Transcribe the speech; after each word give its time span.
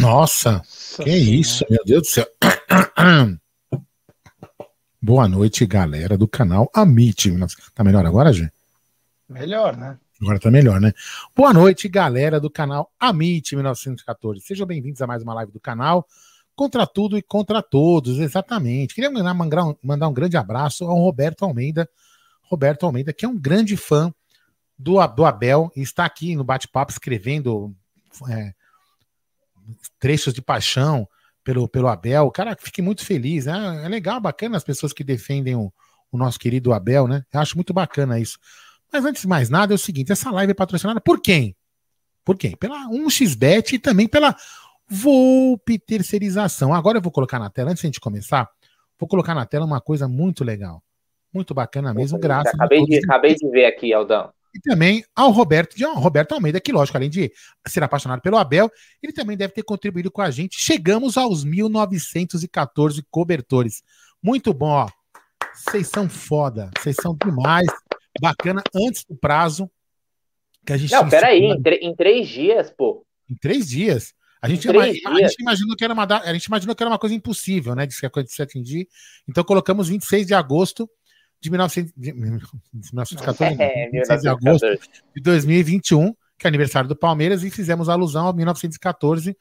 Boa. 0.00 0.12
Nossa, 0.12 0.62
que 1.02 1.10
isso, 1.10 1.64
meu 1.70 1.84
Deus 1.84 2.02
do 2.02 2.06
céu. 2.08 2.26
Boa 5.00 5.28
noite, 5.28 5.64
galera 5.66 6.18
do 6.18 6.28
canal 6.28 6.70
Amit. 6.74 7.32
Tá 7.74 7.82
melhor 7.82 8.04
agora, 8.04 8.32
gente? 8.32 8.52
Melhor, 9.28 9.76
né? 9.76 9.98
Agora 10.20 10.38
tá 10.38 10.50
melhor, 10.50 10.80
né? 10.80 10.92
Boa 11.34 11.52
noite, 11.52 11.88
galera 11.88 12.40
do 12.40 12.50
canal 12.50 12.92
Amit 12.98 13.54
1914. 13.54 14.40
Sejam 14.40 14.66
bem-vindos 14.66 15.00
a 15.00 15.06
mais 15.06 15.22
uma 15.22 15.34
live 15.34 15.52
do 15.52 15.60
canal. 15.60 16.06
Contra 16.54 16.86
tudo 16.86 17.16
e 17.16 17.22
contra 17.22 17.62
todos, 17.62 18.18
exatamente. 18.18 18.94
Queria 18.94 19.10
mandar, 19.10 19.34
mandar 19.82 20.08
um 20.08 20.14
grande 20.14 20.36
abraço 20.36 20.84
ao 20.84 20.96
Roberto 20.96 21.44
Almeida. 21.44 21.88
Roberto 22.42 22.84
Almeida, 22.84 23.12
que 23.12 23.24
é 23.24 23.28
um 23.28 23.38
grande 23.38 23.76
fã 23.76 24.12
do, 24.78 25.04
do 25.08 25.24
Abel 25.24 25.70
e 25.76 25.82
está 25.82 26.04
aqui 26.04 26.36
no 26.36 26.44
bate-papo 26.44 26.92
escrevendo 26.92 27.74
é, 28.28 28.54
trechos 29.98 30.32
de 30.32 30.42
paixão 30.42 31.08
pelo, 31.42 31.68
pelo 31.68 31.88
Abel. 31.88 32.30
Cara, 32.30 32.56
fique 32.58 32.82
muito 32.82 33.04
feliz, 33.04 33.46
né? 33.46 33.82
É 33.84 33.88
legal, 33.88 34.20
bacana 34.20 34.56
as 34.56 34.64
pessoas 34.64 34.92
que 34.92 35.04
defendem 35.04 35.54
o, 35.54 35.72
o 36.10 36.18
nosso 36.18 36.38
querido 36.38 36.72
Abel, 36.72 37.06
né? 37.06 37.22
Eu 37.32 37.40
acho 37.40 37.56
muito 37.56 37.72
bacana 37.72 38.18
isso. 38.18 38.38
Mas 38.92 39.04
antes 39.04 39.22
de 39.22 39.28
mais 39.28 39.48
nada, 39.48 39.72
é 39.72 39.76
o 39.76 39.78
seguinte: 39.78 40.12
essa 40.12 40.30
live 40.30 40.50
é 40.50 40.54
patrocinada 40.54 41.00
por 41.00 41.20
quem? 41.20 41.56
Por 42.24 42.36
quem? 42.36 42.56
Pela 42.56 42.88
1xBet 42.88 43.74
e 43.74 43.78
também 43.78 44.08
pela 44.08 44.34
Volpe 44.88 45.78
Terceirização. 45.78 46.74
Agora 46.74 46.98
eu 46.98 47.02
vou 47.02 47.12
colocar 47.12 47.38
na 47.38 47.50
tela, 47.50 47.70
antes 47.70 47.80
de 47.80 47.86
a 47.86 47.88
gente 47.88 48.00
começar, 48.00 48.48
vou 48.98 49.08
colocar 49.08 49.34
na 49.34 49.46
tela 49.46 49.64
uma 49.64 49.80
coisa 49.80 50.08
muito 50.08 50.42
legal. 50.42 50.82
Muito 51.32 51.52
bacana 51.52 51.92
mesmo, 51.92 52.18
graças 52.18 52.54
acabei 52.54 52.84
de, 52.84 52.98
acabei 52.98 53.34
de 53.34 53.48
ver 53.50 53.66
aqui, 53.66 53.92
Aldão. 53.92 54.32
E 54.56 54.60
também 54.60 55.04
ao 55.14 55.30
Roberto, 55.32 55.76
ao 55.84 55.96
Roberto 55.96 56.32
Almeida, 56.32 56.58
que, 56.58 56.72
lógico, 56.72 56.96
além 56.96 57.10
de 57.10 57.30
ser 57.68 57.82
apaixonado 57.82 58.22
pelo 58.22 58.38
Abel, 58.38 58.70
ele 59.02 59.12
também 59.12 59.36
deve 59.36 59.52
ter 59.52 59.62
contribuído 59.62 60.10
com 60.10 60.22
a 60.22 60.30
gente. 60.30 60.58
Chegamos 60.58 61.18
aos 61.18 61.44
1914 61.44 63.04
cobertores. 63.10 63.82
Muito 64.22 64.54
bom, 64.54 64.70
ó. 64.70 64.88
Vocês 65.54 65.88
são 65.88 66.08
foda, 66.08 66.70
vocês 66.78 66.96
são 66.98 67.14
demais. 67.22 67.66
Bacana, 68.18 68.62
antes 68.74 69.04
do 69.04 69.14
prazo 69.14 69.70
que 70.64 70.72
a 70.72 70.78
gente. 70.78 70.90
Não, 70.90 71.06
peraí, 71.06 71.42
em, 71.42 71.62
em 71.82 71.94
três 71.94 72.26
dias, 72.26 72.70
pô. 72.70 73.04
Em 73.30 73.36
três 73.36 73.68
dias. 73.68 74.14
A 74.40 74.48
gente, 74.48 74.66
ima... 74.66 74.84
a 74.84 74.86
gente, 74.86 75.36
imaginou 75.38 75.76
que 75.76 75.84
era 75.84 75.92
uma 75.92 76.04
a 76.04 76.32
gente 76.32 76.46
imaginou 76.46 76.74
que 76.74 76.82
era 76.82 76.88
uma 76.88 76.98
coisa 76.98 77.14
impossível, 77.14 77.74
né? 77.74 77.84
De 77.84 77.94
se 77.94 78.42
atingir. 78.42 78.88
Então 79.28 79.44
colocamos 79.44 79.88
26 79.88 80.26
de 80.26 80.32
agosto 80.34 80.88
de, 81.40 81.50
1900, 81.50 81.92
de 81.96 82.12
1914, 82.12 83.62
é, 83.62 83.90
26 83.90 84.22
de 84.22 84.28
agosto 84.28 84.66
de 85.14 85.22
2021, 85.22 86.14
que 86.38 86.46
é 86.46 86.48
aniversário 86.48 86.88
do 86.88 86.96
Palmeiras, 86.96 87.42
e 87.42 87.50
fizemos 87.50 87.88
alusão 87.88 88.28
a 88.28 88.32
1914, 88.32 89.36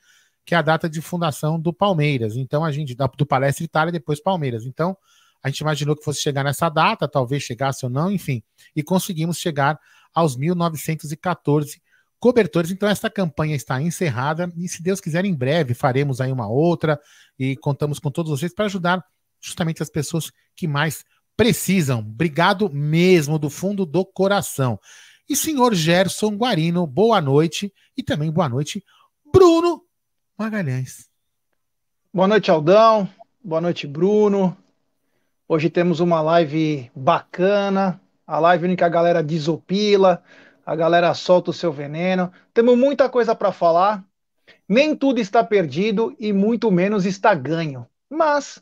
que 0.46 0.54
é 0.54 0.58
a 0.58 0.62
data 0.62 0.90
de 0.90 1.02
fundação 1.02 1.60
do 1.60 1.74
Palmeiras. 1.74 2.36
Então 2.36 2.64
a 2.64 2.72
gente 2.72 2.96
do 2.96 3.26
Palestra 3.26 3.64
Itália 3.64 3.92
depois 3.92 4.22
Palmeiras. 4.22 4.66
Então 4.66 4.96
a 5.42 5.50
gente 5.50 5.60
imaginou 5.60 5.96
que 5.96 6.04
fosse 6.04 6.22
chegar 6.22 6.44
nessa 6.44 6.70
data, 6.70 7.08
talvez 7.08 7.44
chegasse 7.44 7.86
ou 7.86 7.92
não, 7.92 8.12
enfim, 8.12 8.42
e 8.76 8.82
conseguimos 8.82 9.38
chegar 9.38 9.80
aos 10.14 10.36
1914 10.36 11.82
cobertores. 12.20 12.72
Então, 12.72 12.90
essa 12.90 13.10
campanha 13.10 13.56
está 13.56 13.80
encerrada 13.80 14.52
e, 14.58 14.68
se 14.68 14.82
Deus 14.82 15.00
quiser, 15.00 15.26
em 15.26 15.36
breve 15.36 15.76
faremos 15.76 16.20
aí 16.20 16.32
uma 16.32 16.48
outra 16.48 17.00
e 17.38 17.56
contamos 17.58 18.00
com 18.00 18.10
todos 18.10 18.32
vocês 18.32 18.54
para 18.54 18.66
ajudar 18.66 19.06
justamente 19.40 19.84
as 19.84 19.90
pessoas 19.92 20.32
que 20.56 20.68
mais 20.68 21.06
precisam. 21.36 22.00
Obrigado 22.00 22.70
mesmo, 22.70 23.38
do 23.38 23.50
fundo 23.50 23.86
do 23.86 24.06
coração. 24.06 24.80
E 25.28 25.36
senhor 25.36 25.74
Gerson 25.74 26.36
Guarino, 26.36 26.86
boa 26.86 27.20
noite. 27.20 27.74
E 27.98 28.04
também 28.04 28.32
boa 28.32 28.48
noite, 28.48 28.84
Bruno 29.32 29.84
Magalhães. 30.38 31.10
Boa 32.14 32.28
noite, 32.28 32.52
Aldão. 32.52 33.10
Boa 33.44 33.60
noite, 33.60 33.88
Bruno. 33.88 34.56
Hoje 35.48 35.70
temos 35.70 36.00
uma 36.00 36.22
live 36.22 36.90
bacana, 36.96 38.02
a 38.26 38.40
live 38.40 38.68
em 38.68 38.76
que 38.76 38.84
a 38.84 38.90
galera 38.90 39.22
desopila, 39.22 40.24
a 40.66 40.76
galera 40.76 41.14
solta 41.14 41.52
o 41.52 41.54
seu 41.54 41.72
veneno. 41.72 42.32
Temos 42.54 42.78
muita 42.78 43.08
coisa 43.10 43.36
para 43.36 43.52
falar. 43.52 44.04
Nem 44.68 44.96
tudo 44.96 45.20
está 45.20 45.44
perdido 45.44 46.16
e 46.20 46.34
muito 46.34 46.72
menos 46.72 47.06
está 47.06 47.36
ganho. 47.36 47.86
Mas 48.10 48.62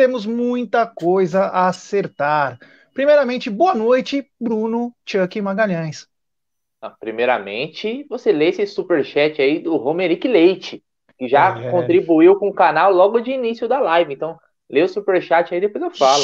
temos 0.00 0.24
muita 0.24 0.86
coisa 0.86 1.42
a 1.42 1.68
acertar. 1.68 2.58
Primeiramente, 2.94 3.50
boa 3.50 3.74
noite, 3.74 4.26
Bruno 4.40 4.94
Chuck 5.04 5.38
Magalhães. 5.42 6.06
Ah, 6.80 6.88
primeiramente, 6.88 8.06
você 8.08 8.32
lê 8.32 8.48
esse 8.48 8.66
superchat 8.66 9.42
aí 9.42 9.58
do 9.58 9.76
Romeric 9.76 10.26
Leite, 10.26 10.82
que 11.18 11.28
já 11.28 11.54
é. 11.54 11.70
contribuiu 11.70 12.36
com 12.36 12.48
o 12.48 12.54
canal 12.54 12.90
logo 12.90 13.20
de 13.20 13.30
início 13.32 13.68
da 13.68 13.78
live. 13.78 14.14
Então, 14.14 14.38
lê 14.70 14.82
o 14.82 14.88
superchat 14.88 15.52
aí, 15.52 15.60
depois 15.60 15.84
eu 15.84 15.90
falo. 15.90 16.22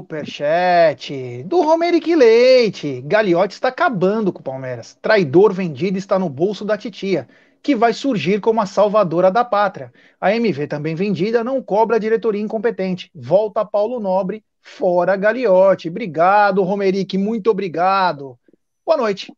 Superchat 0.00 1.42
do 1.42 1.60
Romeric 1.60 2.14
Leite. 2.16 3.02
Gagliotti 3.02 3.52
está 3.52 3.68
acabando 3.68 4.32
com 4.32 4.40
o 4.40 4.42
Palmeiras. 4.42 4.98
Traidor 5.02 5.52
vendido 5.52 5.98
está 5.98 6.18
no 6.18 6.30
bolso 6.30 6.64
da 6.64 6.78
titia. 6.78 7.28
Que 7.64 7.74
vai 7.74 7.94
surgir 7.94 8.42
como 8.42 8.60
a 8.60 8.66
salvadora 8.66 9.30
da 9.30 9.42
pátria. 9.42 9.90
A 10.20 10.36
MV, 10.36 10.66
também 10.66 10.94
vendida, 10.94 11.42
não 11.42 11.62
cobra 11.62 11.96
a 11.96 11.98
diretoria 11.98 12.42
incompetente. 12.42 13.10
Volta 13.14 13.64
Paulo 13.64 13.98
Nobre, 13.98 14.44
fora 14.60 15.16
Gagliotti. 15.16 15.88
Obrigado, 15.88 16.62
Romeric, 16.62 17.16
muito 17.16 17.50
obrigado. 17.50 18.38
Boa 18.84 18.98
noite. 18.98 19.32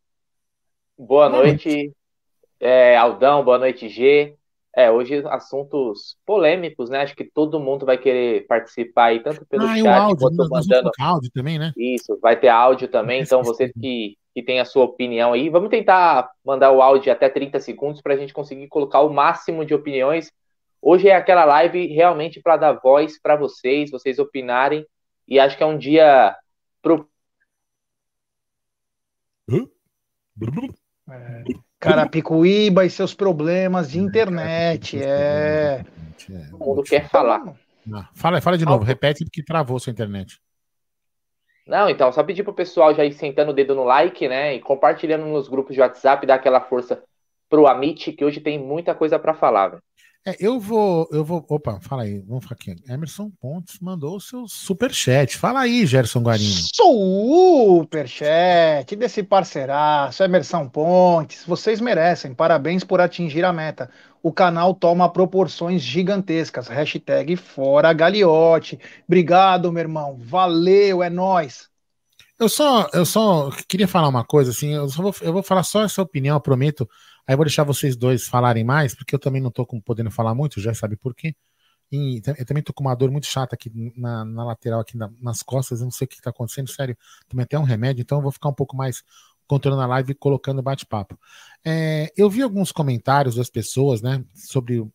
Boa, 0.97 1.29
boa 1.29 1.41
noite, 1.41 1.69
noite. 1.69 1.93
É, 2.59 2.97
Aldão, 2.97 3.45
boa 3.45 3.57
noite, 3.57 3.87
G. 3.87 4.35
É, 4.75 4.91
hoje 4.91 5.23
assuntos 5.27 6.17
polêmicos, 6.25 6.89
né? 6.89 7.03
Acho 7.03 7.15
que 7.15 7.23
todo 7.23 7.61
mundo 7.61 7.85
vai 7.85 7.97
querer 7.97 8.45
participar 8.45 9.05
aí, 9.05 9.23
tanto 9.23 9.45
pelo 9.45 9.63
ah, 9.63 9.75
chat 9.75 9.87
áudio, 9.87 10.17
quanto 10.17 10.49
mandando. 10.49 10.91
áudio 10.99 11.31
também, 11.33 11.57
né? 11.57 11.71
Isso, 11.77 12.19
vai 12.21 12.37
ter 12.37 12.49
áudio 12.49 12.89
também, 12.89 13.21
então 13.21 13.41
vocês 13.41 13.71
que 13.71 14.17
que 14.37 14.43
tem 14.43 14.59
a 14.59 14.65
sua 14.65 14.85
opinião 14.85 15.33
aí. 15.33 15.49
Vamos 15.49 15.71
tentar 15.71 16.29
mandar 16.45 16.71
o 16.71 16.79
áudio 16.79 17.11
até 17.11 17.27
30 17.27 17.59
segundos 17.59 18.03
para 18.03 18.13
a 18.13 18.17
gente 18.17 18.31
conseguir 18.31 18.67
colocar 18.67 19.01
o 19.01 19.11
máximo 19.11 19.65
de 19.65 19.73
opiniões. 19.73 20.31
Hoje 20.79 21.07
é 21.09 21.15
aquela 21.15 21.43
live 21.43 21.87
realmente 21.87 22.39
para 22.39 22.55
dar 22.55 22.73
voz 22.73 23.19
para 23.19 23.35
vocês, 23.35 23.89
vocês 23.89 24.19
opinarem. 24.19 24.85
E 25.27 25.39
acho 25.39 25.57
que 25.57 25.63
é 25.63 25.65
um 25.65 25.75
dia 25.75 26.35
pro. 26.83 27.09
É, 31.09 31.43
Carapicuíba 31.79 32.85
e 32.85 32.91
seus 32.91 33.15
problemas 33.15 33.89
de 33.89 33.97
internet. 33.97 35.01
É. 35.01 35.83
Todo 36.51 36.59
mundo 36.59 36.83
quer 36.83 37.09
falar. 37.09 37.55
Fala, 38.13 38.39
fala 38.39 38.55
de 38.55 38.65
novo, 38.65 38.83
repete 38.83 39.25
porque 39.25 39.41
travou 39.41 39.79
sua 39.79 39.89
internet. 39.89 40.39
Não, 41.67 41.89
então, 41.89 42.11
só 42.11 42.23
pedir 42.23 42.43
pro 42.43 42.53
pessoal 42.53 42.95
já 42.95 43.03
ir 43.03 43.13
sentando 43.13 43.51
o 43.51 43.53
dedo 43.53 43.75
no 43.75 43.83
like, 43.83 44.27
né? 44.27 44.55
E 44.55 44.61
compartilhando 44.61 45.25
nos 45.25 45.47
grupos 45.47 45.75
de 45.75 45.81
WhatsApp, 45.81 46.25
dar 46.25 46.35
aquela 46.35 46.61
força 46.61 47.03
pro 47.49 47.67
Amit, 47.67 48.13
que 48.13 48.23
hoje 48.23 48.39
tem 48.39 48.57
muita 48.57 48.95
coisa 48.95 49.19
para 49.19 49.33
falar, 49.33 49.69
velho. 49.69 49.83
É, 50.27 50.35
eu 50.41 50.59
vou, 50.59 51.07
eu 51.09 51.23
vou. 51.23 51.45
Opa, 51.47 51.79
fala 51.79 52.03
aí, 52.03 52.19
vamos 52.19 52.43
falar 52.43 52.57
aqui. 52.59 52.75
Emerson 52.91 53.31
Pontes 53.39 53.79
mandou 53.79 54.17
o 54.17 54.19
seu 54.19 54.45
superchat. 54.45 55.37
Fala 55.37 55.61
aí, 55.61 55.85
Gerson 55.85 56.21
Guarino. 56.21 56.63
Superchat 56.73 58.93
desse 58.97 59.23
parceiraço, 59.23 60.21
Emerson 60.21 60.67
Pontes. 60.67 61.45
Vocês 61.45 61.79
merecem. 61.79 62.33
Parabéns 62.33 62.83
por 62.83 62.99
atingir 62.99 63.45
a 63.45 63.53
meta. 63.53 63.89
O 64.21 64.31
canal 64.31 64.73
toma 64.73 65.11
proporções 65.11 65.81
gigantescas. 65.81 66.67
Hashtag 66.67 67.35
fora 67.35 67.93
Galiote. 67.93 68.79
Obrigado, 69.07 69.71
meu 69.71 69.81
irmão. 69.81 70.17
Valeu, 70.19 71.03
é 71.03 71.09
nós. 71.09 71.69
Eu 72.39 72.47
só, 72.47 72.87
eu 72.93 73.05
só 73.05 73.49
queria 73.67 73.87
falar 73.87 74.07
uma 74.07 74.23
coisa, 74.23 74.51
assim, 74.51 74.75
eu, 74.75 74.87
vou, 74.87 75.15
eu 75.21 75.33
vou 75.33 75.41
falar 75.41 75.63
só 75.63 75.83
essa 75.83 76.03
opinião, 76.03 76.39
prometo. 76.39 76.87
Aí 77.25 77.35
vou 77.35 77.43
deixar 77.43 77.63
vocês 77.63 77.95
dois 77.95 78.27
falarem 78.27 78.63
mais, 78.63 78.93
porque 78.93 79.15
eu 79.15 79.19
também 79.19 79.41
não 79.41 79.49
tô 79.49 79.65
com, 79.65 79.81
podendo 79.81 80.11
falar 80.11 80.35
muito, 80.35 80.61
já 80.61 80.73
sabe 80.73 80.95
por 80.95 81.15
quê. 81.15 81.35
E 81.91 82.21
eu 82.37 82.45
também 82.45 82.61
tô 82.61 82.73
com 82.73 82.83
uma 82.83 82.93
dor 82.93 83.09
muito 83.09 83.25
chata 83.25 83.55
aqui 83.55 83.71
na, 83.95 84.23
na 84.23 84.45
lateral, 84.45 84.81
aqui 84.81 84.97
na, 84.97 85.09
nas 85.21 85.41
costas, 85.41 85.79
eu 85.79 85.85
não 85.85 85.91
sei 85.91 86.05
o 86.05 86.07
que 86.07 86.21
tá 86.21 86.29
acontecendo, 86.29 86.69
sério. 86.69 86.95
Tomei 87.27 87.43
até 87.43 87.57
um 87.57 87.63
remédio, 87.63 88.01
então 88.01 88.19
eu 88.19 88.21
vou 88.21 88.31
ficar 88.31 88.49
um 88.49 88.53
pouco 88.53 88.75
mais 88.75 89.03
controlando 89.47 89.83
a 89.83 89.87
live 89.87 90.11
e 90.11 90.15
colocando 90.15 90.61
bate-papo. 90.61 91.19
É, 91.65 92.11
eu 92.15 92.29
vi 92.29 92.41
alguns 92.41 92.71
comentários 92.71 93.35
das 93.35 93.49
pessoas, 93.49 94.01
né, 94.01 94.23
sobre 94.35 94.79
o 94.79 94.91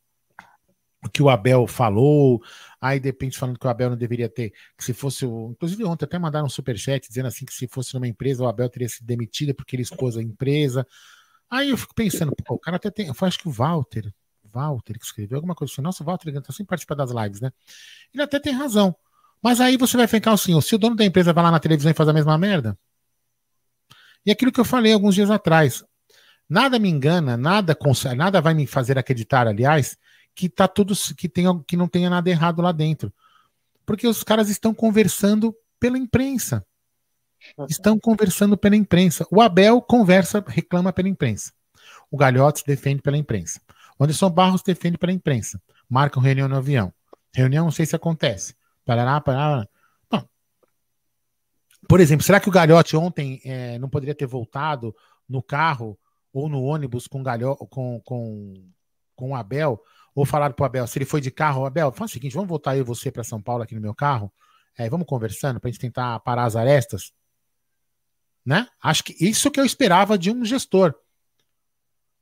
que 1.12 1.22
o 1.22 1.28
Abel 1.28 1.66
falou, 1.66 2.40
aí 2.80 3.00
de 3.00 3.08
repente 3.08 3.36
falando 3.36 3.58
que 3.58 3.66
o 3.66 3.70
Abel 3.70 3.90
não 3.90 3.96
deveria 3.96 4.28
ter, 4.28 4.52
que 4.76 4.84
se 4.84 4.94
fosse. 4.94 5.26
Inclusive 5.26 5.84
ontem 5.84 6.04
até 6.04 6.18
mandaram 6.18 6.46
um 6.46 6.50
superchat 6.50 7.08
dizendo 7.08 7.26
assim 7.26 7.44
que 7.44 7.52
se 7.52 7.66
fosse 7.66 7.92
numa 7.94 8.06
empresa, 8.06 8.44
o 8.44 8.46
Abel 8.46 8.68
teria 8.68 8.88
sido 8.88 9.04
demitido 9.04 9.54
porque 9.54 9.74
ele 9.74 9.82
expôs 9.82 10.16
a 10.16 10.22
empresa. 10.22 10.86
Aí 11.50 11.70
eu 11.70 11.76
fico 11.76 11.94
pensando, 11.94 12.32
pô, 12.46 12.54
o 12.54 12.58
cara 12.58 12.76
até 12.76 12.90
tem. 12.90 13.12
Foi 13.12 13.28
acho 13.28 13.40
que 13.40 13.48
o 13.48 13.50
Walter, 13.50 14.12
Walter 14.52 14.98
que 14.98 15.04
escreveu 15.04 15.36
alguma 15.36 15.54
coisa 15.54 15.72
assim. 15.72 15.82
Nossa, 15.82 16.02
o 16.02 16.06
Walter 16.06 16.40
tá 16.40 16.52
sempre 16.52 16.68
participando 16.68 16.98
das 16.98 17.10
lives, 17.10 17.40
né? 17.40 17.50
Ele 18.14 18.22
até 18.22 18.38
tem 18.38 18.52
razão. 18.52 18.94
Mas 19.42 19.60
aí 19.60 19.76
você 19.76 19.96
vai 19.96 20.06
ficar 20.06 20.32
assim, 20.32 20.58
se 20.60 20.74
o 20.74 20.78
dono 20.78 20.94
da 20.94 21.04
empresa 21.04 21.32
vai 21.32 21.42
lá 21.42 21.50
na 21.50 21.58
televisão 21.58 21.90
e 21.90 21.94
faz 21.94 22.08
a 22.08 22.12
mesma 22.12 22.38
merda. 22.38 22.78
E 24.24 24.30
aquilo 24.30 24.52
que 24.52 24.60
eu 24.60 24.64
falei 24.64 24.92
alguns 24.92 25.14
dias 25.14 25.30
atrás. 25.30 25.84
Nada 26.48 26.78
me 26.78 26.88
engana, 26.88 27.36
nada 27.36 27.76
nada 28.14 28.40
vai 28.40 28.54
me 28.54 28.66
fazer 28.66 28.98
acreditar, 28.98 29.46
aliás, 29.46 29.96
que 30.34 30.48
tá 30.48 30.68
tudo 30.68 30.94
que 31.16 31.28
que 31.66 31.76
não 31.76 31.88
tenha 31.88 32.10
nada 32.10 32.28
errado 32.28 32.60
lá 32.60 32.72
dentro. 32.72 33.12
Porque 33.86 34.06
os 34.06 34.22
caras 34.22 34.48
estão 34.48 34.74
conversando 34.74 35.54
pela 35.80 35.98
imprensa 35.98 36.64
estão 37.68 37.98
conversando 37.98 38.56
pela 38.56 38.76
imprensa. 38.76 39.26
O 39.30 39.40
Abel 39.40 39.80
conversa, 39.80 40.42
reclama 40.46 40.92
pela 40.92 41.08
imprensa. 41.08 41.52
O 42.10 42.16
Galhotes 42.16 42.62
defende 42.62 43.02
pela 43.02 43.16
imprensa. 43.16 43.60
O 43.98 44.04
Anderson 44.04 44.30
Barros 44.30 44.62
defende 44.62 44.98
pela 44.98 45.12
imprensa. 45.12 45.60
Marcam 45.88 46.22
reunião 46.22 46.48
no 46.48 46.56
avião. 46.56 46.92
Reunião, 47.34 47.64
não 47.64 47.72
sei 47.72 47.86
se 47.86 47.96
acontece. 47.96 48.54
Parará, 48.84 49.20
parará. 49.20 49.66
Por 51.92 52.00
exemplo, 52.00 52.24
será 52.24 52.40
que 52.40 52.48
o 52.48 52.50
Galhote 52.50 52.96
ontem 52.96 53.38
é, 53.44 53.78
não 53.78 53.86
poderia 53.86 54.14
ter 54.14 54.24
voltado 54.24 54.96
no 55.28 55.42
carro 55.42 55.98
ou 56.32 56.48
no 56.48 56.62
ônibus 56.62 57.06
com, 57.06 57.22
Galho, 57.22 57.54
com, 57.54 58.00
com, 58.00 58.54
com 59.14 59.30
o 59.32 59.34
Abel? 59.34 59.78
Ou 60.14 60.24
falaram 60.24 60.54
para 60.54 60.62
o 60.62 60.66
Abel, 60.66 60.86
se 60.86 60.96
ele 60.96 61.04
foi 61.04 61.20
de 61.20 61.30
carro, 61.30 61.66
Abel, 61.66 61.92
faz 61.92 62.10
o 62.10 62.14
seguinte, 62.14 62.32
vamos 62.32 62.48
voltar 62.48 62.76
eu 62.76 62.80
e 62.80 62.82
você 62.82 63.10
para 63.10 63.22
São 63.22 63.42
Paulo 63.42 63.62
aqui 63.62 63.74
no 63.74 63.80
meu 63.82 63.94
carro, 63.94 64.32
é, 64.78 64.88
vamos 64.88 65.06
conversando 65.06 65.60
para 65.60 65.68
a 65.68 65.70
gente 65.70 65.82
tentar 65.82 66.18
parar 66.20 66.44
as 66.44 66.56
arestas. 66.56 67.12
Né? 68.42 68.66
Acho 68.82 69.04
que 69.04 69.14
isso 69.22 69.50
que 69.50 69.60
eu 69.60 69.64
esperava 69.66 70.16
de 70.16 70.30
um 70.30 70.46
gestor. 70.46 70.94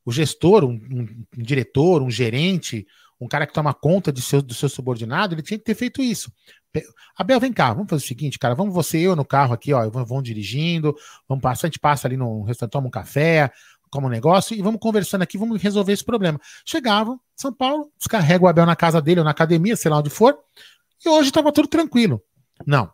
O 0.03 0.11
gestor, 0.11 0.65
um, 0.65 0.73
um, 0.73 1.25
um 1.37 1.43
diretor, 1.43 2.01
um 2.01 2.11
gerente, 2.11 2.85
um 3.25 3.27
cara 3.27 3.45
que 3.45 3.53
toma 3.53 3.73
conta 3.73 4.11
de 4.11 4.21
seu, 4.21 4.41
do 4.41 4.53
seu 4.53 4.67
subordinado, 4.67 5.35
ele 5.35 5.41
tinha 5.41 5.57
que 5.57 5.63
ter 5.63 5.75
feito 5.75 6.01
isso. 6.01 6.31
Abel, 7.15 7.39
vem 7.39 7.53
cá, 7.53 7.73
vamos 7.73 7.89
fazer 7.89 8.03
o 8.03 8.07
seguinte, 8.07 8.39
cara, 8.39 8.55
vamos 8.55 8.73
você 8.73 8.99
e 8.99 9.03
eu 9.03 9.15
no 9.15 9.25
carro 9.25 9.53
aqui, 9.53 9.73
ó, 9.73 9.89
vamos 9.89 10.23
dirigindo, 10.23 10.95
vamos 11.27 11.41
passar, 11.41 11.67
a 11.67 11.69
gente 11.69 11.79
passa 11.79 12.07
ali 12.07 12.17
no 12.17 12.43
restaurante, 12.43 12.71
toma 12.73 12.87
um 12.87 12.91
café, 12.91 13.51
como 13.89 14.07
um 14.07 14.09
negócio 14.09 14.55
e 14.55 14.61
vamos 14.61 14.79
conversando 14.79 15.21
aqui, 15.21 15.37
vamos 15.37 15.61
resolver 15.61 15.93
esse 15.93 16.03
problema. 16.03 16.39
Chegavam, 16.65 17.19
São 17.35 17.53
Paulo, 17.53 17.91
descarrega 17.97 18.43
o 18.43 18.47
Abel 18.47 18.65
na 18.65 18.75
casa 18.75 19.01
dele 19.01 19.19
ou 19.19 19.25
na 19.25 19.31
academia, 19.31 19.75
sei 19.75 19.91
lá 19.91 19.99
onde 19.99 20.09
for, 20.09 20.37
e 21.05 21.09
hoje 21.09 21.29
estava 21.29 21.51
tudo 21.51 21.67
tranquilo. 21.67 22.21
Não, 22.65 22.91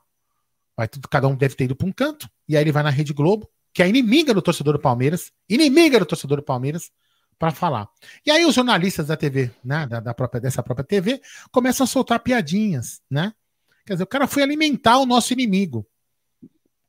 Vai 0.77 0.87
tudo, 0.87 1.07
cada 1.09 1.27
um 1.27 1.35
deve 1.35 1.55
ter 1.55 1.63
ido 1.63 1.75
para 1.75 1.87
um 1.87 1.91
canto, 1.91 2.29
e 2.47 2.55
aí 2.55 2.63
ele 2.63 2.71
vai 2.71 2.83
na 2.83 2.91
Rede 2.91 3.11
Globo, 3.11 3.49
que 3.73 3.81
é 3.81 3.89
inimiga 3.89 4.31
do 4.31 4.43
torcedor 4.43 4.73
do 4.73 4.79
Palmeiras, 4.79 5.31
inimiga 5.49 5.97
do 5.97 6.05
torcedor 6.05 6.37
do 6.37 6.43
Palmeiras, 6.43 6.91
para 7.37 7.51
falar. 7.51 7.87
E 8.25 8.31
aí 8.31 8.45
os 8.45 8.55
jornalistas 8.55 9.07
da 9.07 9.17
TV, 9.17 9.51
né, 9.63 9.85
da, 9.87 9.99
da, 9.99 10.13
própria, 10.13 10.41
dessa 10.41 10.63
própria 10.63 10.85
TV, 10.85 11.21
começam 11.51 11.83
a 11.83 11.87
soltar 11.87 12.19
piadinhas, 12.19 13.01
né? 13.09 13.33
Quer 13.85 13.93
dizer, 13.93 14.03
o 14.03 14.07
cara 14.07 14.27
foi 14.27 14.43
alimentar 14.43 14.97
o 14.97 15.05
nosso 15.05 15.31
inimigo. 15.33 15.85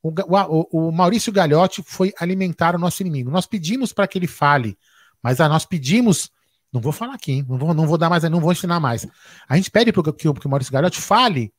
O, 0.03 0.11
o, 0.11 0.89
o 0.89 0.93
Maurício 0.93 1.33
Gagliotti 1.33 1.83
foi 1.85 2.13
alimentar 2.19 2.75
o 2.75 2.79
nosso 2.79 3.03
inimigo. 3.03 3.31
Nós 3.31 3.47
pedimos 3.47 3.93
para 3.93 4.09
que 4.09 4.19
ele 4.19 4.27
fale, 4.27 4.77
mas 5.23 5.41
ah, 5.41 5.49
nós 5.49 5.65
pedimos 5.65 6.31
não 6.73 6.81
vou 6.81 6.93
falar 6.93 7.15
aqui, 7.15 7.33
hein? 7.33 7.47
Não 7.49 7.59
vou, 7.59 7.73
não 7.73 7.87
vou 7.87 7.97
dar 7.97 8.11
mais, 8.11 8.23
não 8.25 8.41
vou 8.41 8.53
ensinar 8.53 8.79
mais. 8.79 9.07
A 9.49 9.57
gente 9.57 9.71
pede 9.71 9.93
para 9.93 10.13
que, 10.13 10.13
que 10.13 10.47
o 10.47 10.51
Maurício 10.51 10.73
Gagliotti 10.73 11.01
fale 11.01 11.53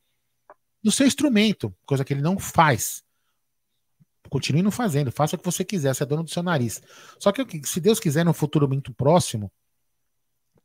no 0.82 0.92
seu 0.92 1.06
instrumento, 1.06 1.74
coisa 1.84 2.04
que 2.04 2.12
ele 2.12 2.22
não 2.22 2.38
faz. 2.38 3.02
Continue 4.30 4.62
não 4.62 4.70
fazendo, 4.70 5.12
faça 5.12 5.36
o 5.36 5.38
que 5.38 5.44
você 5.44 5.64
quiser, 5.64 5.94
você 5.94 6.04
é 6.04 6.06
dono 6.06 6.22
do 6.22 6.30
seu 6.30 6.42
nariz. 6.42 6.80
Só 7.18 7.32
que 7.32 7.44
se 7.66 7.80
Deus 7.80 8.00
quiser, 8.00 8.24
no 8.24 8.32
futuro 8.32 8.68
muito 8.68 8.94
próximo, 8.94 9.52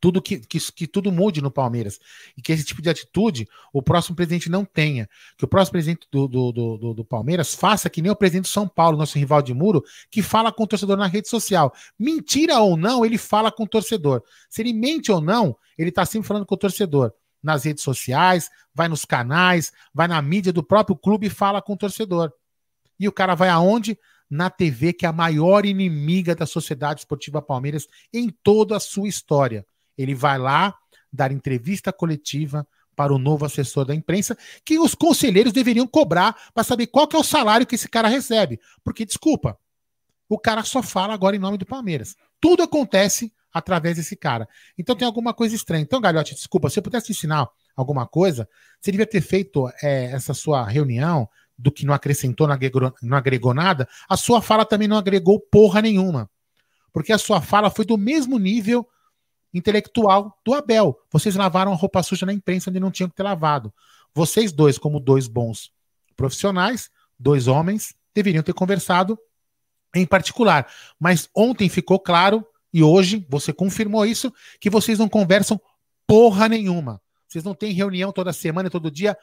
tudo 0.00 0.22
que, 0.22 0.38
que, 0.38 0.60
que, 0.72 0.86
tudo 0.86 1.10
mude 1.10 1.42
no 1.42 1.50
Palmeiras. 1.50 1.98
E 2.36 2.42
que 2.42 2.52
esse 2.52 2.64
tipo 2.64 2.80
de 2.80 2.88
atitude 2.88 3.48
o 3.72 3.82
próximo 3.82 4.14
presidente 4.14 4.48
não 4.48 4.64
tenha. 4.64 5.08
Que 5.36 5.44
o 5.44 5.48
próximo 5.48 5.72
presidente 5.72 6.06
do, 6.12 6.28
do, 6.28 6.52
do, 6.52 6.94
do, 6.94 7.04
Palmeiras 7.04 7.54
faça 7.54 7.90
que 7.90 8.00
nem 8.00 8.10
o 8.12 8.16
presidente 8.16 8.44
do 8.44 8.50
São 8.50 8.68
Paulo, 8.68 8.98
nosso 8.98 9.18
rival 9.18 9.42
de 9.42 9.52
muro, 9.52 9.82
que 10.10 10.22
fala 10.22 10.52
com 10.52 10.62
o 10.62 10.66
torcedor 10.66 10.96
na 10.96 11.06
rede 11.06 11.28
social. 11.28 11.72
Mentira 11.98 12.58
ou 12.60 12.76
não, 12.76 13.04
ele 13.04 13.18
fala 13.18 13.50
com 13.50 13.64
o 13.64 13.68
torcedor. 13.68 14.22
Se 14.48 14.62
ele 14.62 14.72
mente 14.72 15.10
ou 15.10 15.20
não, 15.20 15.56
ele 15.76 15.88
está 15.88 16.04
sempre 16.04 16.28
falando 16.28 16.46
com 16.46 16.54
o 16.54 16.58
torcedor 16.58 17.12
nas 17.42 17.64
redes 17.64 17.84
sociais, 17.84 18.50
vai 18.74 18.88
nos 18.88 19.04
canais, 19.04 19.72
vai 19.94 20.08
na 20.08 20.20
mídia 20.20 20.52
do 20.52 20.64
próprio 20.64 20.96
clube 20.96 21.28
e 21.28 21.30
fala 21.30 21.62
com 21.62 21.74
o 21.74 21.76
torcedor. 21.76 22.32
E 22.98 23.08
o 23.08 23.12
cara 23.12 23.34
vai 23.34 23.48
aonde? 23.48 23.98
Na 24.28 24.50
TV, 24.50 24.92
que 24.92 25.06
é 25.06 25.08
a 25.08 25.12
maior 25.12 25.64
inimiga 25.64 26.34
da 26.34 26.46
Sociedade 26.46 27.00
Esportiva 27.00 27.40
Palmeiras 27.40 27.86
em 28.12 28.28
toda 28.28 28.76
a 28.76 28.80
sua 28.80 29.08
história. 29.08 29.64
Ele 29.96 30.14
vai 30.14 30.36
lá 30.38 30.74
dar 31.12 31.30
entrevista 31.30 31.92
coletiva 31.92 32.66
para 32.96 33.12
o 33.12 33.18
novo 33.18 33.44
assessor 33.44 33.84
da 33.84 33.94
imprensa, 33.94 34.36
que 34.64 34.78
os 34.78 34.94
conselheiros 34.94 35.52
deveriam 35.52 35.86
cobrar 35.86 36.34
para 36.54 36.64
saber 36.64 36.86
qual 36.86 37.06
é 37.12 37.16
o 37.16 37.22
salário 37.22 37.66
que 37.66 37.74
esse 37.74 37.88
cara 37.88 38.08
recebe. 38.08 38.58
Porque, 38.82 39.04
desculpa, 39.04 39.56
o 40.28 40.38
cara 40.38 40.64
só 40.64 40.82
fala 40.82 41.12
agora 41.14 41.36
em 41.36 41.38
nome 41.38 41.58
do 41.58 41.66
Palmeiras. 41.66 42.16
Tudo 42.40 42.62
acontece 42.62 43.32
através 43.52 43.96
desse 43.96 44.16
cara. 44.16 44.48
Então 44.76 44.96
tem 44.96 45.06
alguma 45.06 45.32
coisa 45.32 45.54
estranha. 45.54 45.82
Então, 45.82 46.00
Galhote, 46.00 46.34
desculpa, 46.34 46.68
se 46.68 46.78
eu 46.78 46.82
pudesse 46.82 47.12
ensinar 47.12 47.48
alguma 47.76 48.06
coisa, 48.06 48.48
você 48.80 48.90
devia 48.90 49.06
ter 49.06 49.20
feito 49.20 49.68
é, 49.82 50.06
essa 50.06 50.34
sua 50.34 50.64
reunião 50.64 51.28
do 51.58 51.72
que 51.72 51.86
não 51.86 51.94
acrescentou, 51.94 52.46
não 52.46 52.54
agregou, 52.54 52.92
não 53.02 53.16
agregou 53.16 53.54
nada, 53.54 53.88
a 54.08 54.16
sua 54.16 54.42
fala 54.42 54.64
também 54.64 54.88
não 54.88 54.96
agregou 54.96 55.40
porra 55.40 55.80
nenhuma. 55.80 56.30
Porque 56.92 57.12
a 57.12 57.18
sua 57.18 57.40
fala 57.40 57.70
foi 57.70 57.84
do 57.84 57.96
mesmo 57.96 58.38
nível 58.38 58.86
intelectual 59.52 60.38
do 60.44 60.54
Abel. 60.54 60.98
Vocês 61.10 61.34
lavaram 61.34 61.72
a 61.72 61.76
roupa 61.76 62.02
suja 62.02 62.26
na 62.26 62.32
imprensa 62.32 62.70
onde 62.70 62.80
não 62.80 62.90
tinham 62.90 63.08
que 63.08 63.16
ter 63.16 63.22
lavado. 63.22 63.72
Vocês 64.14 64.52
dois, 64.52 64.78
como 64.78 65.00
dois 65.00 65.28
bons 65.28 65.72
profissionais, 66.16 66.90
dois 67.18 67.46
homens, 67.46 67.94
deveriam 68.14 68.42
ter 68.42 68.54
conversado 68.54 69.18
em 69.94 70.06
particular. 70.06 70.66
Mas 70.98 71.28
ontem 71.34 71.68
ficou 71.68 71.98
claro, 71.98 72.46
e 72.72 72.82
hoje 72.82 73.26
você 73.28 73.52
confirmou 73.52 74.04
isso, 74.04 74.32
que 74.60 74.70
vocês 74.70 74.98
não 74.98 75.08
conversam 75.08 75.60
porra 76.06 76.48
nenhuma. 76.48 77.00
Vocês 77.28 77.44
não 77.44 77.54
têm 77.54 77.72
reunião 77.72 78.12
toda 78.12 78.32
semana, 78.32 78.70
todo 78.70 78.90
dia, 78.90 79.16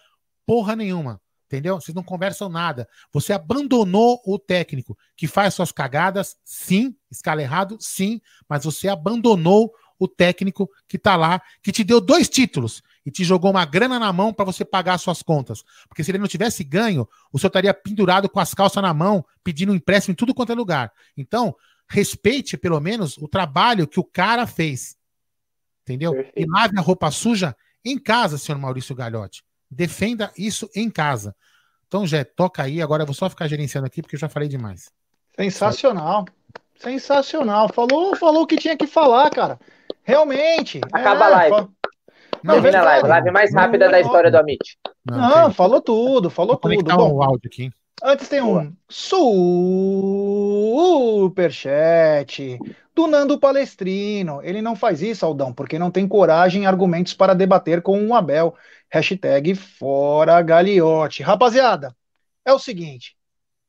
porra 0.46 0.76
nenhuma. 0.76 1.22
Entendeu? 1.54 1.80
Vocês 1.80 1.94
não 1.94 2.02
conversam 2.02 2.50
nada. 2.50 2.90
Você 3.12 3.32
abandonou 3.32 4.20
o 4.26 4.40
técnico 4.40 4.98
que 5.16 5.28
faz 5.28 5.54
suas 5.54 5.72
cagadas, 5.72 6.36
sim, 6.44 6.96
escala 7.12 7.44
errado, 7.44 7.78
sim, 7.80 8.20
mas 8.50 8.66
você 8.66 8.88
abandonou 8.88 9.72
o 10.00 10.08
técnico 10.08 10.68
que 10.88 10.98
tá 10.98 11.16
lá, 11.16 11.40
que 11.62 11.72
te 11.72 11.84
deu 11.84 12.02
dois 12.02 12.28
títulos 12.28 12.82
e 13.06 13.12
te 13.12 13.24
jogou 13.24 13.52
uma 13.52 13.66
grana 13.66 14.00
na 14.00 14.12
mão 14.12 14.34
para 14.34 14.46
você 14.46 14.66
pagar 14.66 14.98
suas 14.98 15.22
contas. 15.22 15.64
Porque 15.88 16.04
se 16.04 16.10
ele 16.10 16.18
não 16.18 16.28
tivesse 16.28 16.64
ganho, 16.64 17.08
o 17.32 17.38
senhor 17.38 17.50
estaria 17.50 17.72
pendurado 17.72 18.28
com 18.28 18.40
as 18.40 18.56
calças 18.56 18.82
na 18.82 18.92
mão, 18.92 19.24
pedindo 19.44 19.72
um 19.72 19.76
empréstimo 19.76 20.14
em 20.14 20.16
tudo 20.16 20.34
quanto 20.34 20.52
é 20.52 20.56
lugar. 20.56 20.92
Então, 21.16 21.56
respeite 21.88 22.58
pelo 22.58 22.80
menos 22.80 23.16
o 23.20 23.28
trabalho 23.28 23.88
que 23.88 24.00
o 24.00 24.04
cara 24.04 24.48
fez. 24.48 24.98
Entendeu? 25.84 26.14
E 26.36 26.48
lave 26.48 26.80
a 26.80 26.82
roupa 26.82 27.12
suja 27.12 27.56
em 27.86 28.00
casa, 28.00 28.40
senhor 28.40 28.58
Maurício 28.58 28.96
Galhotti. 28.96 29.44
Defenda 29.74 30.32
isso 30.38 30.70
em 30.76 30.90
casa. 30.90 31.36
Então, 31.88 32.08
Jé, 32.08 32.24
toca 32.24 32.64
aí. 32.64 32.82
Agora 32.82 33.04
eu 33.04 33.08
vou 33.08 33.14
só 33.14 33.30
ficar 33.30 33.48
gerenciando 33.48 33.88
aqui 33.88 34.02
porque 34.02 34.16
eu 34.16 34.20
já 34.20 34.30
falei 34.30 34.50
demais. 34.50 34.92
Sensacional. 35.36 36.26
Sensacional. 36.80 37.70
Falou, 37.70 38.16
falou 38.16 38.44
o 38.44 38.48
que 38.48 38.58
tinha 38.58 38.78
que 38.78 38.88
falar, 38.88 39.30
cara. 39.30 39.60
Realmente. 40.04 40.82
Acaba 40.92 41.26
é, 41.26 41.28
a 41.28 41.30
live. 41.30 41.56
Fa... 41.56 41.68
Não, 42.44 42.56
Termina 42.56 42.80
a 42.80 42.84
live. 42.84 43.08
Live 43.08 43.32
mais 43.32 43.54
rápida 43.54 43.86
não, 43.86 43.92
da 43.92 44.02
história 44.02 44.30
do 44.32 44.38
Amit. 44.38 44.78
Não, 45.06 45.18
não 45.18 45.54
falou 45.54 45.82
tudo, 45.82 46.30
falou 46.30 46.60
Vou 46.62 46.72
tudo. 46.72 46.96
Bom, 46.96 47.14
o 47.14 47.24
áudio 47.24 47.50
aqui. 47.52 47.72
Antes 48.04 48.28
tem 48.28 48.42
um 48.42 48.76
superchat 48.90 49.40
do 52.96 53.08
Nando 53.08 53.40
Palestrino. 53.40 54.42
Ele 54.44 54.62
não 54.62 54.76
faz 54.76 55.02
isso, 55.02 55.26
Aldão, 55.26 55.54
porque 55.54 55.80
não 55.80 55.90
tem 55.92 56.08
coragem 56.08 56.64
e 56.64 56.66
argumentos 56.66 57.14
para 57.14 57.34
debater 57.34 57.82
com 57.82 58.06
o 58.08 58.14
Abel. 58.16 58.56
Hashtag 58.90 59.56
fora 59.56 60.42
Galiote. 60.42 61.24
Rapaziada, 61.24 61.96
é 62.46 62.54
o 62.54 62.60
seguinte. 62.60 63.16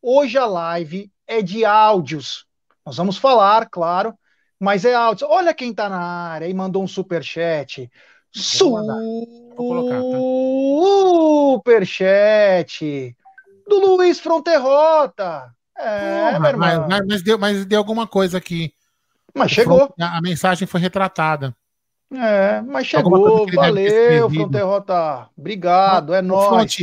Hoje 0.03 0.37
a 0.37 0.47
live 0.47 1.11
é 1.27 1.41
de 1.41 1.65
áudios. 1.65 2.47
Nós 2.85 2.99
vamos 2.99 3.17
falar, 3.17 3.69
claro, 3.71 4.15
mas 4.61 4.85
é 4.85 4.95
áudio. 4.95 5.27
Olha 5.31 5.55
quem 5.55 5.73
tá 5.73 5.89
na 5.89 6.01
área 6.01 6.47
e 6.47 6.53
mandou 6.53 6.83
um 6.83 6.89
superchat. 6.89 7.91
Superchat 11.63 13.17
do 13.67 13.97
Luiz 13.97 14.21
Fronterrota. 14.21 15.51
É, 15.77 16.33
Porra, 16.33 16.57
mas, 16.57 16.79
mas, 16.79 17.07
mas, 17.07 17.23
deu, 17.23 17.39
mas 17.39 17.65
deu 17.65 17.79
alguma 17.79 18.07
coisa 18.07 18.39
aqui. 18.39 18.75
Mas 19.35 19.51
chegou. 19.51 19.93
A, 19.99 20.21
mensagem 20.23 20.67
foi 20.67 20.81
retratada. 20.81 21.55
É, 22.13 22.61
mas 22.63 22.87
chegou. 22.87 23.47
Valeu, 23.53 24.31
Fronterrota. 24.31 25.29
Obrigado, 25.37 26.15
é 26.15 26.23
nóis. 26.23 26.77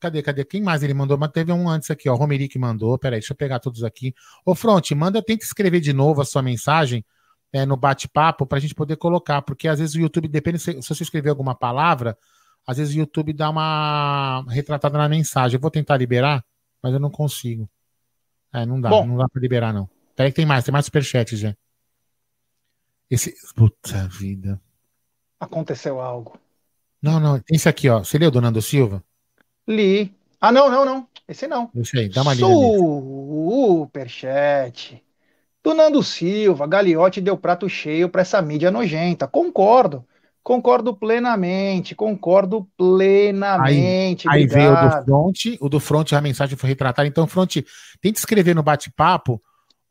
Cadê, 0.00 0.20
cadê? 0.20 0.44
Quem 0.44 0.60
mais 0.60 0.82
ele 0.82 0.94
mandou? 0.94 1.16
Mas 1.16 1.30
teve 1.30 1.52
um 1.52 1.68
antes 1.68 1.90
aqui, 1.92 2.08
ó. 2.08 2.14
Romeric 2.16 2.58
mandou. 2.58 2.98
Peraí, 2.98 3.20
deixa 3.20 3.32
eu 3.32 3.36
pegar 3.36 3.60
todos 3.60 3.84
aqui. 3.84 4.12
Ô, 4.44 4.54
Front, 4.54 4.90
manda, 4.92 5.22
tem 5.22 5.38
que 5.38 5.44
escrever 5.44 5.78
de 5.78 5.92
novo 5.92 6.20
a 6.20 6.24
sua 6.24 6.42
mensagem 6.42 7.04
é, 7.52 7.64
no 7.64 7.76
bate-papo 7.76 8.44
para 8.44 8.58
a 8.58 8.60
gente 8.60 8.74
poder 8.74 8.96
colocar, 8.96 9.42
porque 9.42 9.68
às 9.68 9.78
vezes 9.78 9.94
o 9.94 10.00
YouTube, 10.00 10.26
depende 10.26 10.58
se, 10.58 10.82
se 10.82 10.88
você 10.88 11.02
escrever 11.04 11.30
alguma 11.30 11.54
palavra, 11.54 12.18
às 12.66 12.78
vezes 12.78 12.94
o 12.94 12.98
YouTube 12.98 13.32
dá 13.32 13.48
uma 13.48 14.44
retratada 14.48 14.98
na 14.98 15.08
mensagem. 15.08 15.56
Eu 15.56 15.60
vou 15.60 15.70
tentar 15.70 15.96
liberar, 15.96 16.44
mas 16.82 16.92
eu 16.92 16.98
não 16.98 17.10
consigo. 17.10 17.68
É, 18.52 18.66
não 18.66 18.80
dá, 18.80 18.88
Bom, 18.88 19.06
não 19.06 19.16
dá 19.16 19.28
para 19.28 19.40
liberar, 19.40 19.72
não. 19.72 19.88
Peraí 20.16 20.32
que 20.32 20.36
tem 20.36 20.46
mais, 20.46 20.64
tem 20.64 20.72
mais 20.72 20.86
superchat, 20.86 21.36
já. 21.36 21.54
Esse. 23.10 23.34
Puta 23.54 24.08
vida. 24.08 24.60
Aconteceu 25.38 26.00
algo. 26.00 26.38
Não, 27.00 27.20
não. 27.20 27.40
Esse 27.50 27.68
aqui, 27.68 27.88
ó. 27.88 28.00
Você 28.00 28.18
leu 28.18 28.30
do 28.30 28.40
Nando 28.40 28.60
Silva? 28.62 29.02
Li. 29.66 30.14
Ah, 30.40 30.52
não, 30.52 30.70
não, 30.70 30.84
não. 30.84 31.08
Esse 31.28 31.46
não. 31.46 31.70
Esse 31.74 31.98
aí, 31.98 32.08
dá 32.08 32.22
uma 32.22 32.34
lida. 32.34 32.46
Superchat. 33.86 35.02
Do 35.62 35.74
Nando 35.74 36.02
Silva, 36.02 36.66
Gagliotti 36.66 37.20
deu 37.20 37.36
prato 37.36 37.68
cheio 37.68 38.08
para 38.08 38.22
essa 38.22 38.40
mídia 38.40 38.70
nojenta. 38.70 39.26
Concordo. 39.26 40.06
Concordo 40.40 40.94
plenamente, 40.94 41.92
concordo 41.92 42.68
plenamente. 42.76 44.28
Aí, 44.28 44.42
aí 44.42 44.46
veio 44.46 44.72
o 44.72 44.76
do 44.76 45.04
front, 45.04 45.56
o 45.60 45.68
do 45.68 45.80
front 45.80 46.12
a 46.12 46.20
mensagem 46.20 46.56
foi 46.56 46.68
retratada. 46.68 47.08
Então, 47.08 47.26
front, 47.26 47.56
tente 48.00 48.20
escrever 48.20 48.54
no 48.54 48.62
bate-papo, 48.62 49.42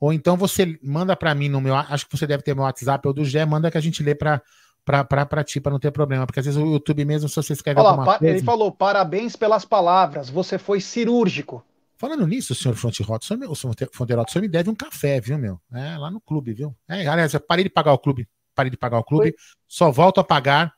ou 0.05 0.13
então 0.13 0.37
você 0.37 0.77
manda 0.83 1.15
para 1.15 1.33
mim 1.33 1.49
no 1.49 1.59
meu, 1.59 1.73
acho 1.73 2.07
que 2.07 2.15
você 2.15 2.27
deve 2.27 2.43
ter 2.43 2.53
meu 2.53 2.63
WhatsApp 2.63 3.07
ou 3.07 3.11
do 3.11 3.25
Gé, 3.25 3.43
manda 3.43 3.71
que 3.71 3.77
a 3.79 3.81
gente 3.81 4.03
lê 4.03 4.13
para 4.13 4.39
para 4.85 5.43
ti, 5.43 5.59
para 5.59 5.71
não 5.71 5.79
ter 5.79 5.89
problema, 5.89 6.27
porque 6.27 6.39
às 6.39 6.45
vezes 6.45 6.61
o 6.61 6.73
YouTube 6.73 7.03
mesmo, 7.05 7.27
se 7.27 7.35
você 7.35 7.53
escreve 7.53 7.79
Olha 7.79 7.89
alguma 7.89 8.19
coisa... 8.19 8.35
Ele 8.35 8.43
falou, 8.43 8.71
parabéns 8.71 9.35
pelas 9.35 9.65
palavras, 9.65 10.29
você 10.29 10.59
foi 10.59 10.79
cirúrgico. 10.79 11.65
Falando 11.97 12.27
nisso, 12.27 12.53
senhor 12.53 12.75
Front 12.75 12.99
Rota, 12.99 13.25
o 13.25 13.55
senhor 13.55 13.75
Fonderota, 13.91 14.29
o 14.29 14.31
senhor 14.31 14.43
me 14.43 14.47
deve 14.47 14.69
um 14.69 14.75
café, 14.75 15.19
viu, 15.19 15.39
meu? 15.39 15.59
É, 15.73 15.97
lá 15.97 16.11
no 16.11 16.21
clube, 16.21 16.53
viu? 16.53 16.75
É, 16.87 17.07
aliás, 17.07 17.33
eu 17.33 17.39
parei 17.39 17.63
de 17.63 17.69
pagar 17.71 17.93
o 17.93 17.97
clube, 17.97 18.29
parei 18.53 18.69
de 18.69 18.77
pagar 18.77 18.99
o 18.99 19.03
clube, 19.03 19.31
Foi? 19.31 19.35
só 19.67 19.89
volto 19.89 20.19
a 20.19 20.23
pagar 20.23 20.75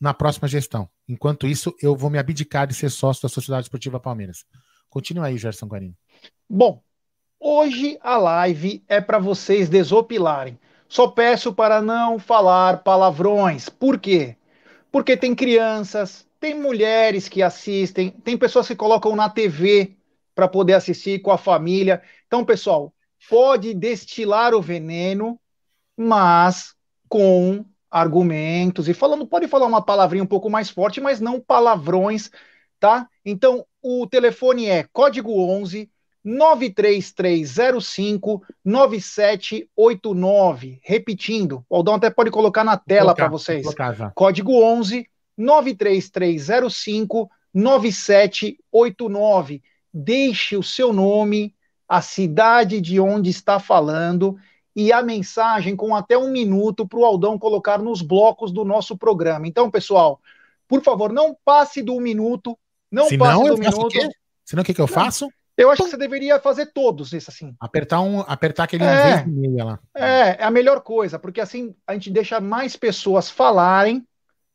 na 0.00 0.14
próxima 0.14 0.48
gestão. 0.48 0.88
Enquanto 1.06 1.46
isso, 1.46 1.74
eu 1.82 1.94
vou 1.94 2.08
me 2.08 2.18
abdicar 2.18 2.66
de 2.66 2.72
ser 2.72 2.88
sócio 2.88 3.22
da 3.22 3.28
Sociedade 3.28 3.66
Esportiva 3.66 4.00
Palmeiras. 4.00 4.46
Continua 4.88 5.26
aí, 5.26 5.36
Gerson 5.36 5.66
Guarini. 5.66 5.94
Bom, 6.48 6.82
hoje 7.40 7.98
a 8.02 8.16
live 8.16 8.82
é 8.88 9.00
para 9.00 9.18
vocês 9.18 9.68
desopilarem. 9.68 10.58
Só 10.88 11.08
peço 11.08 11.52
para 11.52 11.82
não 11.82 12.18
falar 12.18 12.82
palavrões. 12.82 13.68
Por 13.68 13.98
quê? 13.98 14.36
Porque 14.90 15.16
tem 15.16 15.34
crianças, 15.34 16.26
tem 16.40 16.54
mulheres 16.54 17.28
que 17.28 17.42
assistem, 17.42 18.10
tem 18.10 18.36
pessoas 18.36 18.66
que 18.66 18.76
colocam 18.76 19.14
na 19.14 19.28
TV 19.28 19.96
para 20.34 20.48
poder 20.48 20.74
assistir 20.74 21.20
com 21.20 21.30
a 21.30 21.38
família. 21.38 22.02
Então, 22.26 22.44
pessoal, 22.44 22.94
pode 23.28 23.74
destilar 23.74 24.54
o 24.54 24.62
veneno, 24.62 25.38
mas 25.96 26.74
com 27.08 27.64
argumentos 27.90 28.88
e 28.88 28.94
falando, 28.94 29.26
pode 29.26 29.48
falar 29.48 29.66
uma 29.66 29.84
palavrinha 29.84 30.22
um 30.22 30.26
pouco 30.26 30.48
mais 30.50 30.70
forte, 30.70 31.00
mas 31.00 31.20
não 31.20 31.40
palavrões, 31.40 32.30
tá? 32.78 33.08
Então, 33.24 33.66
o 33.82 34.06
telefone 34.06 34.66
é 34.66 34.84
código 34.84 35.32
11 35.40 35.90
93305 36.24 38.42
9789. 38.64 40.80
Repetindo, 40.82 41.64
o 41.68 41.76
Aldão 41.76 41.94
até 41.94 42.10
pode 42.10 42.30
colocar 42.30 42.64
na 42.64 42.76
tela 42.76 43.14
para 43.14 43.28
vocês. 43.28 43.64
Código 44.14 44.60
11 44.62 45.06
93305 45.36 47.30
9789. 47.54 49.62
Deixe 49.92 50.56
o 50.56 50.62
seu 50.62 50.92
nome, 50.92 51.52
a 51.88 52.00
cidade 52.02 52.80
de 52.80 53.00
onde 53.00 53.30
está 53.30 53.58
falando 53.58 54.36
e 54.76 54.92
a 54.92 55.02
mensagem 55.02 55.74
com 55.74 55.96
até 55.96 56.16
um 56.16 56.30
minuto 56.30 56.86
para 56.86 57.00
o 57.00 57.04
Aldão 57.04 57.36
colocar 57.38 57.78
nos 57.78 58.00
blocos 58.02 58.52
do 58.52 58.64
nosso 58.64 58.96
programa. 58.96 59.48
Então, 59.48 59.68
pessoal, 59.70 60.20
por 60.68 60.82
favor, 60.82 61.12
não 61.12 61.36
passe 61.44 61.82
do 61.82 61.96
um 61.96 62.00
minuto. 62.00 62.56
Não 62.90 63.08
Se 63.08 63.18
passe 63.18 63.42
não, 63.42 63.56
do 63.56 63.58
minuto. 63.58 63.98
Senão 64.44 64.62
o 64.62 64.64
que, 64.64 64.72
que 64.72 64.80
eu 64.80 64.86
não. 64.86 64.94
faço? 64.94 65.28
Eu 65.58 65.72
acho 65.72 65.82
que 65.82 65.90
você 65.90 65.96
deveria 65.96 66.38
fazer 66.38 66.66
todos 66.66 67.12
isso 67.12 67.30
assim. 67.30 67.52
Apertar 67.58 68.00
um, 68.00 68.20
apertar 68.20 68.64
aquele 68.64 68.84
é, 68.84 69.24
um 69.26 69.64
lá. 69.64 69.80
É, 69.92 70.40
é 70.40 70.44
a 70.44 70.50
melhor 70.52 70.80
coisa, 70.80 71.18
porque 71.18 71.40
assim 71.40 71.74
a 71.84 71.94
gente 71.94 72.10
deixa 72.10 72.40
mais 72.40 72.76
pessoas 72.76 73.28
falarem, 73.28 74.06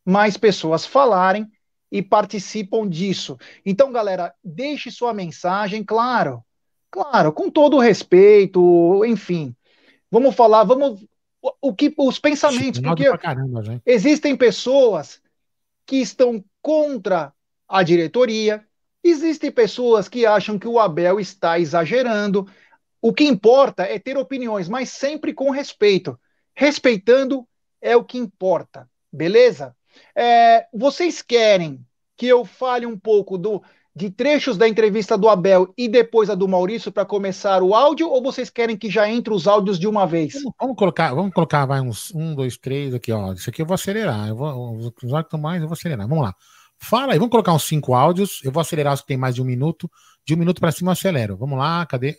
mais 0.05 0.37
pessoas 0.37 0.85
falarem 0.85 1.51
e 1.91 2.01
participam 2.01 2.87
disso. 2.87 3.37
Então, 3.65 3.91
galera, 3.91 4.33
deixe 4.41 4.89
sua 4.89 5.13
mensagem, 5.13 5.83
claro. 5.83 6.41
Claro, 6.89 7.33
com 7.33 7.49
todo 7.49 7.75
o 7.75 7.81
respeito, 7.81 9.03
enfim. 9.03 9.53
Vamos 10.09 10.33
falar, 10.35 10.63
vamos 10.63 11.05
o, 11.61 11.73
que 11.73 11.93
os 11.97 12.17
pensamentos, 12.17 12.79
porque 12.79 13.17
caramba, 13.17 13.81
existem 13.85 14.37
pessoas 14.37 15.21
que 15.85 15.97
estão 15.97 16.41
contra 16.61 17.33
a 17.67 17.83
diretoria, 17.83 18.65
Existem 19.03 19.51
pessoas 19.51 20.07
que 20.07 20.25
acham 20.25 20.57
que 20.57 20.67
o 20.67 20.79
Abel 20.79 21.19
está 21.19 21.59
exagerando. 21.59 22.47
O 23.01 23.13
que 23.13 23.25
importa 23.25 23.83
é 23.83 23.99
ter 23.99 24.17
opiniões, 24.17 24.69
mas 24.69 24.89
sempre 24.89 25.33
com 25.33 25.49
respeito. 25.49 26.17
Respeitando 26.55 27.45
é 27.81 27.97
o 27.97 28.03
que 28.03 28.17
importa, 28.17 28.89
beleza? 29.11 29.75
É, 30.15 30.65
vocês 30.73 31.21
querem 31.21 31.85
que 32.15 32.27
eu 32.27 32.45
fale 32.45 32.85
um 32.85 32.97
pouco 32.97 33.37
do 33.37 33.61
de 33.95 34.09
trechos 34.09 34.57
da 34.57 34.67
entrevista 34.67 35.17
do 35.17 35.29
Abel 35.29 35.71
e 35.77 35.87
depois 35.87 36.29
a 36.29 36.35
do 36.35 36.47
Maurício 36.47 36.91
para 36.91 37.05
começar 37.05 37.61
o 37.61 37.75
áudio, 37.75 38.09
ou 38.09 38.23
vocês 38.23 38.49
querem 38.49 38.75
que 38.75 38.89
já 38.89 39.07
entre 39.07 39.33
os 39.33 39.47
áudios 39.47 39.77
de 39.77 39.87
uma 39.87 40.07
vez? 40.07 40.33
Vamos, 40.59 40.75
colocar, 40.75 41.13
vamos 41.13 41.31
colocar 41.33 41.65
vai 41.65 41.79
uns 41.79 42.13
um, 42.13 42.33
dois, 42.33 42.57
três 42.57 42.93
aqui, 42.93 43.11
ó. 43.11 43.33
Isso 43.33 43.49
aqui 43.49 43.61
eu 43.61 43.65
vou 43.65 43.75
acelerar. 43.75 44.27
Eu 44.27 44.35
vou, 44.35 44.77
os 44.77 44.85
estão 45.19 45.39
mais, 45.39 45.61
eu 45.61 45.67
vou 45.67 45.73
acelerar. 45.73 46.07
Vamos 46.07 46.23
lá. 46.23 46.35
Fala 46.83 47.13
aí, 47.13 47.17
vamos 47.17 47.31
colocar 47.31 47.53
uns 47.53 47.63
cinco 47.63 47.93
áudios. 47.93 48.41
Eu 48.43 48.51
vou 48.51 48.59
acelerar 48.59 48.93
os 48.93 49.01
que 49.01 49.07
tem 49.07 49.17
mais 49.17 49.33
de 49.33 49.41
um 49.41 49.45
minuto. 49.45 49.89
De 50.25 50.33
um 50.33 50.37
minuto 50.37 50.59
para 50.59 50.71
cima 50.71 50.89
eu 50.89 50.93
acelero. 50.93 51.37
Vamos 51.37 51.57
lá, 51.57 51.85
cadê? 51.85 52.17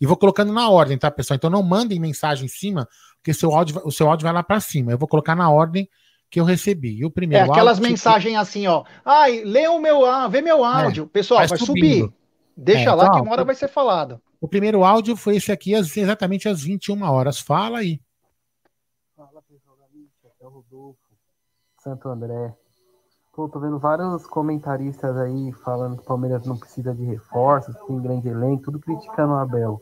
E 0.00 0.06
vou 0.06 0.16
colocando 0.16 0.52
na 0.52 0.70
ordem, 0.70 0.96
tá, 0.96 1.10
pessoal? 1.10 1.36
Então 1.36 1.50
não 1.50 1.62
mandem 1.62 1.98
mensagem 1.98 2.46
em 2.46 2.48
cima, 2.48 2.88
porque 3.16 3.34
seu 3.34 3.52
áudio, 3.52 3.80
o 3.84 3.90
seu 3.90 4.08
áudio 4.08 4.24
vai 4.24 4.32
lá 4.32 4.42
para 4.42 4.60
cima. 4.60 4.92
Eu 4.92 4.98
vou 4.98 5.08
colocar 5.08 5.34
na 5.34 5.50
ordem 5.50 5.88
que 6.30 6.38
eu 6.38 6.44
recebi. 6.44 6.96
E 6.98 7.04
o 7.04 7.10
primeiro 7.10 7.46
é 7.46 7.50
aquelas 7.50 7.78
áudio, 7.78 7.90
mensagens 7.90 8.32
tipo... 8.32 8.40
assim, 8.40 8.66
ó. 8.68 8.84
Ai, 9.04 9.42
lê 9.44 9.66
o 9.66 9.80
meu, 9.80 10.02
vê 10.30 10.42
meu 10.42 10.64
é, 10.64 10.84
áudio. 10.84 11.04
É, 11.04 11.08
Pessoal, 11.08 11.40
vai, 11.40 11.48
vai 11.48 11.58
subir. 11.58 12.12
Deixa 12.56 12.90
é, 12.90 12.94
lá 12.94 13.04
então, 13.04 13.16
que 13.16 13.22
uma 13.22 13.32
hora 13.32 13.44
vai 13.44 13.54
ser 13.54 13.68
falado. 13.68 14.20
O 14.40 14.46
primeiro 14.46 14.84
áudio 14.84 15.16
foi 15.16 15.36
esse 15.36 15.50
aqui, 15.50 15.74
exatamente 15.74 16.48
às 16.48 16.62
21 16.62 17.02
horas. 17.02 17.40
Fala 17.40 17.78
aí. 17.78 18.00
Fala, 19.16 19.42
pessoal 19.42 19.76
da 19.76 19.84
aqui 19.84 20.08
é 20.40 20.46
o 20.46 20.50
Rodolfo, 20.50 20.98
Santo 21.82 22.08
André. 22.08 22.54
Pô, 23.38 23.48
tô 23.48 23.60
vendo 23.60 23.78
vários 23.78 24.26
comentaristas 24.26 25.16
aí 25.16 25.52
falando 25.52 25.94
que 25.94 26.02
o 26.02 26.04
Palmeiras 26.04 26.44
não 26.44 26.56
precisa 26.56 26.92
de 26.92 27.04
reforços, 27.04 27.72
tem 27.86 28.02
grande 28.02 28.26
elenco, 28.26 28.64
tudo 28.64 28.80
criticando 28.80 29.32
o 29.32 29.36
Abel. 29.36 29.80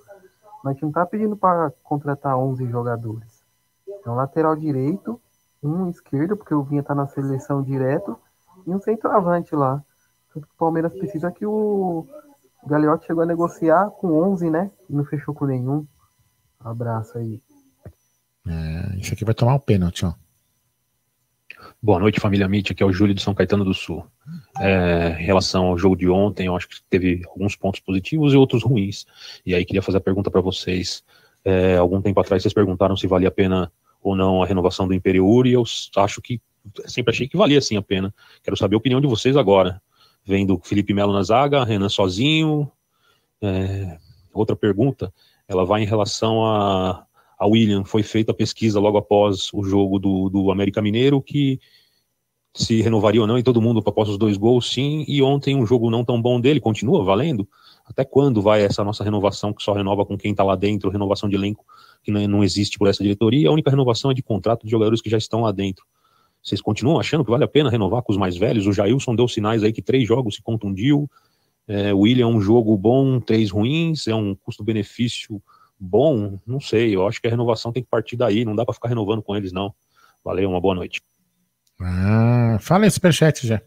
Mas 0.62 0.72
a 0.72 0.74
gente 0.74 0.82
não 0.82 0.92
tá 0.92 1.06
pedindo 1.06 1.34
para 1.34 1.72
contratar 1.82 2.36
11 2.36 2.68
jogadores. 2.68 3.42
É 4.04 4.10
um 4.10 4.14
lateral 4.14 4.54
direito 4.54 5.18
um 5.62 5.88
esquerdo, 5.88 6.36
porque 6.36 6.52
o 6.52 6.62
Vinha 6.64 6.82
tá 6.82 6.94
na 6.94 7.06
seleção 7.06 7.62
direto, 7.62 8.18
e 8.66 8.70
um 8.74 8.78
centroavante 8.78 9.56
lá. 9.56 9.82
o 10.34 10.42
Palmeiras 10.58 10.92
precisa 10.92 11.32
que 11.32 11.46
o 11.46 12.06
Gagliotti 12.66 13.06
chegou 13.06 13.22
a 13.22 13.26
negociar 13.26 13.88
com 13.88 14.12
11, 14.32 14.50
né? 14.50 14.70
E 14.86 14.92
não 14.92 15.06
fechou 15.06 15.32
com 15.32 15.46
nenhum. 15.46 15.86
Um 16.62 16.68
abraço 16.68 17.16
aí. 17.16 17.40
É, 18.46 18.98
isso 18.98 19.14
aqui 19.14 19.24
vai 19.24 19.34
tomar 19.34 19.54
um 19.54 19.58
pênalti, 19.58 20.04
ó. 20.04 20.12
Boa 21.86 22.00
noite, 22.00 22.18
família 22.18 22.48
Mitch. 22.48 22.72
Aqui 22.72 22.82
é 22.82 22.86
o 22.86 22.92
Júlio 22.92 23.14
de 23.14 23.22
São 23.22 23.32
Caetano 23.32 23.64
do 23.64 23.72
Sul. 23.72 24.04
É, 24.58 25.16
em 25.20 25.24
relação 25.24 25.66
ao 25.66 25.78
jogo 25.78 25.94
de 25.94 26.08
ontem, 26.08 26.48
eu 26.48 26.56
acho 26.56 26.68
que 26.68 26.82
teve 26.90 27.22
alguns 27.28 27.54
pontos 27.54 27.78
positivos 27.78 28.32
e 28.32 28.36
outros 28.36 28.64
ruins. 28.64 29.06
E 29.46 29.54
aí 29.54 29.64
queria 29.64 29.80
fazer 29.80 29.98
a 29.98 30.00
pergunta 30.00 30.28
para 30.28 30.40
vocês. 30.40 31.04
É, 31.44 31.76
algum 31.76 32.02
tempo 32.02 32.18
atrás 32.18 32.42
vocês 32.42 32.52
perguntaram 32.52 32.96
se 32.96 33.06
valia 33.06 33.28
a 33.28 33.30
pena 33.30 33.70
ou 34.02 34.16
não 34.16 34.42
a 34.42 34.46
renovação 34.46 34.88
do 34.88 34.94
Imperiur, 34.94 35.46
e 35.46 35.52
eu 35.52 35.62
acho 35.98 36.20
que 36.20 36.40
sempre 36.86 37.14
achei 37.14 37.28
que 37.28 37.36
valia 37.36 37.60
sim 37.60 37.76
a 37.76 37.82
pena. 37.82 38.12
Quero 38.42 38.56
saber 38.56 38.74
a 38.74 38.78
opinião 38.78 39.00
de 39.00 39.06
vocês 39.06 39.36
agora. 39.36 39.80
Vendo 40.24 40.60
Felipe 40.64 40.92
Melo 40.92 41.12
na 41.12 41.22
zaga, 41.22 41.62
Renan 41.62 41.88
sozinho. 41.88 42.68
É, 43.40 43.96
outra 44.32 44.56
pergunta, 44.56 45.14
ela 45.46 45.64
vai 45.64 45.84
em 45.84 45.86
relação 45.86 46.44
a, 46.44 47.05
a 47.38 47.46
William. 47.46 47.84
Foi 47.84 48.02
feita 48.02 48.32
a 48.32 48.34
pesquisa 48.34 48.80
logo 48.80 48.98
após 48.98 49.50
o 49.52 49.62
jogo 49.64 49.98
do, 49.98 50.28
do 50.28 50.50
América 50.50 50.80
Mineiro, 50.80 51.20
que 51.20 51.60
se 52.54 52.80
renovaria 52.80 53.20
ou 53.20 53.26
não, 53.26 53.38
e 53.38 53.42
todo 53.42 53.60
mundo 53.60 53.82
após 53.84 54.08
os 54.08 54.16
dois 54.16 54.36
gols, 54.36 54.70
sim. 54.72 55.04
E 55.06 55.22
ontem 55.22 55.54
um 55.54 55.66
jogo 55.66 55.90
não 55.90 56.04
tão 56.04 56.20
bom 56.20 56.40
dele, 56.40 56.58
continua 56.58 57.04
valendo. 57.04 57.46
Até 57.84 58.04
quando 58.04 58.40
vai 58.40 58.62
essa 58.62 58.82
nossa 58.82 59.04
renovação 59.04 59.52
que 59.52 59.62
só 59.62 59.72
renova 59.72 60.04
com 60.06 60.16
quem 60.16 60.30
está 60.30 60.42
lá 60.42 60.56
dentro, 60.56 60.90
renovação 60.90 61.28
de 61.28 61.36
elenco 61.36 61.64
que 62.02 62.10
não 62.10 62.42
existe 62.42 62.78
por 62.78 62.88
essa 62.88 63.02
diretoria, 63.02 63.48
a 63.48 63.52
única 63.52 63.70
renovação 63.70 64.10
é 64.10 64.14
de 64.14 64.22
contrato 64.22 64.64
de 64.64 64.70
jogadores 64.70 65.02
que 65.02 65.10
já 65.10 65.18
estão 65.18 65.42
lá 65.42 65.52
dentro. 65.52 65.84
Vocês 66.42 66.60
continuam 66.60 66.98
achando 66.98 67.24
que 67.24 67.30
vale 67.30 67.44
a 67.44 67.48
pena 67.48 67.68
renovar 67.68 68.02
com 68.02 68.12
os 68.12 68.18
mais 68.18 68.36
velhos? 68.36 68.66
O 68.66 68.72
Jailson 68.72 69.14
deu 69.14 69.26
sinais 69.26 69.62
aí 69.62 69.72
que 69.72 69.82
três 69.82 70.06
jogos 70.06 70.36
se 70.36 70.42
contundiu. 70.42 71.10
É, 71.66 71.92
o 71.92 72.00
William 72.00 72.26
é 72.26 72.28
um 72.28 72.40
jogo 72.40 72.76
bom, 72.76 73.18
três 73.20 73.50
ruins, 73.50 74.06
é 74.06 74.14
um 74.14 74.34
custo-benefício 74.34 75.42
bom. 75.78 76.38
Não 76.46 76.60
sei, 76.60 76.94
eu 76.94 77.06
acho 77.06 77.20
que 77.20 77.26
a 77.26 77.30
renovação 77.30 77.72
tem 77.72 77.82
que 77.82 77.88
partir 77.88 78.16
daí, 78.16 78.44
não 78.44 78.54
dá 78.54 78.64
para 78.64 78.74
ficar 78.74 78.88
renovando 78.88 79.22
com 79.22 79.36
eles, 79.36 79.52
não. 79.52 79.74
Valeu, 80.24 80.50
uma 80.50 80.60
boa 80.60 80.74
noite. 80.74 81.02
Ah, 81.80 82.58
fala 82.60 82.84
aí, 82.84 82.90
superchat 82.90 83.46
já. 83.46 83.60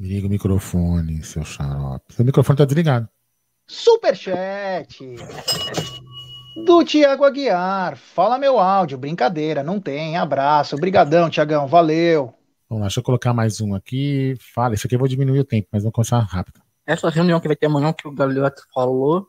Liga 0.00 0.26
o 0.26 0.30
microfone, 0.30 1.22
seu 1.24 1.44
xarope. 1.44 2.14
Seu 2.14 2.24
microfone 2.24 2.56
tá 2.56 2.64
desligado. 2.64 3.08
Superchat 3.66 5.16
do 6.64 6.84
Tiago 6.84 7.24
Aguiar. 7.24 7.96
Fala 7.96 8.38
meu 8.38 8.58
áudio, 8.58 8.96
brincadeira, 8.96 9.62
não 9.62 9.80
tem. 9.80 10.16
Abraço, 10.16 10.76
obrigadão, 10.76 11.28
Tiagão, 11.28 11.66
valeu. 11.66 12.32
Vamos 12.68 12.82
lá, 12.82 12.86
deixa 12.86 13.00
eu 13.00 13.04
colocar 13.04 13.32
mais 13.34 13.60
um 13.60 13.74
aqui. 13.74 14.34
Fala, 14.54 14.74
isso 14.74 14.86
aqui 14.86 14.94
eu 14.94 14.98
vou 14.98 15.08
diminuir 15.08 15.40
o 15.40 15.44
tempo, 15.44 15.68
mas 15.72 15.82
vou 15.82 15.92
começar 15.92 16.18
rápido. 16.20 16.60
Essa 16.88 17.10
reunião 17.10 17.38
que 17.38 17.46
vai 17.46 17.54
ter 17.54 17.66
amanhã 17.66 17.92
que 17.92 18.08
o 18.08 18.14
Gagliotti 18.14 18.62
falou 18.72 19.28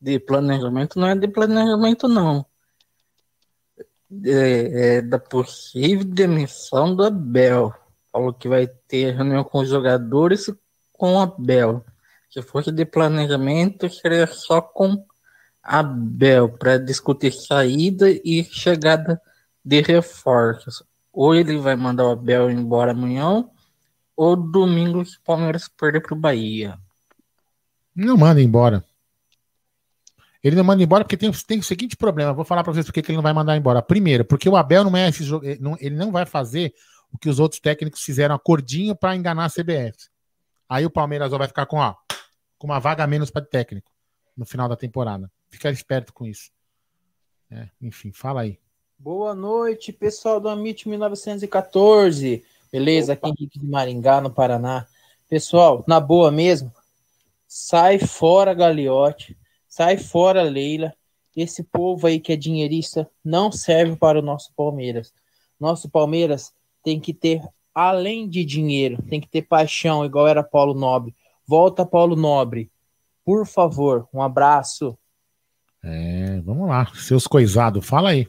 de 0.00 0.18
planejamento 0.18 0.98
não 0.98 1.08
é 1.08 1.14
de 1.14 1.28
planejamento, 1.28 2.08
não. 2.08 2.46
É, 4.24 4.96
é 4.96 5.02
da 5.02 5.18
possível 5.18 6.02
demissão 6.02 6.96
do 6.96 7.04
Abel. 7.04 7.74
Falou 8.10 8.32
que 8.32 8.48
vai 8.48 8.66
ter 8.66 9.14
reunião 9.14 9.44
com 9.44 9.58
os 9.58 9.68
jogadores 9.68 10.48
e 10.48 10.58
com 10.90 11.16
o 11.16 11.20
Abel. 11.20 11.84
Se 12.30 12.40
fosse 12.40 12.72
de 12.72 12.86
planejamento, 12.86 13.90
seria 13.90 14.26
só 14.26 14.62
com 14.62 15.04
Abel 15.62 16.48
para 16.48 16.78
discutir 16.78 17.34
saída 17.34 18.08
e 18.10 18.42
chegada 18.44 19.20
de 19.62 19.82
reforços. 19.82 20.82
Ou 21.12 21.34
ele 21.34 21.58
vai 21.58 21.76
mandar 21.76 22.06
o 22.06 22.12
Abel 22.12 22.50
embora 22.50 22.92
amanhã, 22.92 23.46
ou 24.18 24.34
domingo 24.34 25.04
que 25.04 25.16
o 25.16 25.20
Palmeiras 25.24 25.68
perder 25.68 26.00
para 26.00 26.12
o 26.12 26.18
Bahia. 26.18 26.76
Não 27.94 28.16
manda 28.16 28.42
embora. 28.42 28.84
Ele 30.42 30.56
não 30.56 30.64
manda 30.64 30.82
embora 30.82 31.04
porque 31.04 31.16
tem, 31.16 31.30
tem 31.30 31.60
o 31.60 31.62
seguinte 31.62 31.96
problema. 31.96 32.32
Vou 32.32 32.44
falar 32.44 32.64
para 32.64 32.72
vocês 32.72 32.84
porque 32.84 32.98
ele 32.98 33.14
não 33.14 33.22
vai 33.22 33.32
mandar 33.32 33.56
embora. 33.56 33.80
Primeiro, 33.80 34.24
porque 34.24 34.48
o 34.48 34.56
Abel 34.56 34.82
não 34.82 34.96
é 34.96 35.08
esse 35.08 35.22
jogo. 35.22 35.46
Ele 35.46 35.94
não 35.94 36.10
vai 36.10 36.26
fazer 36.26 36.74
o 37.12 37.18
que 37.18 37.28
os 37.28 37.38
outros 37.38 37.60
técnicos 37.60 38.02
fizeram 38.02 38.34
acordinho 38.34 38.96
para 38.96 39.14
enganar 39.14 39.44
a 39.44 39.50
CBF. 39.50 40.08
Aí 40.68 40.84
o 40.84 40.90
Palmeiras 40.90 41.30
vai 41.30 41.46
ficar 41.46 41.66
com, 41.66 41.76
ó, 41.76 41.94
com 42.58 42.66
uma 42.66 42.80
vaga 42.80 43.04
a 43.04 43.06
menos 43.06 43.30
para 43.30 43.44
técnico 43.44 43.92
no 44.36 44.44
final 44.44 44.68
da 44.68 44.74
temporada. 44.74 45.30
Fica 45.48 45.70
esperto 45.70 46.12
com 46.12 46.26
isso. 46.26 46.50
É, 47.48 47.68
enfim, 47.80 48.10
fala 48.10 48.40
aí. 48.40 48.58
Boa 48.98 49.32
noite, 49.32 49.92
pessoal 49.92 50.40
do 50.40 50.48
Amit 50.48 50.88
1914. 50.88 52.44
Beleza? 52.72 53.12
Opa. 53.14 53.28
Aqui 53.28 53.42
Henrique 53.42 53.58
de 53.58 53.66
Maringá, 53.66 54.20
no 54.20 54.30
Paraná. 54.30 54.86
Pessoal, 55.28 55.84
na 55.86 56.00
boa 56.00 56.30
mesmo, 56.30 56.72
sai 57.46 57.98
fora 57.98 58.54
Galiote, 58.54 59.36
sai 59.68 59.98
fora 59.98 60.42
Leila. 60.42 60.94
Esse 61.36 61.62
povo 61.62 62.06
aí 62.06 62.18
que 62.18 62.32
é 62.32 62.36
dinheirista 62.36 63.08
não 63.24 63.52
serve 63.52 63.94
para 63.96 64.18
o 64.18 64.22
nosso 64.22 64.52
Palmeiras. 64.56 65.12
Nosso 65.60 65.88
Palmeiras 65.88 66.52
tem 66.82 66.98
que 66.98 67.12
ter, 67.12 67.42
além 67.74 68.28
de 68.28 68.44
dinheiro, 68.44 69.00
tem 69.02 69.20
que 69.20 69.28
ter 69.28 69.42
paixão, 69.42 70.04
igual 70.04 70.26
era 70.26 70.42
Paulo 70.42 70.74
Nobre. 70.74 71.14
Volta, 71.46 71.86
Paulo 71.86 72.16
Nobre. 72.16 72.70
Por 73.24 73.46
favor, 73.46 74.08
um 74.12 74.22
abraço. 74.22 74.98
É, 75.82 76.40
vamos 76.40 76.68
lá. 76.68 76.86
Seus 76.94 77.26
coisados, 77.26 77.86
fala 77.86 78.10
aí. 78.10 78.26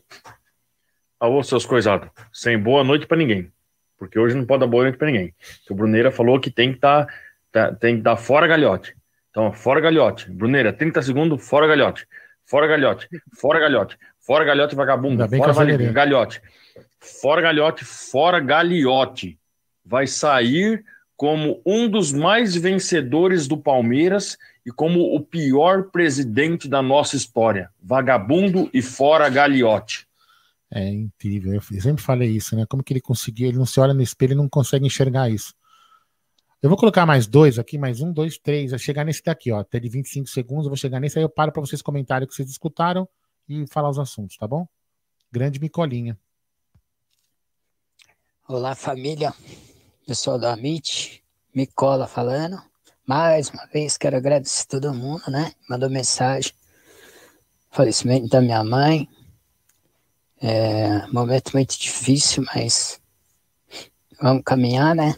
Alô, 1.19 1.41
seus 1.43 1.65
coisados. 1.65 2.09
Sem 2.31 2.61
boa 2.61 2.83
noite 2.83 3.07
para 3.07 3.17
ninguém. 3.17 3.51
Porque 3.99 4.17
hoje 4.17 4.35
não 4.35 4.45
pode 4.45 4.61
dar 4.61 4.67
boa 4.67 4.83
noite 4.83 4.97
para 4.97 5.07
ninguém. 5.07 5.33
O 5.69 5.75
Bruneira 5.75 6.09
falou 6.09 6.39
que 6.39 6.49
tem 6.49 6.71
que 6.71 6.79
tá, 6.79 7.05
tá, 7.51 7.75
tem 7.75 7.97
que 7.97 8.01
dar 8.01 8.15
fora 8.15 8.47
galhote. 8.47 8.95
Então, 9.29 9.51
fora 9.51 9.81
galhote. 9.81 10.31
Bruneira, 10.31 10.71
30 10.73 11.01
segundos, 11.01 11.47
fora 11.47 11.67
galhote. 11.67 12.07
Fora 12.45 12.65
galhote. 12.65 13.07
Fora 13.37 13.59
galhote. 13.59 13.97
Fora 14.19 14.45
galhote, 14.45 14.75
vagabundo. 14.75 15.27
Fora 15.27 15.53
vale, 15.53 15.91
galhote. 15.91 16.41
Fora 16.99 17.41
galhote, 17.41 17.85
fora 17.85 18.39
galhote. 18.39 19.37
Vai 19.85 20.07
sair 20.07 20.83
como 21.15 21.61
um 21.65 21.89
dos 21.89 22.13
mais 22.13 22.55
vencedores 22.55 23.47
do 23.47 23.57
Palmeiras 23.57 24.37
e 24.65 24.71
como 24.71 25.15
o 25.15 25.19
pior 25.19 25.83
presidente 25.91 26.67
da 26.67 26.81
nossa 26.81 27.15
história. 27.15 27.69
Vagabundo 27.81 28.69
e 28.73 28.81
fora 28.81 29.29
galiote. 29.29 30.08
É 30.71 30.87
incrível. 30.87 31.53
Eu 31.53 31.81
sempre 31.81 32.03
falei 32.03 32.29
isso, 32.29 32.55
né? 32.55 32.65
Como 32.65 32.83
que 32.83 32.93
ele 32.93 33.01
conseguiu? 33.01 33.47
Ele 33.47 33.57
não 33.57 33.65
se 33.65 33.79
olha 33.79 33.93
no 33.93 34.01
espelho 34.01 34.33
e 34.33 34.35
não 34.35 34.47
consegue 34.47 34.85
enxergar 34.85 35.29
isso. 35.29 35.53
Eu 36.61 36.69
vou 36.69 36.77
colocar 36.77 37.05
mais 37.05 37.25
dois 37.25 37.57
aqui, 37.57 37.77
mais 37.77 38.01
um, 38.01 38.11
dois, 38.11 38.37
três. 38.37 38.71
Vai 38.71 38.79
chegar 38.79 39.05
nesse 39.05 39.23
daqui, 39.23 39.51
ó. 39.51 39.59
Até 39.59 39.79
de 39.79 39.89
25 39.89 40.27
segundos. 40.27 40.65
Eu 40.65 40.69
vou 40.69 40.77
chegar 40.77 40.99
nesse 40.99 41.17
aí. 41.17 41.23
Eu 41.23 41.29
paro 41.29 41.51
para 41.51 41.61
vocês 41.61 41.81
comentarem 41.81 42.25
o 42.25 42.29
que 42.29 42.35
vocês 42.35 42.49
escutaram 42.49 43.07
e 43.47 43.65
falar 43.67 43.89
os 43.89 43.97
assuntos, 43.97 44.37
tá 44.37 44.47
bom? 44.47 44.67
Grande 45.31 45.59
Micolinha. 45.59 46.17
Olá, 48.47 48.75
família 48.75 49.33
pessoal 50.09 50.39
da 50.39 50.53
Amit, 50.53 51.23
Micola 51.53 52.07
falando. 52.07 52.59
Mais 53.05 53.51
uma 53.51 53.67
vez 53.67 53.95
quero 53.95 54.17
agradecer 54.17 54.65
todo 54.65 54.91
mundo, 54.91 55.21
né? 55.27 55.51
Mandou 55.69 55.87
mensagem. 55.87 56.51
Falecimento 57.69 58.27
da 58.27 58.41
minha 58.41 58.63
mãe. 58.63 59.07
É, 60.41 61.05
momento 61.07 61.51
muito 61.53 61.77
difícil, 61.77 62.45
mas 62.55 63.01
vamos 64.21 64.41
caminhar, 64.45 64.95
né? 64.95 65.15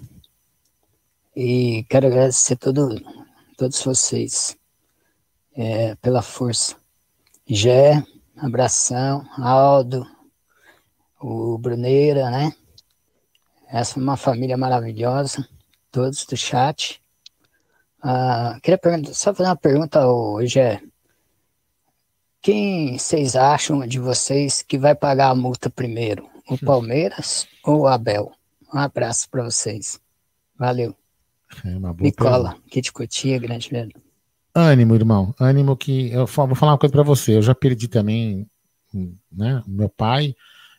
E 1.35 1.85
quero 1.89 2.07
agradecer 2.07 2.55
todo, 2.55 2.99
todos 3.55 3.83
vocês 3.83 4.57
é, 5.55 5.95
pela 5.95 6.23
força. 6.23 6.75
Gé, 7.47 8.03
abração, 8.35 9.23
Aldo, 9.37 10.07
o 11.19 11.57
Bruneira, 11.57 12.31
né? 12.31 12.53
Essa 13.67 13.99
é 13.99 14.01
uma 14.01 14.17
família 14.17 14.57
maravilhosa, 14.57 15.47
todos 15.91 16.25
do 16.25 16.35
chat. 16.35 17.01
Ah, 18.01 18.59
queria 18.63 18.79
só 19.13 19.33
fazer 19.33 19.49
uma 19.49 19.55
pergunta 19.55 20.07
hoje 20.07 20.59
é 20.59 20.81
quem 22.41 22.97
vocês 22.97 23.35
acham 23.35 23.85
de 23.85 23.99
vocês 23.99 24.61
que 24.61 24.77
vai 24.77 24.95
pagar 24.95 25.29
a 25.29 25.35
multa 25.35 25.69
primeiro? 25.69 26.29
O 26.49 26.57
Palmeiras 26.57 27.47
ou 27.63 27.81
o 27.81 27.87
Abel? 27.87 28.31
Um 28.73 28.79
abraço 28.79 29.29
para 29.29 29.43
vocês. 29.43 29.99
Valeu. 30.57 30.95
É 31.65 31.69
Nicola, 32.01 32.57
que 32.69 32.81
te 32.81 32.91
curtia, 32.91 33.37
grande 33.37 33.69
velho. 33.69 33.91
Ânimo, 34.55 34.95
irmão. 34.95 35.33
Ânimo 35.39 35.77
que. 35.77 36.11
Eu 36.11 36.25
vou 36.25 36.55
falar 36.55 36.73
uma 36.73 36.77
coisa 36.77 36.91
para 36.91 37.03
você. 37.03 37.35
Eu 37.35 37.41
já 37.41 37.53
perdi 37.53 37.87
também, 37.87 38.47
né? 39.31 39.61
Meu 39.67 39.89
pai. 39.89 40.35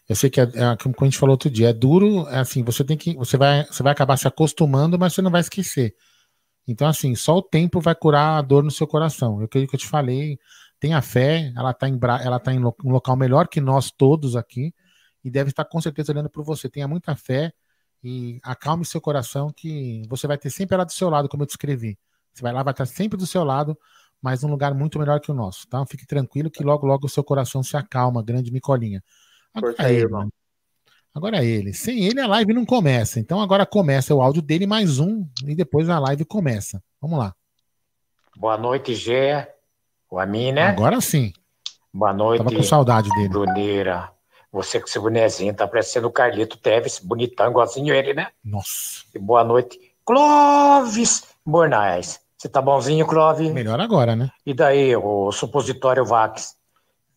Eu 0.08 0.16
sei 0.16 0.28
que 0.28 0.40
é, 0.40 0.44
é, 0.44 0.76
como 0.76 0.94
a 1.00 1.04
gente 1.04 1.16
falou 1.16 1.34
outro 1.34 1.48
dia, 1.48 1.70
é 1.70 1.72
duro, 1.72 2.28
é 2.28 2.38
assim, 2.38 2.62
você 2.62 2.84
tem 2.84 2.96
que. 2.96 3.14
Você 3.14 3.36
vai, 3.36 3.64
você 3.64 3.82
vai 3.82 3.92
acabar 3.92 4.16
se 4.16 4.26
acostumando, 4.26 4.98
mas 4.98 5.14
você 5.14 5.22
não 5.22 5.30
vai 5.30 5.40
esquecer. 5.40 5.94
Então, 6.66 6.86
assim, 6.86 7.14
só 7.14 7.36
o 7.36 7.42
tempo 7.42 7.80
vai 7.80 7.94
curar 7.94 8.38
a 8.38 8.42
dor 8.42 8.62
no 8.62 8.70
seu 8.70 8.86
coração. 8.86 9.40
Eu 9.40 9.48
creio 9.48 9.66
que 9.66 9.74
eu 9.74 9.80
te 9.80 9.86
falei, 9.86 10.38
tenha 10.82 11.00
fé, 11.00 11.52
ela 11.56 11.70
está 11.70 11.88
em, 11.88 11.96
ela 12.24 12.40
tá 12.40 12.52
em 12.52 12.58
um 12.58 12.90
local 12.90 13.14
melhor 13.14 13.46
que 13.46 13.60
nós 13.60 13.92
todos 13.92 14.34
aqui, 14.34 14.74
e 15.22 15.30
deve 15.30 15.50
estar 15.50 15.64
com 15.64 15.80
certeza 15.80 16.10
olhando 16.10 16.28
por 16.28 16.42
você. 16.42 16.68
Tenha 16.68 16.88
muita 16.88 17.14
fé 17.14 17.52
e 18.02 18.40
acalme 18.42 18.84
seu 18.84 19.00
coração, 19.00 19.52
que 19.56 20.02
você 20.08 20.26
vai 20.26 20.36
ter 20.36 20.50
sempre 20.50 20.74
ela 20.74 20.82
do 20.84 20.90
seu 20.90 21.08
lado, 21.08 21.28
como 21.28 21.44
eu 21.44 21.46
descrevi. 21.46 21.96
Você 22.34 22.42
vai 22.42 22.52
lá, 22.52 22.64
vai 22.64 22.72
estar 22.72 22.84
sempre 22.84 23.16
do 23.16 23.24
seu 23.24 23.44
lado, 23.44 23.78
mas 24.20 24.42
num 24.42 24.50
lugar 24.50 24.74
muito 24.74 24.98
melhor 24.98 25.20
que 25.20 25.30
o 25.30 25.34
nosso, 25.34 25.68
tá? 25.68 25.86
Fique 25.86 26.04
tranquilo 26.04 26.50
que 26.50 26.64
logo, 26.64 26.84
logo 26.84 27.06
o 27.06 27.08
seu 27.08 27.22
coração 27.22 27.62
se 27.62 27.76
acalma, 27.76 28.20
grande 28.20 28.50
Micolinha. 28.50 29.04
Agora 29.54 29.76
é 29.78 29.92
ele, 29.92 30.00
irmão. 30.00 30.32
Agora 31.14 31.36
é 31.36 31.44
ele. 31.44 31.72
Sem 31.72 32.06
ele 32.06 32.20
a 32.20 32.26
live 32.26 32.52
não 32.52 32.66
começa. 32.66 33.20
Então 33.20 33.40
agora 33.40 33.64
começa 33.64 34.12
o 34.12 34.20
áudio 34.20 34.42
dele 34.42 34.66
mais 34.66 34.98
um 34.98 35.28
e 35.46 35.54
depois 35.54 35.88
a 35.88 36.00
live 36.00 36.24
começa. 36.24 36.82
Vamos 37.00 37.20
lá. 37.20 37.32
Boa 38.36 38.58
noite, 38.58 38.96
Gé. 38.96 39.61
O 40.12 40.18
Amin, 40.18 40.52
né? 40.52 40.66
Agora 40.66 41.00
sim. 41.00 41.32
Boa 41.90 42.12
noite. 42.12 42.44
Tava 42.44 42.54
com 42.54 42.62
saudade 42.62 43.08
dele. 43.14 43.30
Bruneira. 43.30 44.10
Você 44.52 44.78
com 44.78 44.86
seu 44.86 45.00
bonezinho 45.00 45.54
tá 45.54 45.66
parecendo 45.66 46.06
o 46.06 46.12
Carlito 46.12 46.58
Teves, 46.58 46.98
bonitão, 46.98 47.48
igualzinho 47.48 47.94
ele, 47.94 48.12
né? 48.12 48.26
Nossa. 48.44 49.04
E 49.14 49.18
boa 49.18 49.42
noite. 49.42 49.80
Clóvis 50.04 51.24
Bornais. 51.46 52.20
Você 52.36 52.46
tá 52.46 52.60
bonzinho, 52.60 53.06
Clóvis? 53.06 53.50
Melhor 53.52 53.80
agora, 53.80 54.14
né? 54.14 54.30
E 54.44 54.52
daí, 54.52 54.94
o 54.94 55.32
supositório 55.32 56.04
Vax? 56.04 56.56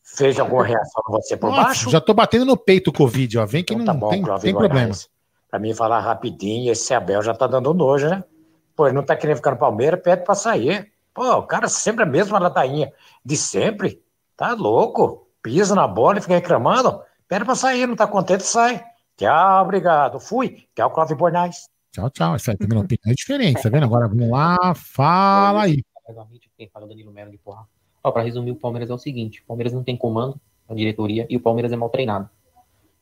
Fez 0.02 0.40
alguma 0.40 0.64
reação 0.66 1.04
com 1.04 1.12
você 1.12 1.36
por 1.36 1.50
Nossa, 1.50 1.64
baixo? 1.64 1.90
Já 1.90 2.00
tô 2.00 2.14
batendo 2.14 2.46
no 2.46 2.56
peito 2.56 2.92
o 2.92 2.94
Covid, 2.94 3.40
ó. 3.40 3.46
Vem 3.46 3.62
que 3.62 3.74
então, 3.74 3.86
não 3.86 3.94
tá 3.94 4.00
bom, 4.00 4.10
tem, 4.10 4.22
Clóvis 4.22 4.42
tem 4.42 4.56
problema. 4.56 4.96
Pra 5.50 5.60
mim 5.60 5.74
falar 5.74 6.00
rapidinho, 6.00 6.72
esse 6.72 6.94
Abel 6.94 7.22
já 7.22 7.34
tá 7.34 7.46
dando 7.46 7.74
nojo, 7.74 8.08
né? 8.08 8.24
Pô, 8.74 8.88
ele 8.88 8.96
não 8.96 9.04
tá 9.04 9.18
querendo 9.18 9.36
ficar 9.36 9.52
no 9.52 9.58
Palmeiras, 9.58 10.00
pede 10.02 10.24
pra 10.24 10.34
sair. 10.34 10.95
Pô, 11.16 11.38
o 11.38 11.44
cara 11.44 11.70
sempre 11.70 12.04
a 12.04 12.06
mesma 12.06 12.38
ladainha. 12.38 12.92
De 13.24 13.38
sempre. 13.38 14.04
Tá 14.36 14.54
louco. 14.54 15.30
Pisa 15.42 15.74
na 15.74 15.88
bola 15.88 16.18
e 16.18 16.22
fica 16.22 16.34
reclamando. 16.34 17.02
Pede 17.26 17.46
pra 17.46 17.56
sair, 17.56 17.88
não 17.88 17.96
tá 17.96 18.06
contente, 18.06 18.44
sai. 18.44 18.84
Tchau, 19.16 19.64
obrigado. 19.64 20.20
Fui. 20.20 20.68
Tchau, 20.76 20.92
Clóvis 20.92 21.18
Bornais. 21.18 21.70
Tchau, 21.94 22.10
tchau. 22.10 22.36
Essa 22.36 22.58
também 22.58 22.78
opinião 22.78 23.12
é 23.12 23.14
diferente, 23.14 23.64
tá 23.64 23.70
vendo? 23.70 23.86
Agora 23.86 24.10
vamos 24.10 24.30
lá, 24.30 24.76
fala 24.76 25.64
aí. 25.64 25.82
Fala 26.74 26.86
Danilo 26.86 27.14
Melo 27.14 27.32
de 27.32 27.38
porra. 27.38 27.66
Ó, 28.04 28.12
pra 28.12 28.22
resumir, 28.22 28.52
o 28.52 28.56
Palmeiras 28.56 28.90
é 28.90 28.94
o 28.94 28.98
seguinte: 28.98 29.42
o 29.42 29.46
Palmeiras 29.46 29.72
não 29.72 29.84
tem 29.84 29.96
comando 29.96 30.40
na 30.68 30.76
diretoria 30.76 31.26
e 31.30 31.38
o 31.38 31.40
Palmeiras 31.40 31.72
é 31.72 31.78
mal 31.78 31.90
treinado. 31.90 32.30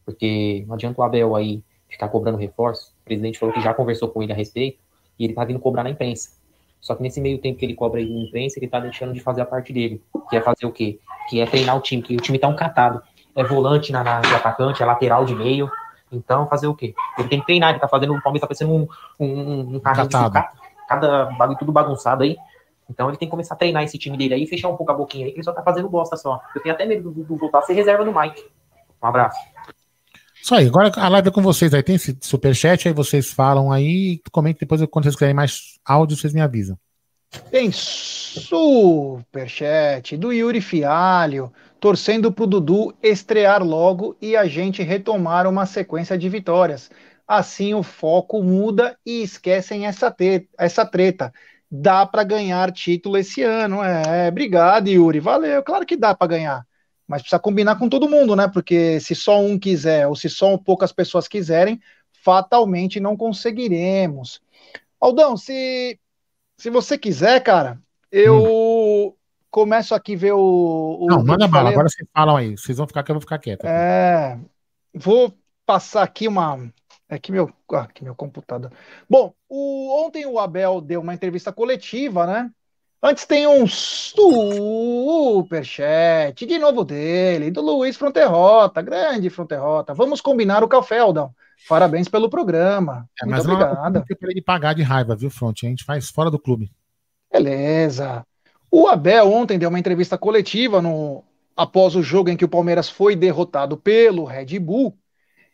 Porque 0.06 0.64
não 0.68 0.76
adianta 0.76 1.02
o 1.02 1.04
Abel 1.04 1.36
aí 1.36 1.64
ficar 1.90 2.10
cobrando 2.10 2.38
reforço. 2.38 2.94
O 3.02 3.06
presidente 3.06 3.40
falou 3.40 3.56
que 3.56 3.62
já 3.62 3.74
conversou 3.74 4.10
com 4.10 4.22
ele 4.22 4.32
a 4.32 4.36
respeito 4.36 4.80
e 5.18 5.26
ele 5.26 5.34
tá 5.34 5.44
vindo 5.44 5.60
cobrar 5.60 5.84
na 5.84 5.90
imprensa. 5.90 6.43
Só 6.84 6.94
que 6.96 7.02
nesse 7.02 7.22
meio 7.22 7.40
tempo 7.40 7.58
que 7.58 7.66
ele 7.66 7.76
cobra 7.76 8.02
aí 8.02 8.14
na 8.14 8.28
imprensa, 8.28 8.60
ele 8.60 8.68
tá 8.68 8.78
deixando 8.78 9.14
de 9.14 9.22
fazer 9.22 9.40
a 9.42 9.46
parte 9.46 9.72
dele. 9.72 10.04
Que 10.30 10.36
é 10.36 10.42
fazer 10.42 10.66
o 10.66 10.72
quê? 10.72 11.00
Que 11.30 11.40
é 11.40 11.46
treinar 11.46 11.78
o 11.78 11.80
time, 11.80 12.02
que 12.02 12.14
o 12.14 12.20
time 12.20 12.38
tá 12.38 12.50
um 12.50 12.58
catado. 12.58 13.02
É 13.34 13.42
volante 13.42 13.94
na, 13.94 14.04
na 14.04 14.20
de 14.20 14.36
atacante, 14.36 14.84
é 14.84 14.86
lateral 14.86 15.24
de 15.24 15.34
meio. 15.34 15.72
Então, 16.12 16.46
fazer 16.48 16.68
o 16.68 16.76
quê? 16.76 16.94
Ele 17.18 17.30
tem 17.30 17.40
que 17.40 17.46
treinar, 17.46 17.70
ele 17.70 17.80
tá 17.80 17.88
fazendo, 17.88 18.14
o 18.14 18.22
Palmeiras 18.22 18.42
tá 18.42 18.48
parecendo 18.48 18.74
um, 18.74 18.88
um, 19.18 19.76
um 19.76 19.80
carrinho 19.80 20.10
de 20.10 20.12
cada, 20.12 20.52
cada 20.88 21.26
bagulho 21.38 21.58
tudo 21.58 21.72
bagunçado 21.72 22.24
aí. 22.24 22.36
Então 22.90 23.08
ele 23.08 23.18
tem 23.18 23.30
que 23.30 23.32
começar 23.32 23.54
a 23.54 23.58
treinar 23.58 23.82
esse 23.84 23.98
time 23.98 24.18
dele 24.18 24.34
aí, 24.34 24.46
fechar 24.46 24.68
um 24.68 24.76
pouco 24.76 24.92
a 24.92 24.96
boquinha 24.96 25.26
aí, 25.26 25.32
que 25.32 25.38
ele 25.38 25.44
só 25.46 25.54
tá 25.54 25.64
fazendo 25.64 25.88
bosta 25.88 26.18
só. 26.18 26.42
Eu 26.54 26.62
tenho 26.62 26.76
até 26.76 26.86
medo 26.86 27.12
do, 27.12 27.24
do 27.24 27.38
voltar 27.38 27.60
a 27.60 27.62
ser 27.62 27.74
reserva 27.74 28.04
do 28.04 28.14
Mike. 28.14 28.44
Um 29.02 29.08
abraço. 29.08 29.40
Isso 30.44 30.54
aí, 30.54 30.68
agora 30.68 30.92
a 30.98 31.08
live 31.08 31.30
é 31.30 31.32
com 31.32 31.42
vocês 31.42 31.74
aí, 31.74 31.82
tem 31.82 31.96
esse 31.96 32.18
superchat, 32.20 32.86
aí 32.86 32.94
vocês 32.94 33.32
falam 33.32 33.72
aí, 33.72 34.20
comentem 34.30 34.60
depois, 34.60 34.86
quando 34.92 35.06
vocês 35.06 35.16
quiserem 35.16 35.34
mais 35.34 35.80
áudio, 35.86 36.18
vocês 36.18 36.34
me 36.34 36.42
avisam. 36.42 36.78
Tem 37.50 37.72
superchat 37.72 38.58
do 40.18 40.34
Yuri 40.34 40.60
Fialho, 40.60 41.50
torcendo 41.80 42.30
para 42.30 42.44
o 42.44 42.48
Dudu 42.48 42.94
estrear 43.02 43.64
logo 43.64 44.18
e 44.22 44.36
a 44.36 44.46
gente 44.46 44.84
retomar 44.84 45.48
uma 45.48 45.66
sequência 45.66 46.18
de 46.18 46.28
vitórias. 46.28 46.92
Assim 47.26 47.74
o 47.74 47.82
foco 47.82 48.44
muda 48.44 48.98
e 49.06 49.24
esquecem 49.24 49.86
essa, 49.86 50.12
te 50.12 50.50
essa 50.60 50.86
treta. 50.86 51.32
Dá 51.72 52.06
para 52.06 52.26
ganhar 52.26 52.70
título 52.74 53.18
esse 53.18 53.42
ano. 53.44 53.82
É, 53.82 54.28
obrigado, 54.28 54.90
Yuri. 54.90 55.22
Valeu. 55.22 55.64
Claro 55.64 55.86
que 55.86 55.96
dá 55.96 56.14
para 56.14 56.28
ganhar. 56.28 56.68
Mas 57.14 57.22
precisa 57.22 57.40
combinar 57.40 57.76
com 57.78 57.88
todo 57.88 58.10
mundo, 58.10 58.36
né? 58.36 58.48
Porque 58.48 59.00
se 59.00 59.14
só 59.14 59.40
um 59.40 59.60
quiser 59.60 60.08
ou 60.08 60.16
se 60.16 60.28
só 60.28 60.58
poucas 60.58 60.92
pessoas 60.92 61.28
quiserem, 61.28 61.80
fatalmente 62.12 63.00
não 63.00 63.16
conseguiremos. 63.16 64.42
Aldão, 65.00 65.38
se 65.38 66.00
se 66.58 66.72
você 66.72 66.98
quiser, 66.98 67.40
cara, 67.42 67.80
eu 68.12 68.42
hum. 68.42 69.14
começo 69.52 69.94
aqui 69.94 70.16
ver 70.16 70.32
o. 70.32 70.98
o 71.02 71.06
Não, 71.08 71.24
manda 71.24 71.48
bala, 71.48 71.70
agora 71.70 71.88
vocês 71.88 72.10
falam 72.12 72.36
aí. 72.36 72.58
Vocês 72.58 72.80
vão 72.80 72.88
ficar 72.88 73.04
que 73.04 73.12
eu 73.12 73.16
vou 73.16 73.22
ficar 73.22 73.38
quieto. 73.38 73.66
É. 73.66 74.40
Vou 74.92 75.38
passar 75.68 76.02
aqui 76.02 76.28
uma. 76.28 76.74
É 77.08 77.20
que 77.20 77.32
meu, 77.32 77.54
ah, 77.74 77.86
que 77.86 78.04
meu 78.04 78.16
computador. 78.16 78.72
Bom, 79.08 79.36
o, 79.48 80.04
ontem 80.04 80.26
o 80.26 80.40
Abel 80.40 80.82
deu 80.82 81.00
uma 81.00 81.14
entrevista 81.14 81.54
coletiva, 81.54 82.26
né? 82.26 82.50
Antes 83.06 83.26
tem 83.26 83.46
um 83.46 83.68
superchat 83.68 84.24
de 86.46 86.58
novo 86.58 86.86
dele, 86.86 87.52
do 87.52 87.60
Luiz 87.60 87.98
Fronterrota, 87.98 88.82
grande 88.82 89.30
Fronterrota. 89.30 89.94
Vamos 89.94 90.22
combinar 90.22 90.64
o 90.64 90.70
café, 90.70 91.00
Aldão. 91.00 91.36
Parabéns 91.68 92.08
pelo 92.08 92.30
programa. 92.30 93.06
É, 93.22 93.26
Muito 93.26 93.42
obrigado. 93.42 93.94
Não 93.94 94.06
para 94.06 94.32
ele 94.32 94.42
pagar 94.42 94.74
de 94.74 94.84
raiva, 94.84 95.18
viu, 95.18 95.30
Front? 95.30 95.66
A 95.66 95.68
gente 95.68 95.84
faz 95.84 96.10
fora 96.10 96.32
do 96.32 96.40
clube. 96.40 96.72
Beleza. 97.30 98.26
O 98.72 98.88
Abel 98.88 99.30
ontem 99.30 99.60
deu 99.60 99.68
uma 99.68 99.80
entrevista 99.80 100.18
coletiva 100.18 100.82
no 100.82 101.26
após 101.58 101.98
o 101.98 102.02
jogo 102.02 102.30
em 102.30 102.38
que 102.38 102.46
o 102.46 102.50
Palmeiras 102.50 102.90
foi 102.90 103.18
derrotado 103.18 103.76
pelo 103.76 104.24
Red 104.24 104.58
Bull. 104.60 104.98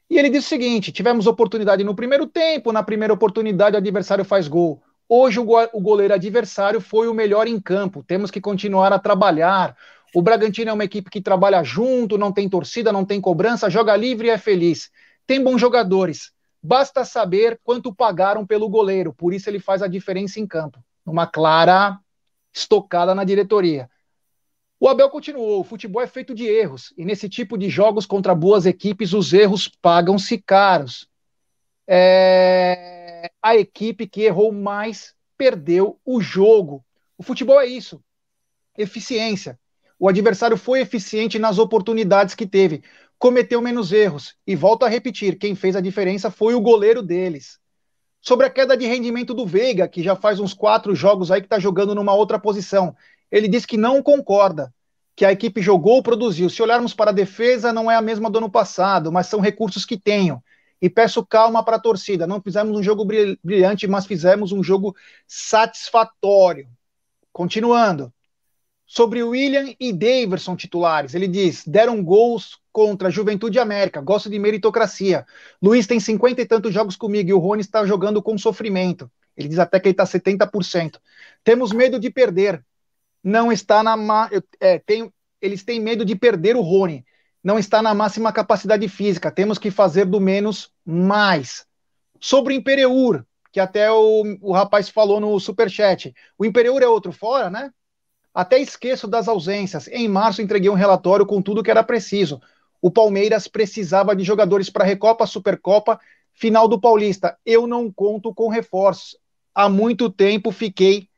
E 0.08 0.20
ele 0.20 0.30
disse 0.30 0.46
o 0.46 0.50
seguinte: 0.50 0.92
tivemos 0.92 1.26
oportunidade 1.26 1.84
no 1.84 1.96
primeiro 1.96 2.28
tempo, 2.28 2.72
na 2.72 2.84
primeira 2.84 3.12
oportunidade 3.12 3.76
o 3.76 3.80
adversário 3.80 4.24
faz 4.24 4.48
gol. 4.48 4.84
Hoje 5.10 5.40
o 5.40 5.82
goleiro 5.82 6.14
adversário 6.14 6.80
foi 6.80 7.08
o 7.08 7.14
melhor 7.14 7.48
em 7.48 7.60
campo. 7.60 8.04
Temos 8.04 8.30
que 8.30 8.40
continuar 8.40 8.94
a 8.94 9.00
trabalhar. 9.00 9.76
O 10.14 10.22
Bragantino 10.22 10.70
é 10.70 10.74
uma 10.74 10.86
equipe 10.86 11.10
que 11.10 11.20
trabalha 11.20 11.64
junto, 11.64 12.18
não 12.18 12.32
tem 12.32 12.48
torcida, 12.48 12.94
não 12.94 13.04
tem 13.04 13.20
cobrança, 13.20 13.70
joga 13.70 13.96
livre 13.96 14.28
e 14.28 14.32
é 14.32 14.38
feliz 14.38 14.92
tem 15.30 15.44
bons 15.44 15.62
jogadores. 15.62 16.32
Basta 16.62 17.06
saber 17.06 17.60
quanto 17.64 17.94
pagaram 17.94 18.48
pelo 18.48 18.68
goleiro, 18.68 19.14
por 19.14 19.32
isso 19.32 19.48
ele 19.48 19.60
faz 19.60 19.84
a 19.84 19.88
diferença 19.88 20.40
em 20.40 20.48
campo. 20.48 20.84
Uma 21.06 21.28
clara 21.28 22.00
estocada 22.52 23.14
na 23.14 23.24
diretoria. 23.24 23.88
O 24.80 24.90
Abel 24.90 25.08
continuou: 25.12 25.60
o 25.60 25.64
futebol 25.64 26.02
é 26.02 26.08
feito 26.08 26.34
de 26.34 26.48
erros, 26.48 26.92
e 26.98 27.06
nesse 27.06 27.30
tipo 27.30 27.60
de 27.60 27.70
jogos 27.70 28.08
contra 28.08 28.34
boas 28.34 28.66
equipes, 28.66 29.14
os 29.14 29.32
erros 29.32 29.68
pagam-se 29.68 30.40
caros. 30.40 31.08
É... 31.88 32.99
A 33.42 33.56
equipe 33.56 34.08
que 34.08 34.22
errou 34.22 34.52
mais 34.52 35.14
perdeu 35.38 36.00
o 36.06 36.22
jogo. 36.22 36.84
O 37.18 37.24
futebol 37.24 37.60
é 37.60 37.66
isso: 37.66 38.02
eficiência. 38.78 39.60
O 39.98 40.08
adversário 40.08 40.56
foi 40.56 40.80
eficiente 40.80 41.38
nas 41.38 41.58
oportunidades 41.58 42.36
que 42.36 42.48
teve 42.48 42.84
cometeu 43.20 43.62
menos 43.62 43.92
erros. 43.92 44.34
E 44.48 44.56
volto 44.56 44.86
a 44.86 44.90
repetir: 44.90 45.38
quem 45.38 45.54
fez 45.54 45.76
a 45.76 45.82
diferença 45.82 46.32
foi 46.32 46.56
o 46.56 46.62
goleiro 46.62 47.04
deles. 47.04 47.60
Sobre 48.22 48.46
a 48.46 48.50
queda 48.50 48.76
de 48.76 48.88
rendimento 48.88 49.34
do 49.34 49.46
Veiga, 49.46 49.88
que 49.88 50.02
já 50.02 50.16
faz 50.16 50.40
uns 50.40 50.54
quatro 50.54 50.96
jogos 50.96 51.30
aí 51.30 51.42
que 51.42 51.46
está 51.46 51.60
jogando 51.60 51.94
numa 51.94 52.14
outra 52.14 52.40
posição, 52.40 52.96
ele 53.32 53.48
diz 53.48 53.66
que 53.66 53.78
não 53.78 54.02
concorda, 54.02 54.74
que 55.16 55.24
a 55.24 55.32
equipe 55.32 55.62
jogou, 55.62 56.02
produziu. 56.02 56.50
Se 56.50 56.62
olharmos 56.62 56.94
para 56.94 57.12
a 57.12 57.14
defesa, 57.14 57.72
não 57.72 57.90
é 57.90 57.96
a 57.96 58.02
mesma 58.02 58.30
do 58.30 58.40
ano 58.40 58.50
passado, 58.50 59.12
mas 59.12 59.28
são 59.28 59.40
recursos 59.40 59.86
que 59.86 59.98
tenho. 59.98 60.44
E 60.82 60.90
peço 60.90 61.26
calma 61.26 61.64
para 61.64 61.76
a 61.76 61.80
torcida. 61.80 62.26
Não 62.26 62.42
fizemos 62.42 62.78
um 62.78 62.84
jogo 62.84 63.06
brilhante, 63.06 63.88
mas 63.88 64.06
fizemos 64.06 64.52
um 64.52 64.64
jogo 64.64 64.96
satisfatório. 65.28 66.68
Continuando. 67.32 68.14
Sobre 68.86 69.22
William 69.22 69.72
e 69.80 69.94
Daverson 69.94 70.56
titulares, 70.56 71.14
ele 71.14 71.28
diz: 71.28 71.64
deram 71.64 72.04
gols 72.04 72.58
contra 72.72 73.10
a 73.10 73.12
Juventude 73.12 73.60
América, 73.60 74.02
gosto 74.02 74.32
de 74.32 74.40
meritocracia. 74.40 75.28
Luiz 75.62 75.86
tem 75.86 76.00
cinquenta 76.00 76.42
e 76.42 76.46
tantos 76.46 76.74
jogos 76.74 76.96
comigo 76.96 77.30
e 77.30 77.34
o 77.34 77.38
Rony 77.38 77.62
está 77.62 77.86
jogando 77.86 78.20
com 78.20 78.36
sofrimento. 78.36 79.12
Ele 79.38 79.48
diz 79.48 79.60
até 79.60 79.80
que 79.80 79.90
ele 79.90 79.94
está 79.94 80.06
70%. 80.06 81.00
Temos 81.44 81.72
medo 81.72 82.00
de 82.00 82.10
perder. 82.10 82.66
Não 83.24 83.52
está 83.52 83.84
na. 83.84 83.96
Ma... 83.96 84.30
É, 84.60 84.80
tem... 84.80 85.14
Eles 85.40 85.64
têm 85.64 85.80
medo 85.80 86.04
de 86.04 86.16
perder 86.16 86.56
o 86.56 86.62
Rony 86.62 87.06
não 87.44 87.58
está 87.58 87.82
na 87.82 87.94
máxima 87.94 88.32
capacidade 88.32 88.88
física. 88.88 89.32
Temos 89.32 89.58
que 89.58 89.72
fazer 89.72 90.06
do 90.06 90.20
menos 90.20 90.72
mais. 90.86 91.66
Sobre 92.20 92.54
o 92.54 92.58
Imperiur, 92.58 93.24
que 93.52 93.60
até 93.60 93.92
o, 93.92 94.24
o 94.42 94.52
rapaz 94.52 94.90
falou 94.90 95.20
no 95.20 95.40
superchat. 95.40 96.14
O 96.38 96.46
Imperiur 96.46 96.82
é 96.82 96.88
outro 96.88 97.12
fora, 97.12 97.50
né? 97.50 97.72
Até 98.34 98.60
esqueço 98.60 99.08
das 99.08 99.28
ausências. 99.28 99.88
Em 99.88 100.08
março 100.08 100.42
entreguei 100.42 100.70
um 100.70 100.76
relatório 100.76 101.26
com 101.26 101.42
tudo 101.42 101.64
que 101.64 101.72
era 101.72 101.84
preciso. 101.84 102.42
O 102.82 102.92
Palmeiras 102.92 103.48
precisava 103.48 104.16
de 104.16 104.24
jogadores 104.24 104.70
para 104.70 104.86
Recopa, 104.86 105.26
Supercopa, 105.26 106.00
final 106.34 106.68
do 106.68 106.80
Paulista. 106.80 107.38
Eu 107.46 107.68
não 107.68 107.92
conto 107.92 108.34
com 108.34 108.48
reforços. 108.48 109.18
Há 109.54 109.68
muito 109.68 110.10
tempo 110.10 110.52
fiquei 110.52 111.10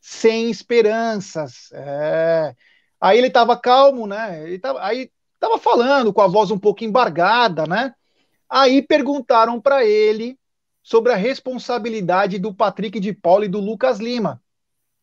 sem 0.00 0.50
esperanças. 0.50 1.70
É... 1.72 2.54
Aí 3.00 3.18
ele 3.18 3.26
estava 3.26 3.56
calmo, 3.56 4.06
né? 4.06 4.58
Tava... 4.58 4.82
Aí 4.82 5.10
Estava 5.42 5.58
falando 5.58 6.12
com 6.12 6.20
a 6.20 6.26
voz 6.26 6.50
um 6.50 6.58
pouco 6.58 6.84
embargada, 6.84 7.66
né? 7.66 7.94
Aí 8.46 8.82
perguntaram 8.82 9.58
para 9.58 9.86
ele 9.86 10.38
sobre 10.82 11.12
a 11.12 11.16
responsabilidade 11.16 12.38
do 12.38 12.54
Patrick 12.54 13.00
de 13.00 13.14
Paula 13.14 13.46
e 13.46 13.48
do 13.48 13.58
Lucas 13.58 13.98
Lima. 13.98 14.42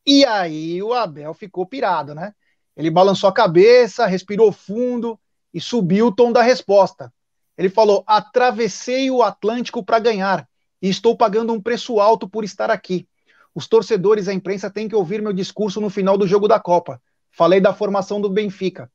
E 0.06 0.24
aí 0.26 0.82
o 0.84 0.94
Abel 0.94 1.34
ficou 1.34 1.66
pirado, 1.66 2.14
né? 2.14 2.36
Ele 2.76 2.92
balançou 2.92 3.28
a 3.28 3.34
cabeça, 3.34 4.06
respirou 4.06 4.52
fundo 4.52 5.20
e 5.52 5.60
subiu 5.60 6.08
o 6.08 6.16
tom 6.16 6.32
da 6.32 6.44
resposta. 6.44 7.12
Ele 7.58 7.70
falou: 7.70 8.04
atravessei 8.06 9.10
o 9.10 9.24
Atlântico 9.24 9.84
para 9.84 9.98
ganhar 9.98 10.48
e 10.80 10.88
estou 10.88 11.18
pagando 11.18 11.52
um 11.52 11.60
preço 11.60 12.00
alto 12.00 12.30
por 12.30 12.44
estar 12.44 12.70
aqui. 12.70 13.08
Os 13.56 13.68
torcedores 13.68 14.28
e 14.28 14.30
a 14.30 14.34
imprensa 14.34 14.70
têm 14.70 14.88
que 14.88 14.96
ouvir 14.96 15.20
meu 15.20 15.34
discurso 15.34 15.82
no 15.82 15.90
final 15.90 16.16
do 16.16 16.28
jogo 16.28 16.48
da 16.48 16.60
Copa. 16.60 17.02
Falei 17.32 17.60
da 17.60 17.74
formação 17.74 18.22
do 18.22 18.30
Benfica 18.30 18.88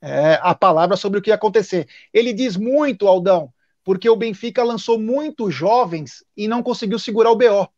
é, 0.00 0.38
a 0.42 0.54
palavra 0.54 0.96
sobre 0.96 1.18
o 1.18 1.22
que 1.22 1.30
ia 1.30 1.34
acontecer. 1.34 1.88
Ele 2.12 2.32
diz 2.32 2.56
muito, 2.56 3.06
Aldão, 3.06 3.52
porque 3.84 4.08
o 4.08 4.16
Benfica 4.16 4.62
lançou 4.62 4.98
muitos 4.98 5.54
jovens 5.54 6.24
e 6.36 6.48
não 6.48 6.62
conseguiu 6.62 6.98
segurar 6.98 7.30
o 7.30 7.36
BO. 7.36 7.68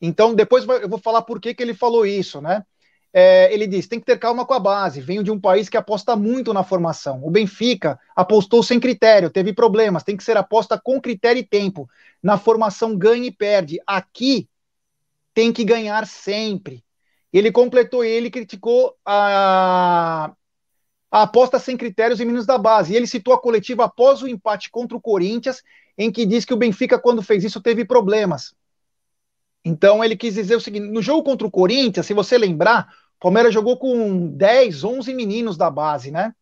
Então, 0.00 0.34
depois 0.34 0.66
eu 0.66 0.88
vou 0.88 0.98
falar 0.98 1.22
por 1.22 1.40
que, 1.40 1.54
que 1.54 1.62
ele 1.62 1.74
falou 1.74 2.06
isso, 2.06 2.40
né? 2.40 2.64
É, 3.12 3.52
ele 3.52 3.66
diz: 3.66 3.86
tem 3.86 3.98
que 3.98 4.06
ter 4.06 4.18
calma 4.18 4.46
com 4.46 4.54
a 4.54 4.60
base. 4.60 5.00
Venho 5.00 5.24
de 5.24 5.30
um 5.30 5.40
país 5.40 5.68
que 5.68 5.76
aposta 5.76 6.14
muito 6.14 6.52
na 6.52 6.62
formação. 6.62 7.20
O 7.24 7.30
Benfica 7.30 7.98
apostou 8.14 8.62
sem 8.62 8.78
critério, 8.78 9.30
teve 9.30 9.52
problemas. 9.52 10.04
Tem 10.04 10.16
que 10.16 10.24
ser 10.24 10.36
aposta 10.36 10.78
com 10.78 11.00
critério 11.00 11.40
e 11.40 11.44
tempo. 11.44 11.88
Na 12.22 12.38
formação 12.38 12.96
ganha 12.96 13.26
e 13.26 13.32
perde. 13.32 13.80
Aqui 13.86 14.48
tem 15.34 15.52
que 15.52 15.64
ganhar 15.64 16.06
sempre. 16.06 16.84
Ele 17.32 17.52
completou 17.52 18.04
ele 18.04 18.30
criticou 18.30 18.94
a, 19.04 20.32
a 21.10 21.22
aposta 21.22 21.58
sem 21.58 21.76
critérios 21.76 22.20
em 22.20 22.24
meninos 22.24 22.46
da 22.46 22.58
base. 22.58 22.92
E 22.92 22.96
ele 22.96 23.06
citou 23.06 23.32
a 23.32 23.40
coletiva 23.40 23.84
após 23.84 24.22
o 24.22 24.28
empate 24.28 24.70
contra 24.70 24.96
o 24.96 25.00
Corinthians, 25.00 25.62
em 25.96 26.10
que 26.10 26.26
diz 26.26 26.44
que 26.44 26.54
o 26.54 26.56
Benfica, 26.56 26.98
quando 26.98 27.22
fez 27.22 27.44
isso, 27.44 27.60
teve 27.60 27.84
problemas. 27.84 28.54
Então 29.64 30.04
ele 30.04 30.16
quis 30.16 30.34
dizer 30.34 30.56
o 30.56 30.60
seguinte: 30.60 30.88
no 30.88 31.02
jogo 31.02 31.22
contra 31.22 31.46
o 31.46 31.50
Corinthians, 31.50 32.06
se 32.06 32.14
você 32.14 32.38
lembrar, 32.38 32.88
o 33.16 33.20
Palmeiras 33.20 33.52
jogou 33.52 33.76
com 33.76 34.28
10, 34.28 34.84
11 34.84 35.14
meninos 35.14 35.56
da 35.56 35.70
base, 35.70 36.10
né? 36.10 36.34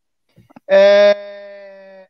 É... 0.68 2.08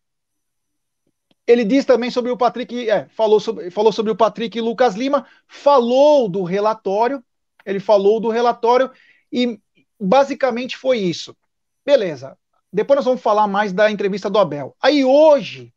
Ele 1.47 1.65
diz 1.65 1.85
também 1.85 2.11
sobre 2.11 2.33
o 2.33 2.37
Patrick, 2.37 2.91
é, 2.91 3.07
falou, 3.11 3.39
sobre, 3.39 3.71
falou 3.71 3.93
sobre 3.93 4.11
o 4.11 4.17
Patrick 4.17 4.59
e 4.59 4.61
Lucas 4.61 4.97
Lima, 4.97 5.25
falou 5.47 6.29
do 6.29 6.43
relatório, 6.43 7.23
ele 7.65 7.79
falou 7.79 8.19
do 8.19 8.31
relatório 8.31 8.91
e 9.33 9.61
basicamente 10.01 10.77
foi 10.77 10.99
isso. 10.99 11.37
Beleza. 11.85 12.37
Depois 12.77 12.97
nós 12.97 13.07
vamos 13.07 13.23
falar 13.23 13.49
mais 13.49 13.73
da 13.73 13.91
entrevista 13.91 14.29
do 14.29 14.39
Abel. 14.39 14.77
Aí 14.83 15.03
hoje, 15.03 15.73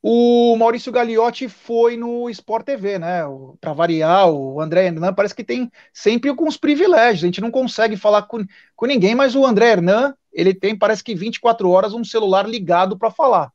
o 0.00 0.54
Maurício 0.56 0.92
Gagliotti 0.92 1.48
foi 1.48 1.96
no 1.96 2.30
Sport 2.30 2.64
TV, 2.64 3.00
né? 3.00 3.22
Para 3.60 3.72
variar, 3.72 4.30
o 4.30 4.60
André 4.60 4.86
Hernan 4.86 5.12
parece 5.12 5.34
que 5.34 5.42
tem 5.42 5.68
sempre 5.92 6.30
alguns 6.30 6.56
privilégios. 6.56 7.24
A 7.24 7.26
gente 7.26 7.40
não 7.40 7.50
consegue 7.50 7.96
falar 7.96 8.22
com, 8.22 8.46
com 8.76 8.86
ninguém, 8.86 9.16
mas 9.16 9.34
o 9.34 9.44
André 9.44 9.72
Hernan, 9.72 10.14
ele 10.32 10.54
tem, 10.54 10.78
parece 10.78 11.02
que 11.02 11.16
24 11.16 11.68
horas, 11.68 11.94
um 11.94 12.04
celular 12.04 12.48
ligado 12.48 12.96
para 12.96 13.10
falar. 13.10 13.52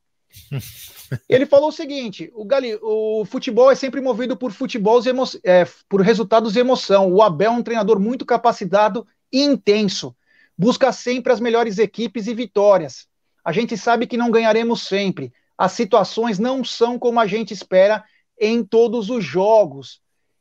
Ele 1.26 1.46
falou 1.46 1.70
o 1.70 1.72
seguinte: 1.72 2.30
o, 2.34 2.44
Gali, 2.44 2.78
o 2.82 3.24
futebol 3.24 3.70
é 3.70 3.74
sempre 3.74 3.98
movido 3.98 4.36
por 4.36 4.52
futebol 4.52 5.00
é, 5.42 5.66
por 5.88 6.02
resultados 6.02 6.54
e 6.54 6.58
emoção. 6.58 7.10
O 7.10 7.22
Abel 7.22 7.50
é 7.50 7.54
um 7.54 7.62
treinador 7.62 7.98
muito 7.98 8.26
capacitado 8.26 9.06
e 9.32 9.42
intenso 9.42 10.14
busca 10.58 10.90
sempre 10.90 11.32
as 11.32 11.38
melhores 11.38 11.78
equipes 11.78 12.26
e 12.26 12.34
vitórias. 12.34 13.06
A 13.44 13.52
gente 13.52 13.76
sabe 13.76 14.06
que 14.06 14.16
não 14.16 14.30
ganharemos 14.30 14.82
sempre. 14.82 15.32
As 15.56 15.72
situações 15.72 16.38
não 16.38 16.64
são 16.64 16.98
como 16.98 17.20
a 17.20 17.26
gente 17.26 17.54
espera 17.54 18.04
em 18.38 18.64
todos 18.64 19.08
os 19.08 19.24
jogos. 19.24 20.00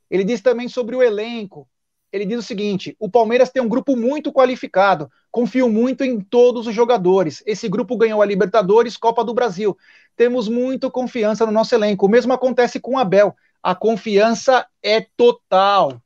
Ele 0.09 0.23
diz 0.23 0.41
também 0.41 0.67
sobre 0.67 0.95
o 0.95 1.03
elenco. 1.03 1.67
Ele 2.11 2.25
diz 2.25 2.39
o 2.39 2.43
seguinte: 2.43 2.95
o 2.99 3.09
Palmeiras 3.09 3.49
tem 3.49 3.61
um 3.61 3.67
grupo 3.67 3.95
muito 3.95 4.31
qualificado. 4.31 5.09
Confio 5.29 5.69
muito 5.69 6.03
em 6.03 6.19
todos 6.19 6.65
os 6.65 6.73
jogadores. 6.73 7.43
Esse 7.45 7.67
grupo 7.69 7.97
ganhou 7.97 8.21
a 8.21 8.25
Libertadores, 8.25 8.97
Copa 8.97 9.23
do 9.23 9.33
Brasil. 9.33 9.77
Temos 10.15 10.47
muito 10.47 10.89
confiança 10.89 11.45
no 11.45 11.51
nosso 11.51 11.75
elenco. 11.75 12.05
O 12.05 12.09
mesmo 12.09 12.33
acontece 12.33 12.79
com 12.79 12.95
o 12.95 12.97
Abel. 12.97 13.35
A 13.61 13.75
confiança 13.75 14.65
é 14.81 15.01
total. 15.15 16.01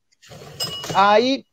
Aí, 0.93 1.45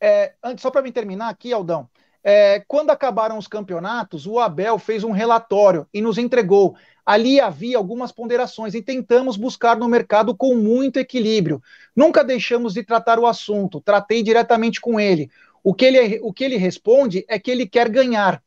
é, 0.00 0.34
só 0.58 0.70
para 0.70 0.82
me 0.82 0.92
terminar 0.92 1.28
aqui, 1.28 1.52
Aldão, 1.52 1.88
é, 2.24 2.64
quando 2.66 2.88
acabaram 2.88 3.36
os 3.36 3.46
campeonatos, 3.46 4.26
o 4.26 4.38
Abel 4.38 4.78
fez 4.78 5.04
um 5.04 5.10
relatório 5.10 5.86
e 5.92 6.00
nos 6.00 6.16
entregou. 6.16 6.74
Ali 7.04 7.38
havia 7.38 7.76
algumas 7.76 8.10
ponderações 8.10 8.74
e 8.74 8.80
tentamos 8.80 9.36
buscar 9.36 9.76
no 9.76 9.86
mercado 9.86 10.34
com 10.34 10.54
muito 10.54 10.98
equilíbrio. 10.98 11.62
Nunca 11.94 12.24
deixamos 12.24 12.72
de 12.72 12.82
tratar 12.82 13.18
o 13.18 13.26
assunto, 13.26 13.78
tratei 13.78 14.22
diretamente 14.22 14.80
com 14.80 14.98
ele. 14.98 15.30
O 15.62 15.74
que 15.74 15.84
ele, 15.84 16.20
o 16.22 16.32
que 16.32 16.44
ele 16.44 16.56
responde 16.56 17.26
é 17.28 17.38
que 17.38 17.50
ele 17.50 17.66
quer 17.66 17.90
ganhar. 17.90 18.42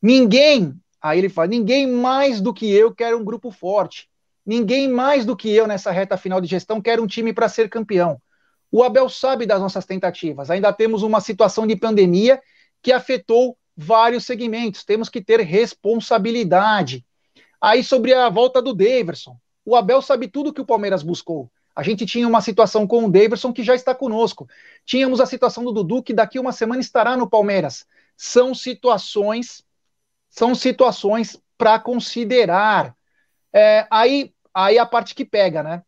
Ninguém, 0.00 0.74
aí 1.00 1.18
ele 1.18 1.28
fala, 1.28 1.48
ninguém 1.48 1.86
mais 1.86 2.40
do 2.40 2.54
que 2.54 2.72
eu 2.72 2.94
quer 2.94 3.14
um 3.14 3.22
grupo 3.22 3.50
forte. 3.50 4.08
Ninguém 4.46 4.88
mais 4.88 5.26
do 5.26 5.36
que 5.36 5.54
eu 5.54 5.66
nessa 5.66 5.90
reta 5.90 6.16
final 6.16 6.40
de 6.40 6.46
gestão 6.46 6.80
quer 6.80 6.98
um 6.98 7.06
time 7.06 7.34
para 7.34 7.50
ser 7.50 7.68
campeão. 7.68 8.18
O 8.72 8.82
Abel 8.82 9.10
sabe 9.10 9.44
das 9.44 9.60
nossas 9.60 9.84
tentativas. 9.84 10.50
Ainda 10.50 10.72
temos 10.72 11.02
uma 11.02 11.20
situação 11.20 11.66
de 11.66 11.76
pandemia 11.76 12.40
que 12.82 12.92
afetou 12.92 13.56
vários 13.76 14.24
segmentos. 14.24 14.84
Temos 14.84 15.08
que 15.08 15.20
ter 15.20 15.40
responsabilidade. 15.40 17.04
Aí 17.60 17.84
sobre 17.84 18.14
a 18.14 18.28
volta 18.28 18.62
do 18.62 18.74
Daverson, 18.74 19.36
o 19.64 19.76
Abel 19.76 20.00
sabe 20.00 20.28
tudo 20.28 20.52
que 20.52 20.60
o 20.60 20.66
Palmeiras 20.66 21.02
buscou. 21.02 21.50
A 21.74 21.82
gente 21.82 22.04
tinha 22.04 22.26
uma 22.26 22.40
situação 22.40 22.86
com 22.86 23.04
o 23.04 23.10
Daverson 23.10 23.52
que 23.52 23.62
já 23.62 23.74
está 23.74 23.94
conosco. 23.94 24.48
Tínhamos 24.84 25.20
a 25.20 25.26
situação 25.26 25.64
do 25.64 25.72
Dudu 25.72 26.02
que 26.02 26.12
daqui 26.12 26.38
uma 26.38 26.52
semana 26.52 26.80
estará 26.80 27.16
no 27.16 27.28
Palmeiras. 27.28 27.86
São 28.16 28.54
situações, 28.54 29.64
são 30.28 30.54
situações 30.54 31.40
para 31.56 31.78
considerar. 31.78 32.94
É, 33.52 33.86
aí, 33.90 34.34
aí 34.52 34.78
a 34.78 34.86
parte 34.86 35.14
que 35.14 35.24
pega, 35.24 35.62
né? 35.62 35.82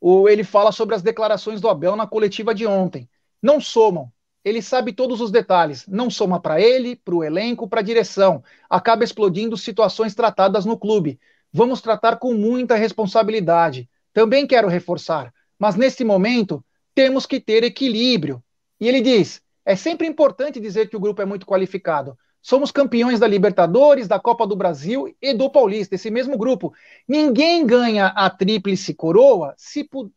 O, 0.00 0.28
ele 0.28 0.44
fala 0.44 0.72
sobre 0.72 0.94
as 0.94 1.02
declarações 1.02 1.60
do 1.60 1.68
Abel 1.68 1.96
na 1.96 2.06
coletiva 2.06 2.54
de 2.54 2.66
ontem. 2.66 3.08
Não 3.40 3.60
somam, 3.60 4.12
ele 4.44 4.60
sabe 4.60 4.92
todos 4.92 5.20
os 5.20 5.30
detalhes, 5.30 5.86
não 5.86 6.10
soma 6.10 6.40
para 6.40 6.60
ele, 6.60 6.96
para 6.96 7.14
o 7.14 7.22
elenco, 7.22 7.68
para 7.68 7.80
a 7.80 7.84
direção. 7.84 8.42
Acaba 8.68 9.04
explodindo 9.04 9.56
situações 9.56 10.14
tratadas 10.14 10.64
no 10.64 10.76
clube. 10.76 11.20
Vamos 11.52 11.80
tratar 11.80 12.16
com 12.16 12.34
muita 12.34 12.74
responsabilidade. 12.74 13.88
Também 14.12 14.46
quero 14.46 14.68
reforçar, 14.68 15.32
mas 15.58 15.76
nesse 15.76 16.04
momento 16.04 16.64
temos 16.94 17.24
que 17.24 17.40
ter 17.40 17.62
equilíbrio. 17.62 18.42
E 18.80 18.88
ele 18.88 19.00
diz: 19.00 19.40
é 19.64 19.76
sempre 19.76 20.06
importante 20.06 20.60
dizer 20.60 20.88
que 20.88 20.96
o 20.96 21.00
grupo 21.00 21.22
é 21.22 21.24
muito 21.24 21.46
qualificado. 21.46 22.18
Somos 22.42 22.72
campeões 22.72 23.20
da 23.20 23.28
Libertadores, 23.28 24.08
da 24.08 24.18
Copa 24.18 24.44
do 24.44 24.56
Brasil 24.56 25.14
e 25.22 25.32
do 25.32 25.48
Paulista, 25.48 25.94
esse 25.94 26.10
mesmo 26.10 26.36
grupo. 26.36 26.72
Ninguém 27.06 27.64
ganha 27.64 28.08
a 28.08 28.28
tríplice 28.28 28.92
coroa 28.92 29.54
se 29.56 29.84
pu... 29.84 30.10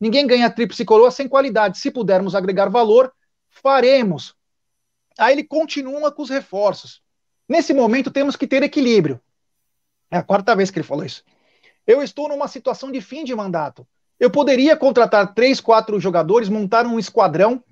ninguém 0.00 0.24
ganha 0.24 0.46
a 0.46 0.50
tríplice 0.50 0.84
coroa 0.84 1.10
sem 1.10 1.26
qualidade. 1.26 1.78
Se 1.78 1.90
pudermos 1.90 2.36
agregar 2.36 2.68
valor, 2.68 3.12
faremos. 3.52 4.34
Aí 5.18 5.34
ele 5.34 5.44
continua 5.44 6.10
com 6.10 6.22
os 6.22 6.30
reforços. 6.30 7.02
Nesse 7.48 7.72
momento 7.72 8.10
temos 8.10 8.34
que 8.34 8.46
ter 8.46 8.62
equilíbrio. 8.62 9.20
É 10.10 10.16
a 10.16 10.22
quarta 10.22 10.56
vez 10.56 10.70
que 10.70 10.78
ele 10.78 10.86
falou 10.86 11.04
isso. 11.04 11.22
Eu 11.86 12.02
estou 12.02 12.28
numa 12.28 12.48
situação 12.48 12.90
de 12.90 13.00
fim 13.00 13.24
de 13.24 13.34
mandato. 13.34 13.86
Eu 14.18 14.30
poderia 14.30 14.76
contratar 14.76 15.34
três, 15.34 15.60
quatro 15.60 15.98
jogadores, 16.00 16.48
montar 16.48 16.86
um 16.86 16.98
esquadrão 16.98 17.62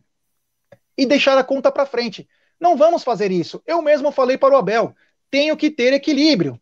e 0.97 1.07
deixar 1.07 1.39
a 1.39 1.45
conta 1.45 1.73
para 1.73 1.87
frente. 1.87 2.29
Não 2.59 2.77
vamos 2.77 3.03
fazer 3.03 3.31
isso. 3.31 3.63
Eu 3.67 3.81
mesmo 3.81 4.13
falei 4.13 4.37
para 4.37 4.55
o 4.55 4.59
Abel: 4.59 4.95
tenho 5.31 5.57
que 5.57 5.71
ter 5.71 5.93
equilíbrio. 5.93 6.61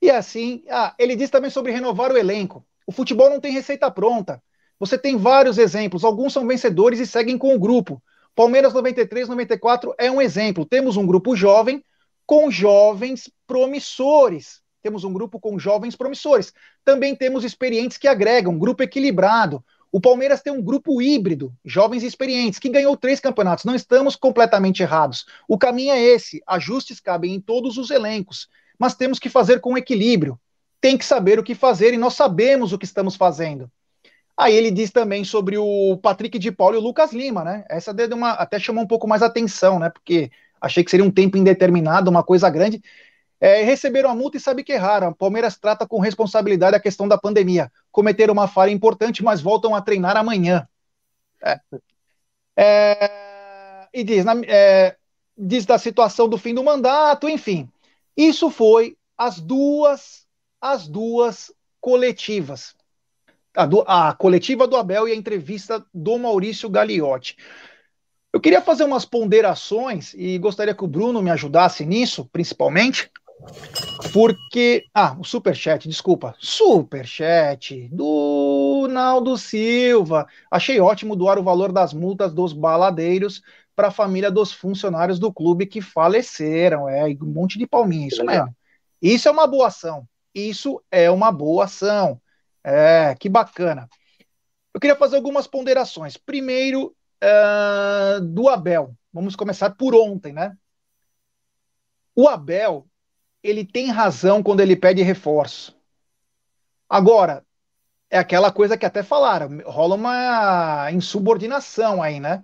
E 0.00 0.10
assim, 0.10 0.64
ah, 0.70 0.94
ele 0.98 1.16
diz 1.16 1.30
também 1.30 1.50
sobre 1.50 1.72
renovar 1.72 2.12
o 2.12 2.16
elenco. 2.16 2.64
O 2.86 2.92
futebol 2.92 3.28
não 3.28 3.40
tem 3.40 3.52
receita 3.52 3.90
pronta. 3.90 4.42
Você 4.78 4.98
tem 4.98 5.16
vários 5.16 5.58
exemplos, 5.58 6.04
alguns 6.04 6.32
são 6.32 6.46
vencedores 6.46 7.00
e 7.00 7.06
seguem 7.06 7.38
com 7.38 7.54
o 7.54 7.58
grupo. 7.58 8.02
Palmeiras 8.34 8.74
93, 8.74 9.28
94 9.28 9.94
é 9.98 10.10
um 10.10 10.20
exemplo. 10.20 10.66
Temos 10.66 10.98
um 10.98 11.06
grupo 11.06 11.34
jovem 11.34 11.82
com 12.26 12.50
jovens 12.50 13.30
promissores. 13.46 14.60
Temos 14.82 15.04
um 15.04 15.12
grupo 15.12 15.40
com 15.40 15.58
jovens 15.58 15.96
promissores. 15.96 16.52
Também 16.84 17.16
temos 17.16 17.44
experientes 17.44 17.96
que 17.96 18.06
agregam, 18.06 18.52
um 18.52 18.58
grupo 18.58 18.82
equilibrado. 18.82 19.64
O 19.90 20.00
Palmeiras 20.00 20.42
tem 20.42 20.52
um 20.52 20.60
grupo 20.60 21.00
híbrido, 21.00 21.54
jovens 21.64 22.02
experientes, 22.02 22.58
que 22.58 22.68
ganhou 22.68 22.94
três 22.96 23.18
campeonatos. 23.18 23.64
Não 23.64 23.74
estamos 23.74 24.14
completamente 24.14 24.82
errados. 24.82 25.24
O 25.48 25.56
caminho 25.56 25.94
é 25.94 26.00
esse: 26.00 26.42
ajustes 26.46 27.00
cabem 27.00 27.34
em 27.34 27.40
todos 27.40 27.78
os 27.78 27.90
elencos, 27.90 28.48
mas 28.78 28.94
temos 28.94 29.18
que 29.18 29.30
fazer 29.30 29.60
com 29.60 29.78
equilíbrio. 29.78 30.38
Tem 30.80 30.98
que 30.98 31.04
saber 31.04 31.38
o 31.38 31.42
que 31.42 31.54
fazer 31.54 31.94
e 31.94 31.98
nós 31.98 32.12
sabemos 32.12 32.72
o 32.74 32.78
que 32.78 32.84
estamos 32.84 33.16
fazendo. 33.16 33.70
Aí 34.36 34.54
ele 34.54 34.70
diz 34.70 34.90
também 34.90 35.24
sobre 35.24 35.56
o 35.56 35.96
Patrick 35.96 36.38
de 36.38 36.52
Paulo 36.52 36.74
e 36.74 36.78
o 36.78 36.82
Lucas 36.82 37.12
Lima, 37.12 37.42
né? 37.42 37.64
Essa 37.70 37.94
deu 37.94 38.06
uma, 38.14 38.32
até 38.32 38.58
chamou 38.58 38.84
um 38.84 38.86
pouco 38.86 39.08
mais 39.08 39.22
atenção, 39.22 39.78
né? 39.78 39.88
Porque 39.88 40.30
achei 40.60 40.84
que 40.84 40.90
seria 40.90 41.06
um 41.06 41.10
tempo 41.10 41.38
indeterminado, 41.38 42.10
uma 42.10 42.22
coisa 42.22 42.50
grande. 42.50 42.82
É, 43.40 43.62
receberam 43.62 44.10
a 44.10 44.14
multa 44.14 44.36
e 44.36 44.40
sabe 44.40 44.62
que 44.62 44.72
erraram. 44.72 45.12
Palmeiras 45.12 45.56
trata 45.58 45.86
com 45.86 46.00
responsabilidade 46.00 46.76
a 46.76 46.80
questão 46.80 47.08
da 47.08 47.16
pandemia. 47.16 47.72
Cometeram 47.90 48.34
uma 48.34 48.46
falha 48.46 48.70
importante, 48.70 49.24
mas 49.24 49.40
voltam 49.40 49.74
a 49.74 49.80
treinar 49.80 50.18
amanhã. 50.18 50.68
É. 51.42 51.60
É, 52.58 53.88
e 53.92 54.04
diz, 54.04 54.24
na, 54.24 54.34
é, 54.46 54.96
diz 55.36 55.64
da 55.64 55.78
situação 55.78 56.28
do 56.28 56.36
fim 56.36 56.54
do 56.54 56.62
mandato, 56.62 57.26
enfim. 57.26 57.70
Isso 58.14 58.50
foi 58.50 58.98
as 59.16 59.40
duas, 59.40 60.26
as 60.60 60.86
duas 60.86 61.50
coletivas 61.80 62.75
a, 63.56 63.66
do, 63.66 63.82
a 63.86 64.12
coletiva 64.12 64.66
do 64.66 64.76
Abel 64.76 65.08
e 65.08 65.12
a 65.12 65.16
entrevista 65.16 65.84
do 65.92 66.18
Maurício 66.18 66.68
Gagliotti. 66.68 67.36
Eu 68.32 68.40
queria 68.40 68.60
fazer 68.60 68.84
umas 68.84 69.04
ponderações 69.04 70.12
e 70.14 70.36
gostaria 70.38 70.74
que 70.74 70.84
o 70.84 70.88
Bruno 70.88 71.22
me 71.22 71.30
ajudasse 71.30 71.86
nisso, 71.86 72.28
principalmente, 72.30 73.10
porque. 74.12 74.84
Ah, 74.94 75.16
o 75.18 75.24
superchat, 75.24 75.88
desculpa. 75.88 76.34
Superchat 76.38 77.88
do 77.90 78.86
Naldo 78.90 79.38
Silva. 79.38 80.26
Achei 80.50 80.78
ótimo 80.80 81.16
doar 81.16 81.38
o 81.38 81.42
valor 81.42 81.72
das 81.72 81.94
multas 81.94 82.34
dos 82.34 82.52
baladeiros 82.52 83.40
para 83.74 83.88
a 83.88 83.92
família 83.92 84.30
dos 84.30 84.52
funcionários 84.52 85.18
do 85.18 85.32
clube 85.32 85.66
que 85.66 85.80
faleceram. 85.80 86.88
É, 86.88 87.06
um 87.06 87.26
monte 87.26 87.58
de 87.58 87.66
palminha, 87.66 88.08
isso 88.08 88.24
mesmo. 88.24 88.54
Isso 89.00 89.28
é 89.28 89.30
uma 89.30 89.46
boa 89.46 89.68
ação. 89.68 90.06
Isso 90.34 90.82
é 90.90 91.10
uma 91.10 91.32
boa 91.32 91.64
ação. 91.64 92.20
É, 92.68 93.14
que 93.14 93.28
bacana. 93.28 93.88
Eu 94.74 94.80
queria 94.80 94.96
fazer 94.96 95.14
algumas 95.14 95.46
ponderações. 95.46 96.16
Primeiro, 96.16 96.96
uh, 97.22 98.20
do 98.20 98.48
Abel. 98.48 98.92
Vamos 99.12 99.36
começar 99.36 99.70
por 99.76 99.94
ontem, 99.94 100.32
né? 100.32 100.52
O 102.12 102.26
Abel, 102.26 102.84
ele 103.40 103.64
tem 103.64 103.88
razão 103.92 104.42
quando 104.42 104.60
ele 104.60 104.74
pede 104.74 105.00
reforço. 105.02 105.78
Agora, 106.88 107.46
é 108.10 108.18
aquela 108.18 108.50
coisa 108.50 108.76
que 108.76 108.84
até 108.84 109.00
falaram, 109.00 109.60
rola 109.64 109.94
uma 109.94 110.90
insubordinação 110.90 112.02
aí, 112.02 112.18
né? 112.18 112.42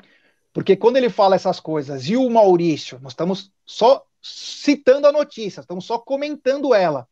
Porque 0.53 0.77
quando 0.77 0.99
ele 0.99 1.11
fala 1.11 1.35
essas 1.35 1.59
coisas, 1.59 2.07
e 2.09 2.17
o 2.17 2.31
Maurício, 2.31 3.01
nós 3.01 3.13
estamos 3.13 3.53
só 3.67 4.05
citando 4.23 5.09
a 5.09 5.13
notícia, 5.13 5.63
estamos 5.63 5.85
só 5.85 5.99
comentando 5.99 6.73
ela. 6.73 7.09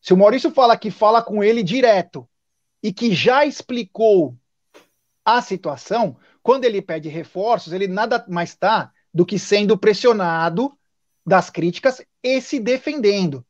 Se 0.00 0.14
o 0.14 0.16
Maurício 0.16 0.50
fala 0.50 0.78
que 0.78 0.90
fala 0.90 1.22
com 1.22 1.44
ele 1.44 1.62
direto 1.62 2.26
e 2.82 2.92
que 2.92 3.14
já 3.14 3.44
explicou 3.44 4.34
a 5.24 5.42
situação, 5.42 6.16
quando 6.42 6.64
ele 6.64 6.80
pede 6.80 7.08
reforços, 7.08 7.72
ele 7.72 7.86
nada 7.86 8.24
mais 8.28 8.50
está 8.50 8.90
do 9.12 9.26
que 9.26 9.38
sendo 9.38 9.76
pressionado 9.76 10.72
das 11.26 11.50
críticas 11.50 12.02
e 12.22 12.40
se 12.40 12.58
defendendo. 12.58 13.44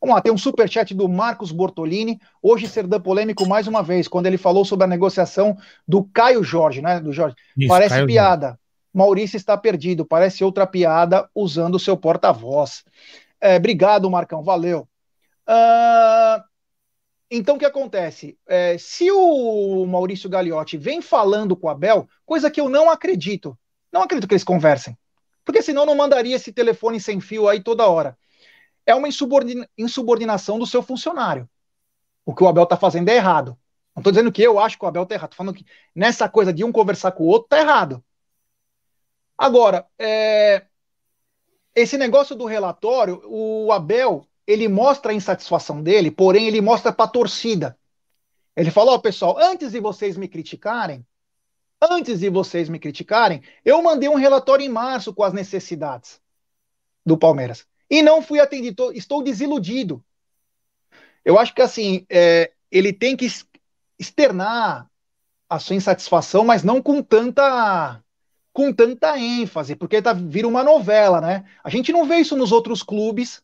Vamos 0.00 0.16
lá, 0.16 0.20
tem 0.20 0.32
um 0.32 0.38
superchat 0.38 0.92
do 0.94 1.08
Marcos 1.08 1.52
Bortolini, 1.52 2.18
hoje 2.42 2.66
Serdã 2.66 3.00
polêmico 3.00 3.46
mais 3.46 3.68
uma 3.68 3.84
vez, 3.84 4.08
quando 4.08 4.26
ele 4.26 4.36
falou 4.36 4.64
sobre 4.64 4.84
a 4.84 4.88
negociação 4.88 5.56
do 5.86 6.02
Caio 6.02 6.42
Jorge, 6.42 6.82
né? 6.82 6.98
Do 6.98 7.12
Jorge. 7.12 7.36
Isso, 7.56 7.68
parece 7.68 7.94
Caio 7.94 8.06
piada. 8.08 8.46
Jorge. 8.46 8.58
Maurício 8.92 9.36
está 9.36 9.56
perdido, 9.56 10.04
parece 10.04 10.42
outra 10.44 10.66
piada 10.66 11.30
usando 11.34 11.76
o 11.76 11.80
seu 11.80 11.96
porta-voz. 11.96 12.84
É, 13.40 13.56
obrigado, 13.56 14.10
Marcão, 14.10 14.42
valeu. 14.42 14.88
Uh, 15.48 16.42
então, 17.34 17.56
o 17.56 17.58
que 17.58 17.64
acontece? 17.64 18.38
É, 18.46 18.76
se 18.76 19.10
o 19.10 19.86
Maurício 19.86 20.28
Gagliotti 20.28 20.76
vem 20.76 21.00
falando 21.00 21.56
com 21.56 21.66
o 21.66 21.70
Abel, 21.70 22.06
coisa 22.26 22.50
que 22.50 22.60
eu 22.60 22.68
não 22.68 22.90
acredito, 22.90 23.58
não 23.90 24.02
acredito 24.02 24.28
que 24.28 24.34
eles 24.34 24.44
conversem, 24.44 24.98
porque 25.42 25.62
senão 25.62 25.86
não 25.86 25.94
mandaria 25.94 26.36
esse 26.36 26.52
telefone 26.52 27.00
sem 27.00 27.20
fio 27.20 27.48
aí 27.48 27.62
toda 27.62 27.88
hora. 27.88 28.18
É 28.84 28.94
uma 28.94 29.08
insubordina 29.08 29.66
insubordinação 29.78 30.58
do 30.58 30.66
seu 30.66 30.82
funcionário. 30.82 31.48
O 32.26 32.34
que 32.34 32.44
o 32.44 32.48
Abel 32.48 32.64
está 32.64 32.76
fazendo 32.76 33.08
é 33.08 33.16
errado. 33.16 33.56
Não 33.96 34.00
estou 34.00 34.12
dizendo 34.12 34.30
que 34.30 34.42
eu 34.42 34.58
acho 34.58 34.78
que 34.78 34.84
o 34.84 34.88
Abel 34.88 35.04
está 35.04 35.14
errado, 35.14 35.32
estou 35.32 35.44
falando 35.44 35.56
que 35.56 35.64
nessa 35.94 36.28
coisa 36.28 36.52
de 36.52 36.62
um 36.64 36.70
conversar 36.70 37.12
com 37.12 37.24
o 37.24 37.28
outro 37.28 37.46
está 37.46 37.60
errado. 37.60 38.04
Agora, 39.38 39.86
é, 39.98 40.66
esse 41.74 41.96
negócio 41.96 42.36
do 42.36 42.44
relatório, 42.44 43.22
o 43.24 43.72
Abel 43.72 44.26
ele 44.46 44.68
mostra 44.68 45.12
a 45.12 45.14
insatisfação 45.14 45.82
dele, 45.82 46.10
porém 46.10 46.46
ele 46.46 46.60
mostra 46.60 46.92
para 46.92 47.04
a 47.04 47.08
torcida. 47.08 47.78
Ele 48.56 48.70
falou, 48.70 48.94
oh, 48.94 49.00
pessoal, 49.00 49.38
antes 49.38 49.72
de 49.72 49.80
vocês 49.80 50.16
me 50.16 50.28
criticarem, 50.28 51.06
antes 51.80 52.20
de 52.20 52.28
vocês 52.28 52.68
me 52.68 52.78
criticarem, 52.78 53.42
eu 53.64 53.82
mandei 53.82 54.08
um 54.08 54.14
relatório 54.14 54.64
em 54.64 54.68
março 54.68 55.12
com 55.14 55.22
as 55.22 55.32
necessidades 55.32 56.20
do 57.04 57.16
Palmeiras. 57.16 57.66
E 57.88 58.02
não 58.02 58.22
fui 58.22 58.40
atendido, 58.40 58.92
estou 58.92 59.22
desiludido. 59.22 60.04
Eu 61.24 61.38
acho 61.38 61.54
que 61.54 61.62
assim, 61.62 62.06
é, 62.10 62.52
ele 62.70 62.92
tem 62.92 63.16
que 63.16 63.28
externar 63.98 64.90
a 65.48 65.58
sua 65.58 65.76
insatisfação, 65.76 66.44
mas 66.44 66.62
não 66.62 66.82
com 66.82 67.02
tanta 67.02 68.02
com 68.52 68.70
tanta 68.72 69.18
ênfase, 69.18 69.74
porque 69.74 70.02
tá, 70.02 70.12
vira 70.12 70.46
uma 70.46 70.62
novela, 70.62 71.22
né? 71.22 71.44
A 71.64 71.70
gente 71.70 71.90
não 71.90 72.06
vê 72.06 72.16
isso 72.16 72.36
nos 72.36 72.52
outros 72.52 72.82
clubes, 72.82 73.42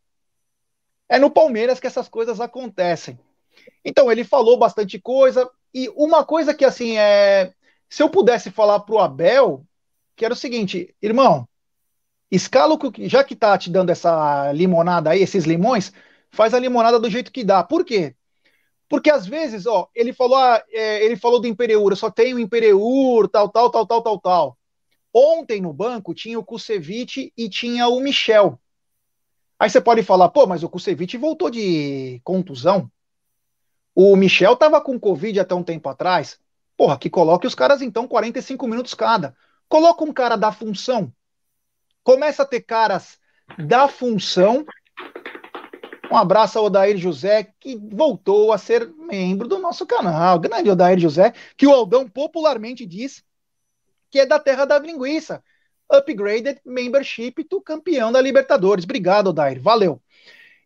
é 1.09 1.19
no 1.19 1.31
Palmeiras 1.31 1.81
que 1.81 1.87
essas 1.87 2.09
coisas 2.09 2.41
acontecem. 2.41 3.19
Então, 3.85 4.11
ele 4.11 4.25
falou 4.25 4.59
bastante 4.59 4.99
coisa, 4.99 5.49
e 5.75 5.89
uma 5.97 6.25
coisa 6.25 6.55
que, 6.55 6.65
assim, 6.65 6.99
é. 6.99 7.53
Se 7.89 8.03
eu 8.03 8.11
pudesse 8.11 8.51
falar 8.51 8.81
pro 8.81 8.99
Abel, 8.99 9.65
que 10.15 10.25
era 10.25 10.35
o 10.35 10.37
seguinte, 10.37 10.95
irmão, 11.01 11.49
escala 12.31 12.75
o 12.75 12.79
que. 12.79 13.09
Já 13.09 13.25
que 13.25 13.35
tá 13.35 13.57
te 13.57 13.71
dando 13.71 13.91
essa 13.91 14.53
limonada 14.53 15.11
aí, 15.11 15.23
esses 15.23 15.45
limões, 15.45 15.93
faz 16.31 16.53
a 16.53 16.59
limonada 16.59 16.99
do 16.99 17.09
jeito 17.09 17.33
que 17.33 17.45
dá. 17.45 17.63
Por 17.63 17.85
quê? 17.85 18.15
Porque 18.89 19.11
às 19.11 19.27
vezes, 19.27 19.67
ó, 19.67 19.89
ele 19.95 20.13
falou, 20.13 20.37
ah, 20.37 20.63
é, 20.71 21.05
ele 21.05 21.17
falou 21.17 21.41
do 21.41 21.47
Imperiur, 21.47 21.93
eu 21.93 21.97
só 21.97 22.11
tenho 22.11 22.39
Imperiur, 22.39 23.29
tal, 23.29 23.49
tal, 23.49 23.71
tal, 23.71 23.87
tal, 23.87 24.03
tal, 24.03 24.21
tal. 24.21 24.59
Ontem 25.13 25.61
no 25.61 25.73
banco 25.73 26.15
tinha 26.15 26.39
o 26.39 26.45
Kusevich 26.45 27.33
e 27.37 27.49
tinha 27.49 27.89
o 27.89 28.01
Michel. 28.01 28.59
Aí 29.59 29.69
você 29.69 29.81
pode 29.81 30.03
falar, 30.03 30.29
pô, 30.29 30.47
mas 30.47 30.63
o 30.63 30.69
Kusevich 30.69 31.17
voltou 31.17 31.51
de 31.51 32.21
contusão. 32.23 32.91
O 33.95 34.15
Michel 34.15 34.55
tava 34.55 34.81
com 34.81 35.01
Covid 35.01 35.41
até 35.41 35.55
um 35.55 35.65
tempo 35.65 35.89
atrás. 35.89 36.39
Porra, 36.77 36.97
que 36.97 37.11
coloque 37.11 37.47
os 37.47 37.57
caras 37.57 37.83
então 37.83 38.07
45 38.07 38.69
minutos 38.69 38.95
cada. 38.95 39.37
Coloca 39.69 40.05
um 40.05 40.13
cara 40.13 40.37
da 40.37 40.53
função. 40.53 41.13
Começa 42.05 42.45
a 42.45 42.47
ter 42.47 42.61
caras 42.61 43.19
da 43.59 43.89
função. 43.89 44.65
Um 46.11 46.17
abraço 46.17 46.59
ao 46.59 46.67
Odair 46.67 46.97
José, 46.97 47.53
que 47.59 47.77
voltou 47.77 48.53
a 48.53 48.59
ser 48.59 48.89
membro 48.97 49.49
do 49.49 49.59
nosso 49.59 49.85
canal. 49.85 50.39
Grande 50.39 50.71
Odair 50.71 51.01
José, 51.01 51.35
que 51.57 51.67
o 51.67 51.73
Aldão 51.73 52.09
popularmente 52.09 52.87
diz 52.87 53.25
que 54.09 54.21
é 54.21 54.25
da 54.25 54.39
terra 54.39 54.65
da 54.65 54.79
linguiça 54.79 55.43
upgraded 55.93 56.61
membership 56.65 57.45
do 57.49 57.61
campeão 57.61 58.13
da 58.13 58.21
Libertadores. 58.21 58.85
Obrigado, 58.85 59.33
Dair. 59.33 59.61
Valeu. 59.61 60.01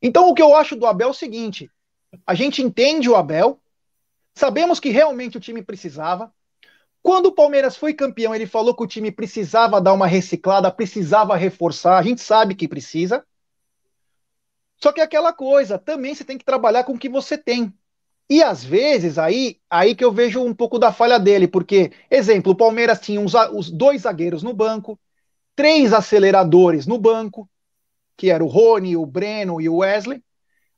Então, 0.00 0.28
o 0.28 0.34
que 0.34 0.42
eu 0.42 0.56
acho 0.56 0.76
do 0.76 0.86
Abel 0.86 1.08
é 1.08 1.10
o 1.10 1.14
seguinte: 1.14 1.70
a 2.26 2.34
gente 2.34 2.62
entende 2.62 3.08
o 3.08 3.16
Abel, 3.16 3.60
sabemos 4.34 4.80
que 4.80 4.90
realmente 4.90 5.36
o 5.36 5.40
time 5.40 5.62
precisava. 5.62 6.32
Quando 7.02 7.26
o 7.26 7.32
Palmeiras 7.32 7.76
foi 7.76 7.94
campeão, 7.94 8.34
ele 8.34 8.46
falou 8.46 8.74
que 8.76 8.82
o 8.82 8.86
time 8.86 9.10
precisava 9.10 9.80
dar 9.80 9.92
uma 9.92 10.06
reciclada, 10.06 10.70
precisava 10.70 11.36
reforçar. 11.36 11.98
A 11.98 12.02
gente 12.02 12.20
sabe 12.20 12.54
que 12.54 12.68
precisa. 12.68 13.24
Só 14.80 14.92
que 14.92 15.00
é 15.00 15.04
aquela 15.04 15.32
coisa, 15.32 15.78
também 15.78 16.14
você 16.14 16.24
tem 16.24 16.38
que 16.38 16.44
trabalhar 16.44 16.84
com 16.84 16.94
o 16.94 16.98
que 16.98 17.08
você 17.08 17.38
tem. 17.38 17.72
E 18.28 18.42
às 18.42 18.64
vezes 18.64 19.18
aí, 19.18 19.60
aí 19.68 19.94
que 19.94 20.04
eu 20.04 20.12
vejo 20.12 20.42
um 20.42 20.54
pouco 20.54 20.78
da 20.78 20.92
falha 20.92 21.18
dele, 21.18 21.46
porque, 21.46 21.92
exemplo, 22.10 22.52
o 22.52 22.56
Palmeiras 22.56 23.00
tinha 23.00 23.20
uns, 23.20 23.34
os 23.52 23.70
dois 23.70 24.02
zagueiros 24.02 24.42
no 24.42 24.54
banco, 24.54 24.98
três 25.54 25.92
aceleradores 25.92 26.86
no 26.86 26.98
banco, 26.98 27.48
que 28.16 28.30
era 28.30 28.44
o 28.44 28.48
Rony, 28.48 28.96
o 28.96 29.06
Breno 29.06 29.60
e 29.60 29.68
o 29.68 29.76
Wesley. 29.76 30.22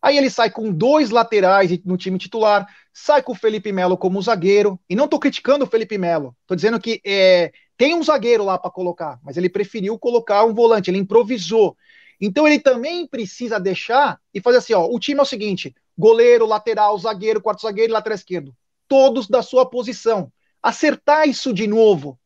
Aí 0.01 0.19
ele 0.19 0.29
sai 0.29 0.51
com 0.51 0.71
dois 0.71 1.11
laterais 1.11 1.71
no 1.85 1.97
time 1.97 2.19
titular, 2.19 2.67
sai 2.93 3.23
com 3.23 3.33
o 3.33 3.35
Felipe 3.35 3.73
Melo 3.73 3.97
como 3.97 4.21
zagueiro. 4.21 4.79
E 4.89 4.95
não 4.95 5.07
estou 5.07 5.19
criticando 5.19 5.65
o 5.65 5.67
Felipe 5.67 5.97
Melo, 5.97 6.37
estou 6.43 6.55
dizendo 6.55 6.79
que 6.79 7.01
é, 7.05 7.51
tem 7.77 7.95
um 7.95 8.03
zagueiro 8.03 8.45
lá 8.45 8.59
para 8.59 8.71
colocar, 8.71 9.19
mas 9.25 9.37
ele 9.37 9.49
preferiu 9.49 9.99
colocar 9.99 10.45
um 10.45 10.53
volante, 10.53 10.91
ele 10.91 10.99
improvisou. 10.99 11.77
Então 12.21 12.47
ele 12.47 12.59
também 12.59 13.07
precisa 13.07 13.59
deixar 13.59 14.21
e 14.33 14.41
fazer 14.41 14.59
assim: 14.59 14.75
ó, 14.75 14.87
o 14.87 14.99
time 15.01 15.19
é 15.19 15.23
o 15.23 15.27
seguinte: 15.27 15.75
goleiro, 15.97 16.47
lateral, 16.47 16.99
zagueiro, 16.99 17.41
quarto 17.41 17.63
zagueiro 17.63 17.91
e 17.91 17.95
lateral 17.95 18.15
esquerdo. 18.15 18.55
Todos 18.87 19.29
da 19.29 19.43
sua 19.43 19.69
posição. 19.69 20.31
Acertar 20.63 21.29
isso 21.29 21.53
de 21.53 21.67
novo. 21.67 22.19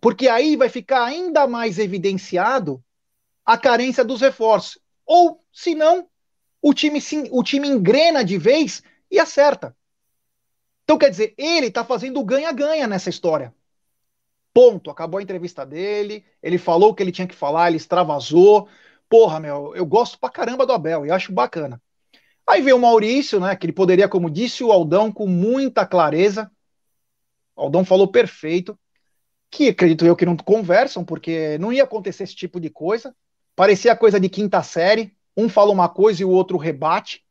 Porque 0.00 0.28
aí 0.28 0.56
vai 0.56 0.68
ficar 0.68 1.04
ainda 1.04 1.46
mais 1.46 1.78
evidenciado 1.78 2.82
a 3.44 3.58
carência 3.58 4.04
dos 4.04 4.20
reforços. 4.20 4.80
Ou, 5.04 5.44
se 5.52 5.74
não, 5.74 6.08
o 6.62 6.72
time, 6.72 7.00
o 7.30 7.42
time 7.42 7.68
engrena 7.68 8.24
de 8.24 8.38
vez 8.38 8.82
e 9.10 9.18
acerta. 9.18 9.76
Então, 10.84 10.98
quer 10.98 11.10
dizer, 11.10 11.34
ele 11.36 11.66
está 11.66 11.84
fazendo 11.84 12.24
ganha-ganha 12.24 12.86
nessa 12.86 13.10
história. 13.10 13.54
Ponto. 14.52 14.90
Acabou 14.90 15.18
a 15.18 15.22
entrevista 15.22 15.64
dele, 15.64 16.24
ele 16.42 16.58
falou 16.58 16.90
o 16.90 16.94
que 16.94 17.02
ele 17.02 17.12
tinha 17.12 17.26
que 17.26 17.34
falar, 17.34 17.68
ele 17.68 17.76
extravasou. 17.76 18.68
Porra, 19.08 19.38
meu, 19.38 19.74
eu 19.74 19.84
gosto 19.86 20.18
pra 20.18 20.30
caramba 20.30 20.66
do 20.66 20.72
Abel 20.72 21.04
e 21.06 21.10
acho 21.10 21.32
bacana. 21.32 21.80
Aí 22.46 22.62
veio 22.62 22.76
o 22.76 22.80
Maurício, 22.80 23.38
né? 23.38 23.54
Que 23.54 23.66
ele 23.66 23.72
poderia, 23.72 24.08
como 24.08 24.30
disse 24.30 24.64
o 24.64 24.72
Aldão, 24.72 25.12
com 25.12 25.26
muita 25.26 25.86
clareza. 25.86 26.50
O 27.54 27.62
Aldão 27.62 27.84
falou 27.84 28.08
perfeito. 28.08 28.78
Que 29.50 29.68
acredito 29.68 30.06
eu 30.06 30.16
que 30.16 30.26
não 30.26 30.36
conversam, 30.36 31.04
porque 31.04 31.58
não 31.58 31.72
ia 31.72 31.84
acontecer 31.84 32.24
esse 32.24 32.34
tipo 32.34 32.60
de 32.60 32.70
coisa. 32.70 33.14
Parecia 33.56 33.96
coisa 33.96 34.20
de 34.20 34.28
quinta 34.28 34.62
série. 34.62 35.14
Um 35.36 35.48
fala 35.48 35.72
uma 35.72 35.88
coisa 35.88 36.22
e 36.22 36.24
o 36.24 36.30
outro 36.30 36.56
rebate. 36.56 37.24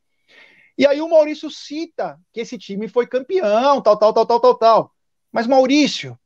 E 0.78 0.88
aí 0.88 1.02
o 1.02 1.10
Maurício 1.10 1.50
cita 1.50 2.20
que 2.32 2.40
esse 2.40 2.58
time 2.58 2.88
foi 2.88 3.06
campeão, 3.06 3.82
tal, 3.82 3.98
tal, 3.98 4.14
tal, 4.14 4.26
tal, 4.26 4.40
tal, 4.40 4.56
tal. 4.56 4.96
Mas 5.32 5.46
Maurício, 5.46 6.18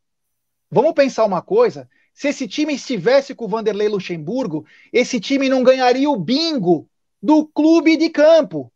vamos 0.70 0.94
pensar 0.94 1.26
uma 1.26 1.42
coisa. 1.42 1.90
Se 2.14 2.28
esse 2.28 2.48
time 2.48 2.76
estivesse 2.76 3.34
com 3.34 3.46
o 3.46 3.48
Vanderlei 3.48 3.88
Luxemburgo, 3.88 4.66
esse 4.92 5.20
time 5.20 5.50
não 5.50 5.64
ganharia 5.64 6.10
o 6.10 6.16
bingo 6.16 6.88
do 7.22 7.48
clube 7.48 7.98
de 7.98 8.10
campo. 8.10 8.72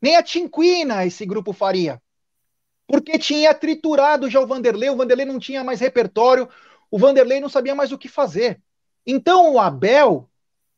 Nem 0.00 0.16
a 0.16 0.22
Tinquina 0.22 1.06
esse 1.06 1.24
grupo 1.24 1.52
faria. 1.52 2.00
Porque 2.86 3.18
tinha 3.18 3.52
triturado 3.52 4.30
já 4.30 4.40
o 4.40 4.46
Vanderlei, 4.46 4.90
o 4.90 4.96
Vanderlei 4.96 5.26
não 5.26 5.38
tinha 5.38 5.64
mais 5.64 5.80
repertório, 5.80 6.48
o 6.90 6.98
Vanderlei 6.98 7.40
não 7.40 7.48
sabia 7.48 7.74
mais 7.74 7.90
o 7.90 7.98
que 7.98 8.08
fazer. 8.08 8.62
Então 9.04 9.54
o 9.54 9.58
Abel, 9.58 10.28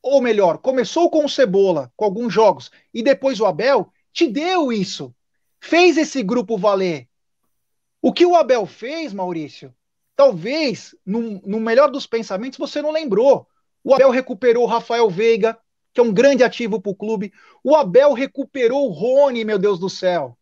ou 0.02 0.20
melhor, 0.20 0.58
começou 0.58 1.10
com 1.10 1.24
o 1.24 1.28
Cebola, 1.28 1.92
com 1.96 2.04
alguns 2.04 2.32
jogos, 2.32 2.70
e 2.94 3.02
depois 3.02 3.40
o 3.40 3.46
Abel 3.46 3.92
te 4.12 4.26
deu 4.26 4.72
isso. 4.72 5.14
Fez 5.60 5.96
esse 5.96 6.22
grupo 6.22 6.56
valer. 6.56 7.08
O 8.00 8.12
que 8.12 8.24
o 8.24 8.36
Abel 8.36 8.64
fez, 8.64 9.12
Maurício, 9.12 9.74
talvez, 10.14 10.94
no, 11.04 11.40
no 11.44 11.60
melhor 11.60 11.90
dos 11.90 12.06
pensamentos, 12.06 12.58
você 12.58 12.80
não 12.80 12.90
lembrou. 12.90 13.46
O 13.82 13.92
Abel 13.92 14.10
recuperou 14.10 14.64
o 14.64 14.68
Rafael 14.68 15.10
Veiga, 15.10 15.58
que 15.92 16.00
é 16.00 16.02
um 16.02 16.12
grande 16.12 16.44
ativo 16.44 16.80
para 16.80 16.92
o 16.92 16.96
clube. 16.96 17.32
O 17.62 17.74
Abel 17.74 18.12
recuperou 18.12 18.86
o 18.86 18.92
Rony, 18.92 19.44
meu 19.44 19.58
Deus 19.58 19.78
do 19.78 19.90
céu. 19.90 20.37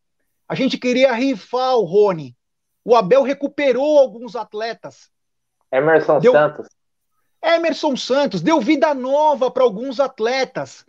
A 0.48 0.54
gente 0.54 0.78
queria 0.78 1.12
rifar 1.12 1.76
o 1.76 1.84
Rony. 1.84 2.36
O 2.84 2.94
Abel 2.94 3.22
recuperou 3.22 3.98
alguns 3.98 4.36
atletas. 4.36 5.10
Emerson 5.72 6.20
deu... 6.20 6.32
Santos. 6.32 6.68
Emerson 7.42 7.96
Santos 7.96 8.40
deu 8.40 8.60
vida 8.60 8.94
nova 8.94 9.50
para 9.50 9.62
alguns 9.62 10.00
atletas. 10.00 10.84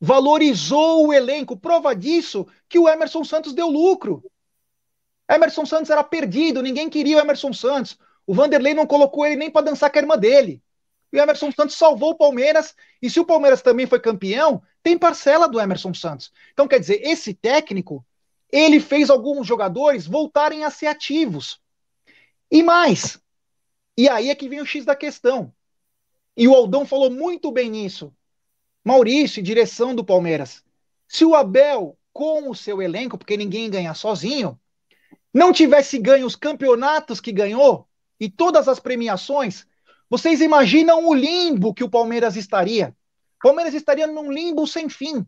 Valorizou 0.00 1.06
o 1.06 1.12
elenco. 1.12 1.56
Prova 1.56 1.94
disso 1.94 2.46
que 2.68 2.78
o 2.78 2.88
Emerson 2.88 3.24
Santos 3.24 3.52
deu 3.52 3.68
lucro. 3.68 4.22
Emerson 5.28 5.64
Santos 5.64 5.90
era 5.90 6.04
perdido, 6.04 6.62
ninguém 6.62 6.90
queria 6.90 7.16
o 7.16 7.20
Emerson 7.20 7.52
Santos. 7.52 7.98
O 8.26 8.34
Vanderlei 8.34 8.74
não 8.74 8.86
colocou 8.86 9.24
ele 9.26 9.36
nem 9.36 9.50
para 9.50 9.66
dançar 9.66 9.90
com 9.90 9.98
a 9.98 10.02
irmã 10.02 10.18
dele. 10.18 10.62
E 11.12 11.18
o 11.18 11.22
Emerson 11.22 11.50
Santos 11.52 11.76
salvou 11.76 12.10
o 12.10 12.16
Palmeiras. 12.16 12.74
E 13.00 13.08
se 13.08 13.20
o 13.20 13.24
Palmeiras 13.24 13.62
também 13.62 13.86
foi 13.86 14.00
campeão, 14.00 14.62
tem 14.82 14.98
parcela 14.98 15.48
do 15.48 15.60
Emerson 15.60 15.94
Santos. 15.94 16.32
Então, 16.52 16.66
quer 16.66 16.80
dizer, 16.80 17.00
esse 17.02 17.32
técnico, 17.32 18.04
ele 18.56 18.78
fez 18.78 19.10
alguns 19.10 19.48
jogadores 19.48 20.06
voltarem 20.06 20.62
a 20.62 20.70
ser 20.70 20.86
ativos. 20.86 21.60
E 22.48 22.62
mais. 22.62 23.20
E 23.98 24.08
aí 24.08 24.30
é 24.30 24.34
que 24.34 24.48
vem 24.48 24.60
o 24.60 24.66
X 24.66 24.84
da 24.84 24.94
questão. 24.94 25.52
E 26.36 26.46
o 26.46 26.54
Aldão 26.54 26.86
falou 26.86 27.10
muito 27.10 27.50
bem 27.50 27.68
nisso. 27.68 28.14
Maurício, 28.84 29.42
direção 29.42 29.92
do 29.92 30.04
Palmeiras. 30.04 30.62
Se 31.08 31.24
o 31.24 31.34
Abel, 31.34 31.98
com 32.12 32.48
o 32.48 32.54
seu 32.54 32.80
elenco, 32.80 33.18
porque 33.18 33.36
ninguém 33.36 33.68
ganha 33.68 33.92
sozinho, 33.92 34.56
não 35.32 35.52
tivesse 35.52 35.98
ganho 35.98 36.24
os 36.24 36.36
campeonatos 36.36 37.20
que 37.20 37.32
ganhou 37.32 37.88
e 38.20 38.30
todas 38.30 38.68
as 38.68 38.78
premiações, 38.78 39.66
vocês 40.08 40.40
imaginam 40.40 41.08
o 41.08 41.12
limbo 41.12 41.74
que 41.74 41.82
o 41.82 41.90
Palmeiras 41.90 42.36
estaria? 42.36 42.94
O 43.40 43.48
Palmeiras 43.48 43.74
estaria 43.74 44.06
num 44.06 44.30
limbo 44.30 44.64
sem 44.64 44.88
fim, 44.88 45.26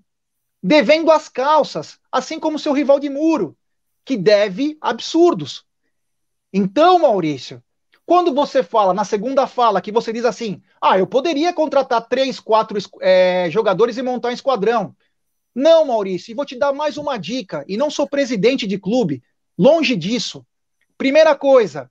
devendo 0.63 1.11
as 1.11 1.29
calças, 1.29 1.99
assim 2.11 2.41
como 2.41 2.59
seu 2.59 2.73
rival 2.73 2.99
de 2.99 3.09
muro, 3.09 3.57
que 4.05 4.17
deve 4.17 4.77
absurdos. 4.81 5.65
Então, 6.53 6.99
Maurício, 6.99 7.63
quando 8.05 8.33
você 8.33 8.63
fala 8.63 8.95
na 8.95 9.05
segunda 9.05 9.47
fala 9.47 9.81
que 9.81 9.91
você 9.91 10.13
diz 10.13 10.25
assim, 10.25 10.63
ah, 10.81 10.99
eu 10.99 11.07
poderia 11.07 11.53
contratar 11.53 12.09
três, 12.09 12.39
quatro 12.39 12.79
é, 13.01 13.49
jogadores 13.51 13.97
e 13.97 14.03
montar 14.03 14.29
um 14.29 14.33
esquadrão. 14.33 14.95
Não, 15.55 15.85
Maurício, 15.87 16.31
e 16.31 16.35
vou 16.35 16.45
te 16.45 16.57
dar 16.57 16.73
mais 16.73 16.97
uma 16.97 17.17
dica, 17.17 17.65
e 17.67 17.77
não 17.77 17.91
sou 17.91 18.09
presidente 18.09 18.67
de 18.67 18.79
clube, 18.79 19.23
longe 19.59 19.97
disso. 19.97 20.47
Primeira 20.97 21.35
coisa, 21.35 21.91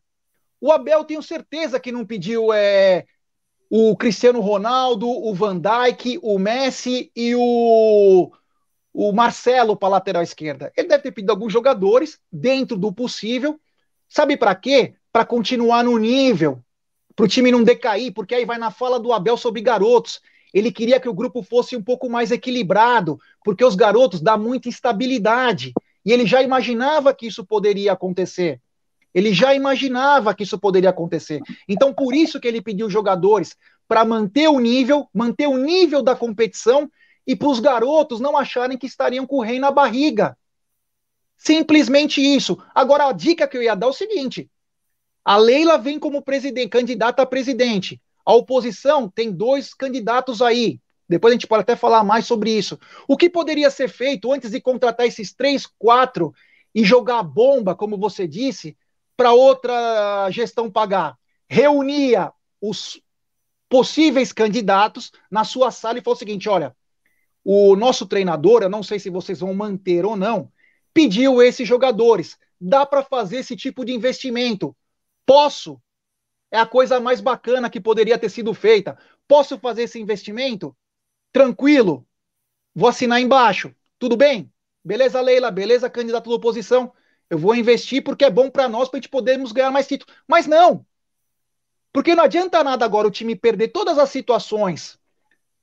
o 0.62 0.72
Abel, 0.72 1.04
tenho 1.04 1.22
certeza 1.22 1.80
que 1.80 1.92
não 1.92 2.06
pediu 2.06 2.54
é, 2.54 3.06
o 3.70 3.96
Cristiano 3.98 4.40
Ronaldo, 4.40 5.10
o 5.10 5.34
Van 5.34 5.60
Dijk, 5.60 6.20
o 6.22 6.40
Messi 6.40 7.12
e 7.16 7.36
o, 7.36 8.32
o 8.98 9.12
Marcelo 9.12 9.76
para 9.76 9.90
lateral 9.90 10.24
esquerda. 10.24 10.72
Ele 10.76 10.88
deve 10.88 11.04
ter 11.04 11.12
pedido 11.12 11.32
alguns 11.32 11.52
jogadores 11.52 12.18
dentro 12.32 12.78
do 12.78 12.94
possível. 12.94 13.60
Sabe 14.08 14.38
para 14.38 14.56
quê? 14.56 14.94
Para 15.12 15.26
continuar 15.26 15.84
no 15.84 15.98
nível, 15.98 16.64
para 17.14 17.26
o 17.26 17.28
time 17.28 17.52
não 17.52 17.62
decair, 17.62 18.14
porque 18.14 18.34
aí 18.34 18.46
vai 18.46 18.58
na 18.58 18.72
fala 18.72 18.98
do 18.98 19.12
Abel 19.12 19.36
sobre 19.36 19.62
garotos. 19.62 20.22
Ele 20.54 20.72
queria 20.72 20.98
que 20.98 21.10
o 21.10 21.14
grupo 21.14 21.44
fosse 21.44 21.76
um 21.76 21.84
pouco 21.84 22.10
mais 22.10 22.32
equilibrado, 22.32 23.20
porque 23.44 23.66
os 23.66 23.76
garotos 23.76 24.22
dão 24.22 24.40
muita 24.40 24.70
instabilidade. 24.70 25.74
E 26.06 26.14
ele 26.14 26.26
já 26.26 26.42
imaginava 26.42 27.14
que 27.14 27.28
isso 27.28 27.46
poderia 27.46 27.92
acontecer. 27.92 28.62
Ele 29.14 29.34
já 29.34 29.54
imaginava 29.54 30.34
que 30.34 30.44
isso 30.44 30.58
poderia 30.58 30.92
acontecer. 30.92 31.42
Então, 31.68 31.94
por 31.94 32.16
isso 32.16 32.40
que 32.40 32.48
ele 32.48 32.62
pediu 32.62 32.90
jogadores 32.90 33.58
para 33.90 34.06
manter 34.06 34.48
o 34.48 34.60
nível, 34.60 35.10
manter 35.14 35.48
o 35.48 35.58
nível 35.58 36.02
da 36.02 36.16
competição 36.16 36.90
e 37.26 37.36
para 37.36 37.48
os 37.48 37.60
garotos 37.60 38.20
não 38.20 38.38
acharem 38.38 38.78
que 38.78 38.86
estariam 38.86 39.26
com 39.26 39.38
o 39.38 39.42
rei 39.42 39.60
na 39.60 39.72
barriga. 39.72 40.38
Simplesmente 41.38 42.22
isso. 42.22 42.58
Agora, 42.74 43.08
a 43.08 43.12
dica 43.12 43.48
que 43.48 43.58
eu 43.58 43.64
ia 43.64 43.76
dar 43.76 43.88
é 43.88 43.90
o 43.90 43.94
seguinte: 43.94 44.50
a 45.24 45.38
Leila 45.38 45.78
vem 45.78 46.00
como 46.00 46.22
presidente, 46.22 46.70
candidata 46.70 47.24
a 47.24 47.26
presidente. 47.26 48.02
A 48.26 48.34
oposição 48.34 49.10
tem 49.10 49.32
dois 49.32 49.74
candidatos 49.74 50.42
aí. 50.42 50.80
Depois 51.08 51.32
a 51.32 51.36
gente 51.36 51.48
pode 51.48 51.62
até 51.62 51.76
falar 51.76 52.04
mais 52.04 52.26
sobre 52.26 52.52
isso. 52.52 52.80
O 53.08 53.16
que 53.16 53.30
poderia 53.30 53.70
ser 53.70 53.88
feito 53.88 54.32
antes 54.32 54.52
de 54.52 54.60
contratar 54.60 55.06
esses 55.06 55.34
três, 55.34 55.68
quatro 55.78 56.34
e 56.74 56.84
jogar 56.84 57.22
bomba, 57.22 57.76
como 57.76 57.98
você 57.98 58.28
disse, 58.28 58.76
para 59.16 59.32
outra 59.32 60.30
gestão 60.32 60.70
pagar. 60.72 61.16
Reunia 61.48 62.32
os 62.60 63.00
possíveis 63.70 64.32
candidatos 64.32 65.12
na 65.30 65.44
sua 65.44 65.70
sala 65.70 66.00
e 66.00 66.02
falou 66.02 66.16
o 66.16 66.20
seguinte: 66.20 66.50
olha, 66.50 66.76
o 67.46 67.76
nosso 67.76 68.08
treinador, 68.08 68.64
eu 68.64 68.70
não 68.70 68.82
sei 68.82 68.98
se 68.98 69.12
vocês 69.12 69.40
vão 69.40 69.54
manter 69.54 70.04
ou 70.04 70.16
não, 70.16 70.52
pediu 70.92 71.44
esses 71.44 71.68
jogadores. 71.68 72.40
Dá 72.60 72.88
para 72.88 73.04
fazer 73.04 73.38
esse 73.38 73.56
tipo 73.56 73.86
de 73.86 73.94
investimento? 73.94 74.76
Posso? 75.28 75.80
É 76.50 76.58
a 76.58 76.66
coisa 76.66 77.00
mais 77.00 77.22
bacana 77.22 77.70
que 77.70 77.80
poderia 77.80 78.18
ter 78.18 78.30
sido 78.30 78.52
feita. 78.52 78.98
Posso 79.28 79.60
fazer 79.60 79.84
esse 79.84 80.00
investimento? 80.00 80.76
Tranquilo. 81.32 82.08
Vou 82.74 82.90
assinar 82.90 83.22
embaixo. 83.22 83.76
Tudo 84.00 84.18
bem? 84.18 84.52
Beleza, 84.84 85.22
Leila? 85.22 85.52
Beleza, 85.52 85.90
candidato 85.90 86.30
da 86.30 86.36
oposição? 86.36 86.92
Eu 87.30 87.38
vou 87.38 87.56
investir 87.56 88.04
porque 88.04 88.26
é 88.26 88.30
bom 88.30 88.50
para 88.50 88.68
nós, 88.68 88.90
para 88.90 88.98
a 88.98 89.02
gente 89.02 89.10
podermos 89.10 89.52
ganhar 89.52 89.72
mais 89.72 89.88
títulos. 89.88 90.16
Mas 90.28 90.48
não! 90.48 90.84
Porque 91.94 92.16
não 92.16 92.24
adianta 92.24 92.64
nada 92.64 92.84
agora 92.86 93.08
o 93.08 93.12
time 93.12 93.36
perder 93.36 93.68
todas 93.70 94.00
as 94.00 94.10
situações 94.10 95.00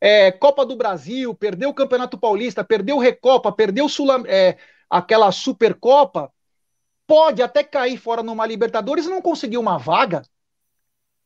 é, 0.04 0.32
Copa 0.32 0.66
do 0.66 0.74
Brasil, 0.74 1.32
perdeu 1.32 1.70
o 1.70 1.74
Campeonato 1.74 2.18
Paulista, 2.18 2.64
perdeu 2.64 2.98
Recopa, 2.98 3.52
perdeu 3.52 3.86
é, 4.26 4.56
aquela 4.90 5.30
Supercopa, 5.30 6.32
pode 7.06 7.40
até 7.40 7.62
cair 7.62 7.96
fora 7.96 8.20
numa 8.20 8.44
Libertadores 8.44 9.06
e 9.06 9.08
não 9.08 9.22
conseguir 9.22 9.58
uma 9.58 9.78
vaga. 9.78 10.22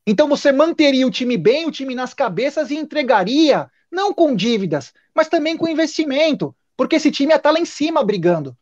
Então 0.07 0.29
você 0.29 0.53
manteria 0.53 1.07
o 1.07 1.11
time 1.11 1.39
bem, 1.39 1.65
o 1.65 1.73
time 1.73 1.95
nas 1.95 2.13
cabeças 2.13 2.71
e 2.71 2.77
entregaria, 2.77 3.71
não 3.91 4.13
com 4.13 4.37
dívidas, 4.37 4.93
mas 5.15 5.27
também 5.27 5.57
com 5.57 5.67
investimento, 5.67 6.55
porque 6.77 6.97
esse 6.97 7.11
time 7.11 7.33
ia 7.33 7.37
estar 7.37 7.53
lá 7.53 7.59
em 7.59 7.65
cima 7.65 8.05
brigando. 8.05 8.55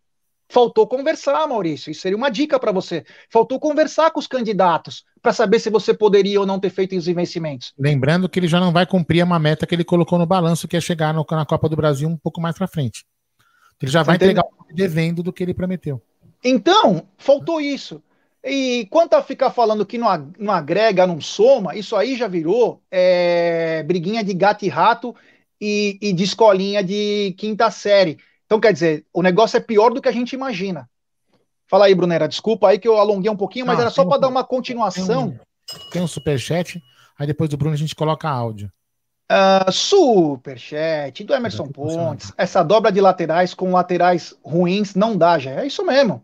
Faltou 0.54 0.86
conversar, 0.86 1.48
Maurício. 1.48 1.90
Isso 1.90 2.02
seria 2.02 2.16
uma 2.16 2.30
dica 2.30 2.60
para 2.60 2.70
você. 2.70 3.04
Faltou 3.28 3.58
conversar 3.58 4.12
com 4.12 4.20
os 4.20 4.28
candidatos 4.28 5.04
para 5.20 5.32
saber 5.32 5.58
se 5.58 5.68
você 5.68 5.92
poderia 5.92 6.38
ou 6.38 6.46
não 6.46 6.60
ter 6.60 6.70
feito 6.70 6.94
os 6.94 7.08
investimentos. 7.08 7.74
Lembrando 7.76 8.28
que 8.28 8.38
ele 8.38 8.46
já 8.46 8.60
não 8.60 8.70
vai 8.70 8.86
cumprir 8.86 9.24
uma 9.24 9.36
meta 9.36 9.66
que 9.66 9.74
ele 9.74 9.82
colocou 9.82 10.16
no 10.16 10.24
balanço, 10.24 10.68
que 10.68 10.76
é 10.76 10.80
chegar 10.80 11.12
no, 11.12 11.26
na 11.28 11.44
Copa 11.44 11.68
do 11.68 11.74
Brasil 11.74 12.08
um 12.08 12.16
pouco 12.16 12.40
mais 12.40 12.56
para 12.56 12.68
frente. 12.68 13.04
Ele 13.82 13.90
já 13.90 14.04
vai 14.04 14.14
entregar 14.14 14.44
devendo 14.72 15.24
do 15.24 15.32
que 15.32 15.42
ele 15.42 15.52
prometeu. 15.52 16.00
Então, 16.44 17.08
faltou 17.18 17.60
isso. 17.60 18.00
E 18.44 18.86
quanto 18.92 19.14
a 19.14 19.24
ficar 19.24 19.50
falando 19.50 19.84
que 19.84 19.98
não, 19.98 20.32
não 20.38 20.54
agrega, 20.54 21.04
não 21.04 21.20
soma, 21.20 21.74
isso 21.74 21.96
aí 21.96 22.14
já 22.14 22.28
virou 22.28 22.80
é, 22.92 23.82
briguinha 23.82 24.22
de 24.22 24.32
gato 24.32 24.64
e 24.64 24.68
rato 24.68 25.16
e, 25.60 25.98
e 26.00 26.12
de 26.12 26.22
escolinha 26.22 26.80
de 26.80 27.34
quinta 27.36 27.72
série. 27.72 28.18
Então, 28.54 28.60
quer 28.60 28.72
dizer, 28.72 29.04
o 29.12 29.20
negócio 29.20 29.56
é 29.56 29.60
pior 29.60 29.92
do 29.92 30.00
que 30.00 30.08
a 30.08 30.12
gente 30.12 30.32
imagina. 30.32 30.88
Fala 31.66 31.86
aí, 31.86 31.94
Brunera, 31.94 32.28
desculpa 32.28 32.68
aí 32.68 32.78
que 32.78 32.86
eu 32.86 32.96
alonguei 32.96 33.28
um 33.28 33.36
pouquinho, 33.36 33.66
mas 33.66 33.80
era 33.80 33.90
só 33.90 34.04
para 34.04 34.18
dar 34.18 34.28
uma 34.28 34.44
continuação. 34.44 35.30
Tem 35.30 35.40
um, 35.76 35.90
tem 35.90 36.02
um 36.02 36.06
superchat, 36.06 36.80
aí 37.18 37.26
depois 37.26 37.50
do 37.50 37.56
Bruno 37.56 37.74
a 37.74 37.78
gente 37.78 37.96
coloca 37.96 38.28
áudio. 38.28 38.70
Uh, 39.28 39.72
superchat 39.72 41.24
do 41.24 41.34
Emerson 41.34 41.66
Pontes. 41.66 42.32
Essa 42.38 42.62
dobra 42.62 42.92
de 42.92 43.00
laterais 43.00 43.54
com 43.54 43.72
laterais 43.72 44.32
ruins 44.44 44.94
não 44.94 45.16
dá, 45.16 45.36
já. 45.36 45.50
É 45.62 45.66
isso 45.66 45.84
mesmo 45.84 46.22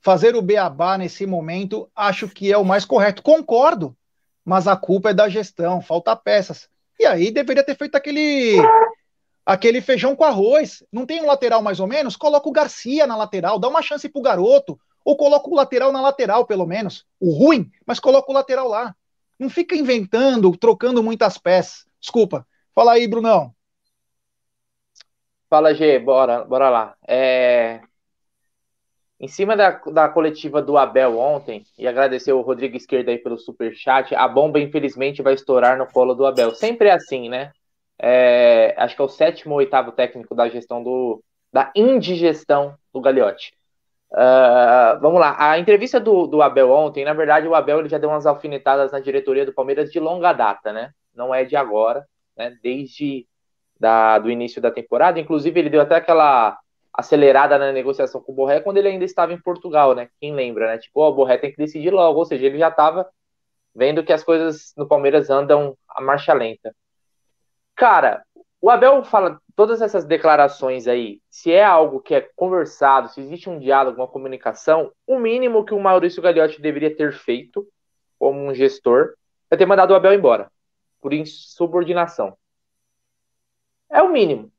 fazer 0.00 0.34
o 0.34 0.40
beabá 0.40 0.96
nesse 0.96 1.26
momento, 1.26 1.90
acho 1.94 2.26
que 2.28 2.50
é 2.50 2.56
o 2.56 2.64
mais 2.64 2.86
correto. 2.86 3.22
Concordo, 3.22 3.94
mas 4.42 4.66
a 4.66 4.76
culpa 4.76 5.10
é 5.10 5.14
da 5.14 5.28
gestão, 5.28 5.82
falta 5.82 6.16
peças. 6.16 6.70
E 6.98 7.04
aí 7.04 7.30
deveria 7.30 7.64
ter 7.64 7.76
feito 7.76 7.96
aquele 7.96 8.56
aquele 9.46 9.80
feijão 9.80 10.16
com 10.16 10.24
arroz. 10.24 10.82
Não 10.92 11.06
tem 11.06 11.22
um 11.22 11.26
lateral 11.26 11.62
mais 11.62 11.78
ou 11.78 11.86
menos? 11.86 12.16
Coloca 12.16 12.48
o 12.48 12.52
Garcia 12.52 13.06
na 13.06 13.16
lateral, 13.16 13.58
dá 13.58 13.68
uma 13.68 13.80
chance 13.80 14.08
pro 14.08 14.20
garoto, 14.20 14.78
ou 15.04 15.16
coloca 15.16 15.48
o 15.48 15.54
lateral 15.54 15.92
na 15.92 16.02
lateral, 16.02 16.44
pelo 16.44 16.66
menos. 16.66 17.06
O 17.20 17.32
ruim, 17.32 17.70
mas 17.86 18.00
coloca 18.00 18.30
o 18.30 18.34
lateral 18.34 18.66
lá. 18.66 18.94
Não 19.38 19.48
fica 19.48 19.76
inventando, 19.76 20.54
trocando 20.56 21.02
muitas 21.02 21.38
peças. 21.38 21.86
Desculpa. 22.00 22.44
Fala 22.74 22.92
aí, 22.92 23.06
Brunão. 23.06 23.54
Fala, 25.48 25.72
G, 25.72 25.98
bora, 26.00 26.44
bora 26.44 26.68
lá. 26.68 26.96
É, 27.06 27.80
em 29.18 29.28
cima 29.28 29.56
da, 29.56 29.70
da 29.70 30.08
coletiva 30.08 30.60
do 30.60 30.76
Abel 30.76 31.18
ontem, 31.18 31.64
e 31.78 31.86
agradecer 31.86 32.32
o 32.32 32.42
Rodrigo 32.42 32.76
Esquerda 32.76 33.10
aí 33.10 33.18
pelo 33.18 33.38
super 33.38 33.74
chat, 33.74 34.14
a 34.14 34.28
bomba 34.28 34.60
infelizmente 34.60 35.22
vai 35.22 35.34
estourar 35.34 35.78
no 35.78 35.86
colo 35.86 36.14
do 36.14 36.26
Abel. 36.26 36.54
Sempre 36.54 36.88
é 36.88 36.92
assim, 36.92 37.28
né? 37.28 37.52
É, 37.98 38.74
acho 38.76 38.94
que 38.94 39.02
é 39.02 39.04
o 39.04 39.08
sétimo 39.08 39.54
ou 39.54 39.58
oitavo 39.58 39.92
técnico 39.92 40.34
da 40.34 40.48
gestão 40.48 40.82
do 40.82 41.22
da 41.52 41.72
indigestão 41.74 42.76
do 42.92 43.00
Gagliotti. 43.00 43.54
Uh, 44.12 45.00
vamos 45.00 45.18
lá, 45.18 45.36
a 45.38 45.58
entrevista 45.58 45.98
do, 45.98 46.26
do 46.26 46.42
Abel 46.42 46.70
ontem, 46.70 47.04
na 47.04 47.12
verdade, 47.12 47.48
o 47.48 47.54
Abel 47.54 47.80
ele 47.80 47.88
já 47.88 47.98
deu 47.98 48.10
umas 48.10 48.26
alfinetadas 48.26 48.92
na 48.92 49.00
diretoria 49.00 49.46
do 49.46 49.54
Palmeiras 49.54 49.90
de 49.90 49.98
longa 49.98 50.32
data, 50.32 50.72
né? 50.72 50.90
Não 51.14 51.34
é 51.34 51.44
de 51.44 51.56
agora, 51.56 52.06
né? 52.36 52.56
Desde 52.62 53.26
da, 53.78 54.18
do 54.18 54.30
início 54.30 54.60
da 54.60 54.70
temporada. 54.70 55.20
Inclusive, 55.20 55.58
ele 55.58 55.70
deu 55.70 55.80
até 55.80 55.96
aquela 55.96 56.58
acelerada 56.92 57.58
na 57.58 57.72
negociação 57.72 58.22
com 58.22 58.32
o 58.32 58.34
Borré 58.34 58.60
quando 58.60 58.78
ele 58.78 58.88
ainda 58.88 59.04
estava 59.04 59.32
em 59.32 59.40
Portugal, 59.40 59.94
né? 59.94 60.08
Quem 60.20 60.34
lembra, 60.34 60.66
né? 60.66 60.78
Tipo, 60.78 61.00
oh, 61.00 61.08
o 61.08 61.14
Borré 61.14 61.36
tem 61.36 61.50
que 61.50 61.58
decidir 61.58 61.90
logo, 61.90 62.18
ou 62.18 62.24
seja, 62.24 62.46
ele 62.46 62.58
já 62.58 62.68
estava 62.68 63.06
vendo 63.74 64.02
que 64.02 64.12
as 64.12 64.24
coisas 64.24 64.72
no 64.76 64.88
Palmeiras 64.88 65.28
andam 65.28 65.76
a 65.88 66.00
marcha 66.00 66.32
lenta. 66.32 66.74
Cara, 67.76 68.24
o 68.60 68.70
Abel 68.70 69.04
fala 69.04 69.40
todas 69.54 69.80
essas 69.80 70.04
declarações 70.04 70.88
aí, 70.88 71.20
se 71.30 71.52
é 71.52 71.64
algo 71.64 72.00
que 72.00 72.14
é 72.14 72.28
conversado, 72.34 73.08
se 73.08 73.20
existe 73.20 73.48
um 73.48 73.58
diálogo, 73.58 74.00
uma 74.00 74.08
comunicação, 74.08 74.92
o 75.06 75.18
mínimo 75.18 75.64
que 75.64 75.74
o 75.74 75.80
Maurício 75.80 76.22
Gagliotti 76.22 76.60
deveria 76.60 76.94
ter 76.94 77.12
feito 77.12 77.66
como 78.18 78.40
um 78.40 78.54
gestor 78.54 79.14
é 79.50 79.56
ter 79.56 79.66
mandado 79.66 79.92
o 79.92 79.94
Abel 79.94 80.14
embora 80.14 80.50
por 81.00 81.12
insubordinação. 81.12 82.36
É 83.90 84.02
o 84.02 84.10
mínimo 84.10 84.50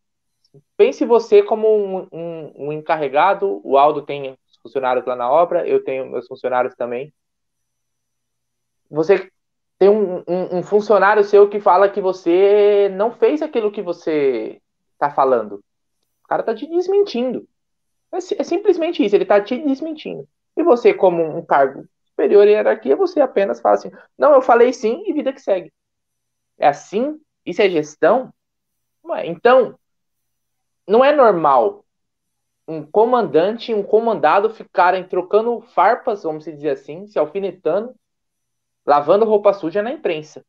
pense 0.76 1.06
você 1.06 1.44
como 1.44 1.68
um, 1.68 2.08
um, 2.12 2.68
um, 2.68 2.72
encarregado, 2.72 3.62
o 3.64 3.78
Aldo 3.78 4.04
tem 4.04 4.38
funcionários 4.62 5.06
lá 5.06 5.16
na 5.16 5.30
obra, 5.30 5.68
eu 5.68 5.84
tenho 5.84 6.10
meus 6.10 6.28
funcionários 6.28 6.76
também. 6.76 7.14
Você 8.90 9.30
tem 9.78 9.90
um, 9.90 10.24
um 10.28 10.64
funcionário 10.64 11.24
seu 11.24 11.48
que 11.50 11.60
fala 11.60 11.90
que 11.90 12.02
você 12.02 12.90
não 12.94 13.12
fez 13.12 13.42
aquilo 13.42 13.72
que 13.72 13.82
você 13.82 14.60
está 14.94 15.10
falando. 15.10 15.64
O 16.24 16.28
cara 16.28 16.42
está 16.42 16.54
te 16.54 16.68
desmentindo. 16.68 17.48
É, 18.12 18.18
é, 18.18 18.44
simplesmente 18.44 19.04
isso, 19.04 19.16
ele 19.16 19.24
está 19.24 19.40
te 19.40 19.58
desmentindo. 19.58 20.28
E 20.56 20.64
você, 20.64 20.94
como 20.94 21.24
um 21.24 21.46
cargo 21.46 21.86
superior 22.06 22.48
em 22.48 22.52
hierarquia, 22.52 22.96
você 22.96 23.22
apenas 23.22 23.62
fala 23.62 23.76
assim: 23.76 23.92
não, 24.18 24.34
eu 24.34 24.42
falei 24.42 24.74
sim 24.74 25.04
e 25.06 25.14
vida 25.14 25.32
que 25.32 25.42
segue. 25.42 25.72
É 26.58 26.68
assim? 26.68 27.20
Isso 27.46 27.62
é 27.62 27.70
gestão? 27.70 28.34
Então, 29.24 29.78
não 30.86 31.04
é 31.04 31.16
normal 31.16 31.86
um 32.68 32.84
comandante 32.84 33.72
e 33.72 33.76
um 33.76 33.84
comandado 33.84 34.50
ficarem 34.50 35.08
trocando 35.08 35.62
farpas, 35.62 36.24
vamos 36.24 36.44
dizer 36.44 36.72
assim, 36.72 37.08
se 37.08 37.18
alfinetando, 37.18 37.96
lavando 38.88 39.26
roupa 39.26 39.52
suja 39.52 39.84
na 39.84 39.92
imprensa. 39.92 40.46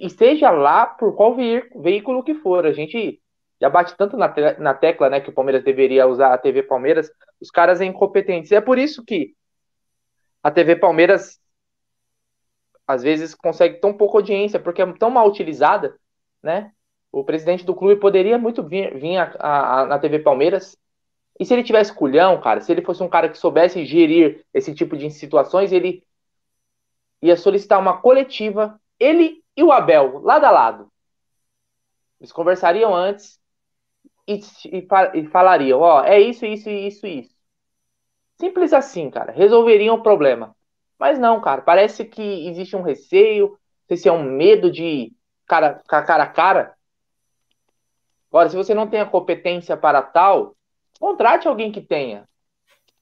E 0.00 0.08
seja 0.08 0.50
lá 0.50 0.86
por 0.86 1.14
qual 1.14 1.36
veículo 1.36 2.24
que 2.24 2.34
for. 2.34 2.64
A 2.64 2.72
gente 2.72 3.20
já 3.60 3.68
bate 3.68 3.96
tanto 3.96 4.16
na, 4.16 4.28
te 4.28 4.58
na 4.58 4.72
tecla 4.72 5.10
né, 5.10 5.20
que 5.20 5.28
o 5.28 5.34
Palmeiras 5.34 5.62
deveria 5.62 6.06
usar 6.06 6.32
a 6.32 6.38
TV 6.38 6.62
Palmeiras, 6.62 7.10
os 7.40 7.50
caras 7.50 7.80
é 7.80 7.84
incompetentes. 7.84 8.50
E 8.50 8.54
é 8.54 8.60
por 8.60 8.78
isso 8.78 9.04
que 9.04 9.34
a 10.42 10.50
TV 10.50 10.76
Palmeiras 10.76 11.38
às 12.86 13.02
vezes 13.02 13.34
consegue 13.34 13.80
tão 13.80 13.92
pouca 13.92 14.18
audiência, 14.18 14.58
porque 14.58 14.82
é 14.82 14.92
tão 14.94 15.10
mal 15.10 15.28
utilizada, 15.28 15.96
né? 16.42 16.72
O 17.12 17.22
presidente 17.22 17.64
do 17.64 17.74
clube 17.74 18.00
poderia 18.00 18.38
muito 18.38 18.62
vir, 18.62 18.96
vir 18.98 19.18
a, 19.18 19.34
a, 19.38 19.80
a, 19.80 19.86
na 19.86 19.98
TV 19.98 20.20
Palmeiras. 20.20 20.76
E 21.38 21.44
se 21.44 21.52
ele 21.52 21.62
tivesse 21.62 21.94
culhão, 21.94 22.40
cara, 22.40 22.60
se 22.60 22.72
ele 22.72 22.82
fosse 22.82 23.02
um 23.02 23.08
cara 23.08 23.28
que 23.28 23.36
soubesse 23.36 23.84
gerir 23.84 24.44
esse 24.54 24.74
tipo 24.74 24.96
de 24.96 25.10
situações, 25.10 25.72
ele 25.72 26.02
ia 27.22 27.36
solicitar 27.36 27.78
uma 27.78 28.00
coletiva, 28.00 28.80
ele 28.98 29.42
e 29.56 29.62
o 29.62 29.70
Abel, 29.72 30.20
lado 30.20 30.44
a 30.44 30.50
lado. 30.50 30.92
Eles 32.20 32.32
conversariam 32.32 32.94
antes 32.94 33.40
e, 34.26 34.40
e, 34.66 34.88
e 35.14 35.26
falariam: 35.28 35.80
ó, 35.80 36.02
é 36.04 36.20
isso, 36.20 36.44
isso, 36.44 36.68
isso, 36.68 37.06
isso. 37.06 37.34
Simples 38.40 38.72
assim, 38.72 39.10
cara. 39.10 39.32
Resolveriam 39.32 39.96
o 39.96 40.02
problema. 40.02 40.54
Mas 40.98 41.18
não, 41.18 41.40
cara. 41.40 41.62
Parece 41.62 42.04
que 42.04 42.48
existe 42.48 42.76
um 42.76 42.82
receio, 42.82 43.58
se 43.94 44.08
é 44.08 44.12
um 44.12 44.22
medo 44.22 44.70
de 44.70 45.12
cara, 45.46 45.82
cara 45.86 46.24
a 46.24 46.28
cara. 46.28 46.74
Agora, 48.30 48.48
se 48.48 48.56
você 48.56 48.72
não 48.74 48.88
tem 48.88 49.00
a 49.00 49.06
competência 49.06 49.76
para 49.76 50.00
tal, 50.00 50.56
contrate 50.98 51.46
alguém 51.46 51.70
que 51.70 51.80
tenha. 51.80 52.26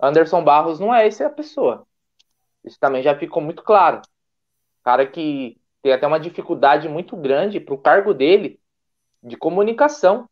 Anderson 0.01 0.43
Barros 0.43 0.81
não 0.81 0.95
é 0.95 1.07
essa 1.07 1.31
pessoa. 1.31 1.87
Isso 2.65 2.79
também 2.79 3.03
já 3.03 3.17
ficou 3.17 3.43
muito 3.43 3.63
claro. 3.63 4.03
Cara 4.83 5.07
que 5.07 5.61
tem 5.83 5.93
até 5.93 6.07
uma 6.07 6.21
dificuldade 6.21 6.89
muito 6.89 7.17
grande 7.17 7.61
para 7.61 7.75
o 7.75 7.79
cargo 7.79 8.13
dele 8.13 8.61
de 9.23 9.37
comunicação. 9.37 10.29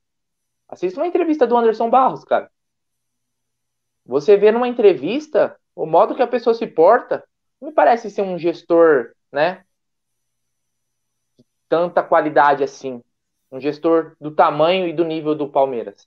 Assista 0.69 1.01
uma 1.01 1.07
entrevista 1.07 1.47
do 1.47 1.57
Anderson 1.57 1.89
Barros, 1.89 2.25
cara. 2.25 2.51
Você 4.05 4.37
vê 4.37 4.51
numa 4.51 4.69
entrevista 4.69 5.59
o 5.75 5.87
modo 5.87 6.15
que 6.15 6.23
a 6.23 6.27
pessoa 6.27 6.55
se 6.55 6.67
porta, 6.67 7.25
não 7.61 7.69
me 7.69 7.75
parece 7.75 8.11
ser 8.11 8.23
um 8.23 8.39
gestor, 8.39 9.13
né? 9.31 9.65
De 11.37 11.45
tanta 11.69 12.03
qualidade 12.03 12.65
assim 12.65 13.03
um 13.51 13.61
gestor 13.61 14.17
do 14.21 14.31
tamanho 14.31 14.87
e 14.87 14.93
do 14.93 15.05
nível 15.05 15.35
do 15.35 15.49
Palmeiras. 15.49 16.07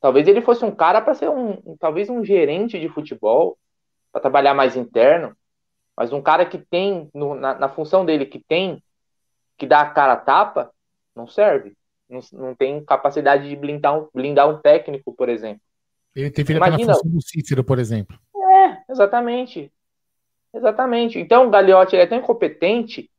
Talvez 0.00 0.28
ele 0.28 0.42
fosse 0.42 0.64
um 0.64 0.74
cara 0.74 1.00
para 1.00 1.14
ser 1.14 1.30
um, 1.30 1.76
talvez 1.78 2.10
um 2.10 2.24
gerente 2.24 2.78
de 2.78 2.88
futebol, 2.88 3.58
para 4.14 4.20
trabalhar 4.20 4.54
mais 4.54 4.76
interno, 4.76 5.36
mas 5.96 6.12
um 6.12 6.22
cara 6.22 6.46
que 6.46 6.56
tem, 6.56 7.10
no, 7.12 7.34
na, 7.34 7.58
na, 7.58 7.68
função 7.68 8.06
dele, 8.06 8.24
que 8.24 8.38
tem, 8.38 8.80
que 9.58 9.66
dá 9.66 9.80
a 9.80 9.90
cara 9.90 10.12
a 10.12 10.16
tapa, 10.16 10.70
não 11.16 11.26
serve. 11.26 11.76
Não, 12.08 12.20
não 12.32 12.54
tem 12.54 12.84
capacidade 12.84 13.48
de 13.48 13.56
blindar 13.56 13.98
um, 13.98 14.08
blindar 14.14 14.48
um 14.48 14.58
técnico, 14.58 15.12
por 15.12 15.28
exemplo. 15.28 15.60
Ele 16.14 16.30
teve 16.30 16.54
Imagina, 16.54 16.86
na 16.86 16.94
função 16.94 17.10
do 17.10 17.20
Cícero, 17.20 17.64
por 17.64 17.80
exemplo. 17.80 18.16
É, 18.36 18.92
exatamente. 18.92 19.72
Exatamente. 20.54 21.18
Então 21.18 21.48
o 21.48 21.50
Gagliotti 21.50 21.96
é 21.96 22.06
tão 22.06 22.18
incompetente 22.18 23.10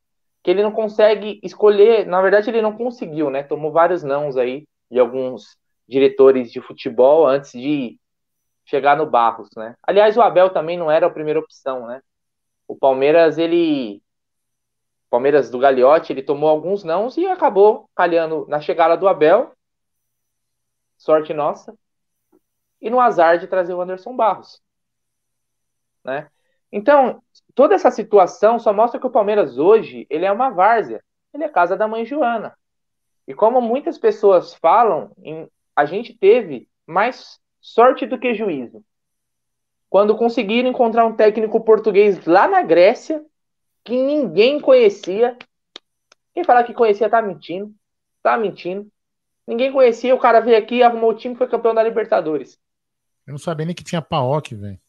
que 0.42 0.50
ele 0.50 0.64
não 0.64 0.72
consegue 0.72 1.42
escolher, 1.44 2.06
na 2.06 2.22
verdade 2.22 2.50
ele 2.50 2.62
não 2.62 2.72
conseguiu, 2.72 3.30
né? 3.30 3.44
Tomou 3.44 3.70
vários 3.70 4.02
nãos 4.02 4.38
aí 4.38 4.66
de 4.90 4.98
alguns 4.98 5.58
diretores 5.90 6.54
de 6.54 6.62
futebol 6.62 7.28
antes 7.28 7.52
de 7.52 7.98
chegar 8.66 8.98
no 8.98 9.06
Barros, 9.06 9.50
né? 9.56 9.76
Aliás, 9.84 10.18
o 10.18 10.22
Abel 10.22 10.50
também 10.50 10.78
não 10.78 10.90
era 10.90 11.06
a 11.06 11.12
primeira 11.12 11.40
opção, 11.40 11.88
né? 11.88 12.02
O 12.68 12.76
Palmeiras, 12.76 13.38
ele 13.38 14.02
Palmeiras 15.10 15.50
do 15.50 15.60
Gagliotti, 15.60 16.12
ele 16.12 16.24
tomou 16.24 16.50
alguns 16.50 16.84
nãos 16.84 17.16
e 17.16 17.26
acabou 17.26 17.90
calhando 17.96 18.46
na 18.50 18.60
chegada 18.60 18.98
do 18.98 19.08
Abel. 19.08 19.54
Sorte 20.98 21.34
nossa. 21.34 21.78
E 22.82 22.90
no 22.90 23.00
azar 23.00 23.38
de 23.38 23.48
trazer 23.48 23.74
o 23.74 23.82
Anderson 23.82 24.16
Barros. 24.16 24.62
Né? 26.04 26.30
Então, 26.72 27.24
toda 27.54 27.76
essa 27.76 27.90
situação 27.92 28.60
só 28.60 28.74
mostra 28.74 29.00
que 29.00 29.08
o 29.08 29.12
Palmeiras 29.12 29.58
hoje, 29.58 30.06
ele 30.10 30.26
é 30.26 30.32
uma 30.32 30.50
várzea. 30.50 31.02
Ele 31.34 31.44
é 31.44 31.50
casa 31.50 31.78
da 31.78 31.88
mãe 31.88 32.06
Joana. 32.06 32.58
E 33.28 33.34
como 33.34 33.62
muitas 33.62 33.98
pessoas 33.98 34.54
falam, 34.56 35.12
a 35.76 35.86
gente 35.86 36.14
teve 36.14 36.68
mais 36.86 37.40
sorte 37.66 38.06
do 38.06 38.20
que 38.20 38.36
juízo. 38.36 38.86
Quando 39.90 40.16
conseguiram 40.16 40.70
encontrar 40.70 41.04
um 41.06 41.16
técnico 41.16 41.60
português 41.62 42.24
lá 42.26 42.48
na 42.48 42.62
Grécia, 42.62 43.26
que 43.84 43.96
ninguém 43.96 44.60
conhecia. 44.60 45.36
Quem 46.34 46.44
falar 46.44 46.64
que 46.64 46.76
conhecia 46.76 47.10
tá 47.10 47.22
mentindo. 47.24 47.74
Tá 48.22 48.38
mentindo. 48.38 48.88
Ninguém 49.48 49.72
conhecia, 49.72 50.14
o 50.14 50.20
cara 50.20 50.42
veio 50.42 50.58
aqui, 50.58 50.84
arrumou 50.84 51.10
o 51.10 51.16
time 51.16 51.34
e 51.34 51.38
foi 51.38 51.48
campeão 51.48 51.74
da 51.74 51.82
Libertadores. 51.82 52.60
Eu 53.26 53.32
não 53.32 53.40
sabia 53.40 53.66
nem 53.66 53.76
que 53.76 53.84
tinha 53.84 54.02
Paok, 54.02 54.54
velho. 54.54 54.80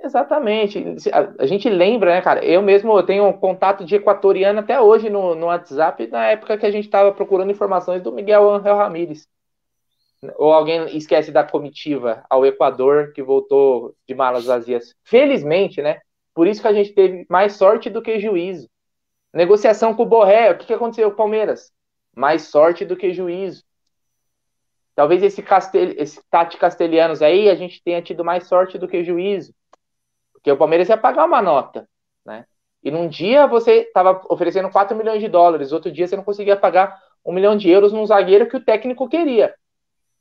Exatamente. 0.00 0.82
A, 1.12 1.42
a, 1.42 1.46
gente 1.46 1.68
lembra, 1.68 2.14
né, 2.14 2.22
cara? 2.22 2.44
Eu 2.44 2.62
mesmo 2.62 2.96
eu 2.96 3.02
tenho 3.04 3.26
um 3.26 3.32
contato 3.32 3.84
de 3.84 3.96
equatoriano 3.96 4.60
até 4.60 4.80
hoje 4.80 5.10
no, 5.10 5.34
no 5.34 5.46
WhatsApp, 5.46 6.06
na 6.06 6.26
época 6.26 6.56
que 6.56 6.66
a 6.66 6.70
gente 6.70 6.84
estava 6.84 7.12
procurando 7.12 7.50
informações 7.50 8.02
do 8.02 8.12
Miguel 8.12 8.50
Angel 8.50 8.76
Ramírez. 8.76 9.26
Ou 10.36 10.52
alguém 10.52 10.96
esquece 10.96 11.30
da 11.30 11.44
comitiva 11.44 12.24
ao 12.28 12.44
Equador 12.44 13.12
que 13.12 13.22
voltou 13.22 13.94
de 14.06 14.14
malas 14.14 14.44
vazias. 14.44 14.94
Felizmente, 15.04 15.82
né? 15.82 16.00
Por 16.34 16.46
isso 16.46 16.60
que 16.60 16.68
a 16.68 16.72
gente 16.72 16.92
teve 16.92 17.26
mais 17.28 17.54
sorte 17.54 17.88
do 17.88 18.02
que 18.02 18.18
juízo. 18.18 18.68
Negociação 19.32 19.94
com 19.94 20.02
o 20.04 20.06
Borré, 20.06 20.50
o 20.50 20.58
que, 20.58 20.66
que 20.66 20.74
aconteceu 20.74 21.08
com 21.08 21.14
o 21.14 21.16
Palmeiras? 21.16 21.72
Mais 22.14 22.42
sorte 22.42 22.84
do 22.84 22.96
que 22.96 23.12
juízo. 23.12 23.64
Talvez 24.94 25.22
esse, 25.22 25.42
Castel, 25.42 25.92
esse 25.96 26.20
Tati 26.30 26.56
Castelhanos 26.56 27.20
aí, 27.20 27.48
a 27.48 27.54
gente 27.54 27.82
tenha 27.82 28.00
tido 28.00 28.24
mais 28.24 28.46
sorte 28.46 28.78
do 28.78 28.86
que 28.86 29.02
juízo. 29.02 29.52
Porque 30.32 30.50
o 30.50 30.56
Palmeiras 30.56 30.88
ia 30.88 30.96
pagar 30.96 31.24
uma 31.24 31.42
nota, 31.42 31.88
né? 32.24 32.46
E 32.82 32.90
num 32.90 33.08
dia 33.08 33.46
você 33.46 33.80
estava 33.80 34.22
oferecendo 34.28 34.70
4 34.70 34.96
milhões 34.96 35.20
de 35.20 35.28
dólares, 35.28 35.72
outro 35.72 35.90
dia 35.90 36.06
você 36.06 36.16
não 36.16 36.22
conseguia 36.22 36.56
pagar 36.56 36.96
um 37.24 37.32
milhão 37.32 37.56
de 37.56 37.70
euros 37.70 37.92
num 37.92 38.04
zagueiro 38.04 38.46
que 38.46 38.56
o 38.56 38.64
técnico 38.64 39.08
queria. 39.08 39.54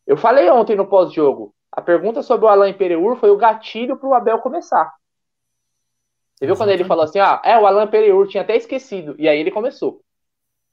Eu 0.05 0.17
falei 0.17 0.49
ontem 0.49 0.75
no 0.75 0.87
pós-jogo, 0.87 1.53
a 1.71 1.81
pergunta 1.81 2.21
sobre 2.21 2.45
o 2.45 2.49
Alain 2.49 2.73
Pereur 2.73 3.15
foi 3.15 3.31
o 3.31 3.37
gatilho 3.37 3.97
para 3.97 4.07
o 4.07 4.13
Abel 4.13 4.39
começar. 4.39 4.93
Você 6.35 6.45
viu 6.45 6.55
quando 6.55 6.69
ele 6.69 6.83
falou 6.83 7.05
assim, 7.05 7.19
ah, 7.19 7.41
é, 7.43 7.57
o 7.57 7.65
Alan 7.65 7.87
Pereur 7.87 8.27
tinha 8.27 8.43
até 8.43 8.55
esquecido, 8.55 9.15
e 9.17 9.27
aí 9.29 9.39
ele 9.39 9.49
começou. 9.51 10.03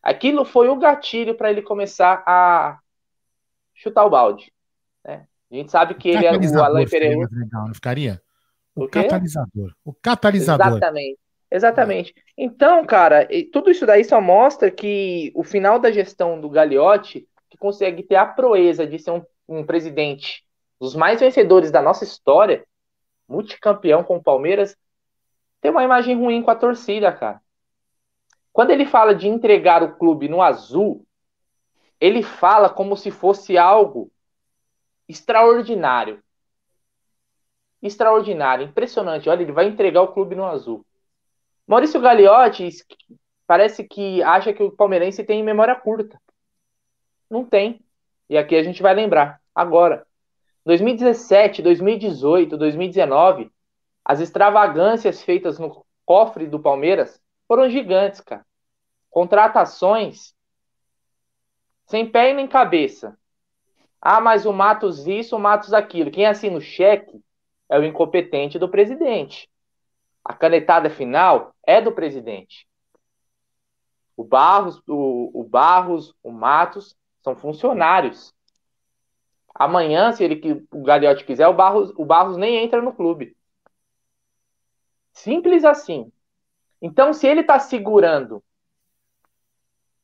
Aquilo 0.03 0.45
foi 0.45 0.69
o 0.69 0.77
gatilho 0.77 1.35
para 1.35 1.51
ele 1.51 1.63
começar 1.63 2.23
a 2.27 2.79
chutar 3.75 4.05
o 4.05 4.11
balde. 4.11 4.53
Né? 5.05 5.27
A 5.51 5.55
gente 5.55 5.71
sabe 5.71 5.95
que 5.95 6.09
ele 6.09 6.27
é 6.27 6.33
o 6.33 6.63
Alan 6.63 6.85
Pereur. 6.87 7.29
Legal, 7.31 7.67
não 7.67 7.75
ficaria? 7.75 8.21
O, 8.75 8.85
o 8.85 8.89
catalisador. 8.89 9.75
O 9.85 9.95
catalisador. 9.95 10.67
Exatamente. 10.67 11.19
Exatamente. 11.51 12.15
Então, 12.37 12.85
cara, 12.85 13.29
tudo 13.53 13.71
isso 13.71 13.85
daí 13.85 14.05
só 14.05 14.21
mostra 14.21 14.71
que 14.71 15.33
o 15.35 15.43
final 15.43 15.79
da 15.79 15.91
gestão 15.91 16.41
do 16.41 16.49
Gagliotti, 16.49 17.27
consegue 17.61 18.03
ter 18.03 18.17
a 18.17 18.27
proeza 18.27 18.87
de 18.87 18.99
ser 18.99 19.13
um, 19.13 19.23
um 19.47 19.65
presidente 19.65 20.45
dos 20.81 20.97
mais 20.97 21.21
vencedores 21.21 21.71
da 21.71 21.83
nossa 21.83 22.03
história, 22.03 22.67
multicampeão 23.29 24.03
com 24.03 24.17
o 24.17 24.23
Palmeiras, 24.23 24.77
tem 25.61 25.71
uma 25.71 25.85
imagem 25.85 26.17
ruim 26.17 26.43
com 26.43 26.51
a 26.51 26.57
torcida, 26.57 27.13
cara. 27.13 27.41
Quando 28.53 28.71
ele 28.71 28.87
fala 28.87 29.15
de 29.15 29.29
entregar 29.29 29.83
o 29.83 29.97
clube 29.97 30.29
no 30.29 30.43
azul, 30.43 31.07
ele 32.01 32.23
fala 32.23 32.71
como 32.71 32.97
se 32.97 33.11
fosse 33.11 33.59
algo 33.59 34.11
extraordinário. 35.07 36.23
Extraordinário, 37.83 38.67
impressionante. 38.67 39.29
Olha, 39.29 39.43
ele 39.43 39.53
vai 39.53 39.67
entregar 39.67 40.03
o 40.03 40.13
clube 40.13 40.35
no 40.35 40.45
azul. 40.45 40.85
Maurício 41.67 42.01
Gagliotti 42.01 42.69
parece 43.47 43.85
que 43.85 44.23
acha 44.23 44.53
que 44.53 44.63
o 44.63 44.73
palmeirense 44.73 45.23
tem 45.25 45.43
memória 45.43 45.75
curta. 45.75 46.21
Não 47.31 47.45
tem. 47.45 47.81
E 48.29 48.37
aqui 48.37 48.57
a 48.57 48.63
gente 48.63 48.83
vai 48.83 48.93
lembrar. 48.93 49.41
Agora, 49.55 50.07
2017, 50.65 51.63
2018, 51.63 52.59
2019, 52.59 53.51
as 54.05 54.21
extravagâncias 54.21 55.23
feitas 55.23 55.59
no 55.59 55.85
cofre 56.05 56.47
do 56.47 56.61
Palmeiras 56.61 57.21
foram 57.47 57.71
gigantes, 57.71 58.21
cara. 58.21 58.45
Contratações 59.09 60.35
sem 61.87 62.09
pé 62.09 62.31
e 62.31 62.35
nem 62.35 62.47
cabeça. 62.47 63.19
Ah, 64.01 64.21
mas 64.21 64.47
o 64.47 64.53
Matos 64.53 65.07
isso, 65.07 65.37
o 65.37 65.41
Matos 65.41 65.73
aquilo. 65.73 66.11
Quem 66.11 66.27
assina 66.27 66.57
o 66.57 66.61
cheque 66.61 67.21
é 67.69 67.79
o 67.79 67.85
incompetente 67.85 68.59
do 68.59 68.69
presidente. 68.69 69.51
A 70.25 70.33
canetada 70.33 70.89
final 70.89 71.55
é 71.67 71.81
do 71.81 71.93
presidente. 71.93 72.67
O 74.17 74.23
Barros, 74.25 74.81
o, 74.87 75.31
o 75.35 75.45
Barros, 75.45 76.15
o 76.23 76.31
Matos 76.31 76.97
são 77.35 77.41
funcionários. 77.41 78.35
Amanhã, 79.55 80.13
se 80.13 80.25
ele 80.25 80.67
o 80.71 80.83
Gagliotti 80.83 81.25
quiser, 81.25 81.47
o 81.49 81.55
Barros, 81.55 81.93
o 81.97 82.05
Barros 82.05 82.37
nem 82.37 82.57
entra 82.57 82.81
no 82.81 82.93
clube. 82.93 83.37
Simples 85.13 85.65
assim. 85.65 86.11
Então, 86.81 87.13
se 87.13 87.27
ele 87.27 87.41
está 87.41 87.59
segurando 87.59 88.43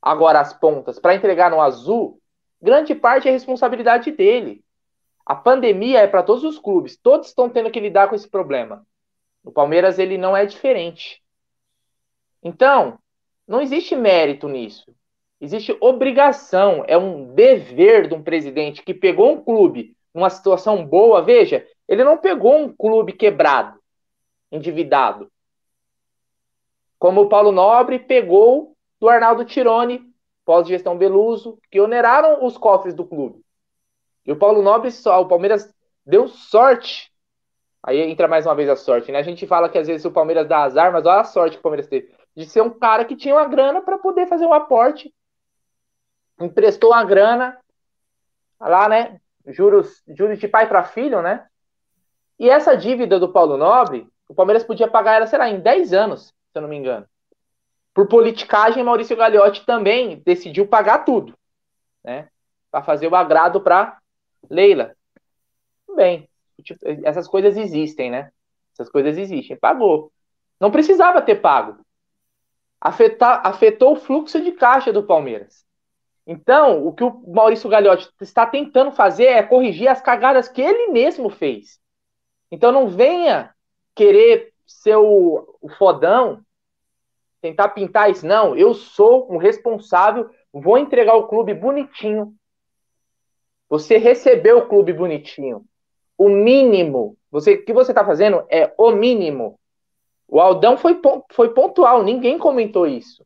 agora 0.00 0.40
as 0.40 0.52
pontas 0.52 0.98
para 0.98 1.14
entregar 1.14 1.50
no 1.50 1.60
azul, 1.60 2.20
grande 2.60 2.94
parte 2.94 3.28
é 3.28 3.30
responsabilidade 3.30 4.10
dele. 4.12 4.62
A 5.24 5.34
pandemia 5.34 6.00
é 6.00 6.06
para 6.06 6.22
todos 6.22 6.44
os 6.44 6.58
clubes, 6.58 6.96
todos 6.96 7.28
estão 7.28 7.48
tendo 7.48 7.70
que 7.70 7.80
lidar 7.80 8.08
com 8.08 8.14
esse 8.14 8.28
problema. 8.28 8.86
O 9.42 9.50
Palmeiras 9.50 9.98
ele 9.98 10.18
não 10.18 10.36
é 10.36 10.44
diferente. 10.44 11.22
Então, 12.42 12.98
não 13.46 13.60
existe 13.60 13.96
mérito 13.96 14.48
nisso. 14.48 14.94
Existe 15.40 15.76
obrigação, 15.80 16.84
é 16.86 16.96
um 16.96 17.34
dever 17.34 18.08
de 18.08 18.14
um 18.14 18.22
presidente 18.22 18.82
que 18.82 18.94
pegou 18.94 19.32
um 19.32 19.42
clube 19.42 19.96
numa 20.14 20.30
situação 20.30 20.84
boa. 20.84 21.22
Veja, 21.22 21.66
ele 21.86 22.02
não 22.02 22.16
pegou 22.16 22.56
um 22.56 22.72
clube 22.72 23.12
quebrado 23.12 23.78
endividado. 24.50 25.30
Como 26.98 27.22
o 27.22 27.28
Paulo 27.28 27.52
Nobre 27.52 27.98
pegou 27.98 28.74
do 28.98 29.08
Arnaldo 29.08 29.44
Tironi, 29.44 30.02
pós-gestão 30.44 30.96
Beluso, 30.96 31.58
que 31.70 31.80
oneraram 31.80 32.44
os 32.44 32.56
cofres 32.56 32.94
do 32.94 33.04
clube. 33.04 33.44
E 34.24 34.32
o 34.32 34.36
Paulo 34.36 34.62
Nobre, 34.62 34.90
só, 34.90 35.20
o 35.20 35.28
Palmeiras 35.28 35.72
deu 36.04 36.26
sorte. 36.28 37.12
Aí 37.82 38.00
entra 38.00 38.26
mais 38.26 38.46
uma 38.46 38.54
vez 38.54 38.68
a 38.68 38.76
sorte, 38.76 39.12
né? 39.12 39.18
A 39.18 39.22
gente 39.22 39.46
fala 39.46 39.68
que 39.68 39.78
às 39.78 39.86
vezes 39.86 40.04
o 40.04 40.10
Palmeiras 40.10 40.48
dá 40.48 40.62
azar, 40.62 40.92
mas 40.92 41.04
olha 41.04 41.20
a 41.20 41.24
sorte 41.24 41.56
que 41.56 41.60
o 41.60 41.62
Palmeiras 41.62 41.86
teve. 41.86 42.10
De 42.34 42.44
ser 42.46 42.62
um 42.62 42.70
cara 42.70 43.04
que 43.04 43.14
tinha 43.14 43.34
uma 43.34 43.46
grana 43.46 43.80
para 43.82 43.98
poder 43.98 44.26
fazer 44.26 44.46
um 44.46 44.52
aporte. 44.52 45.14
Emprestou 46.40 46.90
uma 46.90 47.04
grana 47.04 47.58
lá, 48.60 48.88
né? 48.88 49.20
Juros, 49.46 50.02
juros 50.08 50.38
de 50.38 50.48
pai 50.48 50.68
para 50.68 50.84
filho, 50.84 51.22
né? 51.22 51.46
E 52.38 52.50
essa 52.50 52.76
dívida 52.76 53.18
do 53.18 53.32
Paulo 53.32 53.56
Nobre, 53.56 54.08
o 54.28 54.34
Palmeiras 54.34 54.64
podia 54.64 54.88
pagar 54.88 55.14
ela, 55.14 55.26
sei 55.26 55.38
lá, 55.38 55.48
em 55.48 55.60
10 55.60 55.92
anos, 55.92 56.26
se 56.26 56.58
eu 56.58 56.62
não 56.62 56.68
me 56.68 56.76
engano. 56.76 57.06
Por 57.94 58.08
politicagem, 58.08 58.82
Maurício 58.82 59.16
Gagliotti 59.16 59.64
também 59.64 60.20
decidiu 60.24 60.66
pagar 60.66 61.04
tudo, 61.04 61.34
né? 62.04 62.28
Para 62.70 62.82
fazer 62.82 63.08
o 63.08 63.16
agrado 63.16 63.60
para 63.60 63.98
Leila. 64.50 64.94
Bem, 65.94 66.28
tipo, 66.62 66.80
essas 67.04 67.26
coisas 67.26 67.56
existem, 67.56 68.10
né? 68.10 68.30
Essas 68.74 68.90
coisas 68.90 69.16
existem. 69.16 69.56
Pagou. 69.56 70.12
Não 70.60 70.70
precisava 70.70 71.22
ter 71.22 71.36
pago. 71.36 71.78
Afetar, 72.78 73.40
afetou 73.44 73.94
o 73.94 73.96
fluxo 73.96 74.40
de 74.42 74.52
caixa 74.52 74.92
do 74.92 75.02
Palmeiras. 75.02 75.65
Então, 76.26 76.84
o 76.84 76.92
que 76.92 77.04
o 77.04 77.22
Maurício 77.28 77.70
Gagliotti 77.70 78.10
está 78.20 78.44
tentando 78.44 78.90
fazer 78.90 79.26
é 79.26 79.42
corrigir 79.42 79.86
as 79.86 80.00
cagadas 80.00 80.48
que 80.48 80.60
ele 80.60 80.88
mesmo 80.88 81.30
fez. 81.30 81.78
Então, 82.50 82.72
não 82.72 82.88
venha 82.88 83.54
querer 83.94 84.52
ser 84.66 84.96
o, 84.96 85.56
o 85.60 85.68
fodão, 85.68 86.44
tentar 87.40 87.68
pintar 87.68 88.10
isso. 88.10 88.26
Não, 88.26 88.56
eu 88.56 88.74
sou 88.74 89.32
um 89.32 89.36
responsável, 89.36 90.28
vou 90.52 90.76
entregar 90.76 91.14
o 91.14 91.28
clube 91.28 91.54
bonitinho. 91.54 92.34
Você 93.68 93.96
recebeu 93.96 94.58
o 94.58 94.68
clube 94.68 94.92
bonitinho. 94.92 95.64
O 96.18 96.28
mínimo, 96.28 97.16
você, 97.30 97.54
o 97.54 97.64
que 97.64 97.72
você 97.72 97.92
está 97.92 98.04
fazendo 98.04 98.44
é 98.48 98.72
o 98.76 98.90
mínimo. 98.90 99.60
O 100.26 100.40
Aldão 100.40 100.76
foi, 100.76 101.00
foi 101.30 101.54
pontual, 101.54 102.02
ninguém 102.02 102.36
comentou 102.36 102.86
isso. 102.86 103.24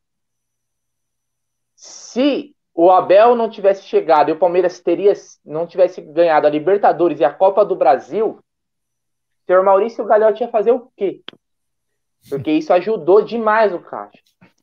Se 1.74 2.54
o 2.82 2.90
Abel 2.90 3.34
não 3.34 3.50
tivesse 3.50 3.82
chegado 3.82 4.30
e 4.30 4.32
o 4.32 4.38
Palmeiras 4.38 4.80
teria 4.80 5.12
não 5.44 5.66
tivesse 5.66 6.00
ganhado 6.00 6.46
a 6.46 6.50
Libertadores 6.50 7.20
e 7.20 7.24
a 7.24 7.30
Copa 7.30 7.62
do 7.62 7.76
Brasil, 7.76 8.38
o 8.38 9.46
senhor 9.46 9.62
Maurício 9.62 10.02
Gagliotti 10.06 10.44
ia 10.44 10.48
fazer 10.48 10.72
o 10.72 10.90
quê? 10.96 11.20
Porque 12.30 12.50
isso 12.50 12.72
ajudou 12.72 13.20
demais 13.20 13.74
o 13.74 13.80
Caixa. 13.80 14.22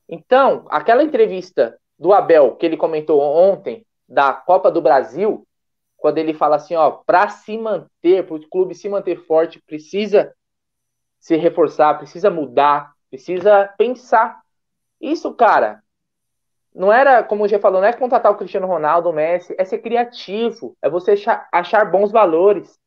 Então, 0.09 0.65
aquela 0.71 1.03
entrevista 1.03 1.77
do 1.99 2.11
Abel 2.11 2.55
que 2.55 2.65
ele 2.65 2.75
comentou 2.75 3.21
ontem 3.21 3.85
da 4.09 4.33
Copa 4.33 4.71
do 4.71 4.81
Brasil, 4.81 5.47
quando 5.95 6.17
ele 6.17 6.33
fala 6.33 6.55
assim, 6.55 6.73
ó, 6.73 6.89
para 6.89 7.29
se 7.29 7.55
manter, 7.55 8.25
para 8.25 8.35
o 8.35 8.49
clube 8.49 8.73
se 8.73 8.89
manter 8.89 9.27
forte, 9.27 9.61
precisa 9.61 10.33
se 11.19 11.35
reforçar, 11.35 11.99
precisa 11.99 12.31
mudar, 12.31 12.93
precisa 13.11 13.71
pensar. 13.77 14.41
Isso, 14.99 15.31
cara, 15.35 15.83
não 16.77 16.93
era, 16.93 17.23
como 17.23 17.43
o 17.43 17.47
G 17.47 17.57
falou, 17.57 17.81
não 17.81 17.87
é 17.87 17.91
contratar 17.91 18.31
o 18.31 18.35
Cristiano 18.35 18.67
Ronaldo, 18.67 19.09
o 19.09 19.13
Messi, 19.13 19.55
é 19.57 19.65
ser 19.65 19.79
criativo, 19.79 20.77
é 20.79 20.87
você 20.87 21.15
achar, 21.51 21.85
bons 21.89 22.11
valores 22.11 22.77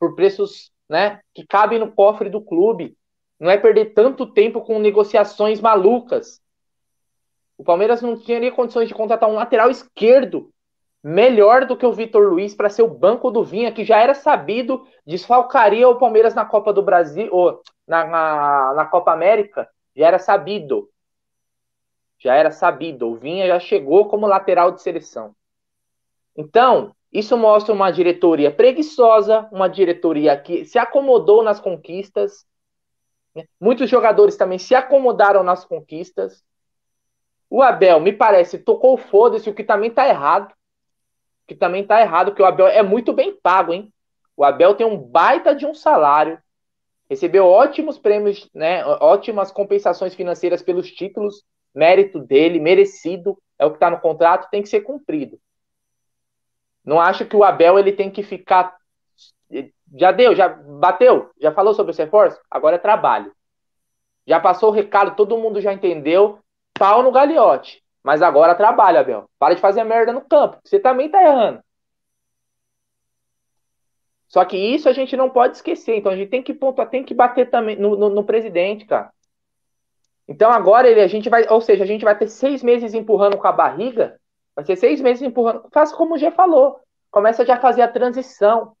por 0.00 0.14
preços, 0.14 0.72
né, 0.88 1.20
que 1.34 1.46
cabem 1.46 1.78
no 1.78 1.92
cofre 1.92 2.30
do 2.30 2.40
clube. 2.40 2.96
Não 3.38 3.50
é 3.50 3.58
perder 3.58 3.92
tanto 3.92 4.32
tempo 4.32 4.62
com 4.62 4.78
negociações 4.78 5.60
malucas. 5.60 6.40
O 7.58 7.62
Palmeiras 7.62 8.00
não 8.00 8.18
tinha 8.18 8.40
nem 8.40 8.50
condições 8.50 8.88
de 8.88 8.94
contratar 8.94 9.28
um 9.28 9.34
lateral 9.34 9.70
esquerdo 9.70 10.50
melhor 11.04 11.66
do 11.66 11.76
que 11.76 11.84
o 11.84 11.92
Vitor 11.92 12.26
Luiz 12.26 12.54
para 12.54 12.70
ser 12.70 12.82
o 12.82 12.88
banco 12.88 13.30
do 13.30 13.44
Vinha, 13.44 13.70
que 13.70 13.84
já 13.84 13.98
era 13.98 14.14
sabido, 14.14 14.86
desfalcaria 15.06 15.86
o 15.86 15.98
Palmeiras 15.98 16.34
na 16.34 16.46
Copa 16.46 16.72
do 16.72 16.82
Brasil, 16.82 17.28
ou 17.30 17.60
na, 17.86 18.06
na, 18.06 18.74
na 18.74 18.86
Copa 18.86 19.12
América, 19.12 19.68
já 19.94 20.06
era 20.06 20.18
sabido. 20.18 20.88
Já 22.18 22.34
era 22.34 22.50
sabido. 22.50 23.08
O 23.08 23.16
Vinha 23.16 23.46
já 23.46 23.58
chegou 23.60 24.08
como 24.08 24.26
lateral 24.26 24.72
de 24.72 24.82
seleção. 24.82 25.34
Então, 26.36 26.94
isso 27.12 27.36
mostra 27.36 27.74
uma 27.74 27.90
diretoria 27.90 28.50
preguiçosa, 28.50 29.48
uma 29.50 29.68
diretoria 29.68 30.36
que 30.36 30.64
se 30.64 30.78
acomodou 30.78 31.42
nas 31.42 31.60
conquistas. 31.60 32.46
Né? 33.34 33.44
Muitos 33.60 33.88
jogadores 33.88 34.36
também 34.36 34.58
se 34.58 34.74
acomodaram 34.74 35.42
nas 35.42 35.64
conquistas. 35.64 36.44
O 37.50 37.62
Abel, 37.62 37.98
me 38.00 38.12
parece, 38.12 38.58
tocou 38.58 38.96
foda-se, 38.96 39.48
o 39.48 39.54
que 39.54 39.64
também 39.64 39.90
tá 39.90 40.06
errado 40.06 40.52
que 41.48 41.54
também 41.54 41.84
tá 41.84 42.00
errado, 42.00 42.34
que 42.34 42.42
o 42.42 42.44
Abel 42.44 42.68
é 42.68 42.82
muito 42.82 43.12
bem 43.12 43.34
pago, 43.34 43.72
hein? 43.72 43.90
O 44.36 44.44
Abel 44.44 44.74
tem 44.74 44.86
um 44.86 44.98
baita 44.98 45.54
de 45.54 45.64
um 45.64 45.74
salário, 45.74 46.38
recebeu 47.08 47.46
ótimos 47.46 47.98
prêmios, 47.98 48.48
né? 48.54 48.84
Ótimas 48.84 49.50
compensações 49.50 50.14
financeiras 50.14 50.62
pelos 50.62 50.92
títulos, 50.92 51.42
mérito 51.78 52.18
dele, 52.18 52.58
merecido, 52.58 53.38
é 53.58 53.64
o 53.64 53.70
que 53.70 53.76
está 53.76 53.88
no 53.88 54.00
contrato, 54.00 54.50
tem 54.50 54.62
que 54.62 54.68
ser 54.68 54.80
cumprido. 54.80 55.40
Não 56.84 57.00
acho 57.00 57.24
que 57.24 57.36
o 57.36 57.44
Abel 57.44 57.78
ele 57.78 57.92
tem 57.92 58.10
que 58.10 58.22
ficar. 58.22 58.76
Já 59.94 60.10
deu, 60.10 60.34
já 60.34 60.48
bateu, 60.48 61.30
já 61.40 61.52
falou 61.52 61.72
sobre 61.72 61.92
o 61.92 61.96
reforço? 61.96 62.40
Agora 62.50 62.76
é 62.76 62.78
trabalho. 62.78 63.32
Já 64.26 64.40
passou 64.40 64.70
o 64.70 64.72
recado, 64.72 65.16
todo 65.16 65.38
mundo 65.38 65.60
já 65.60 65.72
entendeu. 65.72 66.40
Pau 66.74 67.02
no 67.02 67.12
galiote. 67.12 67.82
Mas 68.02 68.22
agora 68.22 68.54
trabalha, 68.54 69.00
Abel. 69.00 69.28
Para 69.38 69.54
de 69.54 69.60
fazer 69.60 69.84
merda 69.84 70.12
no 70.12 70.20
campo. 70.20 70.58
Você 70.64 70.78
também 70.78 71.10
tá 71.10 71.22
errando. 71.22 71.62
Só 74.28 74.44
que 74.44 74.56
isso 74.56 74.88
a 74.88 74.92
gente 74.92 75.16
não 75.16 75.30
pode 75.30 75.56
esquecer. 75.56 75.96
Então 75.96 76.12
a 76.12 76.16
gente 76.16 76.28
tem 76.28 76.42
que 76.42 76.52
pontuar, 76.54 76.90
tem 76.90 77.04
que 77.04 77.14
bater 77.14 77.50
também 77.50 77.76
no, 77.76 77.96
no, 77.96 78.08
no 78.10 78.24
presidente, 78.24 78.84
cara. 78.84 79.10
Então 80.28 80.50
agora 80.50 80.86
ele, 80.86 81.00
a 81.00 81.06
gente 81.06 81.30
vai, 81.30 81.48
ou 81.48 81.60
seja, 81.60 81.82
a 81.82 81.86
gente 81.86 82.04
vai 82.04 82.16
ter 82.16 82.28
seis 82.28 82.62
meses 82.62 82.92
empurrando 82.92 83.38
com 83.38 83.46
a 83.48 83.52
barriga. 83.52 84.20
Vai 84.54 84.64
ser 84.64 84.76
seis 84.76 85.00
meses 85.00 85.22
empurrando. 85.22 85.66
Faça 85.72 85.96
como 85.96 86.14
o 86.14 86.18
G 86.18 86.30
falou. 86.30 86.78
Começa 87.10 87.46
já 87.46 87.54
a 87.54 87.60
fazer 87.60 87.80
a 87.80 87.88
transição. 87.88 88.76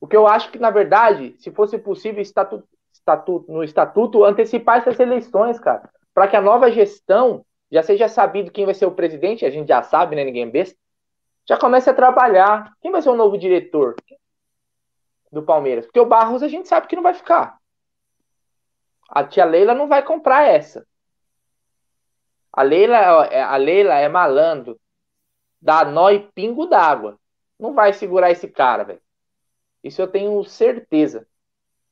O 0.00 0.06
que 0.06 0.16
eu 0.16 0.26
acho 0.26 0.50
que, 0.52 0.58
na 0.58 0.70
verdade, 0.70 1.34
se 1.38 1.50
fosse 1.50 1.76
possível, 1.78 2.22
estatuto, 2.22 2.66
estatuto, 2.92 3.52
no 3.52 3.64
estatuto, 3.64 4.24
antecipar 4.24 4.78
essas 4.78 5.00
eleições, 5.00 5.58
cara. 5.58 5.90
Para 6.14 6.28
que 6.28 6.36
a 6.36 6.40
nova 6.40 6.70
gestão 6.70 7.44
já 7.70 7.82
seja 7.82 8.08
sabido 8.08 8.52
quem 8.52 8.64
vai 8.64 8.74
ser 8.74 8.86
o 8.86 8.92
presidente, 8.92 9.44
a 9.44 9.50
gente 9.50 9.68
já 9.68 9.82
sabe, 9.82 10.14
né? 10.14 10.24
Ninguém 10.24 10.44
é 10.44 10.50
besta. 10.50 10.76
Já 11.48 11.56
comece 11.56 11.90
a 11.90 11.94
trabalhar. 11.94 12.72
Quem 12.80 12.92
vai 12.92 13.02
ser 13.02 13.10
o 13.10 13.16
novo 13.16 13.36
diretor 13.36 13.96
do 15.32 15.42
Palmeiras? 15.42 15.86
Porque 15.86 16.00
o 16.00 16.06
Barros 16.06 16.42
a 16.42 16.48
gente 16.48 16.68
sabe 16.68 16.86
que 16.86 16.96
não 16.96 17.02
vai 17.02 17.14
ficar. 17.14 17.59
A 19.10 19.24
tia 19.24 19.44
Leila 19.44 19.74
não 19.74 19.88
vai 19.88 20.02
comprar 20.02 20.46
essa. 20.46 20.86
A 22.52 22.62
Leila, 22.62 23.26
é, 23.26 23.42
a 23.42 23.56
Leila 23.56 23.94
é 23.94 24.08
malandro. 24.08 24.78
Dá 25.60 25.84
nó 25.84 26.10
e 26.10 26.20
pingo 26.20 26.66
d'água. 26.66 27.18
Não 27.58 27.74
vai 27.74 27.92
segurar 27.92 28.30
esse 28.30 28.48
cara, 28.48 28.84
velho. 28.84 29.00
Isso 29.82 30.00
eu 30.00 30.08
tenho 30.08 30.42
certeza. 30.44 31.26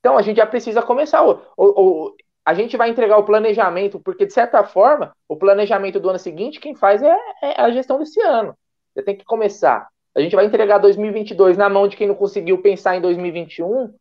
Então 0.01 0.17
a 0.17 0.23
gente 0.23 0.37
já 0.37 0.47
precisa 0.47 0.83
começar. 0.83 1.23
O, 1.25 1.43
o, 1.57 2.17
a 2.45 2.55
gente 2.55 2.77
vai 2.77 2.89
entregar 2.89 3.19
o 3.19 3.25
planejamento, 3.25 4.01
porque 4.01 4.25
de 4.25 4.33
certa 4.33 4.65
forma, 4.65 5.15
o 5.29 5.37
planejamento 5.37 6.01
do 6.01 6.09
ano 6.09 6.19
seguinte, 6.19 6.61
quem 6.61 6.75
faz 6.75 7.03
é, 7.03 7.17
é 7.43 7.61
a 7.61 7.71
gestão 7.71 7.99
desse 7.99 8.21
ano. 8.23 8.57
Você 8.95 9.03
tem 9.03 9.17
que 9.17 9.25
começar. 9.25 9.89
A 10.15 10.21
gente 10.21 10.35
vai 10.35 10.47
entregar 10.47 10.79
2022 10.79 11.57
na 11.57 11.69
mão 11.69 11.87
de 11.87 11.97
quem 11.97 12.09
não 12.09 12.15
conseguiu 12.15 12.61
pensar 12.63 12.97
em 12.97 13.01
2021. 13.01 13.95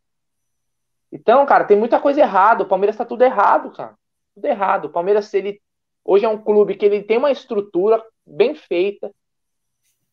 Então, 1.12 1.46
cara, 1.46 1.64
tem 1.66 1.78
muita 1.78 2.00
coisa 2.00 2.20
errada. 2.22 2.64
O 2.64 2.68
Palmeiras 2.68 2.98
tá 2.98 3.06
tudo 3.06 3.24
errado, 3.24 3.72
cara. 3.72 3.96
Tudo 4.36 4.46
errado. 4.46 4.86
O 4.86 4.90
Palmeiras, 4.90 5.34
ele 5.34 5.62
hoje 6.04 6.26
é 6.26 6.30
um 6.30 6.38
clube 6.38 6.76
que 6.76 6.86
ele 6.86 7.04
tem 7.04 7.18
uma 7.18 7.32
estrutura 7.32 8.04
bem 8.26 8.56
feita, 8.56 9.12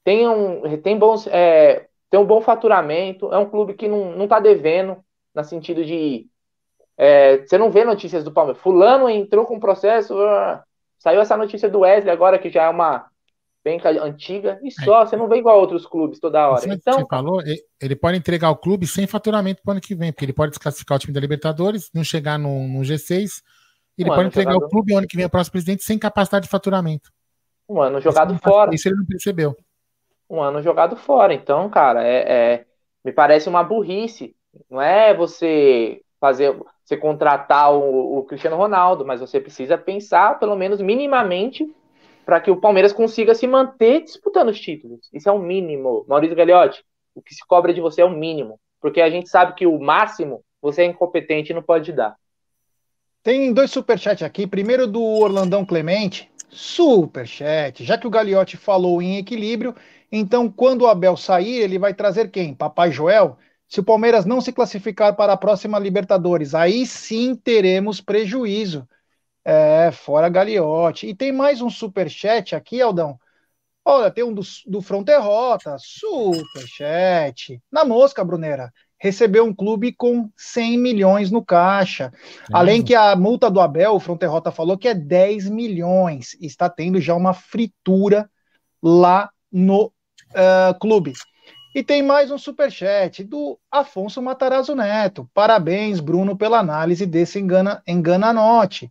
tem 0.02 0.28
um, 0.28 0.80
tem 0.82 0.98
bons, 0.98 1.26
é, 1.28 1.88
tem 2.10 2.18
um 2.18 2.24
bom 2.24 2.40
faturamento, 2.40 3.32
é 3.32 3.38
um 3.38 3.48
clube 3.48 3.74
que 3.74 3.88
não, 3.88 4.12
não 4.12 4.28
tá 4.28 4.40
devendo, 4.40 5.04
no 5.34 5.44
sentido 5.44 5.84
de 5.84 6.28
é, 6.96 7.38
você 7.38 7.58
não 7.58 7.70
vê 7.70 7.84
notícias 7.84 8.22
do 8.24 8.32
Palmeiras. 8.32 8.62
Fulano 8.62 9.08
entrou 9.08 9.46
com 9.46 9.58
processo. 9.58 10.14
Uh, 10.14 10.60
saiu 10.98 11.20
essa 11.20 11.36
notícia 11.36 11.68
do 11.68 11.80
Wesley 11.80 12.12
agora, 12.12 12.38
que 12.38 12.50
já 12.50 12.64
é 12.64 12.68
uma 12.68 13.06
bem 13.64 13.80
antiga, 14.02 14.60
e 14.62 14.70
só, 14.70 15.02
é. 15.02 15.06
você 15.06 15.16
não 15.16 15.26
vê 15.26 15.38
igual 15.38 15.58
outros 15.58 15.86
clubes 15.86 16.20
toda 16.20 16.46
hora. 16.48 16.62
Então, 16.66 17.00
você 17.00 17.06
falou, 17.08 17.42
ele 17.80 17.96
pode 17.96 18.18
entregar 18.18 18.50
o 18.50 18.56
clube 18.56 18.86
sem 18.86 19.06
faturamento 19.06 19.62
para 19.62 19.70
o 19.70 19.72
ano 19.72 19.80
que 19.80 19.94
vem, 19.94 20.12
porque 20.12 20.26
ele 20.26 20.34
pode 20.34 20.50
desclassificar 20.50 20.96
o 20.96 20.98
time 20.98 21.14
da 21.14 21.20
Libertadores, 21.20 21.90
não 21.94 22.04
chegar 22.04 22.38
no, 22.38 22.68
no 22.68 22.80
G6, 22.80 23.42
ele 23.96 24.10
um 24.10 24.14
pode 24.14 24.28
entregar 24.28 24.52
jogado... 24.52 24.66
o 24.66 24.70
clube 24.70 24.92
o 24.92 24.98
ano 24.98 25.06
que 25.06 25.16
vem, 25.16 25.24
o 25.24 25.30
próximo 25.30 25.52
presidente, 25.52 25.82
sem 25.82 25.98
capacidade 25.98 26.44
de 26.44 26.50
faturamento. 26.50 27.10
Um 27.68 27.80
ano 27.80 28.00
jogado 28.00 28.36
fora. 28.38 28.74
Isso 28.74 28.88
ele 28.88 28.96
não 28.96 29.06
percebeu. 29.06 29.56
Um 30.28 30.42
ano 30.42 30.62
jogado 30.62 30.96
fora. 30.96 31.32
Então, 31.32 31.68
cara, 31.70 32.06
é, 32.06 32.16
é, 32.16 32.64
me 33.02 33.12
parece 33.12 33.48
uma 33.48 33.62
burrice. 33.62 34.36
Não 34.68 34.80
é 34.80 35.14
você 35.14 36.02
fazer 36.20 36.54
você 36.84 36.98
contratar 36.98 37.72
o, 37.72 38.18
o 38.18 38.24
Cristiano 38.24 38.56
Ronaldo, 38.56 39.06
mas 39.06 39.20
você 39.20 39.40
precisa 39.40 39.78
pensar, 39.78 40.38
pelo 40.38 40.54
menos 40.54 40.82
minimamente, 40.82 41.66
para 42.24 42.40
que 42.40 42.50
o 42.50 42.60
Palmeiras 42.60 42.92
consiga 42.92 43.34
se 43.34 43.46
manter 43.46 44.02
disputando 44.02 44.48
os 44.48 44.60
títulos. 44.60 45.08
Isso 45.12 45.28
é 45.28 45.32
o 45.32 45.36
um 45.36 45.42
mínimo. 45.42 46.04
Maurício 46.08 46.36
Gagliotti, 46.36 46.84
o 47.14 47.22
que 47.22 47.34
se 47.34 47.46
cobra 47.46 47.72
de 47.72 47.80
você 47.80 48.02
é 48.02 48.04
o 48.04 48.08
um 48.08 48.16
mínimo. 48.16 48.58
Porque 48.80 49.00
a 49.00 49.10
gente 49.10 49.28
sabe 49.28 49.54
que 49.54 49.66
o 49.66 49.78
máximo 49.78 50.42
você 50.60 50.82
é 50.82 50.86
incompetente 50.86 51.52
e 51.52 51.54
não 51.54 51.62
pode 51.62 51.92
dar. 51.92 52.16
Tem 53.22 53.52
dois 53.52 53.70
superchats 53.70 54.22
aqui. 54.22 54.46
Primeiro 54.46 54.86
do 54.86 55.02
Orlandão 55.02 55.64
Clemente. 55.64 56.30
Superchat. 56.50 57.84
Já 57.84 57.98
que 57.98 58.06
o 58.06 58.10
Gagliotti 58.10 58.56
falou 58.56 59.02
em 59.02 59.18
equilíbrio, 59.18 59.74
então 60.10 60.50
quando 60.50 60.82
o 60.82 60.86
Abel 60.86 61.16
sair, 61.16 61.56
ele 61.56 61.78
vai 61.78 61.92
trazer 61.92 62.30
quem? 62.30 62.54
Papai 62.54 62.92
Joel? 62.92 63.36
Se 63.66 63.80
o 63.80 63.84
Palmeiras 63.84 64.24
não 64.24 64.40
se 64.40 64.52
classificar 64.52 65.16
para 65.16 65.32
a 65.32 65.36
próxima 65.36 65.78
Libertadores, 65.78 66.54
aí 66.54 66.86
sim 66.86 67.34
teremos 67.34 68.00
prejuízo. 68.00 68.86
É, 69.44 69.90
fora 69.92 70.28
Gagliotti. 70.28 71.06
E 71.06 71.14
tem 71.14 71.30
mais 71.30 71.60
um 71.60 71.68
super 71.68 72.08
chat 72.08 72.54
aqui, 72.56 72.80
Aldão. 72.80 73.18
Olha, 73.84 74.10
tem 74.10 74.24
um 74.24 74.32
do, 74.32 74.40
do 74.66 74.80
Fronterrota, 74.80 75.76
super 75.78 76.66
chat. 76.66 77.60
Na 77.70 77.84
mosca, 77.84 78.24
Brunera. 78.24 78.72
Recebeu 78.98 79.44
um 79.44 79.54
clube 79.54 79.92
com 79.92 80.30
100 80.34 80.78
milhões 80.78 81.30
no 81.30 81.44
caixa. 81.44 82.10
É. 82.14 82.30
Além 82.50 82.82
que 82.82 82.94
a 82.94 83.14
multa 83.14 83.50
do 83.50 83.60
Abel, 83.60 83.94
o 83.94 84.00
Fronterrota 84.00 84.50
falou 84.50 84.78
que 84.78 84.88
é 84.88 84.94
10 84.94 85.50
milhões. 85.50 86.34
Está 86.40 86.70
tendo 86.70 86.98
já 86.98 87.14
uma 87.14 87.34
fritura 87.34 88.30
lá 88.82 89.28
no 89.52 89.86
uh, 89.86 90.78
clube. 90.80 91.12
E 91.74 91.82
tem 91.82 92.02
mais 92.02 92.30
um 92.30 92.38
superchat 92.38 93.24
do 93.24 93.58
Afonso 93.70 94.22
Matarazzo 94.22 94.74
Neto. 94.74 95.28
Parabéns, 95.34 96.00
Bruno, 96.00 96.36
pela 96.36 96.60
análise 96.60 97.04
desse 97.04 97.38
engana, 97.38 97.82
engana-note. 97.86 98.90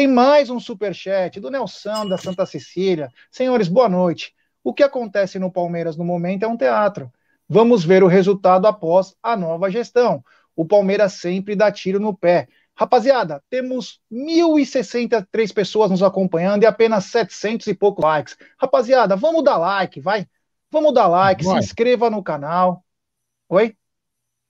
Tem 0.00 0.08
mais 0.08 0.48
um 0.48 0.58
superchat 0.58 1.38
do 1.40 1.50
Nelson 1.50 2.08
da 2.08 2.16
Santa 2.16 2.46
Cecília. 2.46 3.12
Senhores, 3.30 3.68
boa 3.68 3.86
noite. 3.86 4.34
O 4.64 4.72
que 4.72 4.82
acontece 4.82 5.38
no 5.38 5.52
Palmeiras 5.52 5.94
no 5.94 6.06
momento 6.06 6.42
é 6.42 6.48
um 6.48 6.56
teatro. 6.56 7.12
Vamos 7.46 7.84
ver 7.84 8.02
o 8.02 8.06
resultado 8.06 8.66
após 8.66 9.14
a 9.22 9.36
nova 9.36 9.70
gestão. 9.70 10.24
O 10.56 10.64
Palmeiras 10.64 11.12
sempre 11.12 11.54
dá 11.54 11.70
tiro 11.70 12.00
no 12.00 12.16
pé. 12.16 12.48
Rapaziada, 12.74 13.44
temos 13.50 14.00
1.063 14.10 15.52
pessoas 15.52 15.90
nos 15.90 16.02
acompanhando 16.02 16.62
e 16.62 16.66
apenas 16.66 17.04
700 17.04 17.66
e 17.66 17.74
poucos 17.74 18.02
likes. 18.02 18.38
Rapaziada, 18.58 19.16
vamos 19.16 19.44
dar 19.44 19.58
like, 19.58 20.00
vai. 20.00 20.26
Vamos 20.70 20.94
dar 20.94 21.08
like, 21.08 21.44
vai. 21.44 21.60
se 21.60 21.66
inscreva 21.66 22.08
no 22.08 22.22
canal. 22.22 22.82
Oi? 23.50 23.76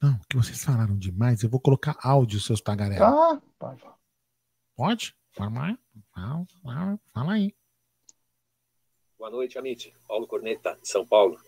Não, 0.01 0.17
que 0.29 0.37
vocês 0.37 0.63
falaram 0.63 0.97
demais. 0.97 1.43
Eu 1.43 1.51
vou 1.51 1.59
colocar 1.59 1.97
áudio, 2.01 2.39
seus 2.39 2.61
tagarelos. 2.61 3.01
Tá, 3.01 3.43
pode. 3.59 3.83
Pode? 4.77 5.20
Fala, 5.33 5.79
fala, 6.13 7.01
fala 7.13 7.33
aí. 7.33 7.55
Boa 9.19 9.31
noite, 9.31 9.59
Amit. 9.59 9.93
Paulo 10.09 10.27
Corneta, 10.27 10.77
de 10.83 10.89
São 10.89 11.07
Paulo. 11.07 11.39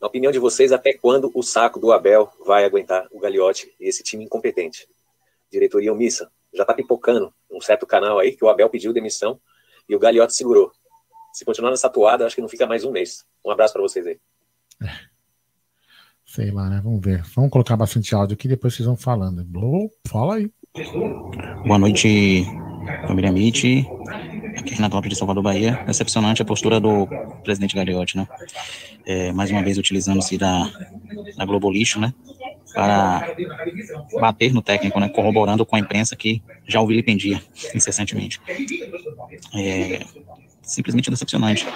Na 0.00 0.06
opinião 0.06 0.30
de 0.30 0.38
vocês, 0.38 0.72
até 0.72 0.92
quando 0.92 1.30
o 1.34 1.42
saco 1.42 1.80
do 1.80 1.90
Abel 1.90 2.30
vai 2.46 2.64
aguentar 2.64 3.08
o 3.10 3.18
Gagliotti 3.18 3.74
e 3.80 3.88
esse 3.88 4.02
time 4.02 4.24
incompetente? 4.24 4.88
diretoria 5.50 5.92
omissa. 5.92 6.30
Já 6.52 6.62
está 6.62 6.74
pipocando 6.74 7.32
um 7.50 7.60
certo 7.60 7.86
canal 7.86 8.18
aí 8.18 8.36
que 8.36 8.44
o 8.44 8.48
Abel 8.48 8.68
pediu 8.70 8.92
demissão 8.92 9.40
e 9.88 9.96
o 9.96 9.98
Gagliotti 9.98 10.34
segurou. 10.34 10.72
Se 11.32 11.44
continuar 11.44 11.70
nessa 11.70 11.88
toada, 11.88 12.26
acho 12.26 12.34
que 12.34 12.40
não 12.40 12.48
fica 12.48 12.66
mais 12.66 12.84
um 12.84 12.90
mês. 12.90 13.24
Um 13.44 13.50
abraço 13.50 13.72
para 13.72 13.82
vocês 13.82 14.06
aí. 14.06 14.18
É. 14.82 15.08
Sei 16.24 16.50
lá, 16.50 16.68
né? 16.68 16.80
Vamos 16.82 17.00
ver. 17.04 17.22
Vamos 17.34 17.50
colocar 17.50 17.76
bastante 17.76 18.14
áudio 18.14 18.34
aqui, 18.34 18.48
depois 18.48 18.74
vocês 18.74 18.86
vão 18.86 18.96
falando. 18.96 19.46
Fala 20.06 20.36
aí. 20.36 20.50
Boa 21.66 21.78
noite, 21.78 22.44
família 23.06 23.32
Mitch. 23.32 23.64
Aqui 24.56 24.72
é 24.72 24.76
Renato 24.76 25.00
de 25.00 25.16
Salvador, 25.16 25.42
Bahia. 25.42 25.82
Decepcionante 25.86 26.42
a 26.42 26.44
postura 26.44 26.80
do 26.80 27.06
presidente 27.42 27.76
Gagliotti, 27.76 28.16
né? 28.16 28.26
É, 29.06 29.32
mais 29.32 29.50
uma 29.50 29.62
vez 29.62 29.78
utilizando-se 29.78 30.36
da, 30.36 30.70
da 31.36 31.44
Globo 31.44 31.70
Lixo, 31.70 32.00
né? 32.00 32.12
para 32.72 33.34
bater 34.20 34.52
no 34.52 34.62
técnico, 34.62 35.00
né, 35.00 35.08
corroborando 35.08 35.64
com 35.64 35.76
a 35.76 35.78
imprensa 35.78 36.14
que 36.14 36.42
já 36.66 36.80
o 36.80 36.86
vilipendia 36.86 37.42
incessantemente. 37.74 38.40
É 39.54 40.00
simplesmente 40.62 41.10
decepcionante, 41.10 41.66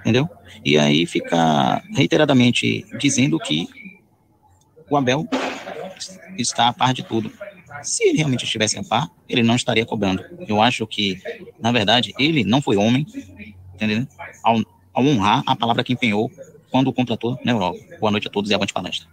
entendeu? 0.00 0.28
E 0.64 0.78
aí 0.78 1.06
fica 1.06 1.82
reiteradamente 1.92 2.86
dizendo 2.98 3.38
que 3.38 3.68
o 4.88 4.96
Abel 4.96 5.28
está 6.38 6.68
a 6.68 6.72
par 6.72 6.94
de 6.94 7.02
tudo. 7.02 7.32
Se 7.82 8.04
ele 8.04 8.18
realmente 8.18 8.44
estivesse 8.44 8.78
a 8.78 8.84
par, 8.84 9.10
ele 9.28 9.42
não 9.42 9.56
estaria 9.56 9.84
cobrando. 9.84 10.24
Eu 10.46 10.60
acho 10.60 10.86
que, 10.86 11.20
na 11.60 11.72
verdade, 11.72 12.12
ele 12.18 12.44
não 12.44 12.60
foi 12.62 12.76
homem, 12.76 13.06
entendeu? 13.74 14.06
Ao, 14.42 14.58
ao 14.92 15.04
honrar 15.04 15.42
a 15.46 15.56
palavra 15.56 15.84
que 15.84 15.92
empenhou 15.92 16.30
quando 16.70 16.88
o 16.88 16.92
contratou 16.92 17.38
na 17.44 17.52
Europa. 17.52 17.78
Boa 18.00 18.10
noite 18.10 18.28
a 18.28 18.30
todos 18.30 18.50
e 18.50 18.54
avante 18.54 18.72
palestra. 18.72 19.06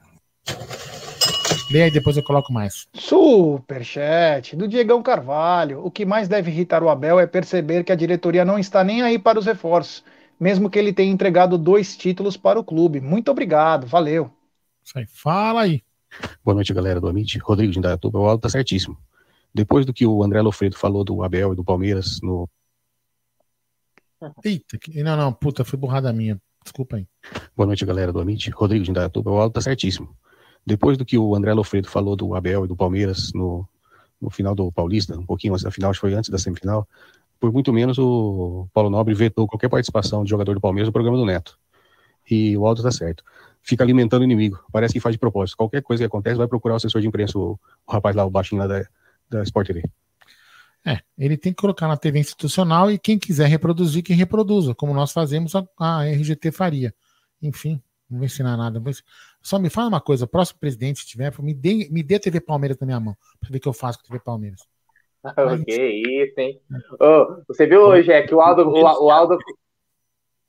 Lê 1.71 1.83
aí, 1.83 1.91
depois 1.91 2.17
eu 2.17 2.23
coloco 2.23 2.51
mais. 2.51 2.87
Superchat 2.95 4.55
do 4.55 4.67
Diegão 4.67 5.03
Carvalho. 5.03 5.85
O 5.85 5.91
que 5.91 6.03
mais 6.03 6.27
deve 6.27 6.49
irritar 6.49 6.81
o 6.81 6.89
Abel 6.89 7.19
é 7.19 7.27
perceber 7.27 7.83
que 7.83 7.91
a 7.91 7.95
diretoria 7.95 8.43
não 8.43 8.57
está 8.57 8.83
nem 8.83 9.03
aí 9.03 9.19
para 9.19 9.37
os 9.37 9.45
reforços, 9.45 10.03
mesmo 10.39 10.69
que 10.69 10.79
ele 10.79 10.91
tenha 10.91 11.11
entregado 11.11 11.57
dois 11.59 11.95
títulos 11.95 12.35
para 12.35 12.59
o 12.59 12.63
clube. 12.63 12.99
Muito 12.99 13.29
obrigado, 13.29 13.85
valeu. 13.85 14.31
Isso 14.83 14.97
aí, 14.97 15.05
fala 15.05 15.61
aí. 15.61 15.83
Boa 16.43 16.55
noite, 16.55 16.73
galera 16.73 16.99
do 16.99 17.07
Amit. 17.07 17.37
Rodrigo 17.39 17.71
de 17.71 17.79
Indaiatuba, 17.79 18.19
o 18.19 18.25
áudio 18.25 18.41
tá 18.41 18.49
certíssimo. 18.49 18.97
Depois 19.53 19.85
do 19.85 19.93
que 19.93 20.05
o 20.05 20.23
André 20.23 20.41
Lofredo 20.41 20.77
falou 20.77 21.03
do 21.03 21.23
Abel 21.23 21.53
e 21.53 21.55
do 21.55 21.63
Palmeiras 21.63 22.19
no. 22.21 22.47
Eita, 24.43 24.77
que... 24.77 25.01
não, 25.01 25.17
não, 25.17 25.33
puta, 25.33 25.63
foi 25.63 25.77
burrada 25.77 26.11
minha. 26.13 26.39
Desculpa 26.63 26.97
aí. 26.97 27.07
Boa 27.55 27.67
noite, 27.67 27.85
galera 27.85 28.11
do 28.11 28.19
Amit. 28.19 28.49
Rodrigo 28.51 28.83
de 28.83 28.91
Indaiatuba, 28.91 29.31
o 29.31 29.39
áudio 29.39 29.53
tá 29.53 29.61
certíssimo. 29.61 30.15
Depois 30.65 30.97
do 30.97 31.05
que 31.05 31.17
o 31.17 31.35
André 31.35 31.53
Lofredo 31.53 31.87
falou 31.87 32.15
do 32.15 32.35
Abel 32.35 32.65
e 32.65 32.67
do 32.67 32.75
Palmeiras 32.75 33.31
no, 33.33 33.67
no 34.21 34.29
final 34.29 34.53
do 34.53 34.71
Paulista, 34.71 35.17
um 35.17 35.25
pouquinho 35.25 35.53
antes 35.53 35.63
da 35.63 35.71
final, 35.71 35.89
acho 35.89 35.99
que 35.99 36.07
foi 36.07 36.13
antes 36.13 36.29
da 36.29 36.37
semifinal, 36.37 36.87
por 37.39 37.51
muito 37.51 37.71
menos 37.71 37.97
o 37.97 38.67
Paulo 38.73 38.89
Nobre 38.89 39.13
vetou 39.13 39.47
qualquer 39.47 39.69
participação 39.69 40.23
de 40.23 40.29
jogador 40.29 40.53
do 40.53 40.61
Palmeiras 40.61 40.89
no 40.89 40.93
programa 40.93 41.17
do 41.17 41.25
Neto. 41.25 41.57
E 42.29 42.55
o 42.57 42.67
Aldo 42.67 42.83
tá 42.83 42.91
certo. 42.91 43.23
Fica 43.61 43.83
alimentando 43.83 44.21
o 44.21 44.25
inimigo. 44.25 44.63
Parece 44.71 44.93
que 44.93 44.99
faz 44.99 45.13
de 45.13 45.19
propósito. 45.19 45.57
Qualquer 45.57 45.81
coisa 45.81 46.01
que 46.01 46.07
acontece, 46.07 46.37
vai 46.37 46.47
procurar 46.47 46.73
o 46.75 46.77
assessor 46.77 47.01
de 47.01 47.07
imprensa, 47.07 47.37
o, 47.37 47.59
o 47.85 47.91
rapaz 47.91 48.15
lá, 48.15 48.25
o 48.25 48.29
baixinho 48.29 48.61
lá 48.61 48.67
da, 48.67 48.85
da 49.29 49.43
Sport 49.43 49.67
TV. 49.67 49.83
É, 50.85 50.99
ele 51.17 51.37
tem 51.37 51.51
que 51.51 51.61
colocar 51.61 51.87
na 51.87 51.97
TV 51.97 52.19
institucional 52.19 52.89
e 52.89 52.97
quem 52.97 53.19
quiser 53.19 53.47
reproduzir, 53.47 54.01
que 54.01 54.13
reproduza, 54.13 54.73
como 54.73 54.93
nós 54.93 55.11
fazemos, 55.11 55.53
a, 55.55 55.67
a 55.77 56.05
RGT 56.05 56.51
faria. 56.51 56.93
Enfim, 57.41 57.81
não 58.09 58.19
vou 58.19 58.25
ensinar 58.25 58.55
nada. 58.57 58.81
Só 59.41 59.59
me 59.59 59.69
fala 59.69 59.89
uma 59.89 60.01
coisa: 60.01 60.25
o 60.25 60.27
próximo 60.27 60.59
presidente, 60.59 61.01
se 61.01 61.07
tiver, 61.07 61.33
me 61.39 61.53
dê, 61.53 61.87
me 61.91 62.01
dê 62.01 62.15
a 62.15 62.19
TV 62.19 62.39
Palmeiras 62.39 62.77
na 62.79 62.87
minha 62.87 62.99
mão, 62.99 63.15
para 63.39 63.49
ver 63.49 63.57
o 63.57 63.61
que 63.61 63.67
eu 63.67 63.73
faço 63.73 63.99
com 63.99 64.05
a 64.05 64.07
TV 64.07 64.19
Palmeiras. 64.23 64.61
que 65.65 66.23
isso, 66.23 66.39
hein? 66.39 66.61
Oh, 66.99 67.43
você 67.47 67.67
viu 67.67 67.81
hoje 67.81 68.11
é 68.11 68.23
que 68.23 68.33
o 68.33 68.39
Aldo, 68.39 68.69
o, 68.69 68.81
o 68.81 69.11
Aldo, 69.11 69.37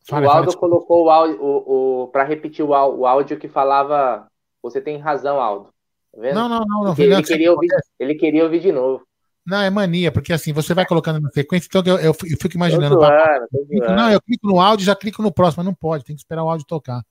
fala, 0.07 0.27
o 0.27 0.31
Aldo 0.31 0.57
colocou 0.57 1.05
o 1.05 1.11
áudio, 1.11 1.43
o, 1.43 2.03
o, 2.03 2.09
para 2.09 2.25
repetir 2.25 2.65
o, 2.65 2.69
o 2.71 3.07
áudio 3.07 3.39
que 3.39 3.49
falava. 3.49 4.27
Você 4.63 4.81
tem 4.81 4.99
razão, 4.99 5.41
Aldo. 5.41 5.71
Tá 6.13 6.35
não, 6.35 6.49
não, 6.49 6.65
não, 6.67 6.85
não. 6.85 6.95
Ele, 6.99 7.23
queria 7.23 7.53
ouvir, 7.53 7.69
ele 7.99 8.15
queria 8.15 8.45
ouvir 8.45 8.61
de 8.61 8.73
novo. 8.73 9.03
Não, 9.47 9.63
é 9.63 9.71
mania, 9.71 10.13
porque 10.13 10.33
assim, 10.33 10.53
você 10.53 10.75
vai 10.75 10.85
colocando 10.85 11.21
na 11.21 11.31
sequência, 11.31 11.67
então 11.67 11.83
eu, 11.87 11.99
eu, 11.99 12.13
eu 12.13 12.15
fico 12.15 12.55
imaginando. 12.55 12.95
Zoando, 12.95 13.97
não, 13.97 14.11
eu 14.11 14.21
clico 14.21 14.47
no 14.47 14.61
áudio 14.61 14.85
e 14.85 14.87
já 14.87 14.95
clico 14.95 15.23
no 15.23 15.33
próximo, 15.33 15.65
mas 15.65 15.67
não 15.67 15.75
pode, 15.75 16.05
tem 16.05 16.15
que 16.15 16.21
esperar 16.21 16.45
o 16.45 16.51
áudio 16.51 16.67
tocar. 16.67 17.03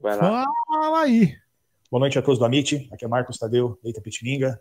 Fala 0.00 0.44
aí. 1.00 1.34
Boa 1.90 2.00
noite 2.00 2.18
a 2.18 2.22
todos 2.22 2.38
do 2.38 2.44
Amit. 2.44 2.88
Aqui 2.92 3.04
é 3.04 3.08
Marcos 3.08 3.38
Tadeu, 3.38 3.78
Eita 3.82 4.00
Pitininga. 4.00 4.60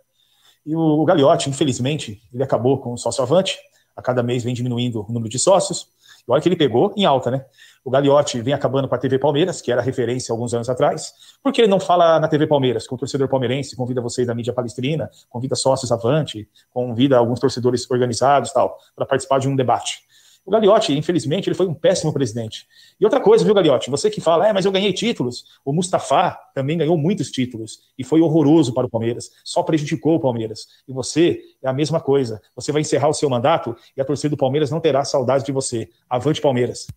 E 0.65 0.75
o, 0.75 0.79
o 0.79 1.05
Gagliotti, 1.05 1.49
infelizmente, 1.49 2.21
ele 2.33 2.43
acabou 2.43 2.79
com 2.79 2.93
o 2.93 2.97
sócio 2.97 3.21
avante. 3.21 3.59
A 3.95 4.01
cada 4.01 4.23
mês 4.23 4.43
vem 4.43 4.53
diminuindo 4.53 5.01
o 5.01 5.11
número 5.11 5.29
de 5.29 5.37
sócios. 5.37 5.89
Olha 6.27 6.41
que 6.41 6.49
ele 6.49 6.57
pegou 6.57 6.93
em 6.97 7.05
alta, 7.05 7.31
né? 7.31 7.45
O 7.85 7.89
Gagliotti 7.89 8.41
vem 8.41 8.53
acabando 8.53 8.87
com 8.87 8.95
a 8.95 8.97
TV 8.97 9.17
Palmeiras, 9.17 9.61
que 9.61 9.71
era 9.71 9.81
referência 9.81 10.33
alguns 10.33 10.53
anos 10.53 10.69
atrás. 10.69 11.13
Por 11.41 11.53
que 11.53 11.61
ele 11.61 11.69
não 11.69 11.79
fala 11.79 12.19
na 12.19 12.27
TV 12.27 12.45
Palmeiras 12.45 12.85
com 12.85 12.95
o 12.95 12.97
torcedor 12.97 13.29
palmeirense? 13.29 13.77
Convida 13.77 14.01
vocês 14.01 14.27
da 14.27 14.35
mídia 14.35 14.51
palestrina, 14.51 15.09
convida 15.29 15.55
sócios 15.55 15.89
avante, 15.89 16.49
convida 16.69 17.17
alguns 17.17 17.39
torcedores 17.39 17.89
organizados 17.89 18.51
tal, 18.51 18.77
para 18.93 19.05
participar 19.05 19.39
de 19.39 19.47
um 19.47 19.55
debate. 19.55 20.06
O 20.47 20.49
Gagliotti, 20.49 20.97
infelizmente, 20.97 21.49
ele 21.49 21.57
foi 21.57 21.67
um 21.67 21.73
péssimo 21.73 22.13
presidente. 22.13 22.65
E 22.97 23.03
outra 23.03 23.19
coisa, 23.19 23.43
viu, 23.43 23.53
Gagliotti? 23.53 23.89
Você 23.89 24.09
que 24.09 24.21
fala, 24.21 24.47
é, 24.47 24.53
mas 24.53 24.63
eu 24.63 24.71
ganhei 24.71 24.93
títulos. 24.93 25.59
O 25.65 25.73
Mustafa 25.73 26.39
também 26.55 26.77
ganhou 26.77 26.97
muitos 26.97 27.29
títulos 27.29 27.81
e 27.99 28.03
foi 28.05 28.21
horroroso 28.21 28.73
para 28.73 28.87
o 28.87 28.89
Palmeiras. 28.89 29.29
Só 29.43 29.61
prejudicou 29.61 30.15
o 30.15 30.19
Palmeiras. 30.21 30.65
E 30.87 30.93
você 30.93 31.41
é 31.61 31.67
a 31.67 31.73
mesma 31.73 31.99
coisa. 31.99 32.41
Você 32.55 32.71
vai 32.71 32.79
encerrar 32.79 33.09
o 33.09 33.13
seu 33.13 33.29
mandato 33.29 33.75
e 33.97 33.99
a 33.99 34.05
torcida 34.05 34.29
do 34.29 34.37
Palmeiras 34.37 34.71
não 34.71 34.79
terá 34.79 35.03
saudade 35.03 35.43
de 35.43 35.51
você. 35.51 35.89
Avante, 36.09 36.39
Palmeiras. 36.39 36.87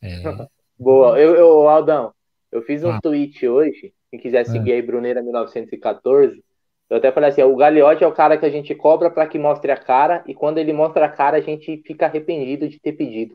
É. 0.00 0.22
Boa. 0.80 1.20
Eu, 1.20 1.34
eu, 1.34 1.68
Aldão, 1.68 2.14
eu 2.50 2.62
fiz 2.62 2.82
um 2.82 2.92
ah. 2.92 3.00
tweet 3.02 3.46
hoje. 3.46 3.92
Quem 4.10 4.18
quiser 4.18 4.46
seguir 4.46 4.72
é. 4.72 4.74
aí, 4.76 4.82
Bruneira 4.82 5.22
1914 5.22 6.42
eu 6.92 6.98
até 6.98 7.10
falei 7.10 7.30
assim, 7.30 7.42
o 7.42 7.56
Gagliotti 7.56 8.04
é 8.04 8.06
o 8.06 8.12
cara 8.12 8.36
que 8.36 8.44
a 8.44 8.50
gente 8.50 8.74
cobra 8.74 9.10
para 9.10 9.26
que 9.26 9.38
mostre 9.38 9.72
a 9.72 9.78
cara, 9.78 10.22
e 10.26 10.34
quando 10.34 10.58
ele 10.58 10.74
mostra 10.74 11.06
a 11.06 11.08
cara, 11.08 11.38
a 11.38 11.40
gente 11.40 11.82
fica 11.86 12.04
arrependido 12.04 12.68
de 12.68 12.78
ter 12.78 12.92
pedido. 12.92 13.34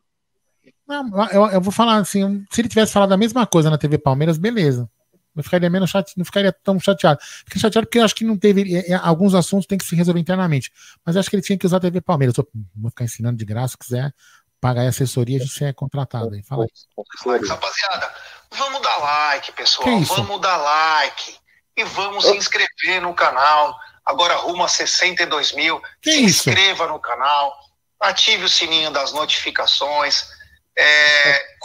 Não, 0.88 1.28
eu, 1.32 1.48
eu, 1.48 1.60
vou 1.60 1.72
falar 1.72 1.96
assim, 1.96 2.46
se 2.52 2.62
ele 2.62 2.70
tivesse 2.70 2.94
falado 2.94 3.14
a 3.14 3.18
mesma 3.18 3.48
coisa 3.48 3.72
na 3.72 3.78
TV 3.78 3.98
Palmeiras, 3.98 4.38
beleza. 4.38 4.88
Não 5.34 5.44
ficaria 5.44 5.72
menos 5.72 5.90
chate, 5.90 6.14
não 6.16 6.24
ficaria 6.24 6.52
tão 6.52 6.80
chateado. 6.80 7.20
Fiquei 7.46 7.60
chateado 7.60 7.88
porque 7.88 7.98
eu 7.98 8.04
acho 8.04 8.14
que 8.14 8.24
não 8.24 8.38
teve. 8.38 8.76
É, 8.76 8.92
é, 8.92 8.94
alguns 8.94 9.34
assuntos 9.34 9.66
tem 9.66 9.78
que 9.78 9.86
se 9.86 9.96
resolver 9.96 10.20
internamente. 10.20 10.72
Mas 11.04 11.18
acho 11.18 11.28
que 11.28 11.36
ele 11.36 11.44
tinha 11.44 11.58
que 11.58 11.66
usar 11.66 11.78
a 11.78 11.80
TV 11.80 12.00
Palmeiras. 12.00 12.38
Eu 12.38 12.48
vou 12.76 12.92
ficar 12.92 13.06
ensinando 13.06 13.38
de 13.38 13.46
graça, 13.46 13.70
se 13.70 13.78
quiser 13.78 14.14
pagar 14.62 14.84
a 14.84 14.90
assessoria, 14.90 15.38
a 15.38 15.42
gente 15.42 15.64
é 15.64 15.74
contratado. 15.74 16.34
Aí. 16.34 16.44
Fala 16.44 16.66
aí. 16.66 17.40
Rapaziada, 17.48 18.12
vamos 18.52 18.82
dar 18.82 18.98
like, 18.98 19.52
pessoal. 19.52 20.00
Vamos 20.02 20.42
dar 20.42 20.58
like 20.58 21.47
e 21.78 21.84
vamos 21.84 22.26
oh. 22.26 22.32
se 22.32 22.38
inscrever 22.38 23.02
no 23.02 23.14
canal. 23.14 23.76
Agora 24.04 24.36
rumo 24.36 24.64
a 24.64 24.68
62 24.68 25.54
mil. 25.54 25.80
Que 26.02 26.12
se 26.12 26.26
isso? 26.26 26.50
inscreva 26.50 26.88
no 26.88 27.00
canal, 27.00 27.54
ative 28.00 28.46
o 28.46 28.50
sininho 28.50 28.90
das 28.90 29.14
notificações. 29.14 30.28
É... 30.76 31.58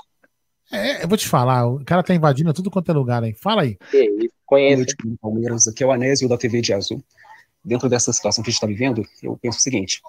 É, 0.74 1.04
eu 1.04 1.08
vou 1.08 1.18
te 1.18 1.28
falar, 1.28 1.66
o 1.66 1.84
cara 1.84 2.02
tá 2.02 2.14
invadindo 2.14 2.52
tudo 2.52 2.70
quanto 2.70 2.90
é 2.90 2.94
lugar 2.94 3.22
aí. 3.22 3.34
Fala 3.34 3.62
aí. 3.62 3.76
Conheço. 4.46 4.96
Palmeiras, 5.20 5.66
aqui 5.68 5.82
é 5.82 5.86
o 5.86 5.92
Anésio 5.92 6.28
da 6.28 6.38
TV 6.38 6.60
de 6.60 6.72
Azul. 6.72 7.02
Dentro 7.64 7.88
dessa 7.88 8.12
situação 8.12 8.42
que 8.42 8.48
a 8.48 8.50
gente 8.50 8.56
está 8.56 8.66
vivendo, 8.66 9.06
eu 9.22 9.36
penso 9.36 9.58
o 9.58 9.60
seguinte: 9.60 10.00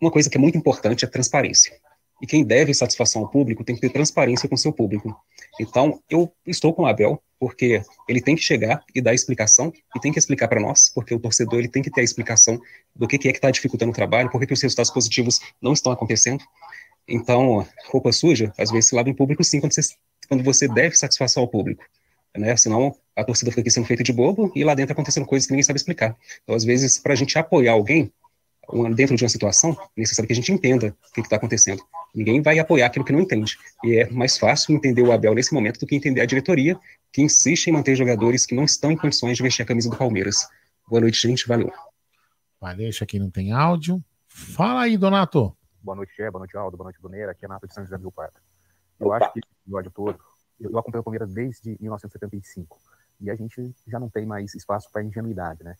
uma 0.00 0.10
coisa 0.10 0.28
que 0.28 0.36
é 0.36 0.40
muito 0.40 0.56
importante 0.58 1.04
é 1.04 1.08
transparência. 1.08 1.78
E 2.22 2.26
quem 2.26 2.44
deve 2.44 2.72
satisfação 2.72 3.22
ao 3.22 3.28
público 3.28 3.64
tem 3.64 3.74
que 3.74 3.80
ter 3.80 3.90
transparência 3.90 4.48
com 4.48 4.56
seu 4.56 4.72
público. 4.72 5.14
Então, 5.60 6.00
eu 6.08 6.32
estou 6.46 6.72
com 6.72 6.82
o 6.82 6.86
Abel, 6.86 7.22
porque 7.38 7.82
ele 8.08 8.20
tem 8.20 8.36
que 8.36 8.42
chegar 8.42 8.82
e 8.94 9.00
dar 9.00 9.12
explicação, 9.12 9.72
e 9.94 10.00
tem 10.00 10.12
que 10.12 10.18
explicar 10.18 10.48
para 10.48 10.60
nós, 10.60 10.90
porque 10.94 11.14
o 11.14 11.18
torcedor 11.18 11.58
ele 11.58 11.68
tem 11.68 11.82
que 11.82 11.90
ter 11.90 12.00
a 12.00 12.04
explicação 12.04 12.58
do 12.94 13.06
que, 13.06 13.18
que 13.18 13.28
é 13.28 13.32
que 13.32 13.38
está 13.38 13.50
dificultando 13.50 13.92
o 13.92 13.94
trabalho, 13.94 14.30
por 14.30 14.44
que 14.44 14.52
os 14.52 14.62
resultados 14.62 14.90
positivos 14.90 15.40
não 15.60 15.72
estão 15.72 15.92
acontecendo. 15.92 16.42
Então, 17.06 17.66
roupa 17.90 18.12
suja, 18.12 18.52
às 18.56 18.70
vezes 18.70 18.88
se 18.88 18.94
lava 18.94 19.10
em 19.10 19.14
público 19.14 19.44
sim, 19.44 19.60
quando 19.60 19.74
você, 19.74 19.82
quando 20.28 20.42
você 20.42 20.66
deve 20.66 20.96
satisfação 20.96 21.42
ao 21.42 21.48
público. 21.48 21.84
Né? 22.36 22.56
Senão, 22.56 22.94
a 23.14 23.22
torcida 23.22 23.50
fica 23.50 23.60
aqui 23.60 23.70
sendo 23.70 23.86
feita 23.86 24.02
de 24.02 24.12
bobo 24.12 24.50
e 24.54 24.64
lá 24.64 24.74
dentro 24.74 24.92
acontecendo 24.92 25.26
coisas 25.26 25.46
que 25.46 25.52
ninguém 25.52 25.62
sabe 25.62 25.78
explicar. 25.78 26.16
Então, 26.42 26.54
às 26.54 26.64
vezes, 26.64 26.98
para 26.98 27.12
a 27.12 27.16
gente 27.16 27.38
apoiar 27.38 27.72
alguém 27.72 28.12
dentro 28.94 29.16
de 29.16 29.24
uma 29.24 29.28
situação, 29.28 29.72
é 29.96 30.00
necessário 30.00 30.26
que 30.26 30.32
a 30.32 30.36
gente 30.36 30.52
entenda 30.52 30.94
o 31.10 31.14
que 31.14 31.20
está 31.20 31.36
acontecendo. 31.36 31.82
Ninguém 32.14 32.40
vai 32.40 32.58
apoiar 32.58 32.86
aquilo 32.86 33.04
que 33.04 33.12
não 33.12 33.20
entende. 33.20 33.58
E 33.82 33.96
é 33.96 34.10
mais 34.10 34.38
fácil 34.38 34.74
entender 34.74 35.02
o 35.02 35.12
Abel 35.12 35.34
nesse 35.34 35.52
momento 35.52 35.80
do 35.80 35.86
que 35.86 35.96
entender 35.96 36.20
a 36.20 36.26
diretoria, 36.26 36.78
que 37.12 37.22
insiste 37.22 37.66
em 37.66 37.72
manter 37.72 37.96
jogadores 37.96 38.46
que 38.46 38.54
não 38.54 38.64
estão 38.64 38.90
em 38.90 38.96
condições 38.96 39.36
de 39.36 39.42
vestir 39.42 39.62
a 39.62 39.66
camisa 39.66 39.90
do 39.90 39.96
Palmeiras. 39.96 40.48
Boa 40.88 41.00
noite, 41.00 41.20
gente. 41.20 41.46
Valeu. 41.46 41.72
Valeu, 42.60 42.84
deixa 42.84 43.04
aqui 43.04 43.18
não 43.18 43.30
tem 43.30 43.52
áudio. 43.52 44.02
Fala 44.28 44.82
aí, 44.82 44.96
Donato. 44.96 45.56
Boa 45.82 45.96
noite, 45.96 46.12
Gé. 46.16 46.30
Boa 46.30 46.40
noite, 46.40 46.56
Aldo. 46.56 46.76
Boa 46.76 46.86
noite, 46.86 47.00
Bruneira. 47.00 47.32
Aqui 47.32 47.44
é 47.44 47.48
Nato 47.48 47.66
de 47.66 47.74
São 47.74 47.84
José 47.84 47.96
do 47.96 48.02
Rio 48.02 48.12
Pardo. 48.12 48.38
Eu 48.98 49.08
Opa. 49.08 49.16
acho 49.16 49.32
que 49.32 49.40
esse 49.40 49.48
episódio 49.62 49.90
todo, 49.90 50.18
eu, 50.60 50.70
eu 50.70 50.78
acompanho 50.78 51.02
o 51.02 51.04
Palmeiras 51.04 51.32
desde 51.32 51.76
1975. 51.80 52.78
E 53.20 53.30
a 53.30 53.36
gente 53.36 53.74
já 53.86 54.00
não 54.00 54.08
tem 54.08 54.24
mais 54.24 54.54
espaço 54.54 54.90
para 54.90 55.02
ingenuidade, 55.02 55.62
né? 55.62 55.76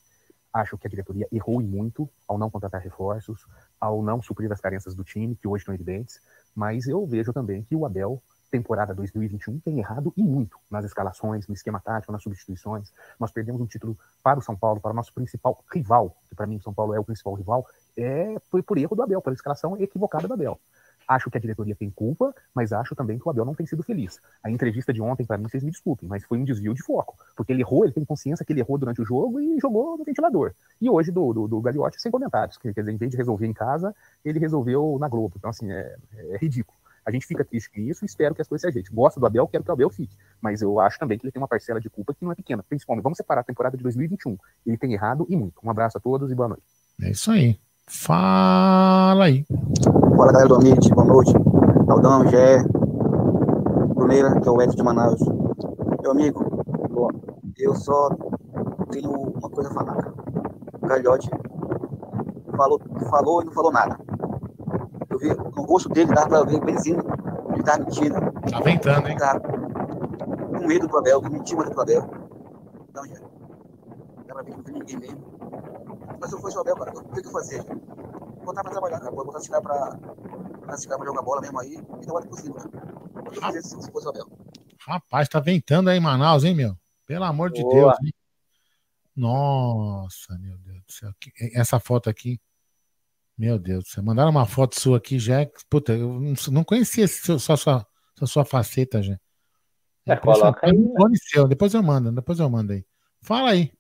Acho 0.55 0.79
que 0.79 0.87
a 0.87 0.91
diretoria 0.91 1.27
errou 1.33 1.61
muito 1.61 2.09
ao 2.29 2.39
não 2.39 2.49
contratar 2.49 2.81
reforços, 2.81 3.45
ao 3.81 4.01
não 4.05 4.23
suprir 4.23 4.53
as 4.53 4.61
carências 4.61 4.95
do 4.95 5.03
time, 5.03 5.35
que 5.35 5.49
hoje 5.49 5.63
estão 5.63 5.75
evidentes. 5.75 6.21
Mas 6.55 6.87
eu 6.87 7.05
vejo 7.05 7.33
também 7.33 7.65
que 7.65 7.75
o 7.75 7.85
Abel, 7.85 8.23
temporada 8.53 8.95
2021, 8.95 9.59
tem 9.59 9.81
errado 9.81 10.13
e 10.17 10.23
muito 10.23 10.57
nas 10.71 10.85
escalações, 10.85 11.49
no 11.49 11.55
esquema 11.55 11.81
tático, 11.81 12.13
nas 12.13 12.23
substituições. 12.23 12.93
Nós 13.19 13.33
perdemos 13.33 13.61
um 13.61 13.67
título 13.67 13.99
para 14.23 14.39
o 14.39 14.43
São 14.43 14.57
Paulo, 14.57 14.81
para 14.81 14.93
o 14.93 14.95
nosso 14.95 15.13
principal 15.13 15.59
rival, 15.73 16.17
que 16.29 16.37
para 16.37 16.47
mim 16.47 16.59
o 16.59 16.63
São 16.63 16.73
Paulo 16.73 16.95
é 16.95 17.01
o 17.01 17.05
principal 17.05 17.35
rival, 17.35 17.67
é, 17.97 18.37
foi 18.49 18.63
por 18.63 18.79
erro 18.79 18.95
do 18.95 19.03
Abel, 19.03 19.21
pela 19.21 19.35
escalação 19.35 19.77
equivocada 19.77 20.29
do 20.29 20.35
Abel. 20.35 20.61
Acho 21.07 21.31
que 21.31 21.37
a 21.37 21.41
diretoria 21.41 21.75
tem 21.75 21.91
culpa, 21.91 22.35
mas 22.55 22.73
acho 22.73 22.95
também 22.95 23.19
que 23.19 23.27
o 23.27 23.31
Abel 23.31 23.45
não 23.45 23.55
tem 23.55 23.67
sido 23.67 23.83
feliz. 23.83 24.21
A 24.43 24.51
entrevista 24.51 24.93
de 24.93 25.03
ontem, 25.03 25.25
para 25.25 25.37
mim, 25.37 25.49
vocês 25.49 25.63
me 25.63 25.71
desculpem, 25.71 26.09
mas 26.09 26.25
foi 26.25 26.39
um 26.39 26.45
desvio 26.45 26.75
de 26.75 26.83
foco. 26.83 27.17
Porque 27.37 27.53
ele 27.53 27.63
errou, 27.63 27.85
ele 27.85 27.93
tem 27.93 28.05
consciência 28.05 28.45
que 28.45 28.53
ele 28.53 28.61
errou 28.61 28.79
durante 28.79 29.01
o 29.01 29.05
jogo 29.05 29.41
e 29.41 29.59
jogou 29.61 29.99
no 29.99 30.05
ventilador. 30.05 30.53
E 30.81 30.89
hoje, 30.89 31.11
do, 31.11 31.33
do, 31.33 31.49
do 31.49 31.61
Gagliotti, 31.61 32.01
sem 32.01 32.11
comentários. 32.11 32.57
Quer 32.57 32.73
dizer, 32.73 32.93
em 32.93 32.97
vez 32.97 33.11
de 33.11 33.17
resolver 33.17 33.47
em 33.47 33.53
casa, 33.53 33.95
ele 34.25 34.39
resolveu 34.39 34.97
na 34.99 35.09
Globo. 35.09 35.35
Então, 35.37 35.51
assim, 35.51 35.71
é, 35.71 35.97
é 36.31 36.37
ridículo. 36.39 36.79
A 37.05 37.11
gente 37.11 37.27
fica 37.27 37.45
triste 37.45 37.71
com 37.71 37.81
isso 37.81 38.05
e 38.05 38.07
espero 38.07 38.35
que 38.35 38.41
as 38.41 38.49
coisas 38.49 38.63
se 38.63 38.69
ajeitem. 38.69 38.95
Gosto 38.95 39.21
do 39.21 39.27
Abel, 39.27 39.47
quero 39.47 39.63
que 39.63 39.71
o 39.71 39.73
Abel 39.73 39.91
fique. 39.91 40.17
Mas 40.41 40.63
eu 40.63 40.81
acho 40.81 40.99
também 40.99 41.19
que 41.19 41.27
ele 41.27 41.33
tem 41.33 41.41
uma 41.41 41.49
parcela 41.49 41.79
de 41.81 41.91
culpa 41.91 42.15
que 42.15 42.25
não 42.25 42.33
é 42.33 42.35
pequena. 42.35 42.63
Principalmente, 42.63 43.03
vamos 43.03 43.19
separar 43.19 43.43
a 43.43 43.45
temporada 43.45 43.77
de 43.77 43.83
2021. 43.83 44.39
Ele 44.67 44.79
tem 44.79 44.95
errado 44.95 45.27
e 45.29 45.37
muito. 45.37 45.61
Um 45.63 45.71
abraço 45.71 45.99
a 45.99 46.01
todos 46.01 46.31
e 46.31 46.35
boa 46.35 46.49
noite. 46.49 46.65
É 47.03 47.11
isso 47.11 47.31
aí. 47.31 47.59
Fala 47.87 49.27
aí. 49.27 49.45
Fala 50.17 50.33
galera 50.33 50.49
do 50.49 50.55
Amit, 50.55 50.89
boa 50.95 51.07
noite. 51.07 51.33
Aldão, 51.89 52.27
Gé, 52.29 52.63
Bruneira, 53.95 54.41
que 54.41 54.49
é 54.49 54.51
o 54.51 54.63
Edson 54.63 54.77
de 54.77 54.83
Manaus. 54.83 55.21
Meu 56.01 56.13
amigo, 56.13 56.65
eu 57.59 57.75
só 57.75 58.09
tenho 58.91 59.11
uma 59.11 59.51
coisa 59.51 59.71
a 59.71 59.75
falar. 59.75 60.15
O 60.81 60.87
Galhote 60.87 61.31
falou, 62.57 62.81
falou 63.11 63.43
e 63.43 63.45
não 63.45 63.53
falou 63.53 63.71
nada. 63.71 63.99
Eu 65.11 65.19
vi 65.19 65.29
no 65.35 65.63
rosto 65.65 65.91
dele, 65.91 66.13
dava 66.15 66.29
pra 66.29 66.43
ver 66.45 66.65
benzinho, 66.65 67.03
ele 67.53 67.63
tava 67.63 67.81
mentindo. 67.81 68.15
Tá 68.51 68.61
ventando, 68.61 69.09
hein? 69.09 69.17
Tá 69.19 69.39
com 69.39 70.67
medo 70.67 70.89
do 70.89 70.97
Abel, 70.97 71.21
mentiu 71.23 71.59
mais 71.59 71.71
do 71.71 71.81
Abel. 71.81 72.09
Não, 72.95 73.05
Gé. 73.05 73.21
Dá 74.27 74.35
pra 74.35 74.43
ver 74.43 74.53
que 74.53 74.57
não 74.57 74.65
vi 74.65 74.73
ninguém 74.73 74.97
mesmo. 75.01 75.34
Mas 76.25 76.31
se 76.31 76.37
eu 76.37 76.41
fosse 76.41 76.57
o 76.57 76.61
Abel, 76.61 76.75
cara, 76.77 76.91
o 76.99 77.09
que 77.13 77.27
eu 77.27 77.31
fazia? 77.31 77.63
Botar 77.63 78.63
pra 78.63 78.73
trabalhar, 78.73 78.99
cara. 78.99 79.11
Botar 79.11 79.39
esse 79.39 79.51
cara 79.51 79.61
pra, 79.61 79.91
pra, 79.91 80.77
pra 80.97 81.05
jogar 81.05 81.23
bola 81.23 81.43
mesmo 81.43 81.61
aí 81.61 81.75
e 81.75 82.01
trabalhar 82.01 82.27
por 82.29 82.41
cima, 82.41 82.55
cara. 82.55 82.95
O 83.15 83.31
que 83.31 83.37
eu 83.37 83.43
fazia 83.43 83.61
se 83.61 83.93
fosse 83.93 84.07
o 84.07 84.09
Abel? 84.09 84.27
Rapaz, 84.81 85.29
tá 85.29 85.39
ventando 85.39 85.91
aí 85.91 85.99
em 85.99 86.01
Manaus, 86.01 86.45
hein, 86.45 86.55
meu? 86.55 86.75
Pelo 87.07 87.25
amor 87.25 87.51
de 87.51 87.61
Boa. 87.61 87.75
Deus, 87.75 87.97
hein? 88.03 88.15
Nossa, 89.15 90.39
meu 90.39 90.57
Deus 90.57 90.83
do 90.87 90.93
céu. 90.93 91.11
Que- 91.21 91.31
Essa 91.55 91.79
foto 91.79 92.09
aqui. 92.09 92.41
Meu 93.37 93.59
Deus 93.59 93.85
do 93.85 93.91
céu. 93.91 94.03
Mandaram 94.03 94.31
uma 94.31 94.47
foto 94.47 94.81
sua 94.81 94.97
aqui, 94.97 95.19
já. 95.19 95.47
Puta, 95.69 95.93
eu 95.93 96.19
não- 96.51 96.65
conhecia 96.65 97.07
só 97.07 97.55
sua, 97.55 97.87
só 98.19 98.25
sua 98.25 98.45
faceta, 98.47 99.03
já. 99.03 99.21
É, 100.07 100.17
coloca 100.17 100.67
aí, 100.67 100.75
seu. 101.31 101.47
Depois 101.47 101.75
eu 101.75 101.83
mando, 101.83 102.11
depois 102.11 102.39
eu 102.41 102.49
mando 102.49 102.73
aí. 102.73 102.83
Fala 103.21 103.51
aí. 103.51 103.71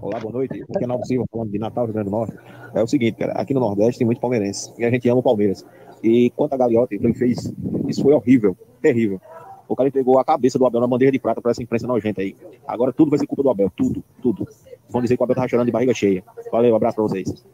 Olá, 0.00 0.20
boa 0.20 0.32
noite. 0.32 0.62
Aqui 0.62 0.84
é 0.84 0.86
Naldo 0.86 1.06
Silva, 1.06 1.26
falando 1.30 1.50
de 1.50 1.58
Natal, 1.58 1.84
Rio 1.84 1.94
Grande 1.94 2.10
do 2.10 2.16
Norte. 2.16 2.36
É 2.74 2.82
o 2.82 2.86
seguinte, 2.86 3.16
cara, 3.16 3.32
aqui 3.32 3.52
no 3.52 3.60
Nordeste 3.60 3.98
tem 3.98 4.06
muito 4.06 4.20
palmeirense 4.20 4.72
e 4.78 4.84
a 4.84 4.90
gente 4.90 5.08
ama 5.08 5.20
o 5.20 5.22
Palmeiras. 5.22 5.64
E 6.02 6.30
quanto 6.30 6.52
a 6.54 6.56
Gagliotti, 6.56 6.96
o 6.96 7.04
ele 7.04 7.14
fez, 7.14 7.52
isso 7.88 8.02
foi 8.02 8.12
horrível, 8.12 8.56
terrível. 8.80 9.20
O 9.68 9.76
cara 9.76 9.88
entregou 9.88 10.18
a 10.18 10.24
cabeça 10.24 10.58
do 10.58 10.66
Abel 10.66 10.80
na 10.80 10.86
bandeja 10.86 11.12
de 11.12 11.18
prata 11.18 11.40
para 11.40 11.50
essa 11.50 11.62
imprensa 11.62 11.86
nojenta 11.86 12.22
aí. 12.22 12.36
Agora 12.66 12.92
tudo 12.92 13.10
vai 13.10 13.18
ser 13.18 13.26
culpa 13.26 13.42
do 13.42 13.50
Abel, 13.50 13.70
tudo, 13.76 14.02
tudo. 14.22 14.46
Vão 14.88 15.02
dizer 15.02 15.16
que 15.16 15.22
o 15.22 15.24
Abel 15.24 15.36
tá 15.36 15.46
chorando 15.46 15.66
de 15.66 15.72
barriga 15.72 15.92
cheia. 15.92 16.22
Valeu, 16.50 16.72
um 16.72 16.76
abraço 16.76 16.96
pra 16.96 17.04
vocês. 17.04 17.44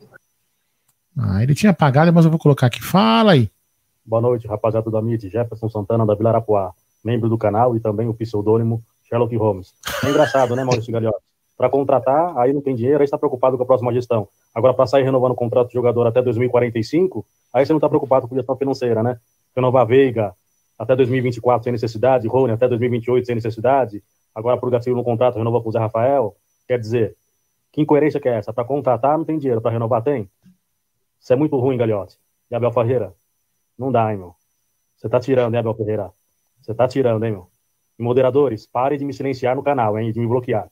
Ah, 1.18 1.42
ele 1.42 1.54
tinha 1.54 1.70
apagado, 1.70 2.12
mas 2.12 2.24
eu 2.24 2.30
vou 2.30 2.40
colocar 2.40 2.66
aqui. 2.66 2.82
Fala 2.82 3.32
aí. 3.32 3.50
Boa 4.04 4.20
noite, 4.20 4.46
rapaziada 4.46 4.90
do 4.90 4.96
Amit, 4.96 5.28
Jefferson 5.28 5.68
Santana 5.68 6.04
da 6.04 6.14
Vila 6.14 6.28
Arapuá, 6.28 6.72
membro 7.02 7.28
do 7.28 7.38
canal 7.38 7.74
e 7.74 7.80
também 7.80 8.06
o 8.06 8.14
pseudônimo 8.14 8.82
Sherlock 9.08 9.34
Holmes. 9.36 9.72
É 10.04 10.10
engraçado, 10.10 10.54
né, 10.54 10.62
Maurício 10.62 10.92
Gagliotti? 10.92 11.33
Para 11.64 11.70
contratar, 11.70 12.36
aí 12.36 12.52
não 12.52 12.60
tem 12.60 12.74
dinheiro, 12.74 12.98
aí 12.98 13.06
está 13.06 13.16
preocupado 13.16 13.56
com 13.56 13.62
a 13.62 13.66
próxima 13.66 13.90
gestão. 13.90 14.28
Agora, 14.54 14.74
para 14.74 14.86
sair 14.86 15.02
renovando 15.02 15.32
o 15.32 15.34
contrato 15.34 15.68
de 15.68 15.72
jogador 15.72 16.06
até 16.06 16.20
2045, 16.20 17.24
aí 17.54 17.64
você 17.64 17.72
não 17.72 17.78
está 17.78 17.88
preocupado 17.88 18.28
com 18.28 18.34
gestão 18.34 18.54
financeira, 18.54 19.02
né? 19.02 19.18
Renovar 19.56 19.86
Veiga 19.86 20.34
até 20.78 20.94
2024 20.94 21.64
sem 21.64 21.72
necessidade, 21.72 22.28
Rony 22.28 22.52
até 22.52 22.68
2028 22.68 23.24
sem 23.24 23.34
necessidade, 23.34 24.04
agora 24.34 24.58
por 24.58 24.70
Gatilho 24.70 24.94
no 24.94 25.02
contrato, 25.02 25.38
renova 25.38 25.62
com 25.62 25.70
o 25.70 25.72
Zé 25.72 25.78
Rafael. 25.78 26.36
Quer 26.68 26.78
dizer, 26.78 27.16
que 27.72 27.80
incoerência 27.80 28.20
que 28.20 28.28
é 28.28 28.36
essa? 28.36 28.52
Para 28.52 28.66
contratar 28.66 29.16
não 29.16 29.24
tem 29.24 29.38
dinheiro, 29.38 29.62
para 29.62 29.70
renovar 29.70 30.02
tem? 30.02 30.28
Isso 31.18 31.32
é 31.32 31.36
muito 31.36 31.56
ruim, 31.56 31.78
Gagliotti. 31.78 32.18
E 32.50 32.54
Abel 32.54 32.72
Ferreira? 32.72 33.14
Não 33.78 33.90
dá, 33.90 34.12
hein, 34.12 34.18
meu? 34.18 34.34
Você 34.98 35.08
tá 35.08 35.18
tirando, 35.18 35.54
hein, 35.54 35.60
Abel 35.60 35.72
Ferreira? 35.72 36.12
Você 36.60 36.74
tá 36.74 36.86
tirando, 36.86 37.24
hein, 37.24 37.32
meu? 37.32 37.46
E 37.98 38.02
moderadores, 38.02 38.66
parem 38.66 38.98
de 38.98 39.04
me 39.06 39.14
silenciar 39.14 39.56
no 39.56 39.62
canal, 39.62 39.98
hein? 39.98 40.12
De 40.12 40.20
me 40.20 40.26
bloquear. 40.26 40.68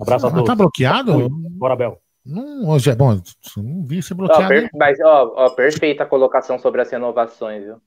Abraço 0.00 0.26
a 0.26 0.28
Ah, 0.28 0.32
todos. 0.32 0.46
tá 0.46 0.54
bloqueado? 0.54 1.28
Bora, 1.30 1.74
Abel. 1.74 2.00
Não, 2.24 2.68
hoje 2.68 2.90
é 2.90 2.94
bom. 2.94 3.20
Não 3.56 3.84
vi 3.84 4.02
ser 4.02 4.14
Ó, 4.14 4.16
bloqueado. 4.16 4.48
per- 4.48 4.70
mas, 4.74 4.98
ó, 5.00 5.32
ó, 5.36 5.50
perfeita 5.50 6.02
a 6.02 6.06
colocação 6.06 6.58
sobre 6.58 6.82
as 6.82 6.90
renovações, 6.90 7.64
viu? 7.64 7.80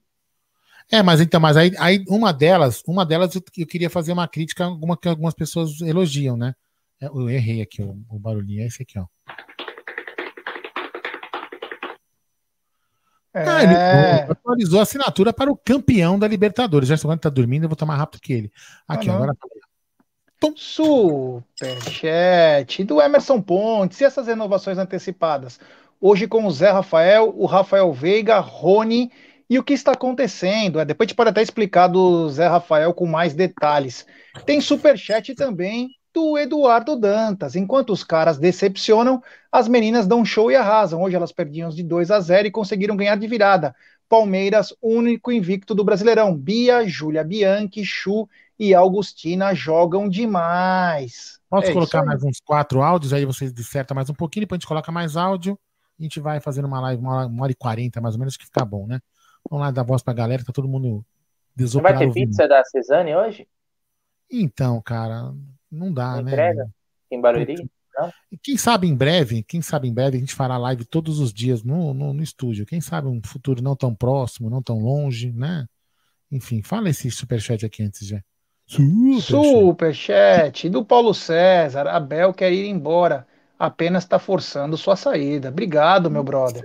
É, 0.91 1.03
mas 1.03 1.22
então, 1.22 1.39
mas 1.39 1.55
aí, 1.55 1.72
aí 1.78 2.03
uma 2.07 2.32
delas, 2.34 2.82
uma 2.88 3.05
delas 3.05 3.36
eu, 3.36 3.43
eu 3.57 3.68
queria 3.68 3.89
fazer 3.91 4.12
uma 4.12 4.28
crítica, 4.28 4.64
alguma 4.66 4.97
que 4.97 5.07
algumas 5.07 5.36
pessoas 5.36 5.82
elogiam, 5.82 6.36
né? 6.36 6.55
É, 6.99 7.05
Eu 7.07 7.30
errei 7.30 7.62
aqui 7.62 7.82
o, 7.84 7.95
o 8.10 8.18
barulhinho, 8.18 8.64
é 8.64 8.66
esse 8.68 8.82
aqui, 8.82 8.97
ó. 8.97 9.05
Ah, 13.32 13.64
ele 13.64 13.74
É. 13.76 14.28
atualizou 14.32 14.80
a 14.80 14.84
assinatura 14.84 15.32
para 15.32 15.51
o 15.51 15.55
campeão 15.55 16.18
da 16.18 16.28
Libertadores. 16.28 16.89
Já 16.89 16.97
quando 16.97 17.20
tá 17.20 17.30
dormindo, 17.30 17.64
eu 17.66 17.70
vou 17.70 17.74
estar 17.76 17.86
mais 17.86 17.99
rápido 17.99 18.20
que 18.22 18.34
ele. 18.34 18.51
Aqui, 18.88 19.07
Ah, 19.10 19.14
não. 19.14 19.24
agora. 19.24 19.38
Superchat 20.56 22.06
do 22.86 23.02
Emerson 23.02 23.42
Pontes. 23.42 24.00
E 24.00 24.06
essas 24.06 24.28
renovações 24.28 24.78
antecipadas? 24.78 25.60
Hoje 26.00 26.28
com 26.28 26.46
o 26.46 26.52
Zé 26.52 26.70
Rafael, 26.70 27.34
o 27.36 27.46
Rafael 27.46 27.92
Veiga, 27.92 28.40
Rony. 28.40 29.12
E 29.50 29.60
o 29.60 29.64
que 29.64 29.74
está 29.74 29.92
acontecendo? 29.92 30.80
É, 30.80 30.86
depois 30.86 31.08
a 31.08 31.10
gente 31.10 31.18
pode 31.18 31.32
até 31.32 31.42
explicar 31.42 31.88
do 31.88 32.30
Zé 32.30 32.48
Rafael 32.48 32.94
com 32.94 33.06
mais 33.06 33.34
detalhes. 33.34 34.06
Tem 34.46 34.62
superchat 34.62 35.36
também 35.36 35.90
do 36.14 36.38
Eduardo 36.38 36.96
Dantas. 36.96 37.56
Enquanto 37.56 37.92
os 37.92 38.04
caras 38.04 38.38
decepcionam, 38.38 39.22
as 39.52 39.68
meninas 39.68 40.08
dão 40.08 40.24
show 40.24 40.52
e 40.52 40.56
arrasam. 40.56 41.02
Hoje 41.02 41.16
elas 41.16 41.32
perdiam 41.32 41.70
de 41.70 41.84
2 41.84 42.12
a 42.12 42.20
0 42.20 42.48
e 42.48 42.52
conseguiram 42.52 42.96
ganhar 42.96 43.16
de 43.16 43.28
virada. 43.28 43.76
Palmeiras, 44.08 44.74
único 44.82 45.32
invicto 45.32 45.76
do 45.76 45.84
Brasileirão. 45.84 46.34
Bia, 46.36 46.88
Júlia 46.88 47.24
Bianchi, 47.24 47.84
Chu 47.84 48.30
e 48.60 48.74
Augustina 48.76 49.53
jogam 49.55 50.10
demais. 50.10 51.39
Posso 51.49 51.70
É 51.70 51.74
colocar 51.74 52.03
mais 52.03 52.24
uns 52.24 52.39
quatro 52.41 52.82
áudios, 52.82 53.14
aí 53.14 53.26
vocês 53.26 53.53
dissertam 53.53 53.95
mais 53.95 54.10
um 54.10 54.14
pouquinho, 54.14 54.43
depois 54.45 54.57
a 54.57 54.60
gente 54.60 54.68
coloca 54.68 54.91
mais 54.91 55.18
áudio. 55.18 55.57
A 55.99 56.03
gente 56.03 56.20
vai 56.20 56.39
fazendo 56.39 56.66
uma 56.66 56.80
live, 56.82 57.01
uma 57.01 57.16
hora, 57.16 57.28
uma 57.28 57.43
hora 57.43 57.51
e 57.51 57.55
quarenta, 57.55 57.99
mais 58.01 58.16
ou 58.16 58.20
menos, 58.20 58.38
que 58.38 58.45
fica 58.45 58.64
bom, 58.66 58.86
né? 58.88 58.99
Vamos 59.49 59.66
lá 59.66 59.72
dar 59.72 59.84
voz 59.84 60.03
pra 60.03 60.14
galera, 60.14 60.43
tá 60.43 60.53
todo 60.53 60.68
mundo 60.68 61.05
Não 61.74 61.82
vai 61.82 61.93
desoperado 61.93 61.97
ter 61.97 62.05
ouvindo. 62.05 62.30
pizza 62.30 62.47
da 62.47 62.64
Cezane 62.64 63.16
hoje? 63.16 63.47
Então, 64.32 64.82
cara, 64.82 65.34
não 65.72 65.91
dá, 65.93 66.18
Não 66.18 66.24
né? 66.24 66.32
entrega? 66.32 66.70
Em 67.12 67.20
Barueri? 67.22 67.55
Não? 67.97 68.14
E 68.32 68.38
quem 68.38 68.57
sabe 68.57 68.88
em 68.88 68.95
breve, 68.95 69.43
quem 69.43 69.62
sabe 69.62 69.88
em 69.88 69.93
breve 69.93 70.18
a 70.18 70.20
gente 70.20 70.36
fará 70.36 70.57
live 70.57 70.86
todos 70.86 71.20
os 71.20 71.34
dias 71.34 71.64
no, 71.64 71.93
no, 71.93 72.14
no 72.14 72.24
estúdio. 72.24 72.66
Quem 72.66 72.80
sabe 72.82 73.07
um 73.07 73.22
futuro 73.26 73.62
não 73.62 73.76
tão 73.76 73.93
próximo, 73.95 74.49
não 74.49 74.62
tão 74.62 74.80
longe, 74.80 75.32
né? 75.34 75.68
Enfim, 76.32 76.62
fala 76.62 76.89
esse 76.89 77.10
superchat 77.12 77.66
aqui 77.66 77.84
antes, 77.84 78.07
já. 78.07 78.22
Superchat 79.20 80.70
do 80.70 80.86
Paulo 80.86 81.14
César. 81.14 81.88
Abel 81.88 82.34
quer 82.34 82.54
ir 82.54 82.68
embora. 82.68 83.28
Apenas 83.58 84.04
está 84.04 84.20
forçando 84.20 84.78
sua 84.78 84.96
saída. 84.96 85.50
Obrigado, 85.50 86.10
meu 86.10 86.24
brother. 86.24 86.64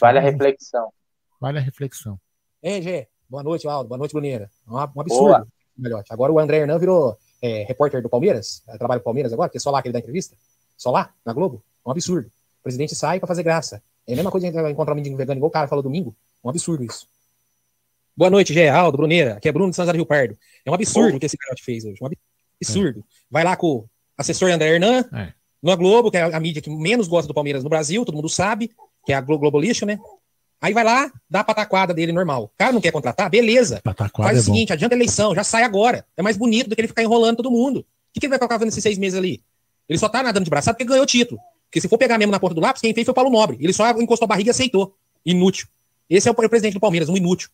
Vale 0.00 0.18
a 0.18 0.22
reflexão. 0.22 0.90
Vale 1.38 1.58
a 1.58 1.60
reflexão. 1.60 2.18
Hein, 2.62 2.82
Gê? 2.82 3.08
Boa 3.28 3.42
noite, 3.42 3.68
Aldo. 3.68 3.88
Boa 3.88 3.98
noite, 3.98 4.12
Bruneira. 4.12 4.50
Um, 4.66 4.72
um 4.72 4.86
Boa. 4.86 4.88
absurdo, 4.96 5.48
melhor. 5.76 6.02
Agora 6.08 6.32
o 6.32 6.38
André 6.38 6.58
Hernan 6.58 6.78
virou 6.78 7.16
é, 7.42 7.64
repórter 7.64 8.02
do 8.02 8.08
Palmeiras, 8.08 8.62
trabalha 8.78 8.98
no 8.98 9.04
Palmeiras 9.04 9.32
agora, 9.32 9.48
que 9.48 9.58
é 9.58 9.60
só 9.60 9.70
lá 9.70 9.80
que 9.80 9.88
ele 9.88 9.92
dá 9.92 9.98
entrevista, 9.98 10.36
só 10.76 10.90
lá, 10.90 11.12
na 11.24 11.32
Globo, 11.32 11.62
é 11.84 11.88
um 11.88 11.92
absurdo. 11.92 12.28
O 12.28 12.62
presidente 12.62 12.94
sai 12.94 13.20
para 13.20 13.26
fazer 13.26 13.42
graça. 13.42 13.82
É 14.06 14.12
a 14.14 14.16
mesma 14.16 14.30
coisa 14.30 14.50
que 14.50 14.56
a 14.56 14.62
gente 14.62 14.72
encontrar 14.72 14.94
um 14.94 14.96
mendigo 14.96 15.16
vegano 15.16 15.38
igual 15.38 15.48
o 15.48 15.52
cara 15.52 15.68
falou 15.68 15.82
domingo. 15.82 16.14
Um 16.42 16.50
absurdo 16.50 16.82
isso. 16.82 17.06
Boa 18.16 18.30
noite, 18.30 18.52
Geraldo, 18.52 18.96
Bruneira. 18.98 19.34
Aqui 19.34 19.48
é 19.48 19.52
Bruno 19.52 19.70
de 19.70 19.76
São 19.76 19.84
José 19.84 19.92
do 19.92 19.96
Rio 19.96 20.06
Pardo. 20.06 20.36
É 20.64 20.70
um 20.70 20.74
absurdo 20.74 21.16
o 21.16 21.20
que 21.20 21.26
esse 21.26 21.36
garoto 21.36 21.62
fez 21.64 21.84
hoje. 21.84 21.98
Um 22.02 22.08
absurdo. 22.60 23.04
Vai 23.30 23.44
lá 23.44 23.56
com 23.56 23.66
o 23.66 23.84
assessor 24.18 24.50
André 24.50 24.74
Hernan, 24.74 25.04
É. 25.14 25.32
no 25.62 25.76
Globo, 25.76 26.10
que 26.10 26.16
é 26.16 26.22
a 26.22 26.40
mídia 26.40 26.60
que 26.60 26.68
menos 26.70 27.08
gosta 27.08 27.26
do 27.28 27.34
Palmeiras 27.34 27.62
no 27.64 27.70
Brasil, 27.70 28.04
todo 28.04 28.14
mundo 28.14 28.28
sabe, 28.28 28.70
que 29.06 29.12
é 29.12 29.16
a 29.16 29.20
Glo 29.20 29.38
Globo 29.38 29.58
Lixo, 29.58 29.86
né? 29.86 29.98
Aí 30.60 30.74
vai 30.74 30.84
lá, 30.84 31.10
dá 31.28 31.40
a 31.40 31.44
pataquada 31.44 31.94
dele 31.94 32.12
normal. 32.12 32.44
O 32.44 32.50
cara 32.58 32.72
não 32.72 32.82
quer 32.82 32.92
contratar? 32.92 33.30
Beleza. 33.30 33.80
Pataquada 33.82 34.28
Faz 34.28 34.38
é 34.38 34.40
o 34.42 34.44
bom. 34.44 34.52
seguinte, 34.52 34.72
adianta 34.74 34.94
a 34.94 34.98
eleição, 34.98 35.34
já 35.34 35.42
sai 35.42 35.62
agora. 35.62 36.04
É 36.16 36.22
mais 36.22 36.36
bonito 36.36 36.68
do 36.68 36.74
que 36.76 36.80
ele 36.82 36.88
ficar 36.88 37.02
enrolando 37.02 37.38
todo 37.38 37.50
mundo. 37.50 37.80
O 37.80 37.84
que, 38.12 38.20
que 38.20 38.26
ele 38.26 38.30
vai 38.30 38.38
colocar 38.38 38.62
nesses 38.62 38.82
seis 38.82 38.98
meses 38.98 39.18
ali? 39.18 39.42
Ele 39.88 39.98
só 39.98 40.08
tá 40.08 40.22
nadando 40.22 40.44
de 40.44 40.50
braçado 40.50 40.76
porque 40.76 40.86
ganhou 40.90 41.06
título. 41.06 41.40
Porque 41.66 41.80
se 41.80 41.88
for 41.88 41.96
pegar 41.96 42.18
mesmo 42.18 42.30
na 42.32 42.38
ponta 42.38 42.54
do 42.54 42.60
lápis, 42.60 42.82
quem 42.82 42.92
fez 42.92 43.06
foi 43.06 43.12
o 43.12 43.14
Paulo 43.14 43.30
Nobre. 43.30 43.56
Ele 43.58 43.72
só 43.72 43.88
encostou 43.92 44.26
a 44.26 44.28
barriga 44.28 44.50
e 44.50 44.52
aceitou. 44.52 44.94
Inútil. 45.24 45.66
Esse 46.10 46.28
é 46.28 46.30
o 46.30 46.34
presidente 46.34 46.74
do 46.74 46.80
Palmeiras, 46.80 47.08
um 47.08 47.16
inútil. 47.16 47.48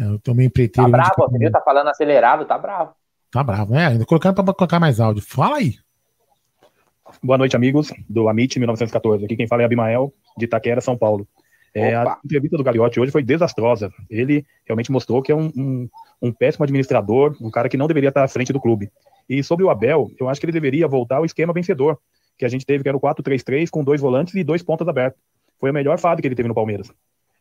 Eu 0.00 0.18
tomei 0.18 0.46
empreiteiro. 0.46 0.90
Tá 0.90 0.96
bravo, 0.96 1.26
entendeu? 1.30 1.52
Tá 1.52 1.60
falando 1.60 1.88
acelerado, 1.88 2.44
tá 2.44 2.58
bravo. 2.58 2.92
Tá 3.30 3.42
bravo, 3.42 3.72
né? 3.72 3.86
Ainda 3.86 4.04
colocando 4.04 4.42
pra 4.42 4.54
colocar 4.54 4.80
mais 4.80 5.00
áudio. 5.00 5.22
Fala 5.22 5.56
aí. 5.56 5.74
Boa 7.22 7.38
noite, 7.38 7.54
amigos 7.54 7.92
do 8.08 8.28
Amit 8.28 8.58
1914. 8.58 9.24
Aqui 9.24 9.36
quem 9.36 9.46
fala 9.46 9.62
é 9.62 9.64
Abimael, 9.64 10.12
de 10.36 10.44
Itaquera, 10.44 10.80
São 10.80 10.96
Paulo. 10.96 11.26
É, 11.72 11.94
a 11.94 12.18
entrevista 12.24 12.56
do 12.56 12.64
Gagliotti 12.64 12.98
hoje 12.98 13.12
foi 13.12 13.22
desastrosa. 13.22 13.92
Ele 14.08 14.44
realmente 14.64 14.90
mostrou 14.90 15.22
que 15.22 15.30
é 15.30 15.34
um, 15.34 15.52
um, 15.54 15.88
um 16.22 16.32
péssimo 16.32 16.64
administrador, 16.64 17.36
um 17.40 17.50
cara 17.50 17.68
que 17.68 17.76
não 17.76 17.86
deveria 17.86 18.08
estar 18.08 18.24
à 18.24 18.28
frente 18.28 18.52
do 18.52 18.60
clube. 18.60 18.90
E 19.28 19.42
sobre 19.42 19.64
o 19.64 19.70
Abel, 19.70 20.10
eu 20.18 20.28
acho 20.28 20.40
que 20.40 20.46
ele 20.46 20.52
deveria 20.52 20.88
voltar 20.88 21.16
ao 21.16 21.24
esquema 21.24 21.52
vencedor 21.52 21.98
que 22.38 22.44
a 22.44 22.48
gente 22.48 22.64
teve, 22.64 22.82
que 22.82 22.88
era 22.88 22.96
o 22.96 23.00
4-3-3, 23.00 23.68
com 23.70 23.84
dois 23.84 24.00
volantes 24.00 24.34
e 24.34 24.42
dois 24.42 24.62
pontas 24.62 24.88
abertos. 24.88 25.20
Foi 25.60 25.70
a 25.70 25.72
melhor 25.72 25.98
fase 25.98 26.20
que 26.20 26.28
ele 26.28 26.34
teve 26.34 26.48
no 26.48 26.54
Palmeiras. 26.54 26.90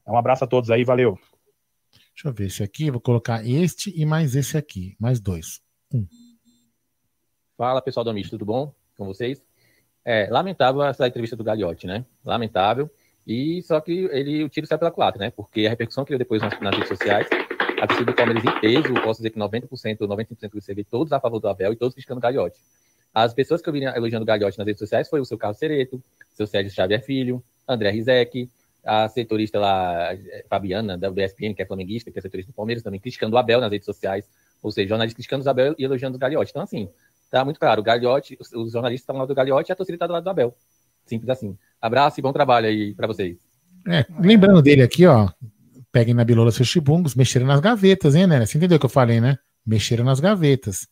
Um 0.08 0.18
abraço 0.18 0.43
a 0.43 0.48
todos 0.48 0.70
aí, 0.70 0.84
valeu. 0.84 1.18
Deixa 2.16 2.30
eu 2.30 2.34
ver 2.34 2.45
esse 2.45 2.63
aqui. 2.63 2.89
Vou 2.89 3.01
colocar 3.01 3.45
este 3.45 3.93
e 3.93 4.05
mais 4.05 4.36
esse 4.36 4.57
aqui. 4.57 4.95
Mais 4.97 5.20
dois. 5.20 5.61
Fala 7.57 7.82
pessoal 7.82 8.05
do 8.05 8.09
Amit, 8.09 8.30
tudo 8.30 8.45
bom 8.45 8.74
com 8.97 9.05
vocês? 9.05 9.43
É, 10.03 10.30
lamentável 10.30 10.82
essa 10.84 11.05
entrevista 11.07 11.36
do 11.36 11.43
Gagliotti, 11.43 11.86
né? 11.86 12.05
Lamentável. 12.24 12.89
E 13.28 13.61
só 13.63 13.82
que 13.82 14.07
ele 14.11 14.45
o 14.45 14.49
tiro 14.49 14.66
sai 14.66 14.78
pela 14.78 14.91
culatra, 14.91 15.20
né? 15.20 15.32
Porque 15.32 15.66
a 15.66 15.70
repercussão 15.70 16.05
que 16.05 16.13
ele 16.13 16.20
depois 16.20 16.41
nas, 16.41 16.57
nas 16.61 16.74
redes 16.74 16.88
sociais, 16.88 17.28
a 17.82 17.88
torcida 17.88 18.11
do 18.11 18.16
Palmeiras 18.16 18.45
em 18.45 18.59
peso, 18.61 18.93
posso 19.03 19.20
dizer 19.20 19.32
que 19.32 19.39
90%, 19.39 19.68
95% 19.68 20.49
que 20.49 20.61
você 20.61 20.74
vê, 20.74 20.86
todos 20.86 21.11
a 21.11 21.20
favor 21.20 21.39
do 21.41 21.49
Abel 21.49 21.74
e 21.74 21.76
todos 21.76 21.93
criticando 21.93 22.20
o 22.20 22.22
Gagliotti. 22.22 22.57
As 23.13 23.34
pessoas 23.34 23.61
que 23.61 23.68
eu 23.68 23.74
vi 23.74 23.84
elogiando 23.84 24.24
o 24.24 24.26
Gagliotti 24.26 24.57
nas 24.57 24.68
redes 24.68 24.80
sociais 24.80 25.09
foi 25.09 25.20
o 25.20 25.26
seu 25.26 25.38
Carlos 25.38 25.57
Cereto, 25.57 26.01
seu 26.34 26.47
Sérgio 26.47 26.72
Xavier 26.72 27.03
Filho, 27.03 27.43
André 27.68 27.89
Rizek, 27.89 28.49
a 28.86 29.09
setorista 29.09 29.59
lá, 29.59 30.13
eh, 30.13 30.45
Fabiana, 30.47 30.97
da 30.97 31.09
USPN, 31.09 31.55
que 31.55 31.61
é 31.61 31.65
flamenguista, 31.65 32.11
que 32.11 32.19
é 32.19 32.21
setorista 32.21 32.51
do 32.51 32.55
Palmeiras, 32.55 32.83
também 32.83 32.99
criticando 32.99 33.36
o 33.36 33.39
Abel 33.39 33.59
nas 33.59 33.71
redes 33.71 33.86
sociais, 33.86 34.29
ou 34.61 34.71
seja, 34.71 34.89
jornalistas 34.89 35.15
criticando 35.15 35.43
o 35.43 35.49
Abel 35.49 35.75
e 35.77 35.83
elogiando 35.83 36.17
o 36.17 36.19
Gagliotti. 36.19 36.51
Então, 36.51 36.61
assim, 36.61 36.88
tá 37.31 37.43
muito 37.43 37.59
claro, 37.59 37.81
o 37.81 37.83
Gagliotti, 37.83 38.38
os, 38.39 38.71
jornalistas 38.71 39.01
estão 39.01 39.15
do 39.15 39.19
lado 39.19 39.27
do 39.29 39.36
Gagliotti 39.36 39.71
e 39.71 39.73
a 39.73 39.75
torcida 39.75 39.95
está 39.95 40.05
do 40.05 40.13
lado 40.13 40.23
do 40.23 40.29
Abel. 40.29 40.55
Simples 41.05 41.29
assim. 41.29 41.57
Abraço 41.81 42.19
e 42.19 42.23
bom 42.23 42.31
trabalho 42.31 42.67
aí 42.67 42.93
para 42.93 43.07
vocês. 43.07 43.38
É, 43.88 44.05
lembrando 44.19 44.61
dele 44.61 44.83
aqui, 44.83 45.05
ó. 45.05 45.29
Peguem 45.91 46.13
na 46.13 46.23
bilola 46.23 46.51
seus 46.51 46.67
chibungos, 46.67 47.15
mexeram 47.15 47.47
nas 47.47 47.59
gavetas, 47.59 48.15
hein, 48.15 48.27
né? 48.27 48.45
Você 48.45 48.57
entendeu 48.57 48.77
o 48.77 48.79
que 48.79 48.86
eu 48.86 48.89
falei, 48.89 49.21
né? 49.21 49.38
Mexeram 49.65 50.03
nas 50.03 50.19
gavetas. 50.19 50.88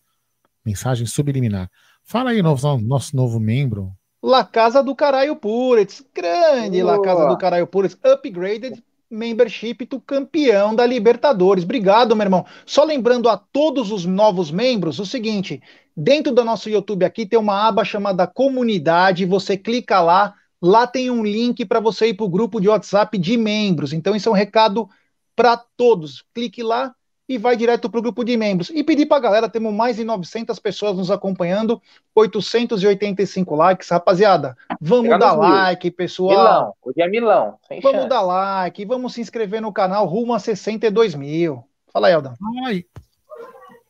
Mensagem 0.65 1.05
subliminar. 1.05 1.69
Fala 2.03 2.31
aí, 2.31 2.41
novo, 2.41 2.77
nosso 2.79 3.15
novo 3.15 3.39
membro. 3.39 3.91
La 4.24 4.45
Casa 4.45 4.82
do 4.82 4.95
Caralho 4.95 5.36
Puretz. 5.36 6.01
Grande 6.15 6.82
La 6.82 6.93
Boa. 6.93 7.03
Casa 7.03 7.28
do 7.28 7.38
Caralho 7.38 7.67
Puretz. 7.67 7.97
Upgraded 8.05 8.82
membership 9.11 9.86
do 9.86 9.99
campeão 9.99 10.74
da 10.74 10.86
Libertadores. 10.86 11.65
Obrigado, 11.65 12.15
meu 12.15 12.24
irmão. 12.24 12.45
Só 12.65 12.86
lembrando 12.86 13.28
a 13.28 13.36
todos 13.36 13.91
os 13.91 14.05
novos 14.05 14.49
membros 14.49 14.97
o 14.97 15.05
seguinte: 15.05 15.61
dentro 15.95 16.34
do 16.34 16.45
nosso 16.45 16.69
YouTube 16.69 17.03
aqui 17.03 17.26
tem 17.26 17.38
uma 17.38 17.67
aba 17.67 17.84
chamada 17.84 18.26
Comunidade. 18.26 19.26
Você 19.26 19.57
clica 19.57 19.99
lá, 19.99 20.34
lá 20.61 20.88
tem 20.88 21.11
um 21.11 21.21
link 21.21 21.65
para 21.65 21.82
você 21.82 22.07
ir 22.07 22.13
para 22.13 22.26
o 22.26 22.30
grupo 22.30 22.61
de 22.61 22.69
WhatsApp 22.69 23.17
de 23.17 23.36
membros. 23.36 23.91
Então, 23.91 24.15
isso 24.15 24.30
é 24.30 24.32
um 24.32 24.36
recado 24.36 24.88
para 25.36 25.57
todos. 25.57 26.24
Clique 26.34 26.63
lá 26.63 26.95
e 27.28 27.38
vai 27.38 27.55
direto 27.55 27.89
para 27.89 27.99
o 27.99 28.01
grupo 28.01 28.24
de 28.24 28.36
membros. 28.36 28.69
E 28.69 28.84
pedir 28.84 29.05
para 29.05 29.17
a 29.17 29.21
galera, 29.21 29.49
temos 29.49 29.74
mais 29.74 29.95
de 29.95 30.03
900 30.03 30.59
pessoas 30.59 30.97
nos 30.97 31.09
acompanhando, 31.09 31.82
885 32.15 33.55
likes. 33.55 33.89
Rapaziada, 33.89 34.57
vamos 34.80 35.17
dar 35.17 35.38
mil. 35.38 35.41
like, 35.49 35.89
pessoal. 35.91 36.30
Milão, 36.32 36.74
hoje 36.84 37.01
é 37.01 37.07
Milão. 37.07 37.57
Sem 37.67 37.80
Vamos 37.82 37.97
chance. 38.01 38.09
dar 38.09 38.21
like, 38.21 38.86
vamos 38.86 39.13
se 39.13 39.21
inscrever 39.21 39.61
no 39.61 39.71
canal 39.71 40.05
rumo 40.05 40.34
a 40.34 40.39
62 40.39 41.15
mil. 41.15 41.63
Fala 41.91 42.07
aí, 42.07 42.13
Aldão. 42.13 42.34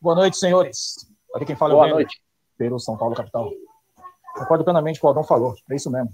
Boa 0.00 0.14
noite, 0.14 0.36
senhores. 0.36 1.08
Aqui 1.34 1.46
quem 1.46 1.56
fala 1.56 1.74
Boa 1.74 1.86
é 1.86 1.90
o 1.90 1.94
Breno, 1.94 2.00
noite. 2.00 2.20
Peru, 2.56 2.78
São 2.78 2.96
Paulo, 2.96 3.14
capital. 3.14 3.50
Concordo 4.34 4.64
plenamente 4.64 5.00
com 5.00 5.06
o 5.06 5.10
Aldão 5.10 5.24
falou. 5.24 5.54
É 5.70 5.74
isso 5.74 5.90
mesmo. 5.90 6.10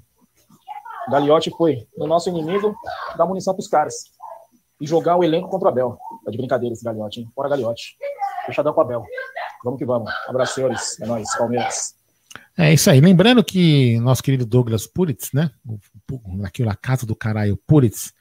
O 1.08 1.10
Gagliotti 1.10 1.50
foi 1.50 1.86
no 1.96 2.06
nosso 2.06 2.28
inimigo 2.28 2.74
dar 3.16 3.26
munição 3.26 3.54
pros 3.54 3.68
caras. 3.68 3.94
E 4.80 4.86
jogar 4.86 5.16
o 5.16 5.24
elenco 5.24 5.48
contra 5.48 5.68
o 5.68 5.70
Abel. 5.70 5.98
Tá 6.24 6.30
de 6.30 6.38
brincadeira 6.38 6.72
esse 6.72 6.84
Gagliotti, 6.84 7.20
hein? 7.20 7.30
Fora 7.34 7.48
Gagliotti. 7.48 7.96
Fechadão 8.46 8.72
com 8.72 8.80
o 8.80 8.84
Abel. 8.84 9.04
Vamos 9.64 9.78
que 9.78 9.84
vamos. 9.84 10.10
Abraço, 10.26 10.54
senhores. 10.54 11.00
É 11.00 11.06
nóis, 11.06 11.28
Palmeiras. 11.36 11.94
É 12.56 12.72
isso 12.72 12.90
aí. 12.90 13.00
Lembrando 13.00 13.42
que 13.44 13.98
nosso 14.00 14.22
querido 14.22 14.46
Douglas 14.46 14.86
Puritz, 14.86 15.32
né? 15.32 15.50
O, 15.66 15.78
o, 16.12 16.44
aquilo, 16.44 16.70
a 16.70 16.74
casa 16.74 17.06
do 17.06 17.14
caralho 17.16 17.56
Puritz, 17.66 18.12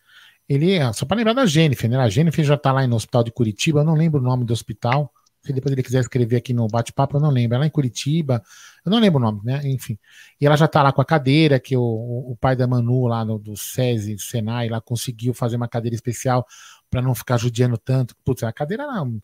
ele 0.48 0.74
é, 0.74 0.94
só 0.94 1.06
para 1.06 1.18
lembrar 1.18 1.34
da 1.34 1.46
Jennifer, 1.46 1.90
né? 1.90 1.98
A 1.98 2.10
Jennifer 2.10 2.44
já 2.44 2.58
tá 2.58 2.72
lá 2.72 2.86
no 2.88 2.96
hospital 2.96 3.24
de 3.24 3.32
Curitiba, 3.32 3.82
eu 3.82 3.86
não 3.86 3.94
lembro 3.94 4.20
o 4.20 4.24
nome 4.24 4.46
do 4.46 4.54
hospital. 4.54 5.12
Se 5.44 5.54
depois 5.54 5.72
ele 5.72 5.84
quiser 5.84 6.00
escrever 6.00 6.38
aqui 6.38 6.54
no 6.54 6.68
bate-papo, 6.68 7.18
eu 7.18 7.22
não 7.22 7.30
lembro. 7.30 7.56
É 7.56 7.60
lá 7.60 7.66
em 7.66 7.70
Curitiba, 7.70 8.44
eu 8.86 8.92
não 8.92 9.00
lembro 9.00 9.20
o 9.20 9.22
nome, 9.22 9.42
né? 9.44 9.62
Enfim. 9.66 9.98
E 10.40 10.46
ela 10.46 10.56
já 10.56 10.68
tá 10.68 10.82
lá 10.82 10.92
com 10.92 11.02
a 11.02 11.06
cadeira, 11.06 11.60
que 11.60 11.76
o, 11.76 11.82
o 11.82 12.38
pai 12.40 12.56
da 12.56 12.68
Manu 12.68 13.08
lá 13.08 13.24
no, 13.26 13.38
do 13.38 13.56
SESI, 13.56 14.18
Senai, 14.20 14.70
lá 14.70 14.80
conseguiu 14.82 15.34
fazer 15.34 15.56
uma 15.58 15.68
cadeira 15.68 15.96
especial 15.96 16.46
para 16.90 17.02
não 17.02 17.14
ficar 17.14 17.38
judiando 17.38 17.78
tanto. 17.78 18.16
Putz, 18.26 18.42
a 18.44 18.52
cadeira 18.52 18.88
não. 18.88 19.22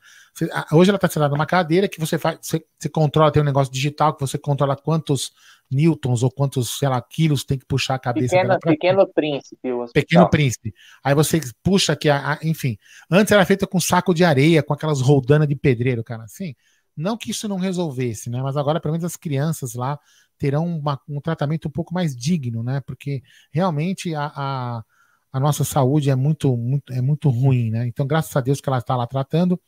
Hoje 0.72 0.90
ela 0.92 0.98
está 0.98 1.08
sentada 1.08 1.34
numa 1.34 1.46
cadeira 1.46 1.88
que 1.88 2.00
você 2.00 2.18
faz, 2.20 2.38
você, 2.42 2.64
você 2.78 2.90
controla, 2.90 3.32
tem 3.32 3.42
um 3.42 3.46
negócio 3.46 3.74
digital 3.74 4.14
que 4.14 4.22
você 4.22 4.38
controla 4.38 4.76
quantos 4.76 5.32
newtons 5.72 6.22
ou 6.22 6.30
quantos, 6.30 6.78
sei 6.78 6.88
lá, 6.88 7.02
quilos 7.02 7.44
tem 7.44 7.58
que 7.58 7.66
puxar 7.66 7.96
a 7.96 8.00
cabeça 8.00 8.36
Pequeno, 8.36 8.60
pequeno 8.60 9.08
príncipe. 9.08 9.70
Pequeno. 9.94 10.30
Príncipe. 10.30 10.74
Aí 11.04 11.16
você 11.16 11.42
puxa 11.64 11.94
aqui, 11.94 12.08
a, 12.08 12.34
a- 12.34 12.40
enfim. 12.44 12.78
Antes 13.10 13.32
era 13.32 13.46
feita 13.46 13.66
com 13.66 13.80
saco 13.80 14.14
de 14.14 14.24
areia, 14.24 14.62
com 14.62 14.74
aquelas 14.74 15.02
roldanas 15.02 15.48
de 15.48 15.56
pedreiro, 15.56 16.04
cara. 16.04 16.24
Assim, 16.24 16.56
não 16.96 17.18
que 17.18 17.32
isso 17.32 17.48
não 17.48 17.58
resolvesse, 17.58 18.30
né? 18.30 18.42
Mas 18.42 18.58
agora, 18.58 18.80
pelo 18.80 18.94
menos, 18.94 19.06
as 19.06 19.16
crianças 19.16 19.74
lá 19.76 20.00
terão 20.38 20.66
uma- 20.78 21.00
um 21.08 21.22
tratamento 21.22 21.68
um 21.68 21.72
pouco 21.72 21.94
mais 21.94 22.16
digno, 22.16 22.64
né? 22.64 22.82
Porque 22.82 23.22
realmente 23.52 24.14
a, 24.16 24.32
a, 24.36 24.84
a 25.32 25.40
nossa 25.40 25.64
saúde 25.64 26.10
é 26.10 26.16
muito, 26.16 26.56
muito, 26.58 26.94
é 26.94 27.02
muito 27.02 27.30
ruim, 27.30 27.70
né? 27.72 27.88
Então, 27.88 28.06
graças 28.08 28.36
a 28.36 28.42
Deus 28.42 28.62
que 28.62 28.70
ela 28.70 28.80
está 28.80 28.96
lá 28.96 29.08
tratando. 29.08 29.60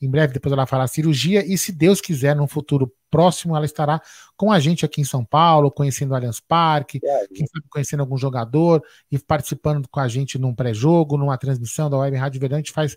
Em 0.00 0.08
breve, 0.10 0.32
depois 0.32 0.50
ela 0.52 0.66
fará 0.66 0.86
cirurgia, 0.86 1.44
e 1.46 1.58
se 1.58 1.72
Deus 1.72 2.00
quiser, 2.00 2.34
num 2.34 2.48
futuro 2.48 2.90
próximo, 3.10 3.54
ela 3.54 3.66
estará 3.66 4.00
com 4.34 4.50
a 4.50 4.58
gente 4.58 4.82
aqui 4.82 5.02
em 5.02 5.04
São 5.04 5.22
Paulo, 5.24 5.70
conhecendo 5.70 6.12
o 6.12 6.14
Allianz 6.14 6.40
Parque, 6.40 6.98
quem 7.34 7.46
sabe 7.46 7.66
conhecendo 7.68 8.00
algum 8.00 8.16
jogador 8.16 8.82
e 9.10 9.18
participando 9.18 9.86
com 9.90 10.00
a 10.00 10.08
gente 10.08 10.38
num 10.38 10.54
pré-jogo, 10.54 11.18
numa 11.18 11.36
transmissão 11.36 11.90
da 11.90 11.98
Web 11.98 12.16
Rádio 12.16 12.40
gente 12.56 12.72
faz 12.72 12.96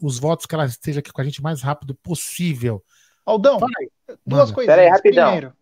os 0.00 0.18
votos 0.18 0.46
que 0.46 0.54
ela 0.54 0.64
esteja 0.64 1.00
aqui 1.00 1.12
com 1.12 1.20
a 1.20 1.24
gente 1.24 1.40
o 1.40 1.42
mais 1.42 1.60
rápido 1.62 1.94
possível. 1.94 2.82
Aldão, 3.24 3.58
duas 4.26 4.50
Manda. 4.50 4.54
coisinhas. 4.54 4.66
Pera 4.76 4.82
aí, 4.82 4.88
rapidão. 4.88 5.24
Primeiro, 5.30 5.52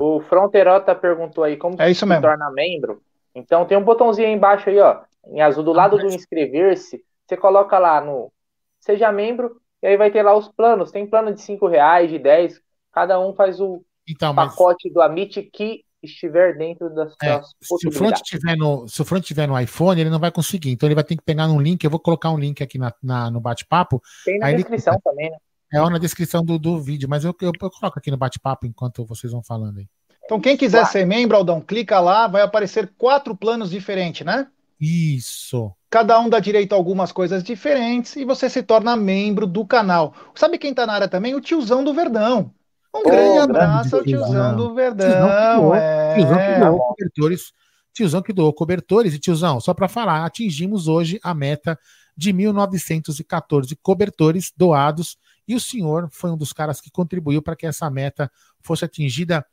O 0.00 0.20
Fronterota 0.20 0.94
perguntou 0.94 1.42
aí 1.44 1.56
como 1.56 1.80
É 1.80 1.86
se 1.86 1.92
isso 1.92 2.06
mesmo. 2.06 2.22
torna 2.22 2.50
membro. 2.50 3.02
Então 3.34 3.64
tem 3.66 3.76
um 3.76 3.82
botãozinho 3.84 4.28
aí 4.28 4.34
embaixo 4.34 4.68
aí, 4.68 4.78
ó, 4.78 5.00
em 5.26 5.40
azul, 5.40 5.64
do 5.64 5.72
lado 5.72 5.96
do 5.98 6.06
inscrever-se. 6.06 7.04
Você 7.26 7.36
coloca 7.36 7.78
lá 7.78 8.00
no 8.00 8.32
Seja 8.80 9.10
Membro, 9.10 9.60
e 9.82 9.86
aí 9.86 9.96
vai 9.96 10.10
ter 10.10 10.22
lá 10.22 10.36
os 10.36 10.48
planos. 10.48 10.90
Tem 10.92 11.06
plano 11.06 11.32
de 11.34 11.40
5 11.40 11.66
reais, 11.66 12.10
de 12.10 12.18
10. 12.18 12.60
Cada 12.92 13.18
um 13.18 13.34
faz 13.34 13.60
o 13.60 13.82
Então, 14.08 14.32
mas- 14.32 14.50
pacote 14.50 14.90
do 14.90 15.00
Amit 15.00 15.42
que 15.42 15.84
estiver 16.02 16.56
dentro 16.56 16.88
das 16.94 17.14
É, 17.22 17.40
suas 17.62 17.80
se 17.80 17.88
o 17.88 17.92
front 17.92 18.16
tiver 18.22 18.56
no, 18.56 18.86
se 18.88 19.00
o 19.00 19.04
front 19.04 19.22
tiver 19.24 19.46
no 19.46 19.58
iPhone, 19.58 20.00
ele 20.00 20.10
não 20.10 20.18
vai 20.18 20.30
conseguir. 20.30 20.70
Então 20.70 20.86
ele 20.88 20.94
vai 20.94 21.04
ter 21.04 21.16
que 21.16 21.22
pegar 21.22 21.46
num 21.48 21.60
link. 21.60 21.82
Eu 21.84 21.90
vou 21.90 22.00
colocar 22.00 22.30
um 22.30 22.38
link 22.38 22.62
aqui 22.62 22.78
na, 22.78 22.92
na- 23.02 23.30
no 23.30 23.40
bate-papo. 23.40 24.00
Tem 24.24 24.38
na 24.38 24.46
Aí 24.46 24.54
ele- 24.54 24.62
descrição 24.62 24.98
também, 25.02 25.30
né? 25.30 25.36
É 25.72 25.80
ó, 25.80 25.88
na 25.88 25.96
descrição 25.98 26.44
do, 26.44 26.58
do 26.58 26.78
vídeo, 26.80 27.08
mas 27.08 27.24
eu, 27.24 27.34
eu, 27.40 27.50
eu 27.58 27.70
coloco 27.70 27.98
aqui 27.98 28.10
no 28.10 28.16
bate-papo 28.18 28.66
enquanto 28.66 29.06
vocês 29.06 29.32
vão 29.32 29.42
falando 29.42 29.78
aí. 29.78 29.88
então 30.24 30.38
quem 30.38 30.54
quiser 30.56 30.84
ser 30.86 31.06
membro, 31.06 31.34
Aldão, 31.36 31.62
clica 31.62 31.98
lá, 31.98 32.26
vai 32.26 32.42
aparecer 32.42 32.92
quatro 32.98 33.34
planos 33.34 33.70
diferentes, 33.70 34.26
né? 34.26 34.48
Isso. 34.78 35.72
cada 35.88 36.18
um 36.18 36.28
dá 36.28 36.40
direito 36.40 36.72
a 36.72 36.76
algumas 36.76 37.12
coisas 37.12 37.42
diferentes 37.42 38.16
e 38.16 38.24
você 38.24 38.50
se 38.50 38.62
torna 38.62 38.96
membro 38.96 39.46
do 39.46 39.64
canal. 39.64 40.12
Sabe 40.34 40.58
quem 40.58 40.74
tá 40.74 40.84
na 40.86 40.92
área 40.94 41.08
também? 41.08 41.34
O 41.34 41.40
tiozão 41.40 41.84
do 41.84 41.94
Verdão. 41.94 42.52
Um 42.94 43.00
oh, 43.00 43.02
grande 43.02 43.38
abraço 43.38 43.96
ao 43.96 44.02
tiozão 44.02 44.56
do 44.56 44.74
Verdão. 44.74 45.08
Tiozão 45.08 45.74
é... 45.74 46.14
tiozão 46.14 46.38
que 46.38 46.60
doou 46.60 46.78
cobertores. 46.78 47.52
Tiozão 47.94 48.22
que 48.22 48.32
doou 48.32 48.52
cobertores. 48.52 49.14
E 49.14 49.18
tiozão, 49.18 49.60
só 49.60 49.72
para 49.74 49.88
falar, 49.88 50.24
atingimos 50.24 50.88
hoje 50.88 51.18
a 51.22 51.34
meta 51.34 51.78
de 52.16 52.32
1914 52.32 53.74
cobertores 53.76 54.52
doados 54.56 55.16
e 55.46 55.54
o 55.54 55.60
senhor 55.60 56.08
foi 56.12 56.30
um 56.30 56.36
dos 56.36 56.52
caras 56.52 56.80
que 56.80 56.90
contribuiu 56.90 57.42
para 57.42 57.56
que 57.56 57.66
essa 57.66 57.90
meta 57.90 58.30
fosse 58.60 58.84
atingida 58.84 59.44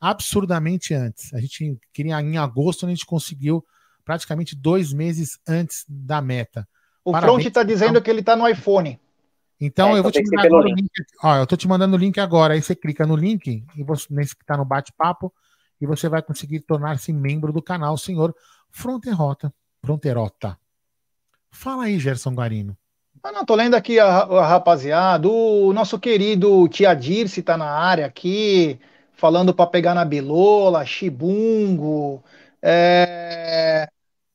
absurdamente 0.00 0.94
antes. 0.94 1.32
A 1.32 1.40
gente 1.40 1.78
queria 1.92 2.20
em 2.20 2.36
agosto, 2.36 2.86
a 2.86 2.88
gente 2.88 3.06
conseguiu 3.06 3.64
praticamente 4.04 4.54
dois 4.54 4.92
meses 4.92 5.38
antes 5.46 5.84
da 5.88 6.20
meta. 6.20 6.66
O 7.04 7.12
Parabéns, 7.12 7.34
Front 7.34 7.46
está 7.46 7.62
dizendo 7.62 8.00
que 8.00 8.10
ele 8.10 8.20
está 8.20 8.36
no 8.36 8.48
iPhone. 8.48 8.98
Então, 9.60 9.94
é, 9.94 9.98
eu 9.98 10.02
vou 10.02 10.12
te 10.12 10.22
mandar 10.22 10.46
agora 10.46 10.66
link. 10.66 10.74
o 10.74 10.76
link. 10.76 10.90
Ó, 11.22 11.36
eu 11.36 11.46
tô 11.46 11.56
te 11.56 11.66
mandando 11.66 11.96
o 11.96 11.98
link 11.98 12.18
agora. 12.18 12.54
Aí 12.54 12.62
você 12.62 12.74
clica 12.74 13.06
no 13.06 13.16
link 13.16 13.64
e 13.76 13.82
você 13.82 14.06
nesse 14.10 14.36
que 14.36 14.42
está 14.42 14.56
no 14.56 14.64
bate-papo 14.64 15.32
e 15.80 15.86
você 15.86 16.08
vai 16.08 16.22
conseguir 16.22 16.60
tornar-se 16.60 17.12
membro 17.12 17.52
do 17.52 17.62
canal, 17.62 17.96
senhor 17.96 18.34
Fronterota. 18.70 19.52
Fronterota. 19.82 20.58
Fala 21.50 21.84
aí, 21.84 21.98
Gerson 21.98 22.34
Guarino. 22.34 22.76
Ah, 23.22 23.32
não, 23.32 23.44
tô 23.44 23.54
lendo 23.54 23.74
aqui 23.74 23.98
a, 23.98 24.06
a 24.06 24.46
rapaziada. 24.46 25.26
O 25.28 25.72
nosso 25.72 25.98
querido 25.98 26.68
Tia 26.68 26.94
Dirce 26.94 27.42
tá 27.42 27.56
na 27.56 27.70
área 27.70 28.06
aqui, 28.06 28.78
falando 29.14 29.54
para 29.54 29.66
pegar 29.66 29.94
na 29.94 30.04
bilola, 30.04 30.84
chibungo. 30.84 32.22
É... 32.62 33.88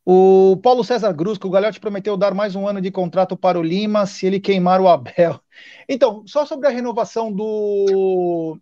O 0.03 0.57
Paulo 0.63 0.83
César 0.83 1.13
Grusco, 1.13 1.47
o 1.47 1.51
Galhote 1.51 1.79
prometeu 1.79 2.17
dar 2.17 2.33
mais 2.33 2.55
um 2.55 2.67
ano 2.67 2.81
de 2.81 2.89
contrato 2.89 3.37
para 3.37 3.59
o 3.59 3.61
Lima 3.61 4.07
se 4.07 4.25
ele 4.25 4.39
queimar 4.39 4.81
o 4.81 4.87
Abel. 4.87 5.39
Então, 5.87 6.23
só 6.25 6.45
sobre 6.45 6.67
a 6.67 6.71
renovação 6.71 7.31
do, 7.31 8.57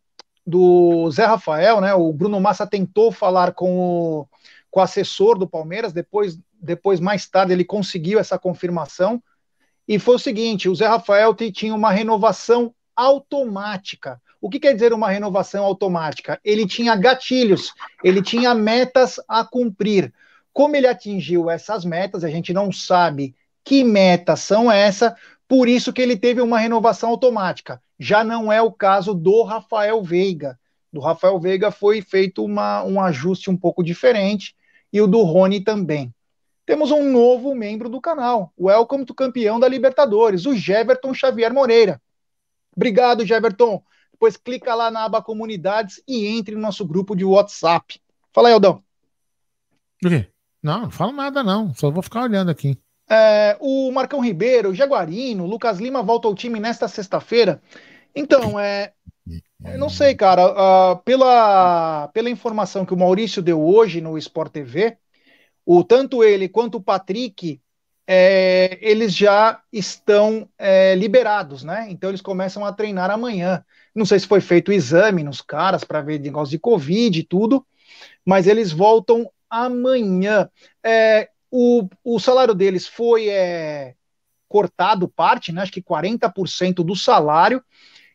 do 0.46 1.12
Zé 1.12 1.26
Rafael, 1.26 1.80
né? 1.80 1.94
O 1.94 2.12
Bruno 2.12 2.40
Massa 2.42 2.66
tentou 2.66 3.12
falar 3.12 3.54
com 3.54 3.80
o, 3.80 4.28
com 4.72 4.80
o 4.80 4.84
assessor 4.84 5.38
do 5.38 5.48
Palmeiras, 5.48 5.94
depois, 5.94 6.40
depois, 6.60 7.00
mais 7.00 7.30
tarde, 7.30 7.54
ele 7.54 7.64
conseguiu 7.64 8.20
essa 8.20 8.40
confirmação. 8.40 9.22
E 9.88 10.00
foi 10.00 10.16
o 10.16 10.20
seguinte: 10.20 10.68
o 10.68 10.76
Zé 10.76 10.88
Rafael 10.88 11.36
tinha 11.36 11.76
uma 11.76 11.92
renovação 11.92 12.74
automática. 12.96 14.20
O 14.42 14.50
que 14.50 14.60
quer 14.60 14.74
dizer 14.74 14.92
uma 14.92 15.10
renovação 15.10 15.64
automática? 15.64 16.40
Ele 16.44 16.66
tinha 16.66 16.96
gatilhos, 16.96 17.74
ele 18.04 18.22
tinha 18.22 18.56
metas 18.56 19.22
a 19.28 19.46
cumprir. 19.46 20.12
Como 20.54 20.76
ele 20.76 20.88
atingiu 20.88 21.50
essas 21.50 21.86
metas, 21.86 22.24
a 22.24 22.30
gente 22.30 22.54
não 22.54 22.72
sabe 22.72 23.36
que 23.64 23.84
metas 23.84 24.40
são 24.40 24.72
essas, 24.72 25.14
por 25.48 25.68
isso 25.68 25.94
que 25.94 26.02
ele 26.02 26.18
teve 26.18 26.42
uma 26.42 26.60
renovação 26.60 27.10
automática. 27.10 27.82
Já 28.00 28.24
não 28.24 28.52
é 28.52 28.62
o 28.62 28.72
caso 28.72 29.14
do 29.14 29.44
Rafael 29.44 30.02
Veiga. 30.02 30.60
Do 30.92 31.00
Rafael 31.00 31.40
Veiga 31.40 31.70
foi 31.72 32.02
feito 32.02 32.44
uma, 32.44 32.84
um 32.84 33.00
ajuste 33.00 33.50
um 33.50 33.58
pouco 33.58 33.84
diferente 33.84 34.56
e 34.92 35.02
o 35.02 35.08
do 35.08 35.22
Rony 35.22 35.62
também. 35.62 36.14
Temos 36.66 36.92
um 36.92 37.12
novo 37.12 37.56
membro 37.56 37.90
do 37.90 38.00
canal, 38.00 38.54
o 38.56 38.68
Welcome 38.68 39.06
to 39.06 39.14
campeão 39.14 39.60
da 39.60 39.68
Libertadores, 39.68 40.46
o 40.46 40.56
Jeverton 40.56 41.14
Xavier 41.14 41.54
Moreira. 41.54 42.02
Obrigado, 42.76 43.26
Jeverton. 43.26 43.84
Depois 44.12 44.38
clica 44.38 44.76
lá 44.76 44.92
na 44.92 45.06
aba 45.06 45.22
comunidades 45.22 46.02
e 46.08 46.28
entre 46.28 46.56
no 46.56 46.62
nosso 46.62 46.86
grupo 46.86 47.16
de 47.16 47.26
WhatsApp. 47.26 48.00
Fala 48.32 48.50
aí, 48.50 48.54
Aldão. 48.54 48.84
O 50.04 50.10
quê? 50.10 50.28
Não, 50.62 50.82
não 50.84 50.92
falo 50.92 51.12
nada, 51.12 51.44
não. 51.44 51.74
Só 51.74 51.90
vou 51.90 52.04
ficar 52.04 52.24
olhando 52.24 52.50
aqui. 52.50 52.78
É, 53.10 53.58
o 53.60 53.92
Marcão 53.92 54.24
Ribeiro, 54.24 54.74
Jaguarino, 54.74 55.46
Lucas 55.46 55.80
Lima 55.80 56.04
volta 56.04 56.28
ao 56.28 56.36
time 56.36 56.60
nesta 56.60 56.88
sexta-feira. 56.88 57.62
Então, 58.16 58.60
é. 58.60 58.94
não 59.78 59.90
sei, 59.90 60.14
cara. 60.16 60.52
Uh, 60.52 60.98
pela, 61.04 62.08
pela 62.10 62.30
informação 62.30 62.86
que 62.86 62.94
o 62.94 62.98
Maurício 62.98 63.42
deu 63.42 63.62
hoje 63.62 64.00
no 64.02 64.18
Sport 64.18 64.52
TV, 64.52 64.98
o, 65.66 65.84
tanto 65.84 66.24
ele 66.24 66.48
quanto 66.48 66.76
o 66.76 66.82
Patrick, 66.82 67.60
é, 68.12 68.80
eles 68.82 69.16
já 69.16 69.62
estão 69.72 70.50
é, 70.58 70.96
liberados, 70.96 71.64
né? 71.64 71.88
Então 71.90 72.10
eles 72.10 72.22
começam 72.22 72.66
a 72.66 72.74
treinar 72.74 73.12
amanhã. 73.12 73.64
Não 73.94 74.04
sei 74.06 74.20
se 74.20 74.26
foi 74.28 74.42
feito 74.42 74.72
exame 74.72 75.24
nos 75.24 75.42
caras 75.42 75.84
para 75.84 76.02
ver 76.02 76.20
negócio 76.20 76.50
de 76.50 76.58
Covid 76.58 77.20
e 77.20 77.24
tudo, 77.24 77.64
mas 78.26 78.48
eles 78.48 78.72
voltam 78.72 79.30
amanhã. 79.50 80.50
É, 80.84 81.30
o, 81.52 81.88
o 82.04 82.20
salário 82.20 82.54
deles 82.54 82.88
foi 82.88 83.30
é, 83.30 83.96
cortado 84.48 85.08
parte, 85.08 85.52
né, 85.52 85.62
acho 85.62 85.72
que 85.72 85.82
40% 85.82 86.84
do 86.84 86.96
salário, 86.96 87.64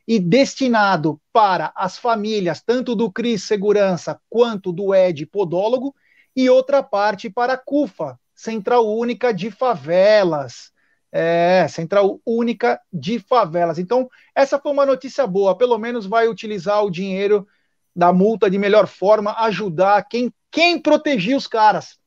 e 0.06 0.18
destinado 0.18 1.20
para 1.32 1.72
as 1.74 1.96
famílias, 1.98 2.60
tanto 2.60 2.94
do 2.94 3.10
Cris 3.10 3.44
Segurança 3.44 4.20
quanto 4.28 4.70
do 4.70 4.94
Ed 4.94 5.24
Podólogo, 5.26 5.94
e 6.36 6.50
outra 6.50 6.82
parte 6.82 7.30
para 7.30 7.54
a 7.54 7.58
CUFA, 7.58 8.18
Central 8.34 8.86
Única 8.86 9.32
de 9.32 9.50
Favelas. 9.50 10.72
É, 11.10 11.66
Central 11.68 12.20
Única 12.26 12.80
de 12.92 13.20
Favelas. 13.20 13.78
Então, 13.78 14.10
essa 14.34 14.58
foi 14.58 14.72
uma 14.72 14.84
notícia 14.84 15.24
boa, 15.28 15.56
pelo 15.56 15.78
menos 15.78 16.06
vai 16.06 16.26
utilizar 16.26 16.84
o 16.84 16.90
dinheiro 16.90 17.46
da 17.94 18.12
multa 18.12 18.50
de 18.50 18.58
melhor 18.58 18.88
forma, 18.88 19.32
ajudar 19.38 20.02
quem, 20.08 20.32
quem 20.54 20.78
protegia 20.78 21.36
os 21.36 21.48
caras. 21.48 21.98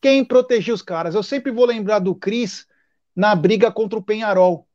Quem 0.00 0.24
protegia 0.24 0.74
os 0.74 0.82
caras. 0.82 1.14
Eu 1.14 1.22
sempre 1.22 1.52
vou 1.52 1.64
lembrar 1.64 2.00
do 2.00 2.12
Cris 2.12 2.66
na 3.14 3.36
briga 3.36 3.70
contra 3.70 3.96
o 3.96 4.02
Penharol. 4.02 4.66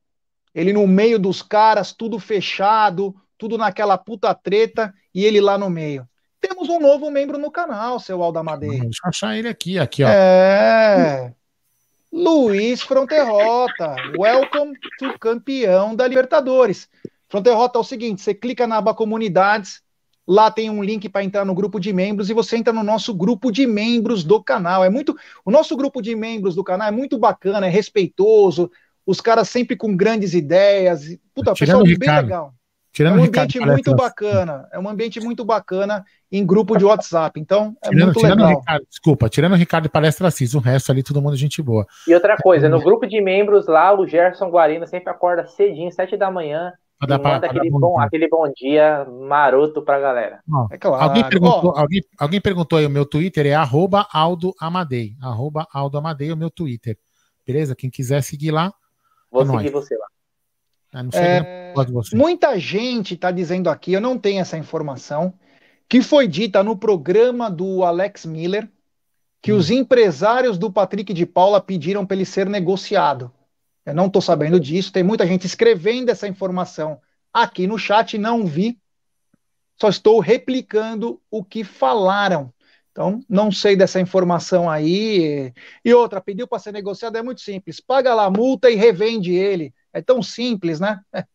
Ele 0.56 0.72
no 0.72 0.88
meio 0.88 1.20
dos 1.20 1.42
caras, 1.42 1.92
tudo 1.92 2.18
fechado, 2.18 3.14
tudo 3.38 3.58
naquela 3.58 3.98
puta 3.98 4.34
treta, 4.34 4.94
e 5.14 5.26
ele 5.26 5.42
lá 5.42 5.58
no 5.58 5.70
meio. 5.70 6.08
Temos 6.40 6.70
um 6.70 6.80
novo 6.80 7.12
membro 7.12 7.38
no 7.38 7.52
canal, 7.52 8.00
seu 8.00 8.24
Aldamadei. 8.24 8.80
Deixa 8.80 9.02
eu 9.04 9.10
achar 9.10 9.38
ele 9.38 9.50
aqui, 9.50 9.78
aqui, 9.78 10.02
ó. 10.02 10.08
É. 10.08 11.34
Luiz 12.12 12.82
Fronterrota. 12.82 13.96
Welcome 14.18 14.74
to 14.98 15.20
campeão 15.20 15.94
da 15.94 16.08
Libertadores. 16.08 16.88
Fronterrota 17.28 17.78
é 17.78 17.82
o 17.82 17.84
seguinte: 17.84 18.22
você 18.22 18.34
clica 18.34 18.66
na 18.66 18.78
aba 18.78 18.94
comunidades, 18.94 19.82
Lá 20.30 20.52
tem 20.52 20.70
um 20.70 20.84
link 20.84 21.10
para 21.10 21.24
entrar 21.24 21.44
no 21.44 21.56
grupo 21.56 21.80
de 21.80 21.92
membros 21.92 22.30
e 22.30 22.36
você 22.36 22.56
entra 22.56 22.72
no 22.72 22.84
nosso 22.84 23.16
grupo 23.16 23.52
de 23.52 23.66
membros 23.66 24.24
do 24.24 24.44
canal. 24.44 24.86
É 24.86 24.90
muito, 24.90 25.18
o 25.44 25.50
nosso 25.50 25.76
grupo 25.76 26.04
de 26.04 26.16
membros 26.16 26.54
do 26.54 26.64
canal 26.64 26.88
é 26.88 26.92
muito 26.92 27.18
bacana, 27.18 27.66
é 27.66 27.70
respeitoso. 27.70 28.70
Os 29.04 29.20
caras 29.20 29.50
sempre 29.50 29.76
com 29.76 29.98
grandes 29.98 30.36
ideias. 30.36 31.18
Puta, 31.34 31.54
Tirando 31.54 31.58
pessoal 31.58 31.84
bem 31.84 31.94
Ricardo. 31.94 32.26
legal. 32.28 32.54
Tirando 32.92 33.18
é 33.18 33.22
um 33.22 33.26
ambiente 33.26 33.60
muito 33.60 33.96
bacana. 33.96 34.70
É 34.72 34.78
um 34.78 34.88
ambiente 34.88 35.20
muito 35.20 35.44
bacana 35.44 36.06
em 36.32 36.46
grupo 36.46 36.78
de 36.78 36.86
WhatsApp. 36.86 37.40
Então, 37.40 37.76
é 37.84 37.90
tirando, 37.90 38.06
muito 38.06 38.20
tirando 38.20 38.40
legal. 38.40 38.60
Ricardo, 38.60 38.86
desculpa, 38.88 39.30
tirando 39.30 39.54
o 39.54 39.56
Ricardo 39.56 39.84
de 39.86 39.90
Palestra 39.90 40.28
Assis, 40.28 40.54
o 40.54 40.60
resto 40.60 40.92
ali, 40.92 41.02
todo 41.02 41.20
mundo 41.24 41.34
é 41.34 41.38
gente 41.38 41.60
boa. 41.60 41.88
E 42.08 42.14
outra 42.14 42.38
coisa, 42.38 42.70
no 42.70 42.80
grupo 42.80 43.08
de 43.08 43.20
membros 43.20 43.66
lá, 43.66 44.00
o 44.00 44.06
Gerson 44.06 44.52
Guarino 44.52 44.86
sempre 44.86 45.10
acorda 45.10 45.48
cedinho, 45.48 45.92
sete 45.92 46.16
da 46.16 46.30
manhã, 46.30 46.72
Pra 47.00 47.08
dar, 47.08 47.18
manda 47.18 47.48
aquele, 47.48 47.70
bom, 47.70 47.80
bom 47.80 48.00
aquele 48.00 48.28
bom 48.28 48.52
dia 48.54 49.06
maroto 49.06 49.82
pra 49.82 50.00
galera. 50.00 50.42
Ó, 50.52 50.68
é 50.70 50.78
claro. 50.78 51.02
Alguém 51.02 51.30
perguntou, 51.30 51.74
alguém, 51.78 52.02
alguém 52.18 52.42
perguntou 52.42 52.78
aí, 52.78 52.86
o 52.86 52.90
meu 52.90 53.06
Twitter 53.06 53.48
é 53.48 53.54
arroba 53.54 54.06
Aldo 54.12 54.54
Amadei. 54.60 55.16
Arroba 55.22 55.66
Aldo 55.74 55.98
Amadei 55.98 56.30
é 56.30 56.34
o 56.34 56.38
meu 56.38 56.52
Twitter. 56.52 56.98
Beleza? 57.48 57.74
Quem 57.74 57.90
quiser 57.90 58.22
seguir 58.22 58.52
lá. 58.52 58.74
Vou 59.32 59.44
é 59.44 59.46
seguir 59.46 59.72
você 59.72 59.96
lá. 59.96 60.08
É, 61.14 61.74
você. 61.74 62.18
Muita 62.18 62.60
gente 62.60 63.14
está 63.14 63.32
dizendo 63.32 63.70
aqui, 63.70 63.94
eu 63.94 64.02
não 64.02 64.18
tenho 64.18 64.42
essa 64.42 64.58
informação, 64.58 65.34
que 65.88 66.02
foi 66.02 66.28
dita 66.28 66.64
no 66.64 66.76
programa 66.76 67.50
do 67.50 67.84
Alex 67.84 68.26
Miller 68.26 68.70
que 69.42 69.54
hum. 69.54 69.58
os 69.58 69.70
empresários 69.70 70.58
do 70.58 70.72
Patrick 70.72 71.14
de 71.14 71.26
Paula 71.26 71.62
pediram 71.62 72.06
para 72.06 72.16
ele 72.16 72.26
ser 72.26 72.50
negociado. 72.50 73.32
Eu 73.86 73.94
não 73.94 74.08
estou 74.08 74.22
sabendo 74.22 74.60
disso. 74.60 74.92
Tem 74.92 75.04
muita 75.04 75.26
gente 75.26 75.46
escrevendo 75.46 76.10
essa 76.10 76.28
informação 76.28 77.00
aqui 77.34 77.68
no 77.68 77.78
chat, 77.78 78.18
não 78.18 78.46
vi. 78.46 78.80
Só 79.80 79.90
estou 79.90 80.20
replicando 80.20 81.22
o 81.32 81.44
que 81.44 81.64
falaram. 81.64 82.54
Então, 82.92 83.22
não 83.30 83.52
sei 83.52 83.76
dessa 83.76 84.00
informação 84.00 84.70
aí. 84.70 85.54
E 85.86 85.94
outra, 85.94 86.20
pediu 86.20 86.48
para 86.48 86.60
ser 86.60 86.74
negociado 86.74 87.18
é 87.18 87.24
muito 87.24 87.42
simples. 87.42 87.80
Paga 87.80 88.14
lá 88.14 88.26
a 88.26 88.30
multa 88.30 88.70
e 88.70 88.76
revende 88.76 89.34
ele. 89.34 89.74
É 89.94 90.02
tão 90.02 90.22
simples, 90.22 90.80
né? 90.80 91.00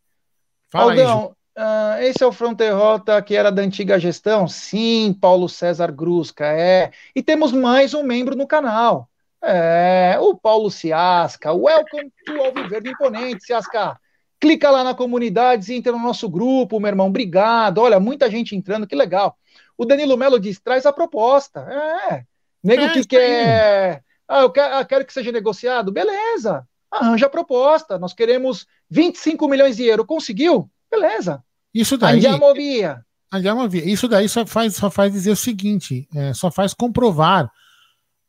Fala 0.68 0.92
Aldão, 0.92 1.36
aí, 1.56 1.62
uh, 1.62 2.02
esse 2.02 2.22
é 2.22 2.26
o 2.26 2.32
Fronterrota 2.32 3.22
que 3.22 3.34
era 3.34 3.50
da 3.50 3.62
antiga 3.62 3.98
gestão? 3.98 4.46
Sim, 4.46 5.16
Paulo 5.18 5.48
César 5.48 5.90
Grusca, 5.90 6.44
é. 6.46 6.90
E 7.14 7.22
temos 7.22 7.52
mais 7.52 7.94
um 7.94 8.02
membro 8.02 8.36
no 8.36 8.46
canal. 8.46 9.08
É, 9.46 10.16
o 10.20 10.34
Paulo 10.34 10.70
Ciasca, 10.70 11.52
welcome 11.52 12.10
to 12.24 12.32
Alviverde 12.40 12.90
Imponente, 12.90 13.44
Ciasca. 13.44 13.98
Clica 14.40 14.70
lá 14.70 14.82
na 14.82 14.94
comunidade 14.94 15.70
e 15.70 15.76
entra 15.76 15.92
no 15.92 15.98
nosso 15.98 16.28
grupo, 16.30 16.80
meu 16.80 16.88
irmão. 16.88 17.08
Obrigado. 17.08 17.78
Olha, 17.78 18.00
muita 18.00 18.30
gente 18.30 18.56
entrando, 18.56 18.86
que 18.86 18.96
legal. 18.96 19.36
O 19.76 19.84
Danilo 19.84 20.16
Melo 20.16 20.40
diz: 20.40 20.58
traz 20.58 20.86
a 20.86 20.92
proposta. 20.92 21.60
É. 21.60 22.24
Nego 22.62 22.84
é, 22.84 22.88
que 22.90 23.04
quer. 23.04 24.02
Ah, 24.26 24.40
eu 24.40 24.50
quero, 24.50 24.74
eu 24.76 24.86
quero 24.86 25.04
que 25.04 25.12
seja 25.12 25.30
negociado. 25.30 25.92
Beleza, 25.92 26.66
arranja 26.90 27.26
a 27.26 27.30
proposta. 27.30 27.98
Nós 27.98 28.14
queremos 28.14 28.66
25 28.88 29.46
milhões 29.46 29.76
de 29.76 29.84
euros. 29.84 30.06
Conseguiu? 30.06 30.70
Beleza. 30.90 31.42
Isso 31.72 31.98
daí. 31.98 32.16
Andiamo 32.16 32.54
via. 32.54 33.04
Andiamo 33.30 33.68
via. 33.68 33.84
Isso 33.84 34.08
daí 34.08 34.28
só 34.28 34.46
faz, 34.46 34.76
só 34.76 34.90
faz 34.90 35.12
dizer 35.12 35.30
o 35.30 35.36
seguinte: 35.36 36.08
é, 36.14 36.32
só 36.32 36.50
faz 36.50 36.72
comprovar 36.72 37.50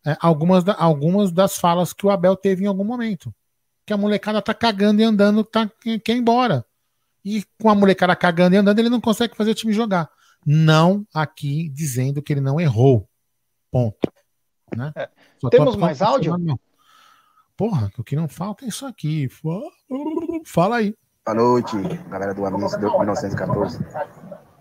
é, 0.05 0.15
algumas, 0.19 0.63
da, 0.63 0.75
algumas 0.77 1.31
das 1.31 1.57
falas 1.57 1.91
que 1.91 2.05
o 2.05 2.09
Abel 2.09 2.35
teve 2.35 2.63
em 2.63 2.67
algum 2.67 2.83
momento. 2.83 3.33
Que 3.85 3.93
a 3.93 3.97
molecada 3.97 4.41
tá 4.41 4.53
cagando 4.53 5.01
e 5.01 5.03
andando, 5.03 5.43
tá, 5.43 5.69
quer 6.03 6.13
ir 6.13 6.19
embora. 6.19 6.65
E 7.23 7.43
com 7.59 7.69
a 7.69 7.75
molecada 7.75 8.15
cagando 8.15 8.55
e 8.55 8.57
andando, 8.57 8.79
ele 8.79 8.89
não 8.89 9.01
consegue 9.01 9.35
fazer 9.35 9.51
o 9.51 9.55
time 9.55 9.73
jogar. 9.73 10.09
Não 10.45 11.05
aqui 11.13 11.69
dizendo 11.69 12.21
que 12.21 12.31
ele 12.31 12.41
não 12.41 12.59
errou. 12.59 13.09
Ponto. 13.71 14.11
Né? 14.75 14.91
É. 14.95 15.09
Temos 15.49 15.75
mais 15.75 16.01
áudio? 16.01 16.35
Porra, 17.57 17.91
o 17.97 18.03
que 18.03 18.15
não 18.15 18.27
falta 18.27 18.65
é 18.65 18.67
isso 18.67 18.85
aqui. 18.85 19.27
Fala 20.45 20.77
aí. 20.77 20.93
Boa 21.25 21.35
noite, 21.35 21.75
galera 22.09 22.33
do 22.33 22.43
de 22.43 22.51
1914. 22.51 23.79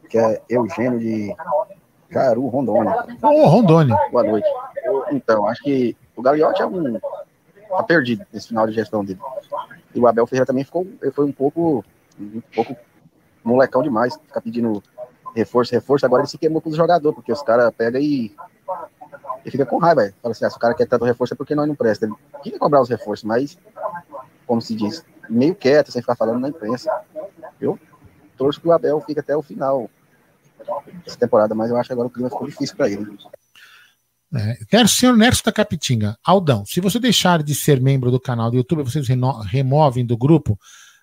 Que 0.08 0.16
é 0.16 0.42
Eugênio 0.48 0.98
de 0.98 1.34
Jaru, 2.10 2.46
Rondônia. 2.48 3.04
Ô, 3.22 3.26
oh, 3.26 3.46
Rondônia. 3.46 3.96
Boa 4.10 4.24
noite. 4.24 4.48
Então, 5.10 5.46
acho 5.46 5.62
que 5.62 5.96
o 6.16 6.22
Gagliotti 6.22 6.62
é 6.62 6.66
um. 6.66 6.98
tá 7.68 7.82
perdido 7.82 8.24
nesse 8.32 8.48
final 8.48 8.66
de 8.66 8.72
gestão 8.72 9.04
dele. 9.04 9.20
E 9.94 10.00
o 10.00 10.06
Abel 10.06 10.26
Ferreira 10.26 10.46
também 10.46 10.64
ficou. 10.64 10.86
Ele 11.02 11.12
foi 11.12 11.24
um 11.24 11.32
pouco. 11.32 11.84
um 12.20 12.42
pouco 12.54 12.76
molecão 13.42 13.82
demais. 13.82 14.14
Ficar 14.14 14.40
pedindo 14.40 14.82
reforço, 15.34 15.72
reforço. 15.72 16.06
Agora 16.06 16.22
ele 16.22 16.28
se 16.28 16.38
queimou 16.38 16.60
com 16.60 16.70
os 16.70 16.76
jogadores, 16.76 17.14
porque 17.14 17.32
os 17.32 17.42
caras 17.42 17.72
pegam 17.76 18.00
e 18.00 18.34
e 19.44 19.50
fica 19.50 19.66
com 19.66 19.78
raiva. 19.78 20.12
Fala 20.22 20.32
assim, 20.32 20.44
ah, 20.44 20.50
se 20.50 20.56
o 20.56 20.60
cara 20.60 20.74
quer 20.74 20.86
tanto 20.86 21.04
reforço 21.04 21.34
é 21.34 21.36
porque 21.36 21.54
nós 21.54 21.68
não 21.68 21.74
presta. 21.74 22.06
Ele 22.06 22.14
queria 22.42 22.58
cobrar 22.58 22.80
os 22.80 22.88
reforços, 22.88 23.24
mas, 23.24 23.58
como 24.46 24.60
se 24.60 24.74
diz, 24.74 25.04
meio 25.28 25.54
quieto, 25.54 25.92
sem 25.92 26.00
ficar 26.00 26.16
falando 26.16 26.40
na 26.40 26.48
imprensa. 26.48 26.90
Eu 27.60 27.78
torço 28.36 28.60
que 28.60 28.66
o 28.66 28.72
Abel 28.72 29.00
fique 29.00 29.20
até 29.20 29.36
o 29.36 29.42
final 29.42 29.90
dessa 31.04 31.18
temporada, 31.18 31.54
mas 31.54 31.70
eu 31.70 31.76
acho 31.76 31.88
que 31.88 31.92
agora 31.92 32.08
o 32.08 32.10
clima 32.10 32.30
ficou 32.30 32.46
difícil 32.46 32.76
para 32.76 32.90
ele. 32.90 33.16
É, 34.34 34.86
senhor 34.86 35.16
Nerso 35.16 35.44
da 35.44 35.52
Capitinga, 35.52 36.18
Aldão, 36.24 36.64
se 36.66 36.80
você 36.80 36.98
deixar 36.98 37.42
de 37.42 37.54
ser 37.54 37.80
membro 37.80 38.10
do 38.10 38.18
canal 38.18 38.50
do 38.50 38.56
YouTube, 38.56 38.82
vocês 38.82 39.06
removem 39.46 40.04
do 40.04 40.16
grupo? 40.16 40.58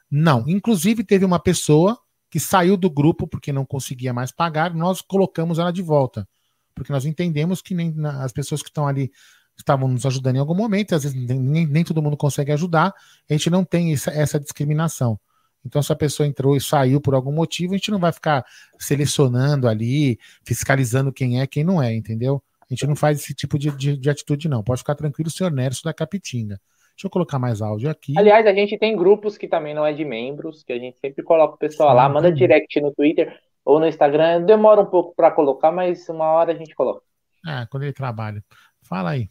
Não. 0.09 0.43
Inclusive, 0.47 1.03
teve 1.03 1.23
uma 1.23 1.39
pessoa 1.39 1.97
que 2.29 2.39
saiu 2.39 2.75
do 2.75 2.89
grupo 2.89 3.27
porque 3.27 3.53
não 3.53 3.65
conseguia 3.65 4.13
mais 4.13 4.31
pagar, 4.31 4.73
nós 4.73 5.01
colocamos 5.01 5.59
ela 5.59 5.71
de 5.71 5.81
volta 5.81 6.27
porque 6.73 6.91
nós 6.91 7.05
entendemos 7.05 7.61
que 7.61 7.73
nem 7.73 7.93
as 8.05 8.31
pessoas 8.31 8.61
que 8.61 8.69
estão 8.69 8.87
ali 8.87 9.11
estavam 9.57 9.87
nos 9.87 10.05
ajudando 10.05 10.37
em 10.37 10.39
algum 10.39 10.55
momento, 10.55 10.95
às 10.95 11.03
vezes 11.03 11.17
nem, 11.17 11.67
nem 11.67 11.83
todo 11.83 12.01
mundo 12.01 12.17
consegue 12.17 12.51
ajudar, 12.51 12.93
a 13.29 13.33
gente 13.33 13.49
não 13.49 13.63
tem 13.63 13.93
essa, 13.93 14.11
essa, 14.11 14.39
discriminação. 14.39 15.19
Então, 15.65 15.81
se 15.81 15.91
a 15.91 15.95
pessoa 15.95 16.27
entrou 16.27 16.55
e 16.55 16.61
saiu 16.61 16.99
por 16.99 17.13
algum 17.13 17.31
motivo, 17.31 17.73
a 17.73 17.77
gente 17.77 17.91
não 17.91 17.99
vai 17.99 18.11
ficar 18.11 18.43
selecionando 18.79 19.67
ali, 19.67 20.17
fiscalizando 20.43 21.13
quem 21.13 21.39
é, 21.39 21.47
quem 21.47 21.63
não 21.63 21.81
é, 21.81 21.93
entendeu? 21.93 22.41
A 22.61 22.73
gente 22.73 22.87
não 22.87 22.95
faz 22.95 23.19
esse 23.19 23.33
tipo 23.33 23.59
de, 23.59 23.69
de, 23.71 23.97
de 23.97 24.09
atitude, 24.09 24.47
não. 24.47 24.63
Pode 24.63 24.79
ficar 24.79 24.95
tranquilo, 24.95 25.29
senhor 25.29 25.51
Nércio 25.51 25.83
da 25.83 25.93
Capitinga. 25.93 26.59
Deixa 26.95 27.07
eu 27.07 27.09
colocar 27.09 27.39
mais 27.39 27.61
áudio 27.61 27.89
aqui. 27.89 28.13
Aliás, 28.17 28.45
a 28.45 28.53
gente 28.53 28.77
tem 28.77 28.95
grupos 28.95 29.37
que 29.37 29.47
também 29.47 29.73
não 29.73 29.85
é 29.85 29.93
de 29.93 30.05
membros, 30.05 30.63
que 30.63 30.71
a 30.71 30.79
gente 30.79 30.97
sempre 30.99 31.23
coloca 31.23 31.55
o 31.55 31.57
pessoal 31.57 31.95
lá, 31.95 32.07
manda 32.07 32.31
direct 32.31 32.79
no 32.79 32.93
Twitter 32.93 33.37
ou 33.65 33.79
no 33.79 33.87
Instagram. 33.87 34.43
Demora 34.43 34.81
um 34.81 34.85
pouco 34.85 35.13
para 35.15 35.31
colocar, 35.31 35.71
mas 35.71 36.07
uma 36.09 36.25
hora 36.25 36.53
a 36.53 36.55
gente 36.55 36.75
coloca. 36.75 37.01
É, 37.47 37.65
quando 37.69 37.83
ele 37.83 37.93
trabalha. 37.93 38.43
Fala 38.83 39.11
aí. 39.11 39.29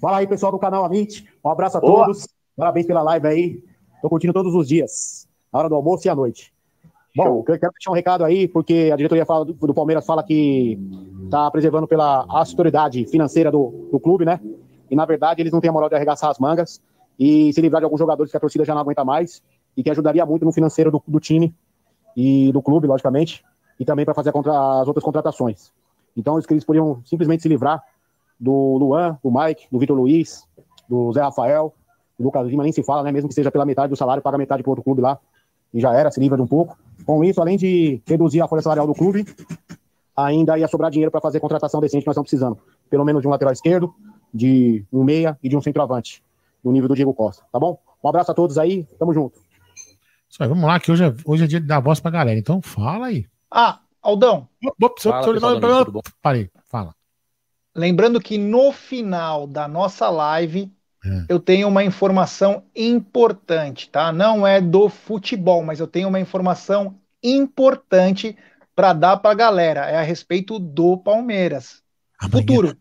Fala 0.00 0.18
aí, 0.18 0.26
pessoal 0.26 0.52
do 0.52 0.58
canal 0.58 0.84
Amint. 0.84 1.24
Um 1.44 1.50
abraço 1.50 1.78
a 1.78 1.80
Boa. 1.80 2.04
todos. 2.04 2.28
Parabéns 2.56 2.86
pela 2.86 3.02
live 3.02 3.26
aí. 3.26 3.62
Tô 4.00 4.08
curtindo 4.08 4.32
todos 4.32 4.54
os 4.54 4.68
dias, 4.68 5.28
na 5.52 5.58
hora 5.58 5.68
do 5.68 5.74
almoço 5.74 6.06
e 6.06 6.10
à 6.10 6.14
noite. 6.14 6.52
Bom, 7.16 7.38
eu 7.38 7.58
quero 7.58 7.72
deixar 7.72 7.90
um 7.90 7.94
recado 7.94 8.24
aí, 8.24 8.46
porque 8.46 8.90
a 8.92 8.96
diretoria 8.96 9.26
fala, 9.26 9.44
do, 9.44 9.74
Palmeiras 9.74 10.06
fala 10.06 10.22
que 10.22 10.78
está 11.24 11.50
preservando 11.50 11.88
pela 11.88 12.24
autoridade 12.28 13.04
financeira 13.06 13.50
do, 13.50 13.88
do 13.90 13.98
clube, 13.98 14.24
né? 14.24 14.40
E 14.90 14.94
na 14.94 15.04
verdade 15.04 15.42
eles 15.42 15.52
não 15.52 15.60
têm 15.60 15.68
a 15.68 15.72
moral 15.72 15.88
de 15.88 15.96
arregaçar 15.96 16.30
as 16.30 16.38
mangas 16.38 16.80
e 17.18 17.52
se 17.52 17.60
livrar 17.60 17.80
de 17.80 17.84
alguns 17.84 17.98
jogadores 17.98 18.30
que 18.30 18.36
a 18.36 18.40
torcida 18.40 18.64
já 18.64 18.72
não 18.72 18.82
aguenta 18.82 19.04
mais 19.04 19.42
e 19.76 19.82
que 19.82 19.90
ajudaria 19.90 20.24
muito 20.24 20.44
no 20.44 20.52
financeiro 20.52 20.90
do, 20.90 21.02
do 21.06 21.18
time 21.18 21.54
e 22.16 22.52
do 22.52 22.62
clube, 22.62 22.86
logicamente, 22.86 23.44
e 23.78 23.84
também 23.84 24.04
para 24.04 24.14
fazer 24.14 24.30
as 24.30 24.86
outras 24.86 25.04
contratações. 25.04 25.72
Então, 26.16 26.38
eles 26.50 26.64
podiam 26.64 27.00
simplesmente 27.04 27.42
se 27.42 27.48
livrar 27.48 27.82
do 28.38 28.76
Luan, 28.76 29.18
do 29.22 29.30
Mike, 29.30 29.66
do 29.70 29.78
Vitor 29.78 29.96
Luiz, 29.96 30.44
do 30.88 31.12
Zé 31.12 31.20
Rafael, 31.20 31.72
do 32.18 32.24
Lucas 32.24 32.46
Lima, 32.48 32.62
nem 32.62 32.72
se 32.72 32.82
fala, 32.82 33.02
né? 33.02 33.12
Mesmo 33.12 33.28
que 33.28 33.34
seja 33.34 33.50
pela 33.50 33.64
metade 33.64 33.90
do 33.90 33.96
salário, 33.96 34.22
paga 34.22 34.36
metade 34.36 34.62
para 34.62 34.70
outro 34.70 34.82
clube 34.82 35.00
lá, 35.00 35.18
e 35.72 35.80
já 35.80 35.94
era, 35.94 36.10
se 36.10 36.18
livra 36.18 36.36
de 36.36 36.42
um 36.42 36.46
pouco. 36.46 36.76
Com 37.06 37.22
isso, 37.22 37.40
além 37.40 37.56
de 37.56 38.02
reduzir 38.06 38.40
a 38.40 38.48
folha 38.48 38.62
salarial 38.62 38.86
do 38.86 38.94
clube, 38.94 39.26
ainda 40.16 40.58
ia 40.58 40.66
sobrar 40.66 40.90
dinheiro 40.90 41.10
para 41.10 41.20
fazer 41.20 41.40
contratação 41.40 41.80
decente 41.80 42.02
que 42.02 42.06
nós 42.06 42.14
estamos 42.14 42.28
precisando. 42.28 42.58
Pelo 42.90 43.04
menos 43.04 43.22
de 43.22 43.28
um 43.28 43.30
lateral 43.30 43.52
esquerdo, 43.52 43.94
de 44.32 44.84
um 44.92 45.04
meia 45.04 45.38
e 45.42 45.48
de 45.48 45.56
um 45.56 45.60
centroavante, 45.60 46.22
no 46.62 46.72
nível 46.72 46.88
do 46.88 46.94
Diego 46.94 47.14
Costa, 47.14 47.44
tá 47.52 47.58
bom? 47.58 47.78
Um 48.02 48.08
abraço 48.08 48.30
a 48.30 48.34
todos 48.34 48.58
aí, 48.58 48.84
tamo 48.98 49.12
junto. 49.12 49.38
Isso 50.28 50.42
aí, 50.42 50.48
vamos 50.48 50.64
lá, 50.64 50.78
que 50.78 50.92
hoje 50.92 51.04
é, 51.04 51.14
hoje 51.24 51.44
é 51.44 51.46
dia 51.46 51.60
de 51.60 51.66
dar 51.66 51.80
voz 51.80 52.00
pra 52.00 52.10
galera. 52.10 52.38
Então 52.38 52.60
fala 52.60 53.06
aí. 53.06 53.26
Ah, 53.50 53.80
Aldão. 54.02 54.48
Fala, 55.10 55.22
Parei, 56.20 56.50
fala. 56.66 56.94
Lembrando 57.74 58.20
que 58.20 58.36
no 58.36 58.72
final 58.72 59.46
da 59.46 59.68
nossa 59.68 60.10
live 60.10 60.70
é. 61.04 61.26
eu 61.28 61.38
tenho 61.38 61.68
uma 61.68 61.84
informação 61.84 62.64
importante, 62.74 63.88
tá? 63.88 64.12
Não 64.12 64.46
é 64.46 64.60
do 64.60 64.88
futebol, 64.88 65.62
mas 65.62 65.80
eu 65.80 65.86
tenho 65.86 66.08
uma 66.08 66.20
informação 66.20 66.98
importante 67.22 68.36
para 68.74 68.92
dar 68.92 69.16
para 69.16 69.30
a 69.30 69.34
galera. 69.34 69.86
É 69.86 69.96
a 69.96 70.02
respeito 70.02 70.58
do 70.58 70.96
Palmeiras. 70.98 71.82
Amanhã, 72.18 72.40
Futuro. 72.40 72.78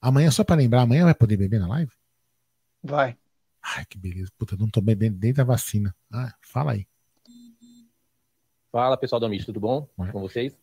Amanhã, 0.00 0.30
só 0.30 0.42
para 0.42 0.56
lembrar, 0.56 0.82
amanhã 0.82 1.04
vai 1.04 1.14
poder 1.14 1.36
beber 1.36 1.60
na 1.60 1.68
live? 1.68 1.92
Vai. 2.82 3.16
Ai, 3.62 3.84
que 3.88 3.96
beleza. 3.96 4.30
Puta, 4.36 4.56
não 4.56 4.68
tô 4.68 4.80
bebendo 4.80 5.16
desde 5.18 5.40
a 5.40 5.44
vacina. 5.44 5.94
Ah, 6.12 6.34
fala 6.40 6.72
aí. 6.72 6.86
Fala, 8.72 8.96
pessoal 8.96 9.20
do 9.20 9.26
Amish, 9.26 9.44
tudo 9.44 9.60
bom 9.60 9.86
com 9.96 10.20
vocês? 10.20 10.56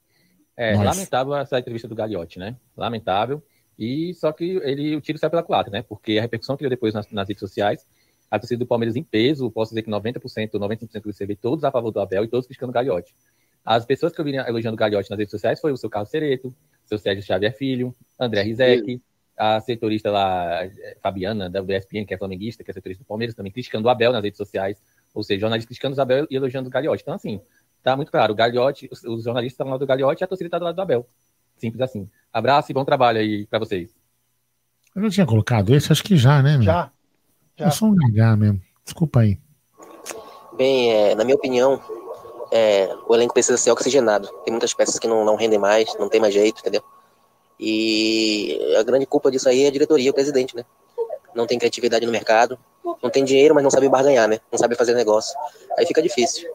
É, 0.58 0.76
lamentável 0.76 1.34
essa 1.36 1.58
entrevista 1.58 1.88
do 1.88 1.96
Gagliotti, 1.96 2.38
né? 2.38 2.58
Lamentável. 2.76 3.42
E 3.80 4.14
só 4.14 4.34
que 4.34 4.44
ele, 4.44 4.94
o 4.98 5.00
tiro 5.00 5.18
sai 5.18 5.30
pela 5.30 5.42
culatra, 5.42 5.72
né? 5.72 5.82
Porque 5.82 6.18
a 6.18 6.22
repercussão 6.22 6.58
que 6.58 6.64
deu 6.64 6.70
depois 6.70 6.94
nas, 6.94 7.10
nas, 7.10 7.26
redes 7.26 7.40
sociais, 7.40 7.88
a 8.30 8.38
torcida 8.38 8.60
do 8.60 8.68
Palmeiras 8.68 8.98
em 8.98 9.04
peso, 9.04 9.50
posso 9.50 9.72
dizer 9.72 9.84
que 9.84 9.90
90%, 9.90 10.52
95% 10.52 11.28
do 11.28 11.36
todos 11.38 11.64
a 11.64 11.72
favor 11.72 11.90
do 11.90 12.02
Abel 12.02 12.26
e 12.26 12.28
todos 12.28 12.46
criticando 12.46 12.72
o 12.72 12.74
Gagliotti. 12.74 13.16
As 13.64 13.86
pessoas 13.86 14.12
que 14.12 14.20
eu 14.20 14.26
vi 14.26 14.36
elogiando 14.36 14.76
o 14.76 14.78
Gagliotti 14.78 15.10
nas 15.10 15.18
redes 15.18 15.32
sociais 15.32 15.62
foi 15.62 15.72
o 15.72 15.78
seu 15.78 15.90
Carlos 15.90 16.10
Cereto, 16.10 16.54
seu 16.86 16.98
Sérgio 16.98 17.24
Xavier 17.24 17.56
Filho, 17.56 17.96
André 18.20 18.42
Rizek, 18.42 19.02
a 19.38 19.62
setorista 19.62 20.12
lá, 20.12 20.70
Fabiana, 21.02 21.50
da 21.50 21.62
ESPN, 21.62 22.06
que 22.06 22.14
é 22.14 22.18
flamenguista, 22.18 22.62
que 22.66 22.72
é 22.72 22.74
setorista 22.74 23.06
do 23.06 23.08
Palmeiras, 23.08 23.34
também 23.34 23.52
criticando 23.52 23.88
o 23.88 23.90
Abel 23.90 24.12
nas 24.12 24.22
redes 24.22 24.38
sociais, 24.38 24.82
ou 25.14 25.24
seja, 25.24 25.40
jornalistas 25.40 25.68
criticando 25.68 25.96
o 25.96 26.02
Abel 26.02 26.28
e 26.30 26.36
elogiando 26.36 26.68
o 26.68 26.72
Gagliotti. 26.72 27.04
Então, 27.04 27.14
assim, 27.14 27.40
tá 27.82 27.96
muito 27.96 28.12
claro, 28.12 28.34
o 28.34 28.36
Gagliotti, 28.36 28.90
os, 28.92 29.02
os 29.06 29.24
jornalistas 29.24 29.54
estão 29.54 29.68
do 29.68 29.72
lado 29.72 29.80
do 29.80 29.88
Gagliotti 29.88 30.22
e 30.22 30.26
a 30.26 30.28
torcida 30.28 30.50
está 30.50 30.60
do 30.60 30.66
lado 30.66 30.76
do 30.76 30.82
Abel. 30.82 31.08
Simples 31.60 31.82
assim. 31.82 32.10
Abraço 32.32 32.72
e 32.72 32.74
bom 32.74 32.86
trabalho 32.86 33.20
aí 33.20 33.46
para 33.46 33.60
vocês. 33.60 33.90
Eu 34.96 35.02
não 35.02 35.10
tinha 35.10 35.26
colocado 35.26 35.76
esse, 35.76 35.92
acho 35.92 36.04
que 36.04 36.18
já, 36.18 36.42
né? 36.42 36.54
Meu? 36.54 36.64
Já. 36.64 36.92
já. 37.56 37.68
É 37.68 37.72
só 37.72 37.86
um 37.86 37.96
H 38.08 38.36
mesmo. 38.36 38.62
Desculpa 38.84 39.22
aí. 39.22 39.38
Bem, 40.58 40.92
é, 40.92 41.16
na 41.16 41.24
minha 41.24 41.36
opinião, 41.36 41.82
é, 42.52 42.90
o 43.08 43.16
elenco 43.16 43.34
precisa 43.34 43.58
ser 43.58 43.72
oxigenado. 43.72 44.28
Tem 44.44 44.52
muitas 44.52 44.74
peças 44.74 44.98
que 44.98 45.08
não, 45.08 45.24
não 45.24 45.36
rendem 45.36 45.60
mais, 45.60 45.96
não 46.00 46.10
tem 46.10 46.20
mais 46.20 46.34
jeito, 46.34 46.60
entendeu? 46.60 46.84
E 47.60 48.58
a 48.78 48.84
grande 48.84 49.06
culpa 49.06 49.30
disso 49.30 49.50
aí 49.50 49.64
é 49.64 49.68
a 49.68 49.72
diretoria, 49.72 50.12
o 50.12 50.14
presidente, 50.14 50.56
né? 50.56 50.66
Não 51.36 51.46
tem 51.46 51.60
criatividade 51.60 52.06
no 52.06 52.12
mercado, 52.12 52.58
não 53.04 53.10
tem 53.10 53.24
dinheiro, 53.24 53.54
mas 53.54 53.64
não 53.64 53.70
sabe 53.70 53.88
barganhar, 53.88 54.28
né? 54.28 54.40
Não 54.52 54.58
sabe 54.58 54.76
fazer 54.76 54.94
negócio. 54.96 55.38
Aí 55.78 55.86
fica 55.86 56.02
difícil. 56.02 56.50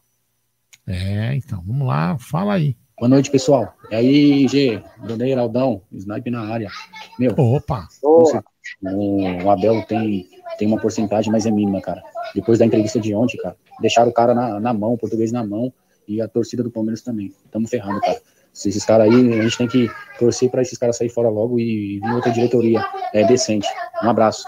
É, 0.87 1.35
então, 1.35 1.63
vamos 1.67 1.87
lá, 1.87 2.17
fala 2.19 2.55
aí. 2.55 2.77
Boa 2.97 3.09
noite, 3.09 3.29
pessoal. 3.29 3.75
E 3.91 3.95
aí, 3.95 4.49
G, 4.49 4.81
Bruneiro, 4.99 5.41
Aldão, 5.41 5.83
Snipe 5.91 6.31
na 6.31 6.43
área. 6.43 6.71
Meu, 7.19 7.35
opa! 7.37 7.89
O 8.03 9.51
Abel 9.51 9.83
tem, 9.83 10.29
tem 10.59 10.69
uma 10.69 10.81
porcentagem, 10.81 11.33
mas 11.33 11.45
é 11.45 11.51
mínima, 11.51 11.81
cara. 11.81 12.01
Depois 12.37 12.61
da 12.61 12.67
entrevista 12.67 13.01
de 13.01 13.13
ontem, 13.13 13.37
cara, 13.37 13.57
deixaram 13.81 14.11
o 14.11 14.15
cara 14.15 14.33
na, 14.33 14.61
na 14.61 14.73
mão, 14.73 14.93
o 14.93 14.99
português 14.99 15.33
na 15.33 15.45
mão, 15.45 15.73
e 16.07 16.21
a 16.21 16.29
torcida 16.29 16.63
do 16.63 16.71
Palmeiras 16.71 17.03
também. 17.03 17.35
Estamos 17.45 17.69
ferrando, 17.69 18.01
cara. 18.01 18.21
Esses 18.55 18.85
caras 18.85 19.13
aí, 19.13 19.41
a 19.41 19.43
gente 19.43 19.59
tem 19.59 19.67
que 19.67 19.91
torcer 20.17 20.49
para 20.49 20.63
esses 20.63 20.79
caras 20.79 20.97
sair 20.97 21.09
fora 21.09 21.29
logo 21.29 21.59
e 21.59 21.99
vir 21.99 22.13
outra 22.15 22.31
diretoria 22.31 22.81
é, 23.13 23.27
decente. 23.27 23.67
Um 24.05 24.09
abraço. 24.09 24.45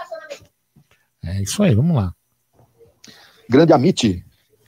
É 1.24 1.42
isso 1.42 1.60
aí, 1.64 1.74
vamos 1.74 1.96
lá. 1.96 2.14
Grande 3.50 3.72
Amite, 3.72 4.24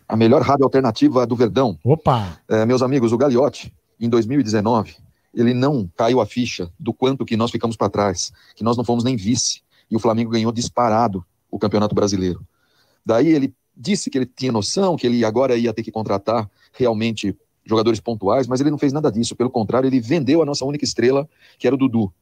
a 0.09 0.17
melhor 0.17 0.41
rádio 0.41 0.65
alternativa 0.65 1.27
do 1.27 1.37
Verdão. 1.37 1.79
Opa! 1.85 2.41
É, 2.49 2.65
meus 2.65 2.81
amigos, 2.81 3.13
o 3.13 3.19
Gagliotti, 3.19 3.73
em 4.01 4.09
2019, 4.09 4.97
ele 5.35 5.53
não 5.53 5.89
caiu 5.95 6.21
a 6.21 6.27
ficha 6.27 6.73
do 6.79 6.95
quanto 6.95 7.25
que 7.25 7.37
nós 7.37 7.51
ficamos 7.51 7.77
para 7.77 7.91
trás, 7.91 8.33
que 8.57 8.65
nós 8.65 8.77
não 8.77 8.85
fomos 8.85 9.05
nem 9.05 9.17
vice. 9.17 9.61
e 9.91 9.97
o 9.97 9.99
Flamengo 9.99 10.31
ganhou 10.31 10.53
disparado 10.53 11.25
o 11.51 11.59
Campeonato 11.59 11.95
Brasileiro. 11.95 12.47
Daí 13.05 13.29
ele 13.29 13.55
disse 13.75 14.11
que 14.11 14.19
ele 14.19 14.27
tinha 14.27 14.53
noção 14.53 14.97
que 14.97 15.07
ele 15.07 15.25
agora 15.25 15.57
ia 15.57 15.73
ter 15.73 15.83
que 15.83 15.91
contratar 15.91 16.49
realmente 16.73 17.35
jogadores 17.65 18.01
pontuais, 18.01 18.47
mas 18.47 18.61
ele 18.61 18.71
não 18.71 18.79
fez 18.79 18.93
nada 18.93 19.11
disso. 19.11 19.37
Pelo 19.37 19.51
contrário, 19.51 19.87
ele 19.87 20.01
vendeu 20.01 20.43
a 20.43 20.45
nossa 20.45 20.65
única 20.65 20.85
estrela, 20.85 21.29
que 21.59 21.67
era 21.67 21.75
o 21.75 21.79
Dudu. 21.79 22.13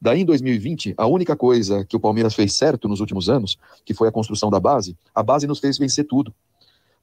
Daí, 0.00 0.20
em 0.20 0.24
2020, 0.24 0.94
a 0.96 1.06
única 1.06 1.36
coisa 1.36 1.84
que 1.84 1.96
o 1.96 2.00
Palmeiras 2.00 2.34
fez 2.34 2.52
certo 2.54 2.88
nos 2.88 3.00
últimos 3.00 3.28
anos, 3.28 3.56
que 3.84 3.94
foi 3.94 4.08
a 4.08 4.12
construção 4.12 4.50
da 4.50 4.60
base, 4.60 4.96
a 5.14 5.22
base 5.22 5.46
nos 5.46 5.58
fez 5.58 5.78
vencer 5.78 6.06
tudo. 6.06 6.34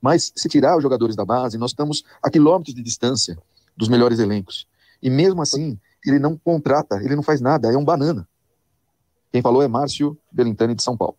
Mas, 0.03 0.33
se 0.35 0.49
tirar 0.49 0.75
os 0.75 0.83
jogadores 0.83 1.15
da 1.15 1.23
base, 1.23 1.57
nós 1.57 1.71
estamos 1.71 2.03
a 2.21 2.29
quilômetros 2.29 2.75
de 2.75 2.83
distância 2.83 3.37
dos 3.75 3.87
melhores 3.87 4.19
elencos. 4.19 4.67
E 5.01 5.09
mesmo 5.09 5.41
assim, 5.41 5.79
ele 6.05 6.19
não 6.19 6.37
contrata, 6.37 6.97
ele 6.97 7.15
não 7.15 7.23
faz 7.23 7.39
nada, 7.39 7.71
é 7.71 7.77
um 7.77 7.85
banana. 7.85 8.27
Quem 9.31 9.41
falou 9.41 9.63
é 9.63 9.67
Márcio 9.69 10.19
Belintani 10.29 10.75
de 10.75 10.83
São 10.83 10.97
Paulo. 10.97 11.17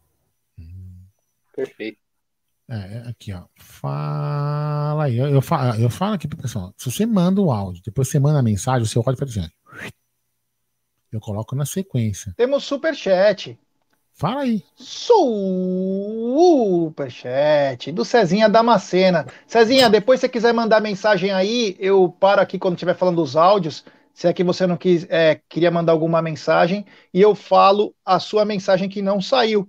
Perfeito. 1.57 1.99
É, 2.69 2.75
é, 2.75 3.09
aqui, 3.09 3.33
ó. 3.33 3.45
Fala 3.57 5.05
aí. 5.05 5.17
Eu, 5.17 5.29
eu, 5.29 5.41
falo, 5.41 5.81
eu 5.81 5.89
falo 5.89 6.15
aqui 6.15 6.29
pro 6.29 6.37
pessoal. 6.37 6.75
Se 6.77 6.91
você 6.91 7.07
manda 7.07 7.41
o 7.41 7.51
áudio, 7.51 7.83
depois 7.83 8.09
você 8.09 8.19
manda 8.19 8.39
a 8.39 8.43
mensagem, 8.43 8.83
o 8.83 8.87
seu 8.87 9.01
áudio 9.01 9.17
faz 9.17 9.35
assim. 9.35 9.49
Eu 11.11 11.21
coloco 11.21 11.57
na 11.57 11.65
sequência. 11.65 12.35
Temos 12.37 12.65
superchat. 12.65 13.59
Fala 14.17 14.43
aí. 14.43 14.63
Superchat 14.77 15.11
do 17.91 18.05
Cezinha 18.05 18.49
Damascena. 18.49 19.27
Cezinha, 19.45 19.91
depois 19.91 20.21
se 20.21 20.27
você 20.27 20.29
quiser 20.29 20.55
mandar 20.55 20.81
mensagem 20.81 21.33
aí, 21.33 21.77
eu 21.81 22.09
paro 22.09 22.41
aqui 22.41 22.57
quando 22.57 22.75
estiver 22.75 22.95
falando 22.95 23.17
dos 23.17 23.35
áudios. 23.35 23.85
Se 24.13 24.29
é 24.29 24.33
que 24.33 24.45
você 24.45 24.69
não 24.69 24.77
quis, 24.77 25.05
é, 25.11 25.41
queria 25.49 25.71
mandar 25.73 25.91
alguma 25.93 26.23
mensagem, 26.23 26.87
e 27.13 27.21
eu 27.21 27.35
falo 27.35 27.93
a 28.05 28.21
sua 28.21 28.45
mensagem 28.45 28.89
que 28.89 29.03
não 29.03 29.21
saiu. 29.21 29.69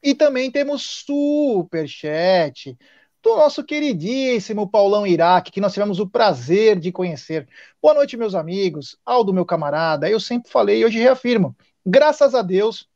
E 0.00 0.14
também 0.14 0.50
temos 0.52 0.82
superchat 1.04 2.78
do 3.20 3.34
nosso 3.34 3.64
queridíssimo 3.64 4.70
Paulão 4.70 5.04
Iraque, 5.04 5.50
que 5.50 5.60
nós 5.60 5.72
tivemos 5.72 5.98
o 5.98 6.08
prazer 6.08 6.78
de 6.78 6.92
conhecer. 6.92 7.48
Boa 7.82 7.94
noite, 7.94 8.16
meus 8.16 8.36
amigos. 8.36 8.96
Aldo, 9.04 9.34
meu 9.34 9.44
camarada, 9.44 10.08
eu 10.08 10.20
sempre 10.20 10.48
falei 10.48 10.80
e 10.80 10.84
hoje 10.84 11.00
reafirmo. 11.00 11.56
Graças 11.84 12.36
a 12.36 12.42
Deus, 12.42 12.88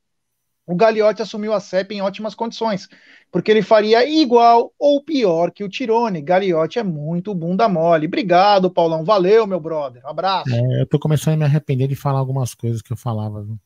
o 0.66 0.76
Gagliotti 0.76 1.22
assumiu 1.22 1.52
a 1.52 1.60
CEP 1.60 1.94
em 1.94 2.02
ótimas 2.02 2.34
condições, 2.34 2.88
porque 3.30 3.50
ele 3.50 3.62
faria 3.62 4.08
igual 4.08 4.72
ou 4.78 5.02
pior 5.02 5.50
que 5.50 5.64
o 5.64 5.68
Tirone. 5.68 6.22
Gagliotti 6.22 6.78
é 6.78 6.82
muito 6.82 7.34
bunda 7.34 7.68
mole. 7.68 8.06
Obrigado, 8.06 8.70
Paulão. 8.70 9.04
Valeu, 9.04 9.46
meu 9.46 9.58
brother. 9.58 10.04
Um 10.04 10.08
abraço. 10.08 10.54
É, 10.54 10.82
eu 10.82 10.86
tô 10.86 10.98
começando 10.98 11.34
a 11.34 11.36
me 11.38 11.44
arrepender 11.44 11.88
de 11.88 11.96
falar 11.96 12.20
algumas 12.20 12.54
coisas 12.54 12.80
que 12.80 12.92
eu 12.92 12.96
falava. 12.96 13.42
Viu? 13.42 13.58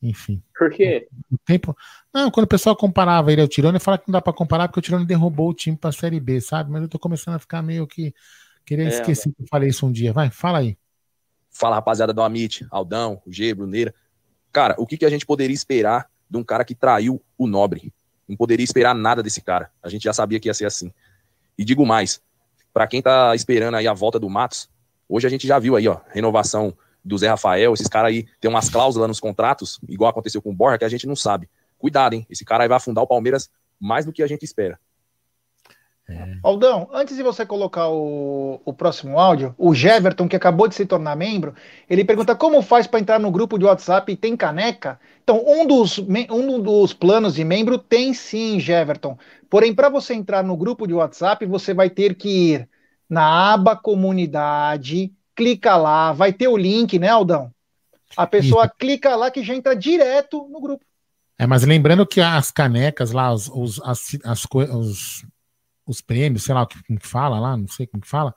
Enfim. 0.00 0.42
Por 0.56 0.70
quê? 0.70 1.08
O 1.30 1.36
tempo... 1.44 1.76
Não, 2.14 2.30
quando 2.30 2.44
o 2.44 2.48
pessoal 2.48 2.74
comparava 2.74 3.32
ele 3.32 3.42
ao 3.42 3.48
Tirone, 3.48 3.76
eu 3.76 3.80
falava 3.80 4.02
que 4.02 4.08
não 4.08 4.12
dá 4.12 4.22
para 4.22 4.32
comparar 4.32 4.68
porque 4.68 4.78
o 4.78 4.82
Tirone 4.82 5.04
derrubou 5.04 5.50
o 5.50 5.54
time 5.54 5.76
para 5.76 5.90
a 5.90 5.92
Série 5.92 6.20
B, 6.20 6.40
sabe? 6.40 6.70
Mas 6.70 6.82
eu 6.82 6.88
tô 6.88 6.98
começando 6.98 7.34
a 7.34 7.38
ficar 7.38 7.62
meio 7.62 7.86
que. 7.86 8.14
Queria 8.64 8.84
é, 8.84 8.88
esquecer 8.88 9.32
que 9.34 9.42
eu 9.42 9.46
falei 9.48 9.68
isso 9.68 9.86
um 9.86 9.92
dia. 9.92 10.12
Vai, 10.12 10.30
fala 10.30 10.58
aí. 10.58 10.78
Fala, 11.50 11.76
rapaziada 11.76 12.12
do 12.12 12.22
Amit, 12.22 12.66
Aldão, 12.70 13.20
o 13.26 13.32
G, 13.32 13.52
Bruneira. 13.54 13.94
Cara, 14.58 14.74
o 14.76 14.84
que, 14.84 14.96
que 14.96 15.04
a 15.04 15.08
gente 15.08 15.24
poderia 15.24 15.54
esperar 15.54 16.10
de 16.28 16.36
um 16.36 16.42
cara 16.42 16.64
que 16.64 16.74
traiu 16.74 17.22
o 17.38 17.46
Nobre? 17.46 17.94
Não 18.26 18.36
poderia 18.36 18.64
esperar 18.64 18.92
nada 18.92 19.22
desse 19.22 19.40
cara. 19.40 19.70
A 19.80 19.88
gente 19.88 20.02
já 20.02 20.12
sabia 20.12 20.40
que 20.40 20.48
ia 20.48 20.52
ser 20.52 20.64
assim. 20.64 20.92
E 21.56 21.64
digo 21.64 21.86
mais, 21.86 22.20
para 22.74 22.84
quem 22.88 23.00
tá 23.00 23.36
esperando 23.36 23.76
aí 23.76 23.86
a 23.86 23.92
volta 23.92 24.18
do 24.18 24.28
Matos, 24.28 24.68
hoje 25.08 25.28
a 25.28 25.30
gente 25.30 25.46
já 25.46 25.60
viu 25.60 25.76
aí, 25.76 25.86
ó, 25.86 26.00
renovação 26.08 26.76
do 27.04 27.16
Zé 27.16 27.28
Rafael, 27.28 27.72
esses 27.72 27.86
caras 27.86 28.08
aí 28.08 28.26
tem 28.40 28.50
umas 28.50 28.68
cláusulas 28.68 29.06
nos 29.06 29.20
contratos, 29.20 29.78
igual 29.88 30.10
aconteceu 30.10 30.42
com 30.42 30.50
o 30.50 30.52
Borja, 30.52 30.76
que 30.76 30.84
a 30.84 30.88
gente 30.88 31.06
não 31.06 31.14
sabe. 31.14 31.48
Cuidado, 31.78 32.14
hein? 32.14 32.26
Esse 32.28 32.44
cara 32.44 32.64
aí 32.64 32.68
vai 32.68 32.78
afundar 32.78 33.04
o 33.04 33.06
Palmeiras 33.06 33.48
mais 33.78 34.04
do 34.04 34.12
que 34.12 34.24
a 34.24 34.26
gente 34.26 34.44
espera. 34.44 34.76
É. 36.10 36.38
Aldão, 36.42 36.88
antes 36.92 37.16
de 37.16 37.22
você 37.22 37.44
colocar 37.44 37.88
o, 37.88 38.60
o 38.64 38.72
próximo 38.72 39.18
áudio, 39.18 39.54
o 39.58 39.74
Jeverton, 39.74 40.26
que 40.26 40.36
acabou 40.36 40.66
de 40.66 40.74
se 40.74 40.86
tornar 40.86 41.14
membro, 41.14 41.54
ele 41.88 42.02
pergunta 42.02 42.34
como 42.34 42.62
faz 42.62 42.86
para 42.86 42.98
entrar 42.98 43.20
no 43.20 43.30
grupo 43.30 43.58
de 43.58 43.66
WhatsApp 43.66 44.10
e 44.10 44.16
tem 44.16 44.34
caneca? 44.34 44.98
Então, 45.22 45.44
um 45.46 45.66
dos, 45.66 45.98
um 45.98 46.60
dos 46.62 46.94
planos 46.94 47.34
de 47.34 47.44
membro 47.44 47.76
tem 47.76 48.14
sim, 48.14 48.58
Jeverton. 48.58 49.18
Porém, 49.50 49.74
para 49.74 49.90
você 49.90 50.14
entrar 50.14 50.42
no 50.42 50.56
grupo 50.56 50.86
de 50.86 50.94
WhatsApp, 50.94 51.44
você 51.44 51.74
vai 51.74 51.90
ter 51.90 52.14
que 52.14 52.54
ir 52.54 52.68
na 53.08 53.52
aba 53.52 53.76
comunidade, 53.76 55.12
clica 55.36 55.76
lá, 55.76 56.12
vai 56.12 56.32
ter 56.32 56.48
o 56.48 56.56
link, 56.56 56.98
né, 56.98 57.08
Aldão? 57.08 57.52
A 58.16 58.26
pessoa 58.26 58.64
Isso. 58.64 58.74
clica 58.78 59.14
lá 59.14 59.30
que 59.30 59.42
já 59.42 59.54
entra 59.54 59.76
direto 59.76 60.48
no 60.50 60.60
grupo. 60.60 60.84
É, 61.38 61.46
mas 61.46 61.62
lembrando 61.64 62.06
que 62.06 62.20
as 62.20 62.50
canecas 62.50 63.12
lá, 63.12 63.32
os, 63.32 63.48
os, 63.48 63.80
as, 63.82 64.18
as, 64.24 64.44
os, 64.50 65.24
os 65.88 66.00
prêmios, 66.02 66.44
sei 66.44 66.54
lá 66.54 66.62
o 66.62 66.66
que, 66.66 66.80
que 66.82 66.98
fala 67.00 67.40
lá, 67.40 67.56
não 67.56 67.66
sei 67.66 67.86
como 67.86 68.02
que 68.02 68.08
fala, 68.08 68.34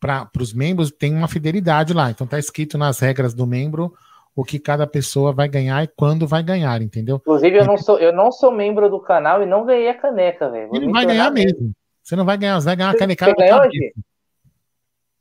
para 0.00 0.30
os 0.40 0.54
membros 0.54 0.90
tem 0.90 1.14
uma 1.14 1.28
fidelidade 1.28 1.92
lá. 1.92 2.10
Então 2.10 2.26
tá 2.26 2.38
escrito 2.38 2.78
nas 2.78 2.98
regras 2.98 3.34
do 3.34 3.46
membro 3.46 3.94
o 4.34 4.42
que 4.42 4.58
cada 4.58 4.86
pessoa 4.86 5.32
vai 5.32 5.48
ganhar 5.48 5.84
e 5.84 5.88
quando 5.88 6.26
vai 6.26 6.42
ganhar, 6.42 6.80
entendeu? 6.80 7.16
Inclusive, 7.16 7.58
eu 7.58 7.66
não 7.66 7.76
sou, 7.76 7.98
eu 7.98 8.12
não 8.12 8.32
sou 8.32 8.50
membro 8.50 8.88
do 8.88 8.98
canal 8.98 9.42
e 9.42 9.46
não 9.46 9.66
ganhei 9.66 9.90
a 9.90 9.94
caneca, 9.94 10.48
velho. 10.48 10.70
Ele 10.74 10.90
vai 10.90 11.04
ganhar 11.04 11.30
mesmo. 11.30 11.72
Você 12.02 12.16
não 12.16 12.24
vai 12.24 12.38
ganhar, 12.38 12.58
você 12.58 12.64
vai 12.64 12.76
ganhar 12.76 12.90
a 12.90 12.98
canecada. 12.98 13.32
Você 13.32 13.44
ganhou 13.44 13.60
hoje? 13.60 13.92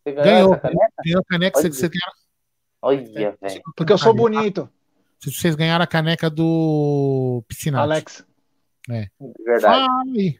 Você 0.01 0.11
ganhou, 0.13 0.23
ganhou 0.23 0.53
essa 0.53 0.61
caneca? 0.61 0.93
Ganhou 1.03 1.19
a 1.19 1.23
caneca, 1.25 1.59
Olha, 1.59 1.73
você, 1.73 1.89
Olha, 2.81 3.37
velho. 3.41 3.61
Porque 3.75 3.91
eu 3.91 3.97
sou 3.97 4.13
bonito. 4.13 4.69
Vocês 5.21 5.53
ganharam 5.55 5.83
a 5.83 5.87
caneca 5.87 6.29
do 6.29 7.43
Piscinato. 7.47 7.83
Alex. 7.83 8.25
É. 8.89 9.07
Verdade. 9.45 9.85
Fala 9.85 10.03
aí. 10.15 10.39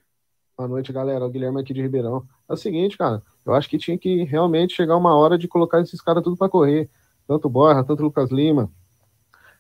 Boa 0.60 0.68
noite, 0.68 0.92
galera. 0.92 1.26
O 1.26 1.30
Guilherme 1.30 1.62
aqui 1.62 1.74
de 1.74 1.82
Ribeirão. 1.82 2.28
É 2.50 2.52
o 2.52 2.58
seguinte, 2.58 2.98
cara. 2.98 3.24
Eu 3.46 3.54
acho 3.54 3.70
que 3.70 3.78
tinha 3.78 3.98
que 3.98 4.26
realmente 4.26 4.76
chegar 4.76 4.98
uma 4.98 5.16
hora 5.16 5.38
de 5.38 5.48
colocar 5.48 5.80
esses 5.80 6.02
caras 6.02 6.22
tudo 6.22 6.36
para 6.36 6.50
correr. 6.50 6.90
Tanto 7.26 7.46
o 7.46 7.50
Borja, 7.50 7.82
tanto 7.82 8.04
Lucas 8.04 8.30
Lima. 8.30 8.70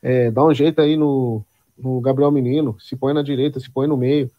É, 0.01 0.29
dá 0.29 0.43
um 0.43 0.53
jeito 0.53 0.81
aí 0.81 0.97
no, 0.97 1.41
no 1.77 2.01
Gabriel 2.01 2.29
Menino. 2.31 2.75
Se 2.81 2.97
põe 2.97 3.13
na 3.13 3.21
direita, 3.21 3.61
se 3.61 3.71
põe 3.71 3.87
no 3.87 3.95
meio. 3.95 4.29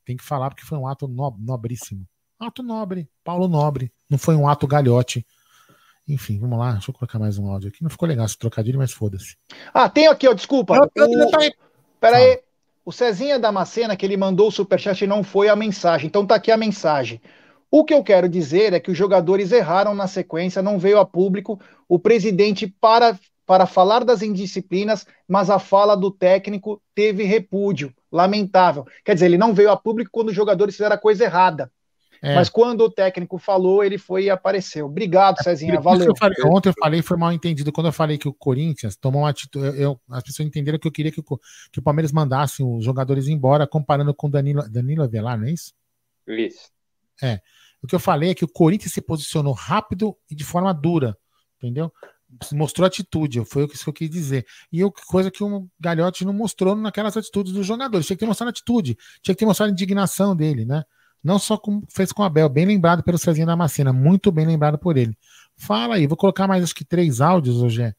Tem 0.09 0.17
que 0.17 0.23
falar 0.23 0.49
porque 0.49 0.65
foi 0.65 0.75
um 0.75 0.87
ato 0.87 1.07
nobríssimo. 1.07 2.03
Ato 2.39 2.63
nobre, 2.63 3.07
Paulo 3.23 3.47
Nobre. 3.47 3.93
Não 4.09 4.17
foi 4.17 4.35
um 4.35 4.49
ato 4.49 4.65
galhote. 4.65 5.23
Enfim, 6.07 6.39
vamos 6.39 6.57
lá. 6.57 6.71
Deixa 6.71 6.89
eu 6.89 6.95
colocar 6.95 7.19
mais 7.19 7.37
um 7.37 7.45
áudio 7.45 7.69
aqui. 7.69 7.83
Não 7.83 7.91
ficou 7.91 8.07
legal 8.07 8.25
esse 8.25 8.35
trocadilho, 8.35 8.79
mas 8.79 8.91
foda-se. 8.91 9.37
Ah, 9.71 9.87
tem 9.87 10.07
aqui, 10.07 10.27
ó. 10.27 10.33
Desculpa. 10.33 10.73
O... 10.73 10.89
Pera 11.99 12.17
aí. 12.17 12.41
O 12.83 12.91
Cezinha 12.91 13.37
Damascena, 13.37 13.95
que 13.95 14.03
ele 14.03 14.17
mandou 14.17 14.47
o 14.47 14.51
superchat, 14.51 15.05
não 15.05 15.23
foi 15.23 15.47
a 15.47 15.55
mensagem. 15.55 16.07
Então 16.07 16.25
tá 16.25 16.33
aqui 16.33 16.51
a 16.51 16.57
mensagem. 16.57 17.21
O 17.69 17.85
que 17.85 17.93
eu 17.93 18.03
quero 18.03 18.27
dizer 18.27 18.73
é 18.73 18.79
que 18.79 18.89
os 18.89 18.97
jogadores 18.97 19.51
erraram 19.51 19.93
na 19.93 20.07
sequência, 20.07 20.59
não 20.59 20.79
veio 20.79 20.97
a 20.97 21.05
público. 21.05 21.61
O 21.87 21.99
presidente, 21.99 22.65
para, 22.65 23.15
para 23.45 23.67
falar 23.67 24.03
das 24.03 24.23
indisciplinas, 24.23 25.05
mas 25.27 25.51
a 25.51 25.59
fala 25.59 25.95
do 25.95 26.09
técnico 26.09 26.81
teve 26.95 27.25
repúdio. 27.25 27.93
Lamentável. 28.11 28.85
Quer 29.03 29.13
dizer, 29.13 29.27
ele 29.27 29.37
não 29.37 29.53
veio 29.53 29.71
a 29.71 29.77
público 29.77 30.09
quando 30.11 30.29
os 30.29 30.35
jogadores 30.35 30.75
fizeram 30.75 30.95
a 30.95 30.99
coisa 30.99 31.23
errada. 31.23 31.71
É. 32.21 32.35
Mas 32.35 32.49
quando 32.49 32.81
o 32.81 32.89
técnico 32.89 33.37
falou, 33.37 33.83
ele 33.83 33.97
foi 33.97 34.25
e 34.25 34.29
apareceu. 34.29 34.87
Obrigado, 34.87 35.41
Cezinha. 35.41 35.79
Valeu. 35.79 36.07
Eu 36.07 36.15
falei, 36.17 36.37
ontem 36.43 36.69
eu 36.69 36.73
falei, 36.77 37.01
foi 37.01 37.17
mal 37.17 37.31
entendido. 37.31 37.71
Quando 37.71 37.87
eu 37.87 37.93
falei 37.93 38.17
que 38.17 38.27
o 38.27 38.33
Corinthians 38.33 38.95
tomou 38.97 39.21
uma 39.21 39.29
atitude. 39.29 39.65
Eu, 39.65 39.75
eu, 39.75 40.01
as 40.09 40.23
pessoas 40.23 40.47
entenderam 40.47 40.77
que 40.77 40.87
eu 40.87 40.91
queria 40.91 41.11
que 41.11 41.21
o, 41.21 41.23
que 41.71 41.79
o 41.79 41.81
Palmeiras 41.81 42.11
mandasse 42.11 42.61
os 42.61 42.83
jogadores 42.83 43.27
embora, 43.27 43.65
comparando 43.65 44.13
com 44.13 44.29
Danilo, 44.29 44.69
Danilo 44.69 45.03
Avelar, 45.03 45.37
não 45.37 45.47
é 45.47 45.51
isso? 45.51 45.73
Isso. 46.27 46.69
É. 47.23 47.39
O 47.81 47.87
que 47.87 47.95
eu 47.95 47.99
falei 47.99 48.31
é 48.31 48.35
que 48.35 48.43
o 48.43 48.49
Corinthians 48.49 48.91
se 48.91 49.01
posicionou 49.01 49.53
rápido 49.53 50.15
e 50.29 50.35
de 50.35 50.43
forma 50.43 50.73
dura, 50.73 51.17
entendeu? 51.57 51.91
Mostrou 52.53 52.85
atitude, 52.85 53.43
foi 53.45 53.63
o 53.63 53.67
que 53.67 53.75
eu 53.87 53.93
quis 53.93 54.09
dizer. 54.09 54.45
E 54.71 54.79
eu, 54.79 54.91
coisa 54.91 55.31
que 55.31 55.43
o 55.43 55.67
Galhote 55.79 56.23
não 56.23 56.33
mostrou 56.33 56.75
naquelas 56.75 57.17
atitudes 57.17 57.53
dos 57.53 57.65
jogadores. 57.65 58.05
Tinha 58.05 58.15
que 58.15 58.19
ter 58.19 58.27
mostrado 58.27 58.49
atitude, 58.49 58.97
tinha 59.21 59.33
que 59.33 59.39
ter 59.39 59.45
mostrado 59.45 59.69
a 59.69 59.73
indignação 59.73 60.35
dele, 60.35 60.63
né? 60.63 60.83
Não 61.23 61.37
só 61.37 61.57
como 61.57 61.83
fez 61.89 62.11
com 62.11 62.21
o 62.21 62.25
Abel, 62.25 62.47
bem 62.47 62.65
lembrado 62.65 63.03
pelo 63.03 63.17
Cezinha 63.17 63.45
da 63.45 63.55
Macena, 63.55 63.91
muito 63.91 64.31
bem 64.31 64.45
lembrado 64.45 64.77
por 64.77 64.95
ele. 64.95 65.17
Fala 65.57 65.95
aí, 65.95 66.07
vou 66.07 66.15
colocar 66.15 66.47
mais 66.47 66.63
acho 66.63 66.73
que 66.73 66.85
três 66.85 67.19
áudios 67.19 67.61
hoje. 67.61 67.93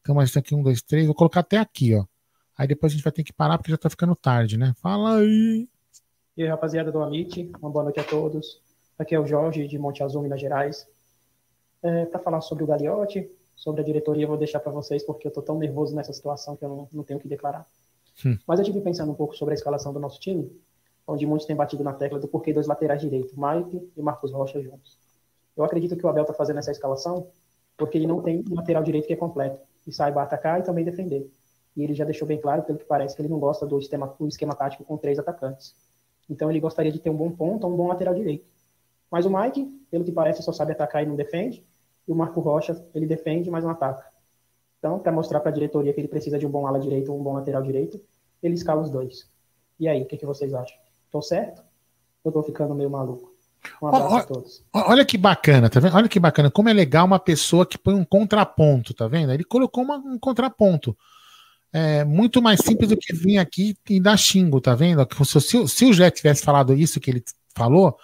Então, 0.00 0.14
mais 0.14 0.36
aqui 0.36 0.54
um, 0.54 0.62
dois, 0.62 0.82
três, 0.82 1.06
vou 1.06 1.14
colocar 1.14 1.40
até 1.40 1.58
aqui, 1.58 1.94
ó. 1.94 2.04
Aí 2.56 2.66
depois 2.66 2.92
a 2.92 2.94
gente 2.94 3.04
vai 3.04 3.12
ter 3.12 3.22
que 3.22 3.32
parar 3.32 3.58
porque 3.58 3.70
já 3.70 3.78
tá 3.78 3.90
ficando 3.90 4.14
tarde, 4.14 4.56
né? 4.56 4.74
Fala 4.80 5.18
aí. 5.18 5.68
E 6.36 6.42
aí, 6.42 6.48
rapaziada 6.48 6.92
do 6.92 7.02
Amit, 7.02 7.50
uma 7.60 7.70
boa 7.70 7.84
noite 7.84 8.00
a 8.00 8.04
todos. 8.04 8.60
Aqui 8.98 9.14
é 9.14 9.20
o 9.20 9.26
Jorge 9.26 9.66
de 9.66 9.78
Monte 9.78 10.02
Azul, 10.02 10.22
Minas 10.22 10.40
Gerais. 10.40 10.86
É, 11.82 12.06
para 12.06 12.20
falar 12.20 12.40
sobre 12.40 12.64
o 12.64 12.66
Gagliotti, 12.66 13.28
sobre 13.56 13.80
a 13.80 13.84
diretoria, 13.84 14.24
eu 14.24 14.28
vou 14.28 14.36
deixar 14.36 14.60
para 14.60 14.70
vocês 14.70 15.02
porque 15.02 15.26
eu 15.26 15.32
tô 15.32 15.42
tão 15.42 15.58
nervoso 15.58 15.96
nessa 15.96 16.12
situação 16.12 16.54
que 16.56 16.64
eu 16.64 16.68
não, 16.68 16.88
não 16.92 17.02
tenho 17.02 17.18
o 17.18 17.22
que 17.22 17.26
declarar. 17.26 17.66
Hum. 18.24 18.38
Mas 18.46 18.60
eu 18.60 18.64
tive 18.64 18.80
pensando 18.80 19.10
um 19.10 19.14
pouco 19.14 19.36
sobre 19.36 19.52
a 19.52 19.56
escalação 19.56 19.92
do 19.92 19.98
nosso 19.98 20.20
time 20.20 20.50
onde 21.06 21.26
muitos 21.26 21.46
têm 21.46 21.54
batido 21.54 21.84
na 21.84 21.92
tecla 21.92 22.18
do 22.18 22.26
porquê 22.26 22.52
dois 22.52 22.66
laterais 22.66 23.00
direitos, 23.00 23.32
Mike 23.34 23.92
e 23.96 24.02
Marcos 24.02 24.32
Rocha 24.32 24.60
juntos. 24.60 24.98
Eu 25.56 25.64
acredito 25.64 25.96
que 25.96 26.04
o 26.04 26.08
Abel 26.08 26.22
está 26.22 26.34
fazendo 26.34 26.58
essa 26.58 26.70
escalação 26.70 27.28
porque 27.76 27.96
ele 27.96 28.06
não 28.06 28.20
tem 28.22 28.44
um 28.50 28.54
lateral 28.54 28.82
direito 28.82 29.06
que 29.06 29.12
é 29.12 29.16
completo 29.16 29.60
e 29.86 29.92
saiba 29.92 30.22
atacar 30.22 30.60
e 30.60 30.62
também 30.62 30.84
defender. 30.84 31.30
E 31.76 31.84
ele 31.84 31.94
já 31.94 32.04
deixou 32.04 32.26
bem 32.26 32.40
claro, 32.40 32.62
pelo 32.62 32.78
que 32.78 32.84
parece, 32.84 33.14
que 33.14 33.22
ele 33.22 33.28
não 33.28 33.38
gosta 33.38 33.66
do 33.66 33.78
esquema, 33.78 34.14
do 34.18 34.26
esquema 34.26 34.54
tático 34.54 34.82
com 34.84 34.96
três 34.96 35.18
atacantes. 35.18 35.74
Então 36.28 36.50
ele 36.50 36.58
gostaria 36.58 36.90
de 36.90 36.98
ter 36.98 37.10
um 37.10 37.16
bom 37.16 37.30
ponto, 37.30 37.66
um 37.66 37.76
bom 37.76 37.86
lateral 37.86 38.14
direito. 38.14 38.46
Mas 39.10 39.24
o 39.24 39.30
Mike, 39.30 39.66
pelo 39.90 40.04
que 40.04 40.10
parece, 40.10 40.42
só 40.42 40.52
sabe 40.52 40.72
atacar 40.72 41.02
e 41.02 41.06
não 41.06 41.14
defende. 41.14 41.64
E 42.06 42.12
o 42.12 42.14
Marco 42.14 42.40
Rocha, 42.40 42.84
ele 42.94 43.06
defende, 43.06 43.50
mas 43.50 43.64
não 43.64 43.70
ataca. 43.70 44.04
Então, 44.78 44.98
para 44.98 45.12
mostrar 45.12 45.40
para 45.40 45.50
a 45.50 45.54
diretoria 45.54 45.92
que 45.92 46.00
ele 46.00 46.08
precisa 46.08 46.38
de 46.38 46.46
um 46.46 46.50
bom 46.50 46.66
ala 46.66 46.78
direito 46.78 47.12
ou 47.12 47.18
um 47.18 47.22
bom 47.22 47.34
lateral 47.34 47.62
direito, 47.62 48.00
ele 48.42 48.54
escala 48.54 48.82
os 48.82 48.90
dois. 48.90 49.28
E 49.78 49.88
aí, 49.88 50.02
o 50.02 50.06
que, 50.06 50.16
que 50.16 50.26
vocês 50.26 50.54
acham? 50.54 50.76
Tô 51.10 51.20
certo? 51.20 51.62
Eu 52.24 52.32
tô 52.32 52.42
ficando 52.42 52.74
meio 52.74 52.90
maluco. 52.90 53.34
Um 53.82 53.88
abraço 53.88 54.14
olha, 54.14 54.22
a 54.22 54.26
todos. 54.26 54.64
Olha 54.72 55.04
que 55.04 55.18
bacana, 55.18 55.68
tá 55.68 55.80
vendo? 55.80 55.96
Olha 55.96 56.08
que 56.08 56.20
bacana. 56.20 56.50
Como 56.50 56.68
é 56.68 56.72
legal 56.72 57.06
uma 57.06 57.18
pessoa 57.18 57.66
que 57.66 57.78
põe 57.78 57.94
um 57.94 58.04
contraponto, 58.04 58.94
tá 58.94 59.08
vendo? 59.08 59.32
Ele 59.32 59.44
colocou 59.44 59.82
uma, 59.82 59.96
um 59.96 60.18
contraponto. 60.18 60.96
É 61.72 62.04
muito 62.04 62.40
mais 62.40 62.60
simples 62.60 62.88
do 62.88 62.96
que 62.96 63.14
vir 63.14 63.38
aqui 63.38 63.76
e 63.90 64.00
dar 64.00 64.16
xingo, 64.16 64.60
tá 64.60 64.74
vendo? 64.74 65.06
Se, 65.24 65.40
se, 65.40 65.68
se 65.68 65.84
o 65.84 65.92
Jé 65.92 66.10
tivesse 66.10 66.42
falado 66.42 66.72
isso 66.72 67.00
que 67.00 67.10
ele 67.10 67.24
falou, 67.54 67.98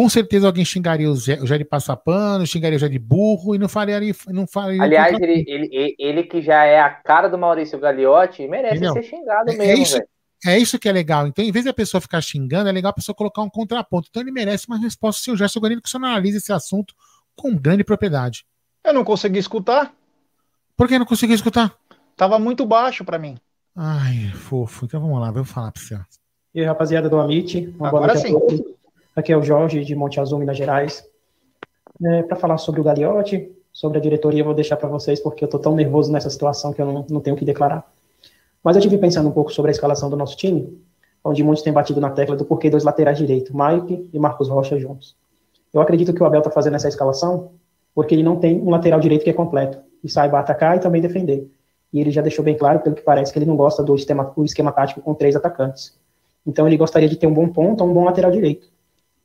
com 0.00 0.08
certeza 0.08 0.46
alguém 0.46 0.64
xingaria 0.64 1.10
o 1.10 1.14
Jé, 1.14 1.38
o 1.42 1.46
Jé 1.46 1.58
de 1.58 1.64
passapano, 1.66 2.46
xingaria 2.46 2.78
o 2.78 2.80
Jé 2.80 2.88
de 2.88 2.98
burro 2.98 3.54
e 3.54 3.58
não 3.58 3.68
faria. 3.68 4.00
Não 4.28 4.46
faria 4.46 4.82
Aliás, 4.82 5.14
ele, 5.20 5.44
ele, 5.46 5.94
ele, 5.98 6.22
que 6.22 6.40
já 6.40 6.64
é 6.64 6.80
a 6.80 6.88
cara 6.88 7.28
do 7.28 7.36
Maurício 7.36 7.78
Gagliotti, 7.78 8.48
merece 8.48 8.78
ser 8.78 9.02
xingado 9.02 9.50
é 9.50 9.56
mesmo, 9.56 9.62
é 9.62 9.74
isso. 9.74 10.00
É 10.46 10.58
isso 10.58 10.78
que 10.78 10.88
é 10.88 10.92
legal. 10.92 11.26
Então, 11.26 11.44
em 11.44 11.52
vez 11.52 11.66
da 11.66 11.74
pessoa 11.74 12.00
ficar 12.00 12.22
xingando, 12.22 12.70
é 12.70 12.72
legal 12.72 12.88
a 12.88 12.94
pessoa 12.94 13.14
colocar 13.14 13.42
um 13.42 13.50
contraponto. 13.50 14.08
Então, 14.08 14.22
ele 14.22 14.32
merece 14.32 14.66
uma 14.68 14.78
resposta 14.78 15.22
se 15.22 15.30
o 15.30 15.36
Gerson 15.36 15.60
Guarino 15.60 15.82
que 15.82 15.90
você 15.90 15.98
analisa 15.98 16.38
esse 16.38 16.50
assunto 16.50 16.94
com 17.36 17.54
grande 17.54 17.84
propriedade. 17.84 18.46
Eu 18.82 18.94
não 18.94 19.04
consegui 19.04 19.38
escutar. 19.38 19.92
Por 20.78 20.88
que 20.88 20.98
não 20.98 21.04
consegui 21.04 21.34
escutar? 21.34 21.74
Tava 22.16 22.38
muito 22.38 22.64
baixo 22.64 23.04
para 23.04 23.18
mim. 23.18 23.36
Ai, 23.76 24.32
fofo. 24.32 24.86
Então 24.86 24.98
vamos 24.98 25.20
lá, 25.20 25.30
vou 25.30 25.44
falar 25.44 25.70
para 25.72 25.82
você. 25.82 26.00
E 26.54 26.60
aí, 26.60 26.66
rapaziada 26.66 27.06
do 27.06 27.20
Amit, 27.20 27.74
Agora 27.78 28.16
sim. 28.16 28.34
Aqui 29.14 29.32
é 29.32 29.36
o 29.36 29.42
Jorge 29.42 29.84
de 29.84 29.94
Monte 29.94 30.20
Azul, 30.20 30.38
Minas 30.38 30.56
Gerais. 30.56 31.04
É, 32.02 32.22
para 32.22 32.36
falar 32.36 32.58
sobre 32.58 32.80
o 32.80 32.84
Gagliotti, 32.84 33.50
sobre 33.72 33.98
a 33.98 34.00
diretoria, 34.00 34.40
eu 34.40 34.44
vou 34.44 34.54
deixar 34.54 34.76
para 34.76 34.88
vocês 34.88 35.20
porque 35.20 35.44
eu 35.44 35.48
tô 35.48 35.58
tão 35.58 35.74
nervoso 35.74 36.12
nessa 36.12 36.30
situação 36.30 36.72
que 36.72 36.80
eu 36.80 36.86
não, 36.86 37.06
não 37.10 37.20
tenho 37.20 37.34
o 37.34 37.38
que 37.38 37.44
declarar. 37.44 37.90
Mas 38.62 38.76
eu 38.76 38.82
tive 38.82 38.98
pensando 38.98 39.28
um 39.28 39.32
pouco 39.32 39.52
sobre 39.52 39.70
a 39.70 39.72
escalação 39.72 40.08
do 40.08 40.16
nosso 40.16 40.36
time, 40.36 40.80
onde 41.24 41.42
muitos 41.42 41.62
têm 41.62 41.72
batido 41.72 42.00
na 42.00 42.10
tecla 42.10 42.36
do 42.36 42.44
porquê 42.44 42.70
dois 42.70 42.84
laterais 42.84 43.18
direitos, 43.18 43.52
Mike 43.52 44.08
e 44.12 44.18
Marcos 44.18 44.48
Rocha 44.48 44.78
juntos. 44.78 45.16
Eu 45.74 45.80
acredito 45.80 46.14
que 46.14 46.22
o 46.22 46.26
Abel 46.26 46.40
está 46.40 46.50
fazendo 46.50 46.76
essa 46.76 46.88
escalação 46.88 47.52
porque 47.94 48.14
ele 48.14 48.22
não 48.22 48.36
tem 48.36 48.60
um 48.60 48.70
lateral 48.70 49.00
direito 49.00 49.24
que 49.24 49.30
é 49.30 49.32
completo 49.32 49.78
e 50.02 50.08
saiba 50.08 50.38
atacar 50.38 50.76
e 50.76 50.80
também 50.80 51.02
defender. 51.02 51.50
E 51.92 52.00
ele 52.00 52.12
já 52.12 52.22
deixou 52.22 52.44
bem 52.44 52.56
claro, 52.56 52.78
pelo 52.80 52.94
que 52.94 53.02
parece, 53.02 53.32
que 53.32 53.38
ele 53.38 53.46
não 53.46 53.56
gosta 53.56 53.82
do 53.82 53.94
esquema, 53.96 54.32
esquema 54.44 54.70
tático 54.70 55.00
com 55.00 55.14
três 55.14 55.34
atacantes. 55.34 55.98
Então 56.46 56.66
ele 56.66 56.76
gostaria 56.76 57.08
de 57.08 57.16
ter 57.16 57.26
um 57.26 57.34
bom 57.34 57.48
ponto 57.48 57.82
um 57.82 57.92
bom 57.92 58.04
lateral 58.04 58.30
direito. 58.30 58.68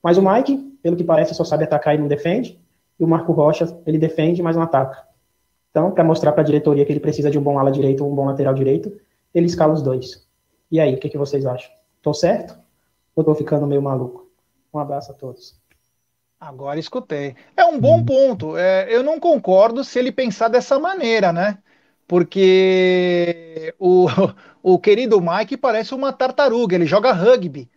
Mas 0.05 0.19
o 0.19 0.21
Mike, 0.21 0.55
pelo 0.83 0.95
que 0.95 1.03
parece, 1.03 1.33
só 1.33 1.43
sabe 1.43 1.63
atacar 1.63 1.95
e 1.95 1.97
não 1.97 2.07
defende. 2.07 2.61
E 2.99 3.03
o 3.03 3.07
Marco 3.07 3.31
Rocha, 3.31 3.75
ele 3.87 3.97
defende, 3.97 4.39
mas 4.43 4.55
não 4.55 4.61
ataca. 4.61 5.03
Então, 5.71 5.89
para 5.89 6.03
mostrar 6.03 6.31
para 6.31 6.43
a 6.43 6.45
diretoria 6.45 6.85
que 6.85 6.91
ele 6.91 6.99
precisa 6.99 7.31
de 7.31 7.39
um 7.39 7.41
bom 7.41 7.57
ala 7.57 7.71
direito 7.71 8.05
ou 8.05 8.11
um 8.11 8.13
bom 8.13 8.27
lateral 8.27 8.53
direito, 8.53 8.95
ele 9.33 9.47
escala 9.47 9.73
os 9.73 9.81
dois. 9.81 10.23
E 10.71 10.79
aí, 10.79 10.93
o 10.93 10.99
que, 10.99 11.09
que 11.09 11.17
vocês 11.17 11.43
acham? 11.43 11.71
Tô 12.03 12.13
certo? 12.13 12.55
Ou 13.15 13.23
tô 13.23 13.33
ficando 13.33 13.65
meio 13.65 13.81
maluco? 13.81 14.29
Um 14.71 14.77
abraço 14.77 15.11
a 15.11 15.15
todos. 15.15 15.59
Agora 16.39 16.79
escutei. 16.79 17.35
É 17.57 17.65
um 17.65 17.79
bom 17.79 18.05
ponto. 18.05 18.55
É, 18.55 18.85
eu 18.95 19.01
não 19.01 19.19
concordo 19.19 19.83
se 19.83 19.97
ele 19.97 20.11
pensar 20.11 20.49
dessa 20.49 20.77
maneira, 20.77 21.33
né? 21.33 21.57
Porque 22.07 23.73
o, 23.79 24.05
o 24.61 24.77
querido 24.77 25.19
Mike 25.19 25.57
parece 25.57 25.95
uma 25.95 26.13
tartaruga, 26.13 26.75
ele 26.75 26.85
joga 26.85 27.11
rugby. 27.11 27.67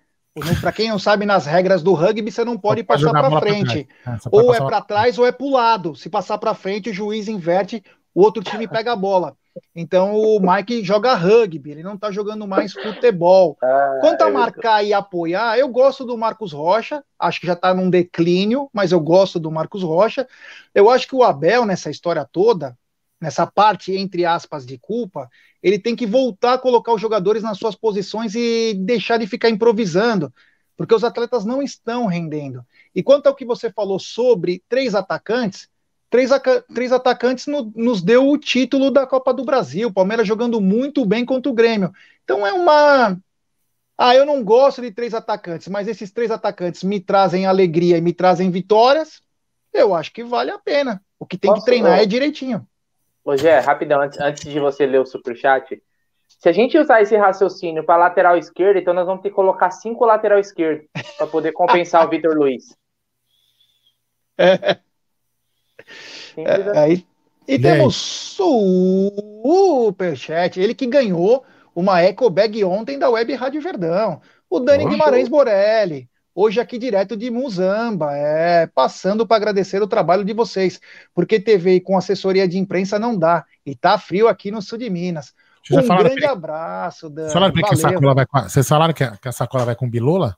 Para 0.61 0.73
quem 0.73 0.89
não 0.89 0.99
sabe, 0.99 1.27
nas 1.27 1.47
regras 1.47 1.83
do 1.83 1.93
rugby, 1.95 2.31
você 2.31 2.45
não 2.45 2.59
pode 2.59 2.83
passar 2.83 3.11
para 3.11 3.41
frente. 3.41 3.89
É, 4.07 4.11
ou 4.31 4.55
é 4.55 4.59
para 4.59 4.81
trás 4.81 5.19
ou 5.19 5.27
é 5.27 5.33
para 5.33 5.47
o 5.47 5.51
lado. 5.51 5.95
Se 5.95 6.09
passar 6.09 6.39
para 6.39 6.55
frente, 6.55 6.91
o 6.91 6.95
juiz 6.95 7.29
inverte, 7.29 7.83
o 8.15 8.23
outro 8.23 8.43
time 8.43 8.67
pega 8.67 8.93
a 8.93 8.97
bola. 8.97 9.37
Então 9.75 10.15
o 10.15 10.41
Mike 10.41 10.85
joga 10.85 11.15
rugby, 11.15 11.71
ele 11.73 11.83
não 11.83 11.97
tá 11.97 12.11
jogando 12.11 12.47
mais 12.47 12.73
futebol. 12.73 13.57
Ah, 13.69 13.99
Quanto 14.01 14.23
a 14.23 14.31
marcar 14.31 14.85
e 14.85 14.93
apoiar, 14.93 15.59
eu 15.59 15.69
gosto 15.69 16.05
do 16.05 16.17
Marcos 16.17 16.53
Rocha, 16.53 17.03
acho 17.19 17.41
que 17.41 17.47
já 17.47 17.57
tá 17.57 17.75
num 17.75 17.91
declínio, 17.91 18.69
mas 18.73 18.93
eu 18.93 19.01
gosto 19.01 19.39
do 19.39 19.51
Marcos 19.51 19.83
Rocha. 19.83 20.27
Eu 20.75 20.89
acho 20.89 21.07
que 21.07 21.15
o 21.15 21.23
Abel, 21.23 21.65
nessa 21.67 21.91
história 21.91 22.25
toda, 22.25 22.77
nessa 23.21 23.47
parte, 23.47 23.93
entre 23.93 24.25
aspas, 24.25 24.65
de 24.65 24.79
culpa, 24.79 25.29
ele 25.63 25.79
tem 25.79 25.97
que 25.97 26.07
voltar 26.07 26.55
a 26.55 26.59
colocar 26.59 26.93
os 26.93 27.01
jogadores 27.01 27.43
nas 27.43 27.59
suas 27.59 27.75
posições 27.75 28.35
e 28.35 28.75
deixar 28.75 29.19
de 29.19 29.27
ficar 29.27 29.51
improvisando, 29.51 30.33
porque 30.77 30.95
os 30.95 31.03
atletas 31.03 31.45
não 31.45 31.63
estão 31.63 32.07
rendendo. 32.07 32.65
E 32.95 33.03
quanto 33.03 33.27
ao 33.27 33.35
que 33.35 33.45
você 33.45 33.71
falou 33.71 33.99
sobre 33.99 34.63
três 34.69 34.95
atacantes, 34.95 35.69
três, 36.11 36.31
três 36.75 36.93
atacantes 36.93 37.47
no, 37.47 37.73
nos 37.75 38.03
deu 38.03 38.29
o 38.29 38.39
título 38.39 38.91
da 38.91 39.07
Copa 39.07 39.33
do 39.33 39.45
Brasil. 39.45 39.93
Palmeiras 39.93 40.27
jogando 40.27 40.61
muito 40.61 41.05
bem 41.05 41.25
contra 41.25 41.51
o 41.51 41.55
Grêmio. 41.55 41.93
Então 42.25 42.47
é 42.47 42.53
uma. 42.53 43.19
Ah, 43.97 44.15
eu 44.15 44.25
não 44.25 44.45
gosto 44.45 44.81
de 44.81 44.93
três 44.93 45.13
atacantes, 45.13 45.67
mas 45.67 45.89
esses 45.89 46.13
três 46.13 46.31
atacantes 46.31 46.85
me 46.85 47.01
trazem 47.01 47.47
alegria 47.47 47.99
e 47.99 48.01
me 48.01 48.13
trazem 48.13 48.51
vitórias. 48.51 49.21
Eu 49.73 49.95
acho 49.95 50.13
que 50.13 50.23
vale 50.23 50.51
a 50.51 50.59
pena. 50.59 51.03
O 51.19 51.27
que 51.27 51.37
tem 51.37 51.51
Posso, 51.51 51.63
que 51.63 51.67
treinar 51.67 51.99
é 51.99 52.07
direitinho. 52.07 52.67
Ô, 53.29 53.37
Gé, 53.37 53.59
rapidão, 53.59 54.01
antes, 54.01 54.19
antes 54.19 54.43
de 54.43 54.59
você 54.59 54.87
ler 54.87 55.01
o 55.01 55.05
superchat, 55.05 55.83
Se 56.27 56.49
a 56.49 56.53
gente 56.53 56.79
usar 56.79 57.03
esse 57.03 57.15
raciocínio 57.15 57.85
para 57.85 57.99
lateral 57.99 58.39
esquerdo, 58.39 58.79
então 58.79 58.95
nós 58.95 59.05
vamos 59.05 59.21
ter 59.21 59.29
que 59.29 59.35
colocar 59.35 59.71
cinco 59.71 60.07
lateral 60.07 60.39
esquerdo 60.39 60.87
para 61.19 61.27
poder 61.27 61.53
compensar 61.53 62.07
o 62.07 62.09
Vitor 62.11 62.35
Luiz. 62.35 62.75
É. 64.39 64.79
É, 66.39 66.79
aí, 66.79 67.07
e 67.47 67.59
temos 67.59 67.97
superchat, 69.45 70.59
ele 70.59 70.75
que 70.75 70.87
ganhou 70.87 71.45
uma 71.75 72.01
eco 72.01 72.31
bag 72.31 72.65
ontem 72.65 72.99
da 72.99 73.11
Web 73.11 73.35
Rádio 73.35 73.61
Verdão. 73.61 74.23
O 74.49 74.59
Dani 74.59 74.85
Oxe. 74.85 74.95
Guimarães 74.95 75.29
Borelli, 75.29 76.08
hoje 76.39 76.61
aqui 76.61 76.79
direto 76.79 77.17
de 77.17 77.33
Muzamba, 77.33 78.17
é, 78.17 78.69
passando 78.69 79.27
para 79.27 79.37
agradecer 79.37 79.83
o 79.83 79.89
trabalho 79.89 80.25
de 80.25 80.33
vocês, 80.33 80.81
porque 81.13 81.41
TV 81.41 81.81
com 81.81 81.99
assessoria 81.99 82.47
de 82.47 82.57
imprensa 82.59 82.97
não 82.97 83.19
dá, 83.19 83.45
e 83.67 83.75
tá 83.75 83.99
frio 83.99 84.29
aqui 84.29 84.53
no 84.53 84.63
sul 84.63 84.79
de 84.79 84.89
Minas. 84.89 85.35
Um 85.71 85.83
grande 85.83 86.25
abraço, 86.25 87.11
Dani. 87.11 87.33
Falaram 87.33 87.53
que, 87.53 87.65
a 87.65 87.77
sacola 87.77 88.15
vai 88.15 88.27
com, 88.27 88.41
vocês 88.41 88.69
falaram 88.69 88.95
que 88.95 89.03
a, 89.03 89.17
que 89.17 89.29
a 89.29 89.33
sacola 89.33 89.65
vai 89.65 89.75
com 89.75 89.91
bilola? 89.91 90.37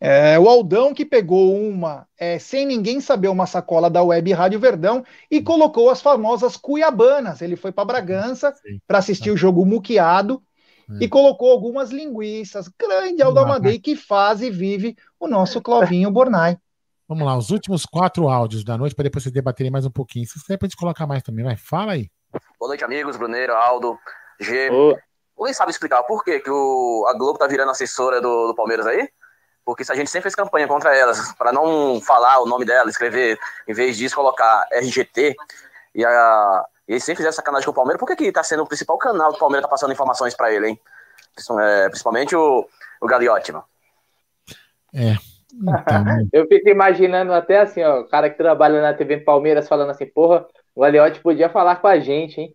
É, 0.00 0.38
o 0.38 0.48
Aldão 0.48 0.94
que 0.94 1.04
pegou 1.04 1.54
uma, 1.54 2.06
é, 2.16 2.38
sem 2.38 2.64
ninguém 2.64 3.00
saber, 3.00 3.28
uma 3.28 3.46
sacola 3.46 3.90
da 3.90 4.02
Web 4.02 4.32
Rádio 4.32 4.58
Verdão 4.58 5.04
e 5.30 5.42
colocou 5.42 5.90
as 5.90 6.00
famosas 6.00 6.56
cuiabanas. 6.56 7.42
Ele 7.42 7.56
foi 7.56 7.70
para 7.70 7.84
Bragança 7.84 8.54
para 8.86 8.98
assistir 8.98 9.30
o 9.30 9.36
jogo 9.36 9.66
muqueado 9.66 10.42
é. 10.90 11.04
e 11.04 11.08
colocou 11.08 11.50
algumas 11.50 11.90
linguiças. 11.90 12.68
Grande 12.68 13.22
Aldão 13.22 13.44
Amadei 13.44 13.78
que 13.78 13.94
faz 13.94 14.40
e 14.40 14.50
vive 14.50 14.96
o 15.18 15.28
nosso 15.28 15.60
Clovinho 15.60 16.10
Bornai. 16.10 16.58
Vamos 17.08 17.26
lá, 17.26 17.36
os 17.36 17.50
últimos 17.50 17.86
quatro 17.86 18.28
áudios 18.28 18.64
da 18.64 18.76
noite 18.76 18.94
para 18.94 19.04
depois 19.04 19.22
vocês 19.22 19.32
debaterem 19.32 19.72
mais 19.72 19.86
um 19.86 19.90
pouquinho. 19.90 20.26
Se 20.26 20.40
quiser, 20.40 20.58
pode 20.58 20.76
colocar 20.76 21.06
mais 21.06 21.22
também, 21.22 21.44
vai. 21.44 21.56
Fala 21.56 21.92
aí. 21.92 22.10
Boa 22.58 22.68
noite, 22.68 22.84
amigos. 22.84 23.16
Bruneiro, 23.16 23.54
Aldo, 23.54 23.98
G. 24.38 24.70
Oh. 24.70 24.96
Alguém 25.38 25.54
sabe 25.54 25.70
explicar 25.70 26.02
por 26.02 26.22
que, 26.22 26.40
que 26.40 26.50
o, 26.50 27.06
a 27.08 27.14
Globo 27.14 27.38
tá 27.38 27.46
virando 27.46 27.70
assessora 27.70 28.20
do, 28.20 28.48
do 28.48 28.54
Palmeiras 28.54 28.86
aí? 28.86 29.08
porque 29.68 29.84
a 29.86 29.94
gente 29.94 30.08
sempre 30.08 30.22
fez 30.22 30.34
campanha 30.34 30.66
contra 30.66 30.96
elas, 30.96 31.30
para 31.34 31.52
não 31.52 32.00
falar 32.00 32.40
o 32.40 32.46
nome 32.46 32.64
dela, 32.64 32.88
escrever, 32.88 33.38
em 33.68 33.74
vez 33.74 33.98
disso, 33.98 34.14
colocar 34.14 34.66
RGT, 34.72 35.36
e, 35.94 36.02
a, 36.06 36.64
e 36.88 36.92
eles 36.92 37.04
sempre 37.04 37.18
fizeram 37.18 37.34
sacanagem 37.34 37.66
com 37.66 37.72
o 37.72 37.74
Palmeiras, 37.74 38.00
por 38.00 38.06
que 38.06 38.16
que 38.16 38.32
tá 38.32 38.42
sendo 38.42 38.62
o 38.62 38.66
principal 38.66 38.96
canal 38.96 39.30
do 39.30 39.38
Palmeiras 39.38 39.66
tá 39.66 39.68
passando 39.68 39.92
informações 39.92 40.34
para 40.34 40.50
ele, 40.50 40.68
hein? 40.68 40.80
É, 41.60 41.88
principalmente 41.90 42.34
o, 42.34 42.66
o 42.98 43.06
Gagliotti, 43.06 43.52
mano. 43.52 43.66
É. 44.94 45.14
Então... 45.54 46.04
Eu 46.32 46.46
fico 46.46 46.68
imaginando 46.68 47.32
até 47.32 47.60
assim, 47.60 47.82
ó, 47.82 48.00
o 48.00 48.08
cara 48.08 48.30
que 48.30 48.36
trabalha 48.36 48.80
na 48.80 48.94
TV 48.94 49.18
Palmeiras 49.18 49.68
falando 49.68 49.90
assim, 49.90 50.06
porra, 50.06 50.46
o 50.74 50.80
Gagliotti 50.80 51.20
podia 51.20 51.48
falar 51.48 51.76
com 51.76 51.86
a 51.86 51.98
gente, 51.98 52.40
hein? 52.40 52.52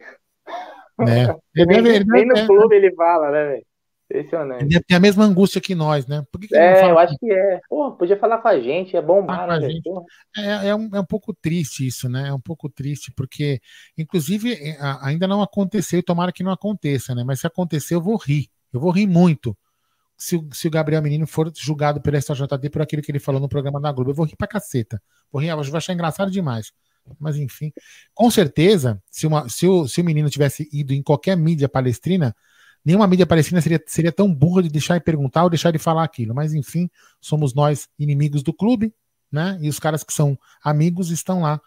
É. 1.01 1.35
Ele, 1.55 1.75
ele, 1.77 1.89
ele, 1.95 2.05
nem 2.05 2.25
no 2.25 2.47
clube 2.47 2.75
ele 2.75 2.93
fala, 2.95 3.31
né, 3.31 3.45
velho? 3.45 3.65
Impressionante. 4.13 4.81
Tem 4.85 4.97
a 4.97 4.99
mesma 4.99 5.23
angústia 5.23 5.59
que 5.59 5.73
nós, 5.73 6.05
né? 6.05 6.23
Que 6.39 6.47
que 6.47 6.55
é, 6.55 6.91
eu 6.91 6.99
acho 6.99 7.17
que 7.17 7.31
é. 7.31 7.59
Pô, 7.67 7.93
podia 7.93 8.17
falar 8.17 8.37
com 8.39 8.47
a 8.47 8.59
gente, 8.59 8.95
é 8.95 9.01
bombar, 9.01 9.47
né? 9.47 9.69
Gente. 9.69 9.89
É, 10.37 10.67
é, 10.67 10.75
um, 10.75 10.89
é 10.93 10.99
um 10.99 11.05
pouco 11.05 11.33
triste 11.33 11.87
isso, 11.87 12.07
né? 12.07 12.27
É 12.27 12.33
um 12.33 12.39
pouco 12.39 12.69
triste, 12.69 13.11
porque, 13.15 13.59
inclusive, 13.97 14.53
é, 14.53 14.77
ainda 15.01 15.27
não 15.27 15.41
aconteceu, 15.41 15.99
e 15.99 16.03
tomara 16.03 16.31
que 16.31 16.43
não 16.43 16.51
aconteça, 16.51 17.15
né? 17.15 17.23
Mas 17.25 17.39
se 17.39 17.47
acontecer, 17.47 17.95
eu 17.95 18.01
vou 18.01 18.17
rir. 18.17 18.47
Eu 18.71 18.79
vou 18.79 18.91
rir 18.91 19.07
muito. 19.07 19.57
Se, 20.23 20.39
se 20.53 20.69
o 20.69 20.71
Gabriel 20.71 21.01
Menino 21.01 21.27
for 21.27 21.51
julgado 21.53 22.01
pela 22.01 22.17
SJD 22.17 22.69
por 22.69 22.81
aquilo 22.81 23.01
que 23.01 23.11
ele 23.11 23.19
falou 23.19 23.41
no 23.41 23.49
programa 23.49 23.81
da 23.81 23.91
Globo, 23.91 24.11
eu 24.11 24.15
vou 24.15 24.25
rir 24.25 24.37
pra 24.37 24.47
caceta. 24.47 25.01
Vou 25.29 25.41
rir, 25.41 25.49
eu 25.49 25.61
vou 25.61 25.75
achar 25.77 25.91
engraçado 25.91 26.31
demais. 26.31 26.71
Mas 27.19 27.35
enfim, 27.35 27.73
com 28.13 28.31
certeza, 28.31 29.03
se, 29.11 29.27
uma, 29.27 29.49
se, 29.49 29.67
o, 29.67 29.85
se 29.85 29.99
o 29.99 30.03
menino 30.03 30.29
tivesse 30.29 30.69
ido 30.71 30.93
em 30.93 31.03
qualquer 31.03 31.35
mídia 31.35 31.67
palestrina, 31.67 32.33
nenhuma 32.85 33.05
mídia 33.05 33.25
palestina 33.25 33.59
seria, 33.59 33.83
seria 33.85 34.13
tão 34.13 34.33
burra 34.33 34.63
de 34.63 34.69
deixar 34.69 34.97
de 34.97 35.03
perguntar 35.03 35.43
ou 35.43 35.49
deixar 35.49 35.71
de 35.71 35.77
falar 35.77 36.05
aquilo. 36.05 36.33
Mas, 36.33 36.53
enfim, 36.53 36.89
somos 37.19 37.53
nós 37.53 37.89
inimigos 37.99 38.43
do 38.43 38.53
clube, 38.53 38.93
né? 39.29 39.57
E 39.59 39.67
os 39.67 39.77
caras 39.77 40.05
que 40.05 40.13
são 40.13 40.39
amigos 40.63 41.11
estão 41.11 41.41
lá, 41.41 41.59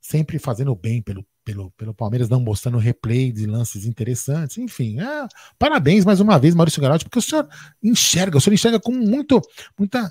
sempre 0.00 0.38
fazendo 0.38 0.76
bem 0.76 1.02
pelo, 1.02 1.26
pelo, 1.44 1.70
pelo 1.72 1.94
Palmeiras, 1.94 2.28
não 2.28 2.40
mostrando 2.40 2.78
replay 2.78 3.32
de 3.32 3.46
lances 3.46 3.84
interessantes. 3.84 4.58
Enfim, 4.58 5.00
é, 5.00 5.26
parabéns 5.58 6.04
mais 6.04 6.20
uma 6.20 6.38
vez, 6.38 6.54
Maurício 6.54 6.82
Garotti, 6.82 7.04
porque 7.04 7.18
o 7.18 7.22
senhor 7.22 7.48
enxerga, 7.82 8.38
o 8.38 8.40
senhor 8.40 8.54
enxerga 8.54 8.80
com 8.80 8.92
muito, 8.92 9.40
muita 9.78 10.10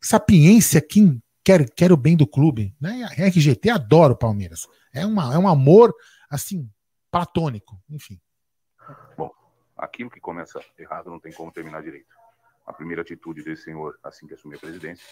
sapiência 0.00 0.80
quem 0.80 1.22
quer, 1.42 1.68
quer 1.70 1.92
o 1.92 1.96
bem 1.96 2.16
do 2.16 2.26
clube. 2.26 2.74
Né? 2.80 3.04
A 3.04 3.26
RGT 3.26 3.70
adora 3.70 4.12
o 4.12 4.18
Palmeiras. 4.18 4.66
É, 4.92 5.04
uma, 5.06 5.34
é 5.34 5.38
um 5.38 5.48
amor, 5.48 5.94
assim, 6.30 6.68
platônico. 7.10 7.80
Enfim 7.88 8.18
aquilo 9.76 10.10
que 10.10 10.20
começa 10.20 10.60
errado 10.78 11.10
não 11.10 11.20
tem 11.20 11.32
como 11.32 11.52
terminar 11.52 11.82
direito. 11.82 12.14
A 12.66 12.72
primeira 12.72 13.02
atitude 13.02 13.42
desse 13.42 13.64
senhor, 13.64 13.98
assim 14.02 14.26
que 14.26 14.34
assumiu 14.34 14.56
a 14.56 14.60
presidência, 14.60 15.06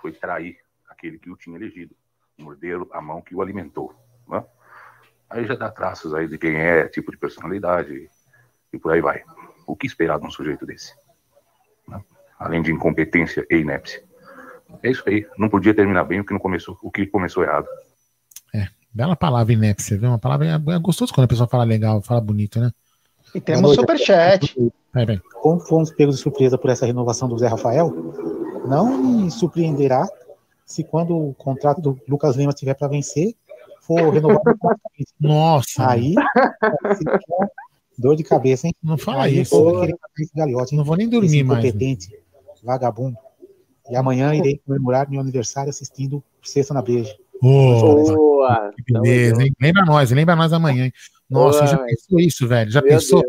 foi 0.00 0.12
trair 0.12 0.58
aquele 0.88 1.18
que 1.18 1.30
o 1.30 1.36
tinha 1.36 1.56
elegido, 1.56 1.96
morder 2.38 2.78
a 2.92 3.00
mão 3.00 3.20
que 3.20 3.34
o 3.34 3.42
alimentou. 3.42 3.94
Né? 4.28 4.44
Aí 5.32 5.46
já 5.46 5.54
dá 5.54 5.70
traços 5.70 6.12
aí 6.12 6.28
de 6.28 6.36
quem 6.36 6.54
é, 6.56 6.86
tipo 6.88 7.10
de 7.10 7.16
personalidade 7.16 8.08
e 8.70 8.78
por 8.78 8.92
aí 8.92 9.00
vai. 9.00 9.22
O 9.66 9.74
que 9.74 9.86
esperar 9.86 10.20
de 10.20 10.26
um 10.26 10.30
sujeito 10.30 10.66
desse? 10.66 10.92
Né? 11.88 12.00
Além 12.38 12.60
de 12.60 12.70
incompetência 12.70 13.46
e 13.50 13.56
inépcia. 13.56 14.02
É 14.82 14.90
isso 14.90 15.02
aí. 15.06 15.26
Não 15.38 15.48
podia 15.48 15.74
terminar 15.74 16.04
bem 16.04 16.20
o 16.20 16.24
que 16.24 16.34
não 16.34 16.40
começou, 16.40 16.78
o 16.82 16.90
que 16.90 17.06
começou 17.06 17.42
errado. 17.42 17.66
É, 18.54 18.66
bela 18.92 19.16
palavra 19.16 19.54
inépcia, 19.54 19.98
viu? 19.98 20.10
Uma 20.10 20.18
palavra 20.18 20.46
é 20.48 20.78
gostoso 20.78 21.14
quando 21.14 21.24
a 21.24 21.28
pessoa 21.28 21.48
fala 21.48 21.64
legal, 21.64 22.02
fala 22.02 22.20
bonito, 22.20 22.60
né? 22.60 22.70
E 23.34 23.40
temos 23.40 23.74
superchat. 23.74 24.54
Como 25.40 25.60
fomos 25.60 25.90
pegos 25.90 26.16
de 26.16 26.22
surpresa 26.22 26.58
por 26.58 26.70
essa 26.70 26.84
renovação 26.84 27.26
do 27.26 27.38
Zé 27.38 27.48
Rafael, 27.48 27.90
não 28.66 29.02
me 29.02 29.30
surpreenderá 29.30 30.06
se 30.66 30.84
quando 30.84 31.16
o 31.16 31.34
contrato 31.34 31.80
do 31.80 31.98
Lucas 32.06 32.36
Lima 32.36 32.50
estiver 32.50 32.74
para 32.74 32.88
vencer, 32.88 33.34
for 33.82 34.12
renovado. 34.12 34.40
Nossa! 35.20 35.90
Aí, 35.90 36.14
dor 37.98 38.16
de 38.16 38.24
cabeça, 38.24 38.66
hein? 38.66 38.74
Não 38.82 38.96
fala 38.96 39.24
Aí, 39.24 39.40
isso. 39.40 39.56
Galhote, 40.34 40.74
não 40.74 40.84
vou 40.84 40.96
nem 40.96 41.08
dormir 41.08 41.44
mais. 41.44 41.64
Incompetente, 41.64 42.18
vagabundo. 42.62 43.16
E 43.90 43.96
amanhã 43.96 44.34
irei 44.34 44.60
comemorar 44.64 45.10
meu 45.10 45.20
aniversário 45.20 45.70
assistindo 45.70 46.22
Sexta 46.42 46.72
na 46.72 46.80
Breja. 46.80 47.14
Boa! 47.40 48.70
Que 48.76 48.92
beleza, 48.92 49.42
hein? 49.42 49.52
Lembra 49.60 49.84
nós, 49.84 50.10
lembra 50.10 50.36
nós 50.36 50.52
amanhã, 50.52 50.84
hein? 50.84 50.92
Nossa, 51.28 51.60
Boa, 51.60 51.70
já 51.70 51.78
pensou 51.78 52.20
isso, 52.20 52.46
velho? 52.46 52.70
Já 52.70 52.80
pensou? 52.80 53.22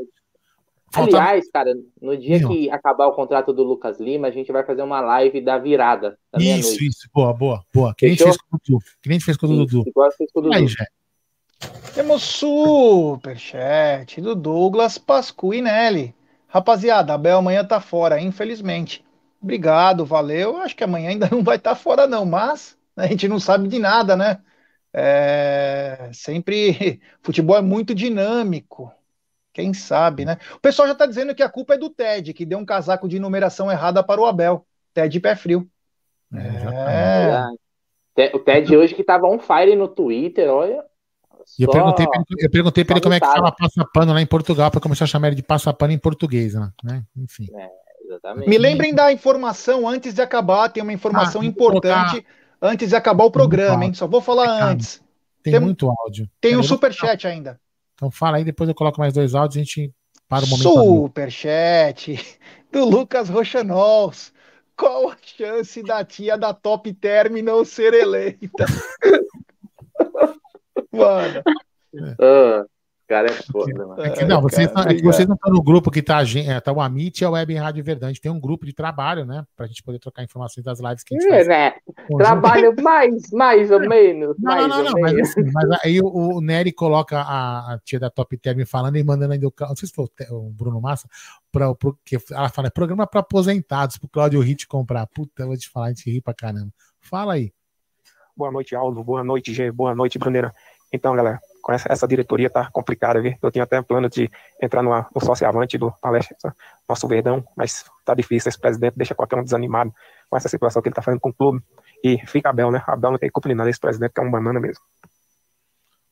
Falta... 0.93 1.17
Aliás, 1.17 1.49
cara, 1.49 1.73
no 1.99 2.15
dia 2.15 2.37
Meu. 2.37 2.49
que 2.49 2.69
acabar 2.69 3.07
o 3.07 3.13
contrato 3.13 3.51
do 3.51 3.63
Lucas 3.63 3.99
Lima, 3.99 4.27
a 4.27 4.31
gente 4.31 4.51
vai 4.51 4.63
fazer 4.63 4.83
uma 4.83 5.01
live 5.01 5.41
da 5.41 5.57
virada. 5.57 6.19
Da 6.31 6.39
isso, 6.39 6.83
isso, 6.83 7.09
boa, 7.11 7.33
boa, 7.33 7.63
boa. 7.73 7.95
Que 7.97 8.05
nem 8.05 8.15
fez 8.15 8.37
com 8.37 8.55
o 8.55 8.59
Dudu. 8.59 8.79
Que 9.01 9.09
nem 9.09 9.19
fez 9.19 9.35
com 9.35 9.47
o 9.47 9.49
Dudu. 9.49 9.83
Igual 9.87 10.11
fez 10.11 10.31
com 10.31 10.39
o 10.39 10.43
Dudu. 10.43 10.55
Aí, 10.55 10.67
já. 10.67 10.85
Temos 11.95 12.21
superchat 12.21 14.21
do 14.21 14.35
Douglas 14.35 14.99
Pasquinelli. 14.99 16.13
Rapaziada, 16.47 17.15
a 17.15 17.17
Bel 17.17 17.39
amanhã 17.39 17.65
tá 17.65 17.79
fora, 17.79 18.21
infelizmente. 18.21 19.03
Obrigado, 19.41 20.05
valeu. 20.05 20.57
Acho 20.57 20.75
que 20.75 20.83
amanhã 20.83 21.09
ainda 21.09 21.27
não 21.31 21.43
vai 21.43 21.57
estar 21.57 21.71
tá 21.71 21.75
fora, 21.75 22.05
não, 22.05 22.23
mas 22.23 22.77
a 22.95 23.07
gente 23.07 23.27
não 23.27 23.39
sabe 23.39 23.67
de 23.67 23.79
nada, 23.79 24.15
né? 24.15 24.39
É, 24.93 26.11
sempre 26.13 27.01
futebol 27.23 27.57
é 27.57 27.61
muito 27.61 27.95
dinâmico. 27.95 28.91
Quem 29.53 29.73
sabe, 29.73 30.25
né? 30.25 30.37
O 30.55 30.59
pessoal 30.59 30.87
já 30.87 30.93
está 30.93 31.05
dizendo 31.05 31.35
que 31.35 31.43
a 31.43 31.49
culpa 31.49 31.75
é 31.75 31.77
do 31.77 31.89
Ted, 31.89 32.33
que 32.33 32.45
deu 32.45 32.57
um 32.57 32.65
casaco 32.65 33.07
de 33.07 33.19
numeração 33.19 33.71
errada 33.71 34.03
para 34.03 34.19
o 34.19 34.25
Abel. 34.25 34.65
Ted 34.93 35.19
pé 35.19 35.35
frio. 35.35 35.69
É, 36.33 37.45
é. 38.17 38.35
O 38.35 38.39
Ted 38.39 38.75
hoje 38.75 38.95
que 38.95 39.01
estava 39.01 39.27
on 39.27 39.39
fire 39.39 39.75
no 39.75 39.87
Twitter, 39.87 40.49
olha. 40.49 40.83
Eu 41.59 41.69
perguntei, 41.69 42.05
eu 42.39 42.49
perguntei 42.49 42.85
para 42.85 42.95
ele 42.95 43.01
como 43.01 43.13
é 43.13 43.19
que 43.19 43.25
fala 43.25 43.51
passapano 43.51 44.13
lá 44.13 44.21
em 44.21 44.25
Portugal, 44.25 44.71
para 44.71 44.79
começar 44.79 45.03
a 45.03 45.07
chamar 45.07 45.27
ele 45.27 45.35
de 45.35 45.43
passapano 45.43 45.91
em 45.91 45.97
português, 45.97 46.55
né? 46.55 47.03
Enfim. 47.15 47.47
É, 47.53 47.69
Me 48.47 48.57
lembrem 48.57 48.93
da 48.93 49.11
informação 49.11 49.87
antes 49.87 50.13
de 50.13 50.21
acabar, 50.21 50.69
tem 50.69 50.81
uma 50.81 50.93
informação 50.93 51.41
ah, 51.41 51.45
importante. 51.45 52.21
Colocar 52.21 52.27
antes 52.61 52.89
de 52.89 52.95
acabar 52.95 53.25
o 53.25 53.31
programa, 53.31 53.83
hein? 53.83 53.93
Só 53.93 54.07
vou 54.07 54.21
falar 54.21 54.49
antes. 54.63 55.03
Tem, 55.43 55.51
tem 55.51 55.59
muito 55.59 55.91
áudio. 55.91 56.29
Tem 56.39 56.55
um 56.55 56.63
superchat 56.63 57.27
ainda. 57.27 57.59
Então 57.95 58.11
fala 58.11 58.37
aí, 58.37 58.43
depois 58.43 58.67
eu 58.67 58.75
coloco 58.75 58.99
mais 58.99 59.13
dois 59.13 59.35
áudios 59.35 59.55
e 59.55 59.59
a 59.59 59.63
gente 59.63 59.93
para 60.27 60.45
o 60.45 60.47
momento. 60.47 60.73
Superchat 60.73 62.39
do 62.71 62.85
Lucas 62.85 63.29
Rochanols. 63.29 64.33
Qual 64.75 65.11
a 65.11 65.17
chance 65.21 65.83
da 65.83 66.03
tia 66.03 66.37
da 66.37 66.53
Top 66.53 66.91
Terminal 66.93 67.63
ser 67.63 67.93
eleita? 67.93 68.65
Mano. 70.91 71.43
É. 72.19 72.65
cara 73.07 73.27
é 73.27 73.33
foda, 73.33 73.87
mano. 73.87 74.01
É 74.01 74.09
que, 74.09 74.25
não, 74.25 74.41
vocês, 74.41 74.71
cara, 74.71 74.91
é 74.91 74.95
que 74.95 75.03
vocês 75.03 75.27
não 75.27 75.35
estão 75.35 75.51
no 75.51 75.61
grupo 75.61 75.91
que 75.91 76.01
tá, 76.01 76.21
é, 76.21 76.59
tá 76.59 76.71
o 76.71 76.81
Amit 76.81 77.21
e 77.21 77.25
a 77.25 77.29
Web 77.29 77.53
Rádio 77.55 77.83
Verdade. 77.83 78.21
Tem 78.21 78.31
um 78.31 78.39
grupo 78.39 78.65
de 78.65 78.73
trabalho, 78.73 79.25
né? 79.25 79.45
Pra 79.55 79.67
gente 79.67 79.83
poder 79.83 79.99
trocar 79.99 80.23
informações 80.23 80.63
das 80.63 80.79
lives 80.79 81.03
que 81.03 81.15
a 81.15 81.19
gente 81.19 81.29
é, 81.29 81.35
faz. 81.35 81.47
Né? 81.47 81.73
Trabalho 82.17 82.75
mais, 82.81 83.31
mais 83.31 83.71
ou 83.71 83.79
menos. 83.79 84.35
Não, 84.39 84.55
mais 84.55 84.67
não, 84.67 84.83
não, 84.83 84.91
não 84.91 85.01
mas, 85.01 85.19
assim, 85.19 85.41
mas, 85.53 85.79
aí 85.83 85.99
o, 86.01 86.07
o 86.07 86.41
Nery 86.41 86.71
coloca 86.71 87.19
a, 87.19 87.73
a, 87.73 87.79
tia 87.79 87.99
da 87.99 88.09
Top 88.09 88.35
Term 88.37 88.65
falando 88.65 88.97
e 88.97 89.03
mandando 89.03 89.33
ainda 89.33 89.47
o. 89.47 89.53
Não 89.59 89.75
sei 89.75 89.87
se 89.87 89.93
foi 89.93 90.05
o, 90.29 90.49
Bruno 90.49 90.81
Massa, 90.81 91.07
pra, 91.51 91.73
pro, 91.75 91.97
que 92.03 92.17
ela 92.31 92.49
fala, 92.49 92.67
é 92.67 92.71
programa 92.71 93.05
para 93.05 93.19
aposentados, 93.19 93.97
pro 93.97 94.09
Claudio 94.09 94.39
Hit 94.41 94.67
comprar. 94.67 95.05
Puta, 95.07 95.43
eu 95.43 95.47
vou 95.47 95.57
te 95.57 95.69
falar, 95.69 95.87
a 95.87 95.89
gente 95.89 96.09
ri 96.09 96.21
pra 96.21 96.33
caramba. 96.33 96.71
Fala 96.99 97.33
aí. 97.33 97.51
Boa 98.35 98.51
noite, 98.51 98.75
Aldo. 98.75 99.03
Boa 99.03 99.23
noite, 99.23 99.53
G. 99.53 99.71
Boa 99.71 99.93
noite, 99.93 100.17
Bruneira. 100.17 100.53
Então, 100.91 101.15
galera, 101.15 101.39
com 101.63 101.71
essa, 101.71 101.91
essa 101.91 102.05
diretoria 102.05 102.49
tá 102.49 102.69
complicada, 102.71 103.21
viu? 103.21 103.33
Eu 103.41 103.49
tinha 103.49 103.63
até 103.63 103.81
plano 103.81 104.09
de 104.09 104.29
entrar 104.61 104.83
numa, 104.83 105.07
no 105.15 105.21
sócio 105.23 105.47
avante 105.47 105.77
do 105.77 105.91
palestra, 106.01 106.53
nosso 106.87 107.07
Verdão, 107.07 107.41
mas 107.55 107.85
tá 108.03 108.13
difícil. 108.13 108.49
Esse 108.49 108.59
presidente 108.59 108.95
deixa 108.97 109.15
qualquer 109.15 109.39
um 109.39 109.43
desanimado 109.43 109.91
com 110.29 110.35
essa 110.35 110.49
situação 110.49 110.81
que 110.81 110.89
ele 110.89 110.95
tá 110.95 111.01
fazendo 111.01 111.21
com 111.21 111.29
o 111.29 111.33
clube. 111.33 111.63
E 112.03 112.17
fica 112.27 112.49
Abel, 112.49 112.69
né? 112.69 112.83
Abel 112.85 113.11
não 113.11 113.17
tem 113.17 113.31
culpa 113.31 113.47
de 113.47 113.55
nada, 113.55 113.69
esse 113.69 113.79
presidente 113.79 114.11
que 114.11 114.19
é 114.19 114.23
um 114.23 114.29
banana 114.29 114.59
mesmo. 114.59 114.83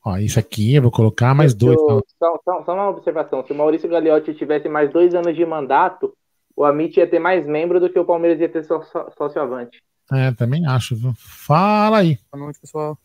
Ó, 0.02 0.16
isso 0.16 0.38
aqui 0.38 0.74
eu 0.74 0.82
vou 0.82 0.90
colocar 0.90 1.34
mais 1.34 1.52
dois. 1.52 1.78
Eu, 1.78 2.02
só, 2.18 2.40
só, 2.42 2.64
só, 2.64 2.74
uma 2.74 2.88
observação: 2.88 3.44
se 3.46 3.52
o 3.52 3.54
Maurício 3.54 3.90
Gagliotti 3.90 4.32
tivesse 4.32 4.70
mais 4.70 4.90
dois 4.90 5.14
anos 5.14 5.36
de 5.36 5.44
mandato, 5.44 6.14
o 6.56 6.64
Amit 6.64 6.98
ia 6.98 7.06
ter 7.06 7.18
mais 7.18 7.46
membro 7.46 7.78
do 7.78 7.90
que 7.90 7.98
o 7.98 8.06
Palmeiras 8.06 8.40
ia 8.40 8.48
ter 8.48 8.64
sócio 8.64 9.40
avante. 9.42 9.82
É, 10.10 10.32
também 10.32 10.66
acho. 10.66 10.96
Viu? 10.96 11.12
Fala 11.14 11.98
aí. 11.98 12.18
Boa 12.32 12.44
noite, 12.44 12.58
pessoal. 12.58 12.96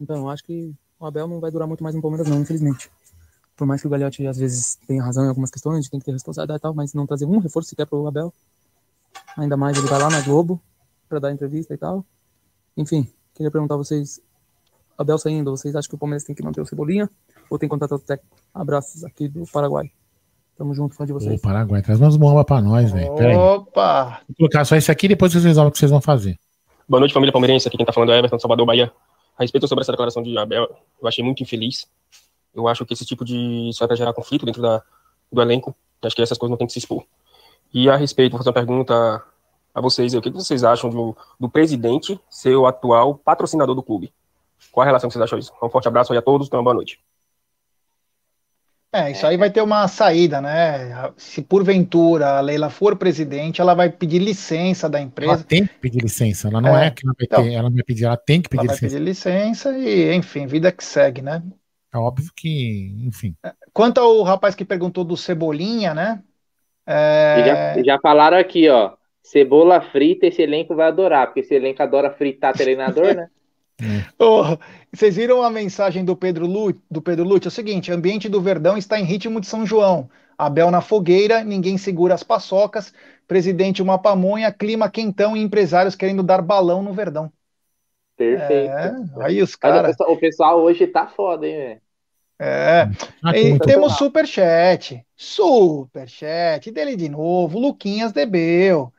Então, 0.00 0.28
acho 0.30 0.42
que 0.42 0.74
o 0.98 1.06
Abel 1.06 1.28
não 1.28 1.40
vai 1.40 1.50
durar 1.50 1.68
muito 1.68 1.82
mais 1.82 1.94
no 1.94 2.02
Palmeiras, 2.02 2.28
não, 2.28 2.40
infelizmente. 2.40 2.90
Por 3.56 3.66
mais 3.66 3.80
que 3.80 3.86
o 3.86 3.90
Gagliotti 3.90 4.26
às 4.26 4.38
vezes 4.38 4.76
tenha 4.86 5.02
razão 5.02 5.24
em 5.24 5.28
algumas 5.28 5.50
questões, 5.50 5.74
a 5.74 5.80
gente 5.80 5.90
tem 5.90 6.00
que 6.00 6.06
ter 6.06 6.12
responsabilidade 6.12 6.58
e 6.58 6.62
tal, 6.62 6.74
mas 6.74 6.92
não 6.92 7.06
trazer 7.06 7.24
um 7.24 7.38
reforço 7.38 7.70
sequer 7.70 7.86
pro 7.86 8.06
Abel. 8.06 8.32
Ainda 9.36 9.56
mais 9.56 9.78
ele 9.78 9.86
vai 9.86 9.98
lá 9.98 10.10
na 10.10 10.20
Globo 10.20 10.60
para 11.08 11.18
dar 11.18 11.32
entrevista 11.32 11.72
e 11.72 11.76
tal. 11.78 12.04
Enfim, 12.76 13.08
queria 13.34 13.50
perguntar 13.50 13.74
a 13.74 13.78
vocês, 13.78 14.20
Abel 14.98 15.18
saindo, 15.18 15.50
vocês 15.50 15.74
acham 15.74 15.88
que 15.88 15.94
o 15.94 15.98
Palmeiras 15.98 16.24
tem 16.24 16.34
que 16.34 16.42
manter 16.42 16.60
o 16.60 16.66
Cebolinha 16.66 17.08
ou 17.48 17.58
tem 17.58 17.68
que 17.68 17.70
contratar 17.70 17.98
o 17.98 18.00
técnico? 18.00 18.36
Abraços 18.52 19.04
aqui 19.04 19.28
do 19.28 19.46
Paraguai. 19.46 19.90
Tamo 20.56 20.74
junto, 20.74 20.94
fã 20.94 21.04
de 21.04 21.12
vocês. 21.12 21.38
O 21.38 21.42
Paraguai, 21.42 21.82
traz 21.82 22.00
umas 22.00 22.16
bombas 22.16 22.44
pra 22.44 22.60
nós, 22.62 22.90
velho. 22.90 23.12
Opa! 23.38 24.20
Vou 24.28 24.36
colocar 24.38 24.64
só 24.64 24.74
esse 24.76 24.90
aqui 24.90 25.04
e 25.06 25.10
depois 25.10 25.32
vocês 25.32 25.44
resolvem 25.44 25.68
o 25.68 25.72
que 25.72 25.78
vocês 25.78 25.90
vão 25.90 26.00
fazer. 26.00 26.38
Boa 26.88 27.00
noite, 27.00 27.12
família 27.12 27.32
palmeirense. 27.32 27.68
Aqui 27.68 27.76
quem 27.76 27.84
tá 27.84 27.92
falando 27.92 28.12
é 28.12 28.18
Everton 28.18 28.38
Salvador 28.38 28.64
Bahia. 28.64 28.92
A 29.36 29.42
respeito 29.42 29.68
sobre 29.68 29.82
essa 29.82 29.92
declaração 29.92 30.22
de 30.22 30.36
Abel, 30.38 30.68
eu 31.00 31.08
achei 31.08 31.22
muito 31.22 31.42
infeliz. 31.42 31.88
Eu 32.54 32.66
acho 32.66 32.86
que 32.86 32.94
esse 32.94 33.04
tipo 33.04 33.24
de. 33.24 33.68
Isso 33.68 33.86
vai 33.86 33.96
gerar 33.96 34.14
conflito 34.14 34.46
dentro 34.46 34.62
da, 34.62 34.82
do 35.30 35.42
elenco. 35.42 35.74
Acho 36.02 36.16
que 36.16 36.22
essas 36.22 36.38
coisas 36.38 36.50
não 36.50 36.56
tem 36.56 36.66
que 36.66 36.72
se 36.72 36.78
expor. 36.78 37.04
E 37.72 37.90
a 37.90 37.96
respeito, 37.96 38.32
vou 38.32 38.38
fazer 38.38 38.48
uma 38.48 38.54
pergunta 38.54 39.22
a 39.74 39.80
vocês. 39.80 40.14
O 40.14 40.22
que 40.22 40.30
vocês 40.30 40.64
acham 40.64 40.88
do, 40.88 41.16
do 41.38 41.48
presidente 41.50 42.18
ser 42.30 42.56
o 42.56 42.66
atual 42.66 43.16
patrocinador 43.16 43.74
do 43.74 43.82
clube? 43.82 44.12
Qual 44.72 44.82
a 44.82 44.86
relação 44.86 45.08
que 45.08 45.12
vocês 45.12 45.22
acham 45.22 45.38
disso? 45.38 45.52
Um 45.62 45.68
forte 45.68 45.88
abraço 45.88 46.12
aí 46.12 46.18
a 46.18 46.22
todos, 46.22 46.46
então 46.46 46.62
boa 46.64 46.74
noite. 46.74 46.98
É, 48.92 49.10
isso 49.10 49.26
aí 49.26 49.36
vai 49.36 49.50
ter 49.50 49.60
uma 49.60 49.86
saída, 49.88 50.40
né? 50.40 51.12
Se 51.16 51.42
porventura 51.42 52.38
a 52.38 52.40
Leila 52.40 52.70
for 52.70 52.96
presidente, 52.96 53.60
ela 53.60 53.74
vai 53.74 53.90
pedir 53.90 54.18
licença 54.18 54.88
da 54.88 55.00
empresa. 55.00 55.32
Ela 55.32 55.42
tem 55.42 55.66
que 55.66 55.74
pedir 55.74 56.00
licença, 56.00 56.48
ela 56.48 56.60
não 56.60 56.76
é, 56.76 56.86
é 56.86 56.90
que 56.90 57.04
não 57.04 57.12
vai 57.18 57.26
então, 57.26 57.42
ter, 57.42 57.52
ela 57.52 57.68
vai 57.68 57.82
pedir, 57.82 58.04
ela 58.04 58.16
tem 58.16 58.40
que 58.40 58.48
pedir 58.48 58.64
ela 58.64 58.72
licença. 58.72 58.86
Vai 58.86 58.98
pedir 58.98 59.04
licença 59.04 59.78
e, 59.78 60.14
enfim, 60.14 60.46
vida 60.46 60.72
que 60.72 60.84
segue, 60.84 61.20
né? 61.20 61.42
É 61.92 61.98
óbvio 61.98 62.30
que, 62.34 62.96
enfim. 63.06 63.34
É, 63.44 63.52
quanto 63.72 63.98
ao 63.98 64.22
rapaz 64.22 64.54
que 64.54 64.64
perguntou 64.64 65.04
do 65.04 65.16
Cebolinha, 65.16 65.92
né? 65.92 66.22
É... 66.86 67.74
Já, 67.76 67.82
já 67.82 68.00
falaram 68.00 68.38
aqui, 68.38 68.68
ó. 68.68 68.92
Cebola 69.22 69.80
frita, 69.80 70.26
esse 70.26 70.40
elenco 70.40 70.74
vai 70.74 70.86
adorar, 70.86 71.26
porque 71.26 71.40
esse 71.40 71.52
elenco 71.52 71.82
adora 71.82 72.12
fritar 72.12 72.54
treinador, 72.54 73.14
né? 73.14 73.28
Oh, 74.18 74.56
vocês 74.92 75.16
viram 75.16 75.42
a 75.42 75.50
mensagem 75.50 76.04
do 76.04 76.16
Pedro 76.16 76.46
Lute? 76.46 76.80
Do 76.90 77.02
Pedro 77.02 77.24
Lute? 77.24 77.46
É 77.46 77.48
o 77.48 77.52
seguinte: 77.52 77.92
ambiente 77.92 78.28
do 78.28 78.40
Verdão 78.40 78.76
está 78.76 78.98
em 78.98 79.04
ritmo 79.04 79.40
de 79.40 79.46
São 79.46 79.66
João. 79.66 80.08
Abel 80.38 80.70
na 80.70 80.80
fogueira, 80.80 81.44
ninguém 81.44 81.78
segura 81.78 82.14
as 82.14 82.22
paçocas. 82.22 82.92
Presidente 83.26 83.82
uma 83.82 83.98
pamonha, 83.98 84.52
clima 84.52 84.88
quentão 84.90 85.36
e 85.36 85.42
empresários 85.42 85.94
querendo 85.94 86.22
dar 86.22 86.42
balão 86.42 86.82
no 86.82 86.92
Verdão. 86.92 87.30
Perfeito. 88.16 88.72
É, 88.72 88.94
aí 89.20 89.42
os 89.42 89.54
caras. 89.54 89.96
O 90.00 90.16
pessoal 90.16 90.62
hoje 90.62 90.86
tá 90.86 91.06
foda, 91.06 91.46
hein, 91.46 91.56
velho? 91.56 91.80
É. 92.38 92.88
Ah, 93.24 93.36
e 93.36 93.58
temos 93.60 93.96
superchat. 93.96 95.04
Superchat 95.16 96.70
dele 96.70 96.96
de 96.96 97.08
novo. 97.08 97.58
Luquinhas 97.58 98.12
Debeu. 98.12 98.92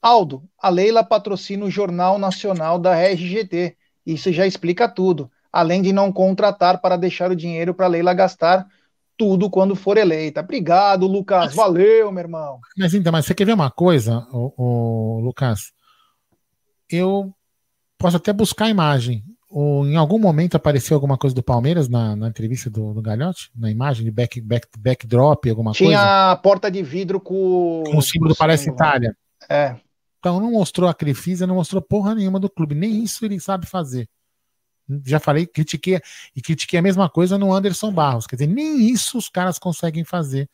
Aldo, 0.00 0.42
a 0.58 0.68
Leila 0.68 1.02
patrocina 1.02 1.64
o 1.64 1.70
Jornal 1.70 2.18
Nacional 2.18 2.78
da 2.78 2.94
RGT. 2.94 3.76
Isso 4.06 4.32
já 4.32 4.46
explica 4.46 4.88
tudo. 4.88 5.30
Além 5.52 5.82
de 5.82 5.92
não 5.92 6.12
contratar 6.12 6.80
para 6.80 6.96
deixar 6.96 7.30
o 7.30 7.36
dinheiro 7.36 7.74
para 7.74 7.86
Leila 7.86 8.14
gastar 8.14 8.66
tudo 9.16 9.50
quando 9.50 9.74
for 9.74 9.96
eleita. 9.96 10.40
Obrigado, 10.40 11.06
Lucas. 11.06 11.54
Valeu, 11.54 12.12
meu 12.12 12.22
irmão. 12.22 12.60
Mas 12.76 12.94
então, 12.94 13.10
mas 13.10 13.26
você 13.26 13.34
quer 13.34 13.46
ver 13.46 13.54
uma 13.54 13.70
coisa, 13.70 14.26
o, 14.32 15.20
Lucas? 15.22 15.72
Eu 16.90 17.32
posso 17.98 18.18
até 18.18 18.32
buscar 18.32 18.66
a 18.66 18.70
imagem. 18.70 19.24
Ou 19.48 19.86
em 19.86 19.96
algum 19.96 20.18
momento 20.18 20.56
apareceu 20.56 20.96
alguma 20.96 21.16
coisa 21.16 21.34
do 21.34 21.42
Palmeiras 21.42 21.88
na, 21.88 22.14
na 22.14 22.28
entrevista 22.28 22.68
do, 22.68 22.92
do 22.92 23.00
Galhote? 23.00 23.50
Na 23.56 23.70
imagem 23.70 24.04
de 24.04 24.10
back, 24.10 24.40
back, 24.40 24.68
backdrop, 24.76 25.48
alguma 25.48 25.72
Tinha 25.72 25.88
coisa? 25.88 26.02
Tinha 26.02 26.32
a 26.32 26.36
porta 26.36 26.70
de 26.70 26.82
vidro 26.82 27.18
com, 27.20 27.84
com 27.86 27.96
o 27.96 28.02
símbolo 28.02 28.32
do 28.32 28.36
Palestra 28.36 28.72
Itália. 28.72 29.16
É. 29.48 29.76
Então 30.26 30.40
não 30.40 30.50
mostrou 30.50 30.90
a 30.90 30.94
Crefisa, 30.94 31.46
não 31.46 31.54
mostrou 31.54 31.80
porra 31.80 32.12
nenhuma 32.12 32.40
do 32.40 32.50
clube. 32.50 32.74
Nem 32.74 33.04
isso 33.04 33.24
ele 33.24 33.38
sabe 33.38 33.64
fazer. 33.64 34.08
Já 35.04 35.20
falei, 35.20 35.46
critiquei 35.46 36.00
e 36.34 36.42
critiquei 36.42 36.80
a 36.80 36.82
mesma 36.82 37.08
coisa 37.08 37.38
no 37.38 37.52
Anderson 37.52 37.92
Barros. 37.92 38.26
Quer 38.26 38.34
dizer, 38.34 38.48
nem 38.48 38.90
isso 38.90 39.18
os 39.18 39.28
caras 39.28 39.56
conseguem 39.56 40.02
fazer 40.02 40.50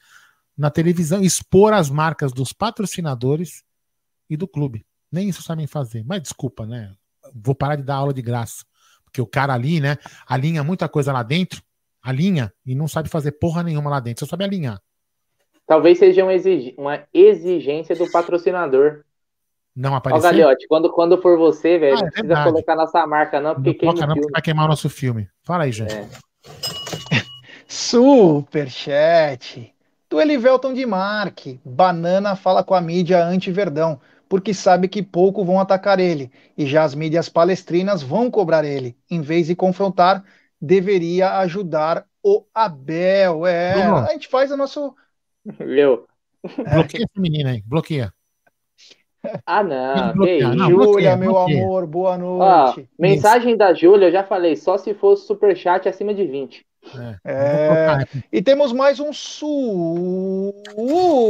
na 0.58 0.70
televisão, 0.70 1.22
expor 1.22 1.72
as 1.72 1.88
marcas 1.88 2.34
dos 2.34 2.52
patrocinadores 2.52 3.64
e 4.28 4.36
do 4.36 4.46
clube. 4.46 4.84
Nem 5.10 5.30
isso 5.30 5.42
sabem 5.42 5.66
fazer. 5.66 6.04
Mas 6.04 6.20
desculpa, 6.20 6.66
né? 6.66 6.92
Vou 7.34 7.54
parar 7.54 7.76
de 7.76 7.82
dar 7.82 7.94
aula 7.94 8.12
de 8.12 8.20
graça. 8.20 8.66
Porque 9.06 9.22
o 9.22 9.26
cara 9.26 9.54
ali, 9.54 9.80
né, 9.80 9.96
alinha 10.26 10.62
muita 10.62 10.86
coisa 10.86 11.14
lá 11.14 11.22
dentro, 11.22 11.62
alinha 12.02 12.52
e 12.66 12.74
não 12.74 12.86
sabe 12.86 13.08
fazer 13.08 13.32
porra 13.32 13.62
nenhuma 13.62 13.88
lá 13.88 14.00
dentro, 14.00 14.26
só 14.26 14.30
sabe 14.30 14.44
alinhar. 14.44 14.82
Talvez 15.66 15.98
seja 15.98 16.26
uma 16.76 17.06
exigência 17.14 17.96
do 17.96 18.10
patrocinador. 18.10 19.02
Não 19.74 19.94
apareceu. 19.94 20.28
Ó, 20.28 20.32
Galhote, 20.32 20.66
quando, 20.68 20.92
quando 20.92 21.20
for 21.20 21.38
você, 21.38 21.78
velho, 21.78 21.96
ah, 21.96 22.00
não 22.00 22.06
é 22.06 22.10
precisa 22.10 22.28
verdade. 22.28 22.50
colocar 22.50 22.76
nossa 22.76 23.06
marca, 23.06 23.40
não, 23.40 23.54
porque 23.54 23.74
quem 23.74 23.88
não, 23.88 23.94
porque 23.94 24.30
vai 24.30 24.42
queimar 24.42 24.66
o 24.66 24.68
nosso 24.68 24.90
filme. 24.90 25.28
Fala 25.42 25.64
aí, 25.64 25.72
gente. 25.72 25.94
É. 25.94 26.08
Superchat. 27.66 29.72
Do 30.10 30.20
Elivelton 30.20 30.74
de 30.74 30.84
Marque. 30.84 31.58
Banana 31.64 32.36
fala 32.36 32.62
com 32.62 32.74
a 32.74 32.82
mídia 32.82 33.24
anti-verdão, 33.24 33.98
porque 34.28 34.52
sabe 34.52 34.88
que 34.88 35.02
pouco 35.02 35.42
vão 35.42 35.58
atacar 35.58 35.98
ele. 35.98 36.30
E 36.56 36.66
já 36.66 36.84
as 36.84 36.94
mídias 36.94 37.30
palestrinas 37.30 38.02
vão 38.02 38.30
cobrar 38.30 38.62
ele. 38.62 38.94
Em 39.10 39.22
vez 39.22 39.46
de 39.46 39.56
confrontar, 39.56 40.22
deveria 40.60 41.38
ajudar 41.38 42.04
o 42.22 42.44
Abel. 42.54 43.46
É, 43.46 43.72
Bruno. 43.72 43.96
a 43.96 44.12
gente 44.12 44.28
faz 44.28 44.52
o 44.52 44.56
nosso. 44.56 44.94
Meu. 45.58 46.06
Bloqueia 46.74 47.04
essa 47.04 47.20
menina 47.20 47.52
aí, 47.52 47.62
bloqueia. 47.64 48.12
Ah, 49.46 49.62
não. 49.62 50.14
não 50.14 50.70
Júlia, 50.70 51.16
meu 51.16 51.38
amor, 51.38 51.86
boa 51.86 52.18
noite. 52.18 52.88
mensagem 52.98 53.56
da 53.56 53.72
Júlia, 53.72 54.08
eu 54.08 54.12
já 54.12 54.24
falei, 54.24 54.56
só 54.56 54.76
se 54.76 54.92
fosse 54.94 55.26
superchat 55.26 55.88
acima 55.88 56.12
de 56.12 56.24
20. 56.26 56.66
É. 57.24 57.32
é. 57.32 57.98
E 58.32 58.42
temos 58.42 58.72
mais 58.72 58.98
um 58.98 59.12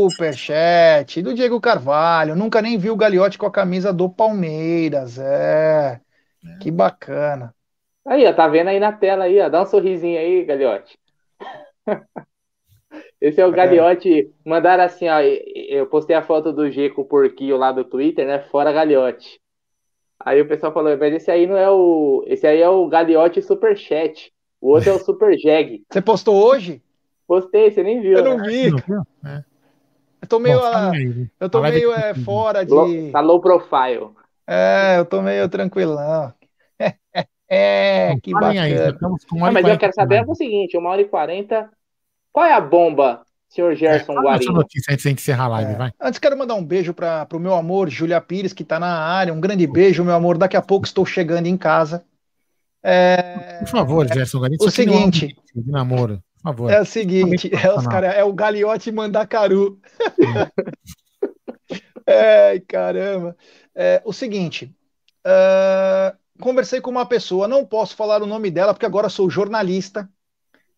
superchat 0.03 1.21
do 1.21 1.35
Diego 1.35 1.61
Carvalho. 1.61 2.35
Nunca 2.35 2.63
nem 2.63 2.79
viu 2.79 2.95
o 2.95 2.97
Gagliotti 2.97 3.37
com 3.37 3.45
a 3.45 3.51
camisa 3.51 3.93
do 3.93 4.09
Palmeiras. 4.09 5.19
É. 5.19 6.01
é. 6.45 6.59
Que 6.59 6.71
bacana. 6.71 7.55
Aí, 8.07 8.27
ó, 8.27 8.33
tá 8.33 8.49
vendo 8.49 8.69
aí 8.69 8.81
na 8.81 8.93
tela 8.93 9.25
aí, 9.25 9.39
ó. 9.41 9.49
Dá 9.49 9.63
um 9.63 9.67
sorrisinho 9.67 10.19
aí, 10.19 10.45
Gagliotti. 10.45 10.99
Esse 13.23 13.41
é 13.41 13.47
o 13.47 13.53
Gagliotti. 13.53 14.21
É. 14.21 14.27
Mandaram 14.45 14.83
assim, 14.83 15.09
ó. 15.09 15.21
Eu 15.21 15.87
postei 15.87 16.17
a 16.17 16.23
foto 16.23 16.53
do 16.53 16.69
G 16.69 16.91
com 16.91 17.03
o 17.03 17.05
porquinho 17.05 17.57
lá 17.57 17.71
do 17.71 17.85
Twitter, 17.85 18.27
né? 18.27 18.41
Fora 18.51 18.73
Gagliotti. 18.73 19.41
Aí 20.19 20.41
o 20.41 20.49
pessoal 20.49 20.73
falou, 20.73 20.97
mas 20.99 21.15
esse 21.15 21.31
aí 21.31 21.47
não 21.47 21.57
é 21.57 21.71
o. 21.71 22.25
Esse 22.27 22.49
aí 22.49 22.61
é 22.61 22.69
o 22.69 22.89
Gagliotti 22.89 23.41
Superchat. 23.41 24.33
O 24.61 24.71
outro 24.71 24.91
é 24.91 24.93
o 24.95 24.99
Super 24.99 25.39
Jag. 25.39 25.83
Você 25.89 26.03
postou 26.03 26.35
hoje? 26.35 26.83
Postei, 27.27 27.71
você 27.71 27.83
nem 27.85 28.01
viu. 28.01 28.19
Eu 28.19 28.25
não 28.25 28.37
né? 28.39 28.49
vi. 28.49 28.67
É. 29.25 29.45
Eu 30.21 30.29
tô 30.29 30.39
meio, 30.39 30.61
eu 31.41 31.49
tô 31.49 31.63
meio 31.63 31.93
é, 31.93 32.15
fora 32.15 32.65
de. 32.65 33.11
Tá 33.11 33.21
low 33.21 33.41
profile. 33.41 34.11
É, 34.47 34.99
eu 34.99 35.05
tô 35.05 35.23
meio 35.23 35.49
tranquilão. 35.49 36.35
É, 37.55 38.17
que 38.23 38.33
bacana. 38.33 38.63
Aí, 38.63 38.75
ah, 38.79 39.53
mas 39.53 39.69
eu 39.69 39.77
quero 39.77 39.93
saber 39.93 40.25
o 40.27 40.35
seguinte, 40.35 40.75
uma 40.79 40.89
hora 40.89 41.03
e 41.03 41.05
quarenta, 41.05 41.69
qual 42.33 42.47
é 42.47 42.53
a 42.53 42.61
bomba, 42.61 43.23
senhor 43.49 43.75
Gerson 43.75 44.13
é, 44.13 44.23
Guarino? 44.23 44.53
notícia 44.53 44.93
antes 44.93 45.05
de 45.05 45.11
encerrar 45.11 45.45
a 45.45 45.49
live, 45.49 45.73
é. 45.73 45.77
vai. 45.77 45.93
Antes 46.01 46.19
quero 46.19 46.37
mandar 46.37 46.55
um 46.55 46.65
beijo 46.65 46.95
para 46.95 47.27
o 47.33 47.39
meu 47.39 47.55
amor, 47.55 47.91
Júlia 47.91 48.21
Pires, 48.21 48.53
que 48.53 48.63
está 48.63 48.81
na 48.81 48.89
área, 48.89 49.33
um 49.33 49.41
grande 49.41 49.67
beijo, 49.67 50.05
meu 50.05 50.15
amor, 50.15 50.39
daqui 50.39 50.57
a 50.57 50.63
pouco 50.63 50.87
estou 50.87 51.05
chegando 51.05 51.47
em 51.47 51.57
casa. 51.57 52.05
É... 52.83 53.59
Por 53.61 53.69
favor, 53.69 54.09
Gerson 54.09 54.39
Guarino. 54.39 54.65
O 54.65 54.71
seguinte... 54.71 55.37
De 55.55 55.71
namoro. 55.71 56.23
Por 56.43 56.43
favor. 56.43 56.73
É 56.73 56.81
o 56.81 56.85
seguinte, 56.85 57.51
é, 57.55 57.73
os 57.73 57.87
cara, 57.87 58.09
é 58.09 58.25
o 58.25 58.33
Galiote 58.33 58.91
Mandacaru. 58.91 59.79
é, 62.05 62.61
caramba. 62.67 63.37
É, 63.75 64.03
o 64.05 64.13
seguinte, 64.13 64.75
uh, 65.25 66.17
conversei 66.41 66.81
com 66.81 66.91
uma 66.91 67.07
pessoa, 67.07 67.47
não 67.47 67.65
posso 67.65 67.95
falar 67.95 68.23
o 68.23 68.27
nome 68.27 68.51
dela 68.51 68.75
porque 68.75 68.87
agora 68.87 69.09
sou 69.09 69.31
jornalista, 69.31 70.09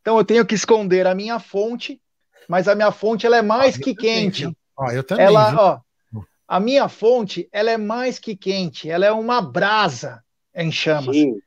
então 0.05 0.18
eu 0.18 0.24
tenho 0.24 0.44
que 0.44 0.55
esconder 0.55 1.06
a 1.06 1.14
minha 1.14 1.39
fonte, 1.39 1.98
mas 2.47 2.68
a 2.68 2.74
minha 2.74 2.93
fonte 2.93 3.24
ela 3.24 3.39
é 3.39 3.43
mais 3.43 3.76
ah, 3.76 3.81
que 3.81 3.94
quente. 3.94 4.55
Ah, 4.78 4.93
eu 4.93 5.02
também. 5.02 5.24
Ela, 5.24 5.55
ó, 5.59 6.20
a 6.47 6.60
minha 6.60 6.90
fonte 6.90 7.48
ela 7.51 7.70
é 7.70 7.78
mais 7.78 8.18
que 8.18 8.36
quente, 8.36 8.90
ela 8.90 9.06
é 9.06 9.10
uma 9.10 9.40
brasa 9.40 10.22
em 10.55 10.70
chamas. 10.70 11.16
Sim. 11.16 11.40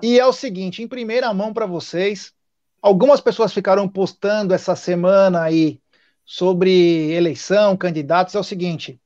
E 0.00 0.20
é 0.20 0.24
o 0.24 0.32
seguinte, 0.32 0.84
em 0.84 0.86
primeira 0.86 1.34
mão 1.34 1.52
para 1.52 1.66
vocês, 1.66 2.32
algumas 2.80 3.20
pessoas 3.20 3.52
ficaram 3.52 3.88
postando 3.88 4.54
essa 4.54 4.76
semana 4.76 5.42
aí 5.42 5.80
sobre 6.24 7.10
eleição, 7.10 7.76
candidatos, 7.76 8.36
é 8.36 8.38
o 8.38 8.44
seguinte: 8.44 9.00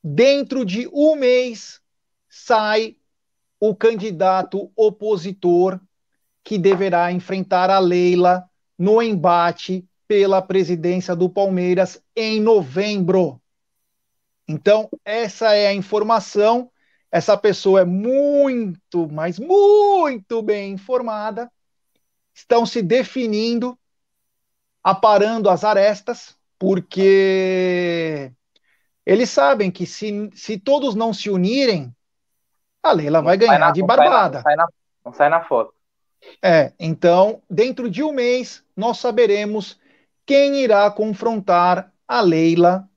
dentro 0.00 0.64
de 0.64 0.88
um 0.92 1.16
mês 1.16 1.80
sai 2.28 2.94
o 3.58 3.74
candidato 3.74 4.70
opositor 4.76 5.80
que 6.44 6.58
deverá 6.58 7.10
enfrentar 7.10 7.70
a 7.70 7.78
Leila 7.78 8.44
no 8.78 9.02
embate 9.02 9.84
pela 10.06 10.42
presidência 10.42 11.16
do 11.16 11.28
Palmeiras 11.28 12.00
em 12.14 12.40
novembro. 12.40 13.40
Então, 14.46 14.90
essa 15.04 15.54
é 15.54 15.68
a 15.68 15.74
informação. 15.74 16.70
Essa 17.10 17.36
pessoa 17.36 17.80
é 17.80 17.84
muito, 17.84 19.08
mas 19.10 19.38
muito 19.38 20.42
bem 20.42 20.72
informada 20.72 21.50
estão 22.34 22.66
se 22.66 22.82
definindo, 22.82 23.78
aparando 24.82 25.48
as 25.48 25.62
arestas, 25.62 26.36
porque 26.58 28.32
eles 29.06 29.30
sabem 29.30 29.70
que 29.70 29.86
se, 29.86 30.30
se 30.34 30.58
todos 30.58 30.94
não 30.94 31.14
se 31.14 31.30
unirem, 31.30 31.94
a 32.82 32.92
Leila 32.92 33.22
vai 33.22 33.36
ganhar 33.36 33.58
na, 33.58 33.70
de 33.70 33.82
barbada. 33.82 34.38
Não, 34.38 34.42
sai 34.42 34.56
na, 34.56 34.66
não 35.04 35.12
sai 35.12 35.28
na 35.28 35.44
foto. 35.44 35.72
É, 36.42 36.72
então, 36.78 37.42
dentro 37.48 37.90
de 37.90 38.02
um 38.02 38.12
mês, 38.12 38.64
nós 38.76 38.98
saberemos 38.98 39.78
quem 40.26 40.56
irá 40.62 40.90
confrontar 40.90 41.92
a 42.06 42.20
Leila 42.20 42.88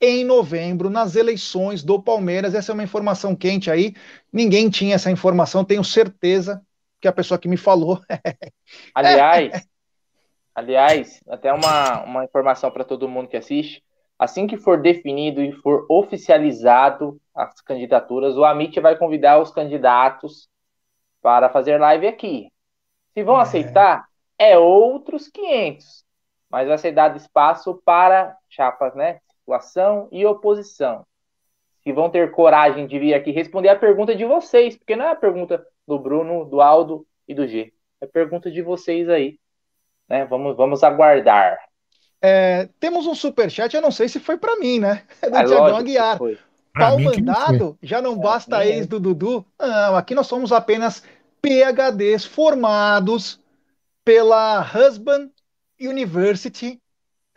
em 0.00 0.24
novembro 0.24 0.90
nas 0.90 1.14
eleições 1.14 1.82
do 1.82 2.02
Palmeiras. 2.02 2.54
Essa 2.54 2.72
é 2.72 2.74
uma 2.74 2.82
informação 2.82 3.36
quente 3.36 3.70
aí. 3.70 3.94
Ninguém 4.32 4.68
tinha 4.68 4.96
essa 4.96 5.10
informação, 5.10 5.64
tenho 5.64 5.84
certeza 5.84 6.60
que 7.00 7.08
a 7.08 7.12
pessoa 7.12 7.38
que 7.38 7.48
me 7.48 7.56
falou. 7.56 8.00
aliás, 8.94 9.68
aliás, 10.54 11.20
até 11.28 11.52
uma, 11.52 12.04
uma 12.04 12.24
informação 12.24 12.70
para 12.70 12.84
todo 12.84 13.08
mundo 13.08 13.28
que 13.28 13.36
assiste. 13.36 13.82
Assim 14.18 14.46
que 14.46 14.56
for 14.56 14.80
definido 14.80 15.42
e 15.42 15.52
for 15.52 15.84
oficializado 15.88 17.20
as 17.34 17.60
candidaturas, 17.60 18.36
o 18.36 18.44
Amit 18.44 18.78
vai 18.80 18.96
convidar 18.96 19.40
os 19.40 19.50
candidatos 19.50 20.48
para 21.20 21.48
fazer 21.48 21.78
live 21.78 22.06
aqui. 22.06 22.51
Se 23.14 23.22
vão 23.22 23.38
é. 23.38 23.42
aceitar, 23.42 24.06
é 24.38 24.58
outros 24.58 25.28
500, 25.28 26.04
mas 26.50 26.68
vai 26.68 26.78
ser 26.78 26.92
dado 26.92 27.16
espaço 27.16 27.80
para 27.84 28.36
chapas, 28.48 28.94
né? 28.94 29.20
Situação 29.38 30.08
e 30.10 30.24
oposição. 30.26 31.04
Se 31.82 31.92
vão 31.92 32.10
ter 32.10 32.30
coragem 32.30 32.86
de 32.86 32.98
vir 32.98 33.14
aqui 33.14 33.30
responder 33.30 33.68
a 33.68 33.78
pergunta 33.78 34.14
de 34.14 34.24
vocês, 34.24 34.76
porque 34.76 34.96
não 34.96 35.06
é 35.06 35.10
a 35.10 35.16
pergunta 35.16 35.64
do 35.86 35.98
Bruno, 35.98 36.44
do 36.44 36.60
Aldo 36.60 37.06
e 37.26 37.34
do 37.34 37.46
G. 37.46 37.72
É 38.00 38.06
pergunta 38.06 38.50
de 38.50 38.62
vocês 38.62 39.08
aí. 39.08 39.38
Né? 40.08 40.24
Vamos, 40.26 40.56
vamos 40.56 40.82
aguardar. 40.84 41.58
É, 42.20 42.68
temos 42.78 43.06
um 43.06 43.14
super 43.14 43.50
chat, 43.50 43.74
eu 43.74 43.82
não 43.82 43.90
sei 43.90 44.08
se 44.08 44.20
foi 44.20 44.36
para 44.36 44.56
mim, 44.56 44.78
né? 44.78 45.02
É 45.20 45.28
do 45.28 45.36
é 45.36 45.44
Tiagão 45.44 45.76
Aguiar. 45.76 46.18
Pau 46.74 46.98
mandado, 46.98 47.76
já 47.82 48.00
não 48.00 48.16
basta 48.16 48.64
é, 48.64 48.68
ex 48.68 48.86
do 48.86 48.98
Dudu. 48.98 49.44
Não, 49.58 49.96
aqui 49.96 50.14
nós 50.14 50.26
somos 50.26 50.52
apenas 50.52 51.04
PHDs 51.42 52.24
formados 52.24 53.40
pela 54.04 54.60
Husband 54.62 55.30
University. 55.80 56.80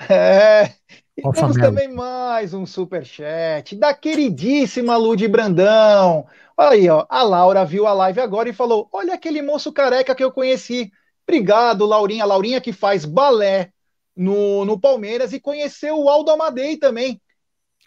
É, 0.10 0.74
e 1.16 1.22
temos 1.32 1.56
também 1.56 1.88
mais 1.88 2.54
um 2.54 2.66
super 2.66 3.06
chat 3.06 3.78
da 3.78 3.94
queridíssima 3.94 4.98
Lud 4.98 5.26
Brandão. 5.30 6.28
Olha 6.58 6.72
aí, 6.72 6.90
ó, 6.90 7.06
a 7.10 7.24
Laura 7.24 7.64
viu 7.64 7.88
a 7.88 7.94
live 7.94 8.20
agora 8.20 8.50
e 8.50 8.54
falou: 8.54 8.90
Olha 8.92 9.14
aquele 9.14 9.42
moço 9.42 9.72
careca 9.72 10.14
que 10.14 10.22
eu 10.22 10.34
conheci. 10.34 10.92
Obrigado, 11.26 11.86
Laurinha. 11.86 12.26
Laurinha 12.26 12.60
que 12.60 12.74
faz 12.74 13.06
balé 13.06 13.72
no, 14.14 14.66
no 14.66 14.78
Palmeiras 14.78 15.32
e 15.32 15.40
conheceu 15.40 15.98
o 15.98 16.10
Aldo 16.10 16.32
Amadei 16.32 16.76
também, 16.76 17.22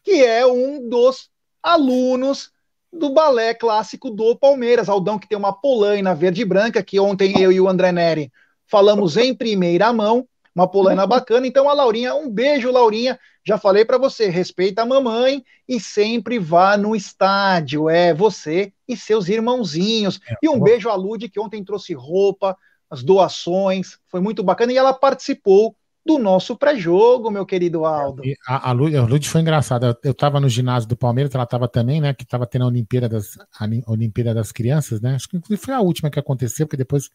que 0.03 0.25
é 0.25 0.47
um 0.47 0.89
dos 0.89 1.31
alunos 1.63 2.51
do 2.93 3.11
balé 3.11 3.55
clássico 3.55 4.11
do 4.11 4.37
Palmeiras. 4.37 4.89
Aldão 4.89 5.19
que 5.19 5.29
tem 5.29 5.39
uma 5.39 5.53
polaina 5.53 6.15
verde 6.15 6.43
e 6.43 6.45
branca, 6.45 6.83
que 6.83 6.99
ontem 6.99 7.41
eu 7.41 7.53
e 7.53 7.61
o 7.61 7.69
André 7.69 7.93
Neri 7.93 8.33
falamos 8.67 9.17
em 9.17 9.35
primeira 9.35 9.93
mão 9.93 10.27
uma 10.55 10.67
polaina 10.67 11.07
bacana. 11.07 11.47
Então, 11.47 11.69
a 11.69 11.73
Laurinha, 11.73 12.15
um 12.15 12.29
beijo, 12.29 12.71
Laurinha. 12.71 13.19
Já 13.45 13.57
falei 13.57 13.85
para 13.85 13.97
você, 13.97 14.29
respeita 14.29 14.83
a 14.83 14.87
mamãe 14.87 15.45
e 15.69 15.79
sempre 15.79 16.39
vá 16.39 16.77
no 16.77 16.97
estádio. 16.97 17.89
É 17.89 18.13
você 18.13 18.73
e 18.87 18.97
seus 18.97 19.29
irmãozinhos. 19.29 20.21
É, 20.29 20.35
e 20.43 20.49
um 20.49 20.59
beijo 20.59 20.89
à 20.89 20.95
Lud, 20.95 21.29
que 21.29 21.39
ontem 21.39 21.65
trouxe 21.65 21.95
roupa, 21.95 22.57
as 22.91 23.03
doações, 23.03 23.99
foi 24.09 24.21
muito 24.21 24.43
bacana. 24.43 24.73
E 24.73 24.77
ela 24.77 24.93
participou 24.93 25.77
do 26.09 26.19
nosso 26.19 26.57
pré-jogo, 26.57 27.31
meu 27.31 27.45
querido 27.45 27.85
Aldo. 27.85 28.23
A, 28.47 28.71
a, 28.71 28.73
Lud, 28.73 28.97
a 28.97 29.03
Lud 29.03 29.29
foi 29.29 29.43
engraçada. 29.43 29.95
Eu 30.03 30.13
estava 30.13 30.41
no 30.41 30.49
ginásio 30.49 30.89
do 30.89 30.97
Palmeiras, 30.97 31.35
ela 31.35 31.45
estava 31.45 31.69
também, 31.69 32.01
né? 32.01 32.15
Que 32.15 32.25
estava 32.25 32.47
tendo 32.47 32.65
a 32.65 32.69
Olimpíada 32.69 33.11
das, 33.11 33.37
a 33.39 33.69
Olimpíada 33.87 34.33
das 34.33 34.51
Crianças, 34.51 35.03
né? 35.03 35.15
Acho 35.15 35.29
que 35.29 35.37
inclusive 35.37 35.63
foi 35.63 35.75
a 35.75 35.81
última 35.81 36.11
que 36.11 36.19
aconteceu, 36.19 36.67
porque 36.67 36.79
depois 36.79 37.11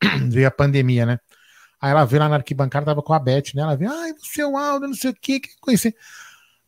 veio 0.32 0.48
a 0.48 0.50
pandemia, 0.50 1.04
né? 1.04 1.20
Aí 1.78 1.90
ela 1.90 2.06
veio 2.06 2.22
lá 2.22 2.30
na 2.30 2.36
arquibancada, 2.36 2.86
tava 2.86 3.02
com 3.02 3.12
a 3.12 3.18
Beth, 3.18 3.52
né? 3.54 3.60
Ela 3.60 3.76
veio, 3.76 3.90
ai, 3.92 4.14
você 4.14 4.40
é 4.40 4.46
o 4.46 4.56
Aldo, 4.56 4.86
não 4.86 4.94
sei 4.94 5.10
o 5.10 5.14
que, 5.14 5.40
que 5.40 5.50
conheci. 5.60 5.94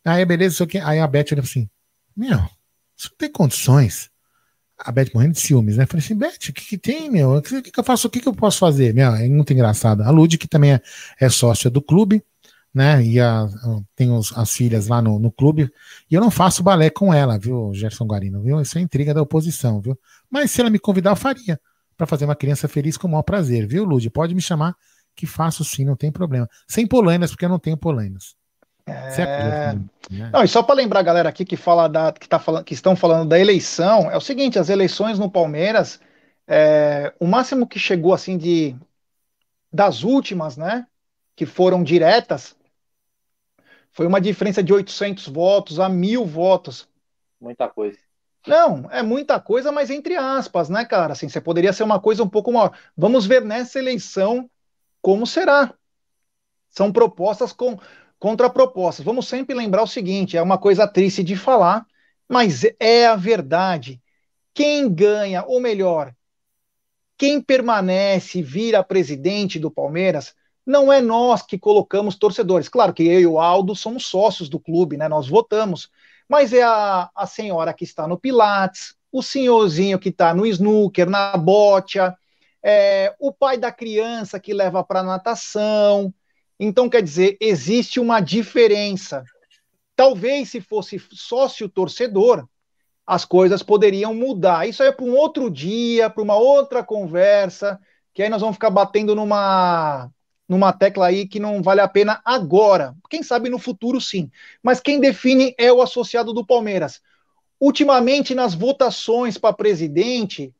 Aí, 0.05 0.23
beleza, 0.25 0.57
sei 0.57 0.65
o 0.65 0.69
que. 0.69 0.77
Aí 0.77 0.99
a 0.99 1.07
Beth 1.07 1.31
olhou 1.31 1.43
assim: 1.43 1.67
Meu, 2.15 2.37
você 2.95 3.09
não 3.09 3.17
tem 3.17 3.31
condições. 3.31 4.11
A 4.83 4.91
Beth 4.91 5.11
morrendo 5.13 5.33
de 5.33 5.39
ciúmes, 5.39 5.77
né? 5.77 5.85
Falei 5.85 6.03
assim, 6.03 6.15
Beth, 6.15 6.49
o 6.49 6.53
que, 6.53 6.65
que 6.65 6.77
tem, 6.77 7.09
meu? 7.09 7.37
O 7.37 7.41
que, 7.41 7.61
que, 7.61 7.79
eu 7.79 7.83
faço? 7.83 8.07
O 8.07 8.09
que, 8.09 8.19
que 8.19 8.27
eu 8.27 8.33
posso 8.33 8.59
fazer? 8.59 8.93
Meu, 8.93 9.13
é 9.15 9.27
muito 9.29 9.53
engraçado. 9.53 10.01
A 10.03 10.09
Lud, 10.09 10.37
que 10.37 10.47
também 10.47 10.73
é, 10.73 10.81
é 11.19 11.29
sócia 11.29 11.69
do 11.69 11.81
clube, 11.81 12.23
né? 12.73 13.03
E 13.03 13.19
a, 13.19 13.47
tem 13.95 14.11
os, 14.11 14.35
as 14.37 14.51
filhas 14.51 14.87
lá 14.87 15.01
no, 15.01 15.19
no 15.19 15.31
clube. 15.31 15.71
E 16.09 16.15
eu 16.15 16.21
não 16.21 16.31
faço 16.31 16.63
balé 16.63 16.89
com 16.89 17.13
ela, 17.13 17.37
viu, 17.39 17.73
Gerson 17.73 18.05
Guarino, 18.05 18.41
viu? 18.41 18.59
Isso 18.61 18.77
é 18.77 18.81
intriga 18.81 19.13
da 19.13 19.21
oposição, 19.21 19.79
viu? 19.81 19.97
Mas 20.29 20.51
se 20.51 20.61
ela 20.61 20.69
me 20.69 20.79
convidar, 20.79 21.11
eu 21.11 21.15
faria. 21.15 21.59
para 21.95 22.07
fazer 22.07 22.25
uma 22.25 22.35
criança 22.35 22.67
feliz 22.67 22.97
com 22.97 23.07
o 23.07 23.11
maior 23.11 23.23
prazer, 23.23 23.67
viu, 23.67 23.85
Lud? 23.85 24.09
Pode 24.09 24.35
me 24.35 24.41
chamar 24.41 24.75
que 25.15 25.25
faço 25.25 25.63
sim, 25.63 25.85
não 25.85 25.95
tem 25.95 26.11
problema. 26.11 26.49
Sem 26.67 26.87
polainas, 26.87 27.31
porque 27.31 27.45
eu 27.45 27.49
não 27.49 27.59
tenho 27.59 27.77
polainas. 27.77 28.35
É... 28.85 29.73
Né? 30.09 30.29
Não, 30.31 30.43
e 30.43 30.47
só 30.47 30.61
para 30.61 30.75
lembrar 30.75 30.99
a 30.99 31.03
galera 31.03 31.29
aqui 31.29 31.45
que 31.45 31.55
fala 31.55 31.87
da 31.87 32.11
que, 32.11 32.27
tá 32.27 32.37
falando, 32.37 32.63
que 32.65 32.73
estão 32.73 32.95
falando 32.95 33.29
da 33.29 33.39
eleição, 33.39 34.11
é 34.11 34.17
o 34.17 34.21
seguinte, 34.21 34.59
as 34.59 34.69
eleições 34.69 35.17
no 35.17 35.31
Palmeiras, 35.31 35.99
é, 36.47 37.13
o 37.19 37.25
máximo 37.25 37.67
que 37.67 37.79
chegou 37.79 38.13
assim 38.13 38.37
de 38.37 38.75
das 39.71 40.03
últimas, 40.03 40.55
né, 40.55 40.85
que 41.35 41.45
foram 41.45 41.83
diretas, 41.83 42.55
foi 43.91 44.05
uma 44.05 44.21
diferença 44.21 44.61
de 44.61 44.73
800 44.73 45.27
votos 45.27 45.79
a 45.79 45.87
mil 45.87 46.25
votos. 46.25 46.87
Muita 47.39 47.67
coisa. 47.67 47.97
Não, 48.45 48.89
é 48.91 49.01
muita 49.01 49.39
coisa, 49.39 49.71
mas 49.71 49.89
entre 49.89 50.15
aspas, 50.15 50.69
né, 50.69 50.83
cara? 50.83 51.13
Assim, 51.13 51.29
você 51.29 51.39
poderia 51.39 51.71
ser 51.71 51.83
uma 51.83 51.99
coisa 51.99 52.23
um 52.23 52.29
pouco 52.29 52.51
maior. 52.51 52.77
Vamos 52.95 53.25
ver 53.25 53.41
nessa 53.41 53.79
eleição 53.79 54.49
como 55.01 55.25
será. 55.25 55.73
São 56.69 56.91
propostas 56.91 57.53
com 57.53 57.79
contrapropostas. 58.23 59.03
Vamos 59.03 59.27
sempre 59.27 59.53
lembrar 59.53 59.83
o 59.83 59.87
seguinte: 59.87 60.37
é 60.37 60.41
uma 60.41 60.57
coisa 60.57 60.87
triste 60.87 61.21
de 61.21 61.35
falar, 61.35 61.85
mas 62.25 62.61
é 62.79 63.05
a 63.05 63.17
verdade. 63.17 64.01
Quem 64.53 64.89
ganha, 64.89 65.43
ou 65.45 65.59
melhor, 65.59 66.15
quem 67.17 67.41
permanece 67.41 68.39
e 68.39 68.41
vira 68.41 68.81
presidente 68.81 69.59
do 69.59 69.69
Palmeiras, 69.69 70.33
não 70.65 70.91
é 70.91 71.01
nós 71.01 71.41
que 71.41 71.59
colocamos 71.59 72.15
torcedores. 72.15 72.69
Claro 72.69 72.93
que 72.93 73.03
eu 73.03 73.19
e 73.19 73.27
o 73.27 73.41
Aldo 73.41 73.75
somos 73.75 74.05
sócios 74.05 74.47
do 74.47 74.57
clube, 74.57 74.95
né? 74.95 75.09
Nós 75.09 75.27
votamos. 75.27 75.89
mas 76.29 76.53
é 76.53 76.63
a, 76.63 77.09
a 77.13 77.27
senhora 77.27 77.73
que 77.73 77.83
está 77.83 78.07
no 78.07 78.17
Pilates, 78.17 78.95
o 79.11 79.21
senhorzinho 79.21 79.99
que 79.99 80.09
está 80.09 80.33
no 80.33 80.45
snooker, 80.45 81.09
na 81.09 81.35
bocha, 81.35 82.15
é, 82.63 83.13
o 83.19 83.33
pai 83.33 83.57
da 83.57 83.69
criança 83.69 84.39
que 84.39 84.53
leva 84.53 84.81
para 84.81 85.03
natação. 85.03 86.13
Então, 86.65 86.89
quer 86.89 87.03
dizer, 87.03 87.35
existe 87.41 87.99
uma 87.99 88.21
diferença. 88.21 89.25
Talvez 89.97 90.49
se 90.49 90.61
fosse 90.61 90.97
sócio 91.11 91.67
torcedor, 91.67 92.47
as 93.05 93.25
coisas 93.25 93.61
poderiam 93.61 94.15
mudar. 94.15 94.65
Isso 94.65 94.81
aí 94.81 94.87
é 94.87 94.91
para 94.93 95.03
um 95.03 95.13
outro 95.13 95.51
dia, 95.51 96.09
para 96.09 96.23
uma 96.23 96.37
outra 96.37 96.81
conversa, 96.81 97.77
que 98.13 98.23
aí 98.23 98.29
nós 98.29 98.39
vamos 98.39 98.55
ficar 98.55 98.69
batendo 98.69 99.13
numa 99.13 100.09
numa 100.47 100.71
tecla 100.71 101.07
aí 101.07 101.27
que 101.27 101.39
não 101.39 101.61
vale 101.61 101.81
a 101.81 101.87
pena 101.87 102.21
agora. 102.23 102.95
Quem 103.09 103.23
sabe 103.23 103.49
no 103.49 103.59
futuro 103.59 103.99
sim. 103.99 104.29
Mas 104.61 104.79
quem 104.79 105.01
define 105.01 105.53
é 105.57 105.71
o 105.71 105.81
associado 105.81 106.31
do 106.31 106.45
Palmeiras. 106.45 107.01
Ultimamente, 107.59 108.33
nas 108.33 108.53
votações 108.53 109.37
para 109.37 109.53
presidente, 109.53 110.53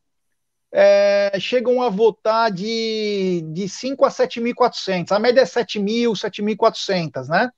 é, 0.76 1.32
chegam 1.40 1.84
a 1.84 1.90
votar 1.90 2.52
de, 2.52 3.44
de 3.54 3.70
5 3.70 4.04
a 4.06 4.10
7.400. 4.10 5.12
A 5.12 5.20
média 5.20 5.42
é 5.42 5.46
7.000, 5.46 6.14
7.400, 6.14 7.28
né? 7.28 7.52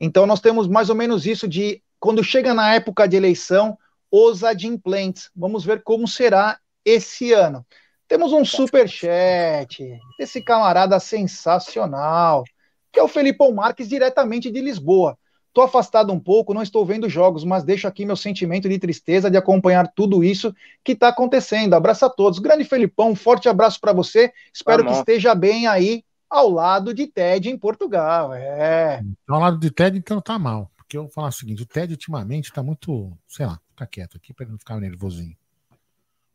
Então, 0.00 0.26
nós 0.26 0.40
temos 0.40 0.66
mais 0.66 0.88
ou 0.88 0.96
menos 0.96 1.26
isso 1.26 1.46
de, 1.46 1.82
quando 2.00 2.24
chega 2.24 2.54
na 2.54 2.74
época 2.74 3.06
de 3.06 3.16
eleição, 3.16 3.76
os 4.10 4.42
adimplentes. 4.42 5.30
Vamos 5.36 5.62
ver 5.62 5.82
como 5.82 6.08
será 6.08 6.58
esse 6.82 7.32
ano. 7.34 7.66
Temos 8.06 8.32
um 8.32 8.42
super 8.42 8.88
chat 8.88 9.84
desse 10.18 10.40
camarada 10.40 10.98
sensacional, 10.98 12.42
que 12.90 12.98
é 12.98 13.02
o 13.02 13.08
Felipão 13.08 13.52
Marques, 13.52 13.86
diretamente 13.86 14.50
de 14.50 14.62
Lisboa. 14.62 15.18
Estou 15.58 15.66
afastado 15.66 16.12
um 16.12 16.20
pouco, 16.20 16.54
não 16.54 16.62
estou 16.62 16.86
vendo 16.86 17.08
jogos, 17.08 17.42
mas 17.42 17.64
deixo 17.64 17.88
aqui 17.88 18.06
meu 18.06 18.14
sentimento 18.14 18.68
de 18.68 18.78
tristeza 18.78 19.28
de 19.28 19.36
acompanhar 19.36 19.88
tudo 19.88 20.22
isso 20.22 20.54
que 20.84 20.92
está 20.92 21.08
acontecendo. 21.08 21.74
Abraço 21.74 22.04
a 22.04 22.08
todos. 22.08 22.38
Grande 22.38 22.62
Felipão, 22.62 23.10
um 23.10 23.16
forte 23.16 23.48
abraço 23.48 23.80
para 23.80 23.92
você. 23.92 24.32
Espero 24.54 24.86
que 24.86 24.92
esteja 24.92 25.34
bem 25.34 25.66
aí 25.66 26.04
ao 26.30 26.48
lado 26.48 26.94
de 26.94 27.08
Ted 27.08 27.50
em 27.50 27.58
Portugal. 27.58 28.32
É. 28.32 29.02
Ao 29.26 29.40
lado 29.40 29.58
de 29.58 29.68
Ted, 29.68 29.98
então 29.98 30.20
tá 30.20 30.38
mal. 30.38 30.70
Porque 30.76 30.96
eu 30.96 31.02
vou 31.02 31.10
falar 31.10 31.26
o 31.26 31.32
seguinte: 31.32 31.60
o 31.60 31.66
Ted 31.66 31.92
ultimamente 31.92 32.52
tá 32.52 32.62
muito, 32.62 33.10
sei 33.26 33.44
lá, 33.44 33.58
fica 33.70 33.84
quieto 33.84 34.16
aqui 34.16 34.32
para 34.32 34.44
ele 34.44 34.52
não 34.52 34.60
ficar 34.60 34.78
nervosinho. 34.78 35.36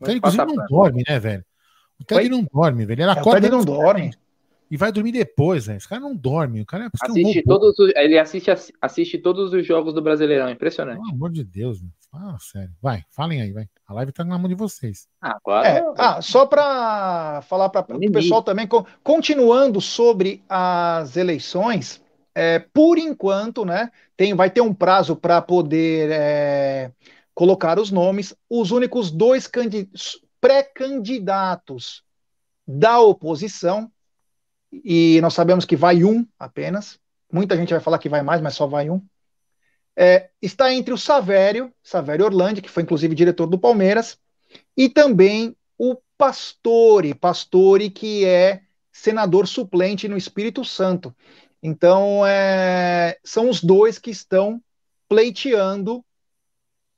O 0.02 0.04
Ted, 0.04 0.18
inclusive, 0.18 0.46
não 0.48 0.66
dorme, 0.68 1.02
né, 1.08 1.18
velho? 1.18 1.46
O 1.98 2.04
Ted 2.04 2.24
Oi? 2.24 2.30
não 2.30 2.44
dorme, 2.44 2.86
velho. 2.86 3.02
Ele 3.02 3.10
é, 3.10 3.14
acorda. 3.14 3.30
O 3.30 3.42
Ted 3.42 3.50
não 3.50 3.64
dorme. 3.64 4.14
E 4.74 4.78
vai 4.78 4.92
dormir 4.92 5.12
depois, 5.12 5.68
velho. 5.68 5.78
Esse 5.78 5.88
cara 5.88 6.02
não 6.02 6.16
dorme. 6.16 6.60
O 6.60 6.66
cara 6.66 6.86
é 6.86 6.90
assiste 7.00 7.42
um 7.42 7.44
todos 7.44 7.78
os, 7.78 7.92
Ele 7.96 8.18
assiste, 8.18 8.50
assiste 8.82 9.20
todos 9.20 9.54
os 9.54 9.64
jogos 9.64 9.94
do 9.94 10.02
Brasileirão. 10.02 10.50
Impressionante. 10.50 11.00
Pelo 11.00 11.14
amor 11.14 11.32
de 11.32 11.44
Deus, 11.44 11.80
meu. 11.80 11.92
Fala 12.10 12.40
sério. 12.40 12.72
Vai, 12.82 13.04
falem 13.12 13.40
aí, 13.40 13.52
vai. 13.52 13.70
A 13.88 13.94
live 13.94 14.12
tá 14.12 14.24
na 14.24 14.36
mão 14.36 14.50
de 14.50 14.56
vocês. 14.56 15.08
Ah, 15.22 15.38
agora. 15.38 15.68
É, 15.68 15.84
ah, 15.96 16.22
só 16.24 16.48
para 16.48 17.44
falar 17.44 17.70
para 17.70 17.86
o 17.96 18.12
pessoal 18.12 18.42
também, 18.42 18.68
continuando 19.04 19.80
sobre 19.80 20.42
as 20.50 21.18
eleições, 21.18 22.02
é, 22.34 22.58
por 22.58 22.98
enquanto, 22.98 23.64
né? 23.64 23.92
Tem, 24.18 24.34
vai 24.34 24.50
ter 24.50 24.62
um 24.62 24.74
prazo 24.74 25.16
para 25.16 25.40
poder 25.40 26.10
é, 26.12 26.92
colocar 27.36 27.78
os 27.78 27.92
nomes. 27.92 28.36
Os 28.50 28.72
únicos 28.72 29.12
dois 29.12 29.48
pré-candidatos 30.42 32.02
da 32.68 33.00
oposição, 33.00 33.92
e 34.84 35.20
nós 35.22 35.34
sabemos 35.34 35.66
que 35.66 35.76
vai 35.76 36.04
um 36.04 36.26
apenas, 36.40 37.00
muita 37.32 37.56
gente 37.58 37.74
vai 37.74 37.80
falar 37.80 38.00
que 38.00 38.10
vai 38.10 38.22
mais, 38.22 38.42
mas 38.42 38.56
só 38.56 38.66
vai 38.66 38.90
um, 38.90 39.02
é, 39.96 40.30
está 40.42 40.74
entre 40.74 40.94
o 40.94 40.98
Savério, 40.98 41.72
Savério 41.84 42.26
Orlandi, 42.26 42.62
que 42.62 42.70
foi 42.70 42.84
inclusive 42.84 43.16
diretor 43.16 43.48
do 43.48 43.60
Palmeiras, 43.60 44.18
e 44.76 44.90
também 44.90 45.56
o 45.78 45.98
Pastore, 46.18 47.14
Pastore 47.14 47.90
que 47.90 48.26
é 48.26 48.62
senador 48.92 49.48
suplente 49.48 50.08
no 50.08 50.18
Espírito 50.18 50.64
Santo. 50.64 51.16
Então, 51.62 52.26
é, 52.26 53.18
são 53.24 53.50
os 53.50 53.64
dois 53.64 53.98
que 53.98 54.12
estão 54.12 54.62
pleiteando 55.08 56.04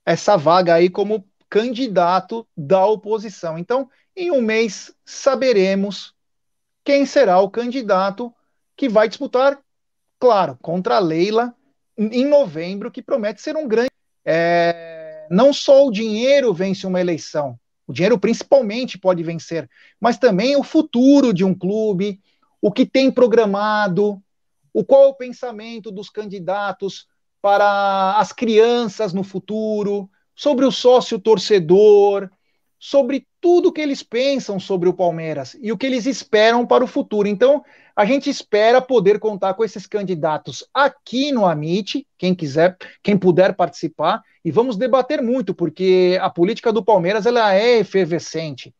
essa 0.05 0.37
vaga 0.37 0.73
aí 0.73 0.89
como 0.89 1.27
candidato 1.49 2.47
da 2.55 2.85
oposição. 2.85 3.57
Então, 3.57 3.89
em 4.15 4.31
um 4.31 4.41
mês, 4.41 4.93
saberemos 5.05 6.14
quem 6.85 7.05
será 7.05 7.39
o 7.39 7.49
candidato 7.49 8.31
que 8.77 8.87
vai 8.87 9.09
disputar, 9.09 9.59
claro, 10.19 10.57
contra 10.61 10.97
a 10.97 10.99
Leila 10.99 11.53
em 11.97 12.25
novembro, 12.25 12.91
que 12.91 13.01
promete 13.01 13.41
ser 13.41 13.57
um 13.57 13.67
grande. 13.67 13.89
É, 14.23 15.27
não 15.29 15.51
só 15.51 15.85
o 15.85 15.91
dinheiro 15.91 16.53
vence 16.53 16.85
uma 16.85 17.01
eleição, 17.01 17.59
o 17.87 17.93
dinheiro 17.93 18.19
principalmente 18.19 18.97
pode 18.97 19.23
vencer, 19.23 19.69
mas 19.99 20.17
também 20.17 20.55
o 20.55 20.63
futuro 20.63 21.33
de 21.33 21.43
um 21.43 21.53
clube, 21.53 22.21
o 22.61 22.71
que 22.71 22.85
tem 22.85 23.11
programado, 23.11 24.21
o 24.73 24.83
qual 24.83 25.03
é 25.03 25.07
o 25.07 25.15
pensamento 25.15 25.91
dos 25.91 26.09
candidatos 26.09 27.07
para 27.41 28.17
as 28.17 28.31
crianças 28.31 29.13
no 29.13 29.23
futuro, 29.23 30.09
sobre 30.35 30.65
o 30.65 30.71
sócio 30.71 31.19
torcedor, 31.19 32.29
sobre 32.87 33.27
tudo 33.41 33.71
que 33.71 33.81
eles 33.81 34.03
pensam 34.03 34.59
sobre 34.59 34.87
o 34.87 34.93
Palmeiras 34.93 35.57
e 35.59 35.71
o 35.71 35.77
que 35.77 35.87
eles 35.87 36.05
esperam 36.05 36.67
para 36.67 36.83
o 36.83 36.87
futuro. 36.87 37.27
Então, 37.27 37.63
a 37.95 38.05
gente 38.05 38.29
espera 38.29 38.79
poder 38.79 39.19
contar 39.19 39.55
com 39.55 39.63
esses 39.63 39.87
candidatos 39.87 40.63
aqui 40.71 41.31
no 41.31 41.47
Amit, 41.47 42.07
quem 42.15 42.35
quiser, 42.35 42.77
quem 43.01 43.17
puder 43.17 43.55
participar, 43.55 44.21
e 44.43 44.51
vamos 44.51 44.77
debater 44.77 45.19
muito, 45.19 45.51
porque 45.51 46.19
a 46.21 46.29
política 46.29 46.71
do 46.71 46.85
Palmeiras 46.85 47.25
ela 47.25 47.55
é 47.55 47.79
efervescente. 47.79 48.71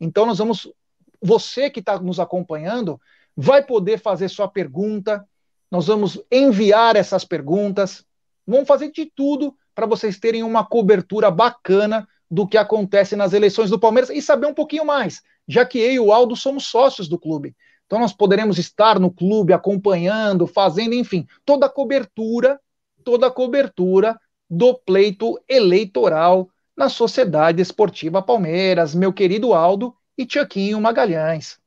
Então, 0.00 0.24
nós 0.26 0.38
vamos, 0.38 0.72
você 1.20 1.68
que 1.68 1.80
está 1.80 1.98
nos 1.98 2.20
acompanhando, 2.20 3.00
vai 3.36 3.64
poder 3.64 3.98
fazer 3.98 4.28
sua 4.28 4.46
pergunta, 4.46 5.26
nós 5.68 5.88
vamos 5.88 6.22
enviar 6.30 6.94
essas 6.94 7.24
perguntas, 7.24 8.04
vamos 8.46 8.68
fazer 8.68 8.92
de 8.92 9.06
tudo 9.06 9.56
para 9.74 9.86
vocês 9.86 10.20
terem 10.20 10.44
uma 10.44 10.64
cobertura 10.64 11.32
bacana 11.32 12.06
do 12.30 12.46
que 12.46 12.56
acontece 12.56 13.16
nas 13.16 13.32
eleições 13.32 13.70
do 13.70 13.78
Palmeiras 13.78 14.10
e 14.10 14.22
saber 14.22 14.46
um 14.46 14.54
pouquinho 14.54 14.84
mais, 14.84 15.22
já 15.48 15.64
que 15.66 15.78
eu 15.78 15.92
e 15.92 15.98
o 15.98 16.12
Aldo 16.12 16.36
somos 16.36 16.66
sócios 16.66 17.08
do 17.08 17.18
clube. 17.18 17.56
Então 17.86 17.98
nós 17.98 18.12
poderemos 18.12 18.56
estar 18.56 19.00
no 19.00 19.10
clube 19.10 19.52
acompanhando, 19.52 20.46
fazendo, 20.46 20.94
enfim, 20.94 21.26
toda 21.44 21.66
a 21.66 21.68
cobertura, 21.68 22.60
toda 23.02 23.26
a 23.26 23.30
cobertura 23.30 24.16
do 24.48 24.74
pleito 24.74 25.40
eleitoral 25.48 26.48
na 26.76 26.88
Sociedade 26.88 27.60
Esportiva 27.60 28.22
Palmeiras, 28.22 28.94
meu 28.94 29.12
querido 29.12 29.52
Aldo 29.52 29.94
e 30.16 30.24
Tiaquinho 30.24 30.80
Magalhães. 30.80 31.58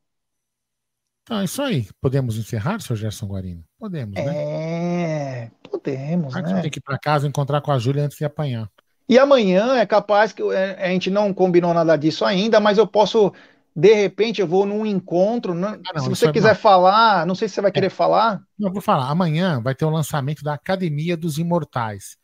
Então, 1.22 1.40
é 1.40 1.44
isso 1.44 1.62
aí. 1.62 1.88
Podemos 2.00 2.36
encerrar, 2.36 2.80
seu 2.80 2.94
Gerson 2.94 3.26
Guarino? 3.26 3.64
Podemos, 3.78 4.14
né? 4.14 5.44
É, 5.44 5.50
podemos, 5.62 6.34
né? 6.34 6.62
Tem 6.62 6.70
que 6.70 6.78
ir 6.78 6.82
para 6.82 6.98
casa 6.98 7.26
encontrar 7.26 7.60
com 7.62 7.72
a 7.72 7.78
Júlia 7.78 8.04
antes 8.04 8.18
de 8.18 8.24
apanhar. 8.24 8.70
E 9.08 9.18
amanhã 9.18 9.76
é 9.76 9.84
capaz 9.84 10.32
que 10.32 10.42
é, 10.42 10.86
a 10.86 10.88
gente 10.88 11.10
não 11.10 11.32
combinou 11.32 11.74
nada 11.74 11.96
disso 11.96 12.24
ainda, 12.24 12.58
mas 12.58 12.78
eu 12.78 12.86
posso, 12.86 13.32
de 13.76 13.92
repente, 13.94 14.40
eu 14.40 14.46
vou 14.46 14.64
num 14.64 14.86
encontro. 14.86 15.54
Não, 15.54 15.68
ah, 15.68 15.80
não, 15.94 16.02
se 16.02 16.08
você 16.08 16.32
quiser 16.32 16.54
não. 16.54 16.60
falar, 16.60 17.26
não 17.26 17.34
sei 17.34 17.48
se 17.48 17.54
você 17.54 17.60
vai 17.60 17.72
querer 17.72 17.86
é. 17.86 17.90
falar. 17.90 18.42
Não, 18.58 18.72
vou 18.72 18.80
falar. 18.80 19.10
Amanhã 19.10 19.60
vai 19.60 19.74
ter 19.74 19.84
o 19.84 19.90
lançamento 19.90 20.42
da 20.42 20.54
Academia 20.54 21.16
dos 21.16 21.38
Imortais. 21.38 22.16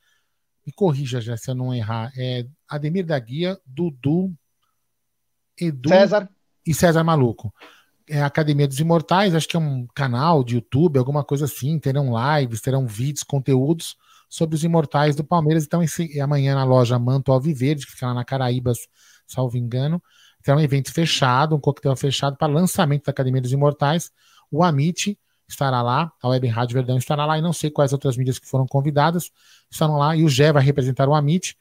Me 0.66 0.72
corrija 0.72 1.20
já 1.20 1.36
se 1.36 1.50
eu 1.50 1.54
não 1.54 1.74
errar. 1.74 2.10
É 2.16 2.46
Ademir 2.68 3.04
da 3.04 3.18
Guia, 3.18 3.58
Dudu, 3.66 4.32
Edu 5.60 5.90
César. 5.90 6.28
e 6.66 6.72
César 6.72 7.04
Maluco 7.04 7.52
é 8.08 8.20
a 8.20 8.26
Academia 8.26 8.66
dos 8.66 8.80
Imortais, 8.80 9.36
acho 9.36 9.46
que 9.46 9.56
é 9.56 9.60
um 9.60 9.86
canal 9.94 10.42
de 10.42 10.56
YouTube, 10.56 10.98
alguma 10.98 11.22
coisa 11.22 11.44
assim, 11.44 11.78
terão 11.78 12.10
lives, 12.10 12.60
terão 12.60 12.84
vídeos, 12.84 13.22
conteúdos 13.22 13.96
sobre 14.30 14.54
os 14.54 14.62
imortais 14.62 15.16
do 15.16 15.24
Palmeiras. 15.24 15.64
Então, 15.64 15.82
esse, 15.82 16.18
amanhã 16.20 16.54
na 16.54 16.64
loja 16.64 16.98
Manto 16.98 17.32
Alviverde, 17.32 17.84
que 17.84 17.92
fica 17.92 18.06
lá 18.06 18.14
na 18.14 18.24
Caraíbas, 18.24 18.78
salvo 19.26 19.58
engano, 19.58 20.00
terá 20.42 20.56
um 20.56 20.60
evento 20.60 20.92
fechado, 20.92 21.56
um 21.56 21.60
coquetel 21.60 21.94
fechado 21.96 22.36
para 22.36 22.50
lançamento 22.50 23.04
da 23.04 23.10
Academia 23.10 23.42
dos 23.42 23.52
Imortais. 23.52 24.10
O 24.50 24.62
Amit 24.62 25.18
estará 25.48 25.82
lá, 25.82 26.12
a 26.22 26.28
Web 26.28 26.46
Rádio 26.46 26.74
Verdão 26.74 26.96
estará 26.96 27.26
lá, 27.26 27.36
e 27.36 27.42
não 27.42 27.52
sei 27.52 27.70
quais 27.70 27.92
outras 27.92 28.16
mídias 28.16 28.38
que 28.38 28.48
foram 28.48 28.66
convidadas 28.66 29.32
estarão 29.68 29.96
lá, 29.98 30.14
e 30.14 30.24
o 30.24 30.28
Gé 30.28 30.52
vai 30.52 30.62
representar 30.62 31.08
o 31.08 31.14
Amit 31.14 31.58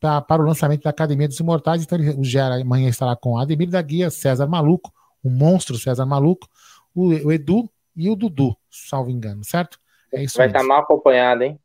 para 0.00 0.42
o 0.42 0.46
lançamento 0.46 0.84
da 0.84 0.90
Academia 0.90 1.26
dos 1.26 1.38
Imortais. 1.40 1.82
Então, 1.82 1.98
o 2.16 2.24
Gé 2.24 2.40
amanhã 2.40 2.88
estará 2.88 3.16
com 3.16 3.36
Ademir 3.36 3.68
da 3.68 3.82
Guia, 3.82 4.10
César 4.10 4.46
Maluco, 4.46 4.92
o 5.22 5.28
monstro 5.28 5.76
César 5.76 6.06
Maluco, 6.06 6.48
o, 6.94 7.08
o 7.08 7.32
Edu 7.32 7.68
e 7.96 8.08
o 8.08 8.14
Dudu, 8.14 8.56
salvo 8.70 9.10
engano, 9.10 9.44
certo? 9.44 9.78
É 10.12 10.22
isso 10.22 10.38
Vai 10.38 10.46
estar 10.46 10.60
tá 10.60 10.64
mal 10.64 10.80
acompanhado, 10.80 11.42
hein? 11.42 11.58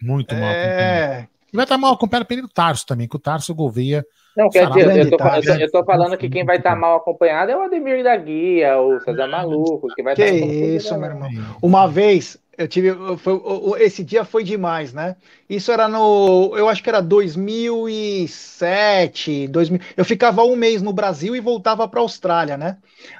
Muito 0.00 0.34
mal 0.34 0.44
é... 0.44 0.64
acompanhado. 0.64 1.28
E 1.52 1.56
vai 1.56 1.64
estar 1.64 1.74
tá 1.76 1.80
mal 1.80 1.94
acompanhado 1.94 2.26
pelo 2.26 2.48
Tarso 2.48 2.86
também, 2.86 3.08
que 3.08 3.16
o 3.16 3.18
Tarso 3.18 3.52
Gouveia. 3.54 4.06
Não, 4.36 4.50
quer 4.50 4.68
dizer, 4.68 4.98
eu 4.98 5.10
tô, 5.10 5.16
eu, 5.16 5.42
tô, 5.42 5.52
eu 5.52 5.70
tô, 5.70 5.82
falando 5.84 6.16
que 6.16 6.28
quem 6.28 6.44
vai 6.44 6.58
estar 6.58 6.70
tá 6.70 6.76
mal 6.76 6.98
acompanhado 6.98 7.50
é 7.50 7.56
o 7.56 7.62
Ademir 7.62 8.04
da 8.04 8.16
Guia, 8.16 8.78
o 8.78 9.00
César 9.00 9.26
Maluco, 9.26 9.88
que 9.94 10.02
vai 10.02 10.14
Que 10.14 10.22
estar 10.22 10.46
isso, 10.46 10.96
meu 10.98 11.10
irmão. 11.10 11.28
Uma 11.60 11.88
vez, 11.88 12.38
Eu 12.56 12.68
tive. 12.68 12.94
Foi, 13.18 13.40
esse 13.80 14.04
dia 14.04 14.24
foi 14.24 14.44
demais, 14.44 14.92
né? 14.92 15.16
Isso 15.48 15.72
era 15.72 15.88
no. 15.88 16.54
Eu 16.56 16.68
acho 16.68 16.80
que 16.82 16.90
era 16.90 17.00
2007, 17.00 19.48
2000. 19.48 19.80
Eu 19.96 20.04
ficava 20.04 20.44
um 20.44 20.54
mês 20.54 20.82
no 20.82 20.92
Brasil 20.92 21.34
e 21.34 21.40
voltava 21.40 21.88
para 21.88 22.00
a 22.00 22.02
Austrália, 22.02 22.58
né? 22.58 22.76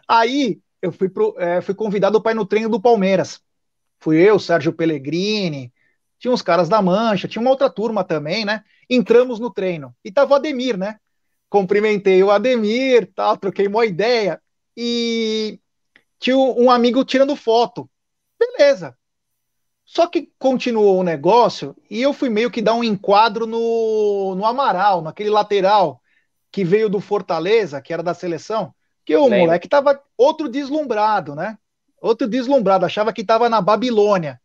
Aí 0.06 0.58
eu 0.82 0.92
fui, 0.92 1.08
pro, 1.08 1.34
é, 1.38 1.60
fui 1.60 1.74
convidado 1.74 2.20
para 2.20 2.32
ir 2.32 2.34
no 2.34 2.44
treino 2.44 2.68
do 2.68 2.80
Palmeiras. 2.80 3.40
Fui 4.00 4.18
eu, 4.18 4.38
Sérgio 4.38 4.72
Pellegrini, 4.72 5.72
tinha 6.18 6.32
uns 6.32 6.42
caras 6.42 6.68
da 6.68 6.82
Mancha, 6.82 7.28
tinha 7.28 7.40
uma 7.40 7.50
outra 7.50 7.70
turma 7.70 8.02
também, 8.02 8.44
né? 8.44 8.64
Entramos 8.88 9.38
no 9.38 9.50
treino. 9.50 9.94
E 10.04 10.10
tava 10.10 10.32
o 10.32 10.34
Ademir, 10.34 10.76
né? 10.76 10.96
Cumprimentei 11.48 12.22
o 12.22 12.30
Ademir, 12.30 13.10
tal, 13.14 13.36
troquei 13.36 13.66
uma 13.66 13.86
ideia. 13.86 14.40
E 14.76 15.60
tinha 16.18 16.36
um 16.36 16.70
amigo 16.70 17.04
tirando 17.04 17.36
foto. 17.36 17.88
Beleza. 18.38 18.96
Só 19.84 20.06
que 20.06 20.30
continuou 20.38 20.98
o 20.98 21.02
negócio 21.02 21.74
e 21.90 22.02
eu 22.02 22.12
fui 22.12 22.28
meio 22.28 22.50
que 22.50 22.60
dar 22.60 22.74
um 22.74 22.84
enquadro 22.84 23.46
no, 23.46 24.34
no 24.34 24.44
Amaral, 24.44 25.00
naquele 25.00 25.30
lateral 25.30 26.02
que 26.52 26.62
veio 26.62 26.90
do 26.90 27.00
Fortaleza, 27.00 27.80
que 27.80 27.92
era 27.92 28.02
da 28.02 28.12
seleção, 28.12 28.74
que 29.04 29.16
o 29.16 29.24
Lembra. 29.24 29.38
moleque 29.38 29.68
tava 29.68 29.98
outro 30.16 30.48
deslumbrado, 30.48 31.34
né? 31.34 31.56
Outro 32.02 32.28
deslumbrado, 32.28 32.84
achava 32.84 33.12
que 33.12 33.24
tava 33.24 33.48
na 33.48 33.60
Babilônia. 33.60 34.40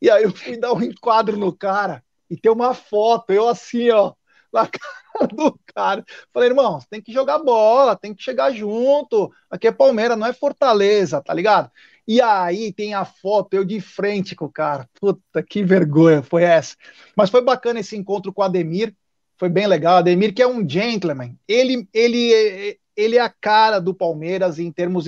E 0.00 0.10
aí 0.10 0.22
eu 0.24 0.30
fui 0.30 0.56
dar 0.58 0.72
um 0.72 0.82
enquadro 0.82 1.36
no 1.36 1.56
cara 1.56 2.02
e 2.28 2.36
tem 2.36 2.50
uma 2.50 2.74
foto, 2.74 3.32
eu 3.32 3.48
assim, 3.48 3.90
ó, 3.90 4.12
na 4.52 4.66
cara 4.68 5.26
do 5.32 5.58
cara. 5.74 6.04
Falei, 6.32 6.48
irmão, 6.50 6.80
você 6.80 6.86
tem 6.90 7.02
que 7.02 7.12
jogar 7.12 7.38
bola, 7.38 7.96
tem 7.96 8.14
que 8.14 8.22
chegar 8.22 8.50
junto. 8.52 9.30
Aqui 9.50 9.68
é 9.68 9.72
Palmeiras, 9.72 10.18
não 10.18 10.26
é 10.26 10.32
Fortaleza, 10.32 11.22
tá 11.22 11.32
ligado? 11.32 11.70
E 12.06 12.20
aí 12.20 12.72
tem 12.72 12.94
a 12.94 13.04
foto, 13.04 13.54
eu 13.54 13.64
de 13.64 13.80
frente 13.80 14.34
com 14.36 14.44
o 14.46 14.52
cara. 14.52 14.88
Puta, 15.00 15.42
que 15.42 15.64
vergonha 15.64 16.22
foi 16.22 16.44
essa. 16.44 16.76
Mas 17.16 17.30
foi 17.30 17.42
bacana 17.42 17.80
esse 17.80 17.96
encontro 17.96 18.32
com 18.32 18.42
o 18.42 18.44
Ademir, 18.44 18.94
foi 19.38 19.48
bem 19.48 19.66
legal. 19.66 19.96
Ademir, 19.96 20.34
que 20.34 20.42
é 20.42 20.46
um 20.46 20.68
gentleman, 20.68 21.36
ele, 21.48 21.88
ele, 21.92 22.78
ele 22.96 23.16
é 23.16 23.20
a 23.20 23.28
cara 23.28 23.80
do 23.80 23.94
Palmeiras 23.94 24.58
em 24.58 24.70
termos. 24.70 25.06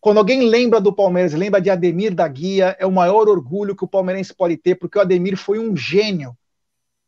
Quando 0.00 0.18
alguém 0.18 0.48
lembra 0.48 0.80
do 0.80 0.92
Palmeiras, 0.92 1.32
lembra 1.34 1.60
de 1.60 1.70
Ademir 1.70 2.14
da 2.14 2.26
Guia, 2.28 2.76
é 2.78 2.86
o 2.86 2.92
maior 2.92 3.28
orgulho 3.28 3.74
que 3.74 3.84
o 3.84 3.88
palmeirense 3.88 4.34
pode 4.34 4.56
ter, 4.56 4.76
porque 4.76 4.96
o 4.96 5.00
Ademir 5.00 5.36
foi 5.36 5.58
um 5.58 5.76
gênio. 5.76 6.36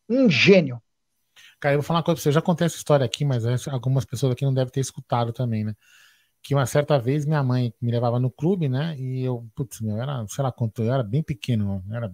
Um 0.09 0.29
gênio. 0.29 0.83
Cara, 1.61 1.75
eu 1.75 1.79
vou 1.79 1.87
falar 1.87 1.99
uma 1.99 2.05
coisa 2.05 2.17
pra 2.17 2.23
você. 2.23 2.29
Eu 2.31 2.33
já 2.33 2.43
contei 2.43 2.67
essa 2.67 2.77
história 2.77 3.05
aqui, 3.07 3.25
mas 3.25 3.45
algumas 3.69 4.05
pessoas 4.05 4.33
aqui 4.33 4.45
não 4.45 4.55
devem 4.55 4.73
ter 4.73 4.81
escutado 4.81 5.33
também, 5.33 5.63
né? 5.63 5.75
Que 6.43 6.55
uma 6.55 6.67
certa 6.67 6.99
vez 6.99 7.27
minha 7.27 7.43
mãe 7.45 7.73
me 7.81 7.93
levava 7.93 8.19
no 8.19 8.31
clube, 8.31 8.69
né? 8.69 8.97
E 8.99 9.23
eu, 9.23 9.47
putz, 9.55 9.81
meu, 9.81 10.01
era, 10.01 10.27
sei 10.27 10.43
lá 10.43 10.51
quanto, 10.51 10.83
eu 10.83 10.93
era 10.93 11.03
bem 11.03 11.23
pequeno, 11.23 11.85
era 11.93 12.11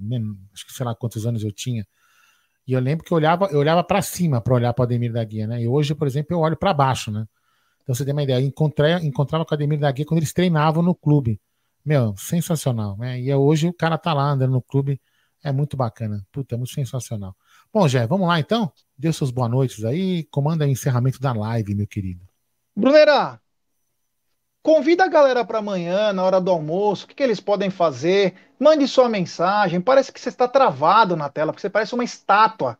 acho 0.52 0.66
que 0.66 0.72
sei 0.72 0.84
lá 0.84 0.94
quantos 0.94 1.26
anos 1.26 1.44
eu 1.44 1.52
tinha. 1.52 1.86
E 2.66 2.72
eu 2.72 2.80
lembro 2.80 3.04
que 3.04 3.12
eu 3.12 3.16
olhava, 3.16 3.46
eu 3.46 3.60
olhava 3.60 3.84
para 3.84 4.02
cima 4.02 4.40
para 4.40 4.54
olhar 4.54 4.74
para 4.74 4.82
o 4.82 4.84
Ademir 4.84 5.12
da 5.12 5.22
Guia, 5.22 5.46
né? 5.46 5.62
E 5.62 5.68
hoje, 5.68 5.94
por 5.94 6.06
exemplo, 6.08 6.34
eu 6.34 6.40
olho 6.40 6.56
para 6.56 6.74
baixo, 6.74 7.12
né? 7.12 7.24
Então 7.86 7.94
você 7.94 8.04
tem 8.04 8.12
uma 8.12 8.24
ideia, 8.24 8.40
encontrei, 8.40 8.94
encontrava 8.94 9.44
com 9.44 9.54
o 9.54 9.54
Ademir 9.54 9.78
da 9.78 9.92
Guia 9.92 10.04
quando 10.04 10.18
eles 10.18 10.32
treinavam 10.32 10.82
no 10.82 10.92
clube. 10.92 11.40
Meu, 11.84 12.16
sensacional, 12.16 12.98
né? 12.98 13.20
E 13.20 13.32
hoje 13.32 13.68
o 13.68 13.72
cara 13.72 13.96
tá 13.96 14.12
lá 14.12 14.24
andando 14.24 14.50
no 14.50 14.60
clube, 14.60 15.00
é 15.44 15.52
muito 15.52 15.76
bacana. 15.76 16.26
Puta, 16.32 16.56
é 16.56 16.58
muito 16.58 16.74
sensacional. 16.74 17.36
Bom, 17.72 17.86
Jé, 17.86 18.04
vamos 18.04 18.26
lá 18.26 18.40
então? 18.40 18.72
Dê 18.98 19.12
seus 19.12 19.30
boas 19.30 19.48
noites 19.48 19.84
aí, 19.84 20.24
comanda 20.32 20.64
o 20.64 20.68
encerramento 20.68 21.20
da 21.20 21.32
live, 21.32 21.76
meu 21.76 21.86
querido. 21.86 22.26
Brunera, 22.74 23.40
convida 24.64 25.04
a 25.04 25.08
galera 25.08 25.44
para 25.44 25.60
amanhã, 25.60 26.12
na 26.12 26.24
hora 26.24 26.40
do 26.40 26.50
almoço, 26.50 27.04
o 27.04 27.08
que, 27.08 27.14
que, 27.14 27.22
eles 27.22 27.38
podem 27.38 27.70
fazer? 27.70 28.34
Mande 28.58 28.88
sua 28.88 29.08
mensagem. 29.08 29.80
Parece 29.80 30.12
que 30.12 30.18
você 30.18 30.30
está 30.30 30.48
travado 30.48 31.14
na 31.14 31.28
tela, 31.28 31.52
porque 31.52 31.60
você 31.60 31.70
parece 31.70 31.94
uma 31.94 32.02
estátua. 32.02 32.76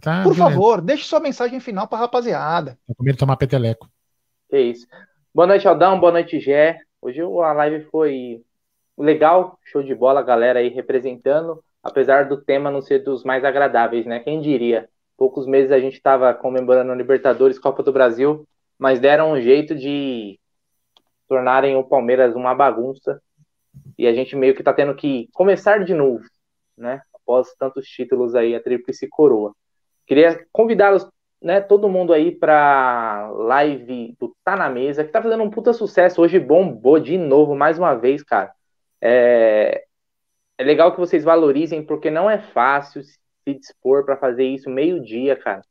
Tá, 0.00 0.24
Por 0.24 0.34
beleza. 0.34 0.50
favor, 0.50 0.80
deixe 0.80 1.04
sua 1.04 1.20
mensagem 1.20 1.60
final 1.60 1.86
para 1.86 1.98
a 1.98 2.00
rapaziada. 2.00 2.76
Eu 2.88 2.96
comi 2.96 3.14
tomar 3.14 3.36
peteleco. 3.36 3.88
É 4.50 4.60
isso. 4.60 4.86
Boa 5.34 5.46
noite, 5.46 5.68
Aldão. 5.68 6.00
Boa 6.00 6.12
noite, 6.12 6.40
Gé. 6.40 6.80
Hoje 7.02 7.20
a 7.20 7.52
live 7.52 7.84
foi 7.90 8.42
legal, 8.96 9.58
show 9.62 9.82
de 9.82 9.94
bola, 9.94 10.22
galera 10.22 10.58
aí 10.58 10.68
representando, 10.68 11.62
apesar 11.82 12.28
do 12.28 12.42
tema 12.42 12.70
não 12.70 12.80
ser 12.80 13.00
dos 13.00 13.24
mais 13.24 13.44
agradáveis, 13.44 14.06
né? 14.06 14.20
Quem 14.20 14.40
diria? 14.40 14.88
Poucos 15.18 15.46
meses 15.46 15.70
a 15.70 15.78
gente 15.78 15.94
estava 15.94 16.32
comemorando 16.32 16.90
a 16.90 16.94
Libertadores, 16.94 17.58
Copa 17.58 17.82
do 17.82 17.92
Brasil, 17.92 18.48
mas 18.78 19.00
deram 19.00 19.32
um 19.32 19.40
jeito 19.40 19.74
de 19.74 20.40
tornarem 21.28 21.76
o 21.76 21.84
Palmeiras 21.84 22.34
uma 22.34 22.54
bagunça 22.54 23.20
e 23.98 24.06
a 24.06 24.14
gente 24.14 24.34
meio 24.34 24.54
que 24.54 24.62
está 24.62 24.72
tendo 24.72 24.94
que 24.94 25.28
começar 25.34 25.84
de 25.84 25.92
novo, 25.92 26.24
né? 26.76 27.02
Após 27.14 27.54
tantos 27.58 27.86
títulos 27.86 28.34
aí, 28.34 28.54
a 28.54 28.62
tríplice 28.62 29.06
coroa. 29.08 29.54
Queria 30.06 30.42
convidá-los 30.50 31.06
né, 31.40 31.60
todo 31.60 31.88
mundo 31.88 32.12
aí 32.12 32.32
pra 32.32 33.30
live 33.32 34.16
do 34.18 34.34
Tá 34.44 34.56
Na 34.56 34.68
Mesa, 34.68 35.04
que 35.04 35.12
tá 35.12 35.22
fazendo 35.22 35.42
um 35.42 35.50
puta 35.50 35.72
sucesso. 35.72 36.20
Hoje 36.20 36.38
bombou 36.38 36.98
de 36.98 37.16
novo, 37.16 37.54
mais 37.54 37.78
uma 37.78 37.94
vez, 37.94 38.22
cara. 38.22 38.52
É, 39.00 39.84
é 40.58 40.64
legal 40.64 40.92
que 40.92 41.00
vocês 41.00 41.22
valorizem, 41.24 41.84
porque 41.84 42.10
não 42.10 42.28
é 42.28 42.38
fácil 42.38 43.02
se 43.02 43.18
dispor 43.46 44.04
para 44.04 44.16
fazer 44.16 44.44
isso 44.44 44.68
meio-dia, 44.68 45.36
cara. 45.36 45.62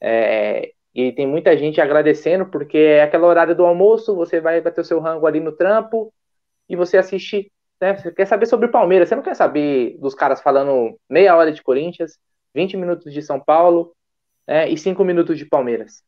É, 0.00 0.72
e 0.94 1.12
tem 1.12 1.26
muita 1.26 1.56
gente 1.56 1.80
agradecendo, 1.80 2.46
porque 2.46 2.78
é 2.78 3.02
aquela 3.02 3.26
horário 3.26 3.54
do 3.54 3.66
almoço, 3.66 4.14
você 4.14 4.40
vai 4.40 4.60
bater 4.60 4.80
o 4.80 4.84
seu 4.84 5.00
rango 5.00 5.26
ali 5.26 5.40
no 5.40 5.52
trampo 5.52 6.12
e 6.68 6.76
você 6.76 6.96
assiste. 6.96 7.50
Né, 7.78 7.94
você 7.94 8.10
quer 8.10 8.26
saber 8.26 8.46
sobre 8.46 8.68
Palmeiras, 8.68 9.08
você 9.08 9.16
não 9.16 9.22
quer 9.22 9.34
saber 9.34 9.98
dos 9.98 10.14
caras 10.14 10.40
falando 10.40 10.98
meia 11.10 11.36
hora 11.36 11.52
de 11.52 11.62
Corinthians, 11.62 12.18
20 12.54 12.76
minutos 12.78 13.12
de 13.12 13.20
São 13.20 13.38
Paulo, 13.38 13.94
né, 14.46 14.68
e 14.68 14.76
cinco 14.76 15.04
minutos 15.04 15.36
de 15.36 15.44
Palmeiras. 15.44 16.02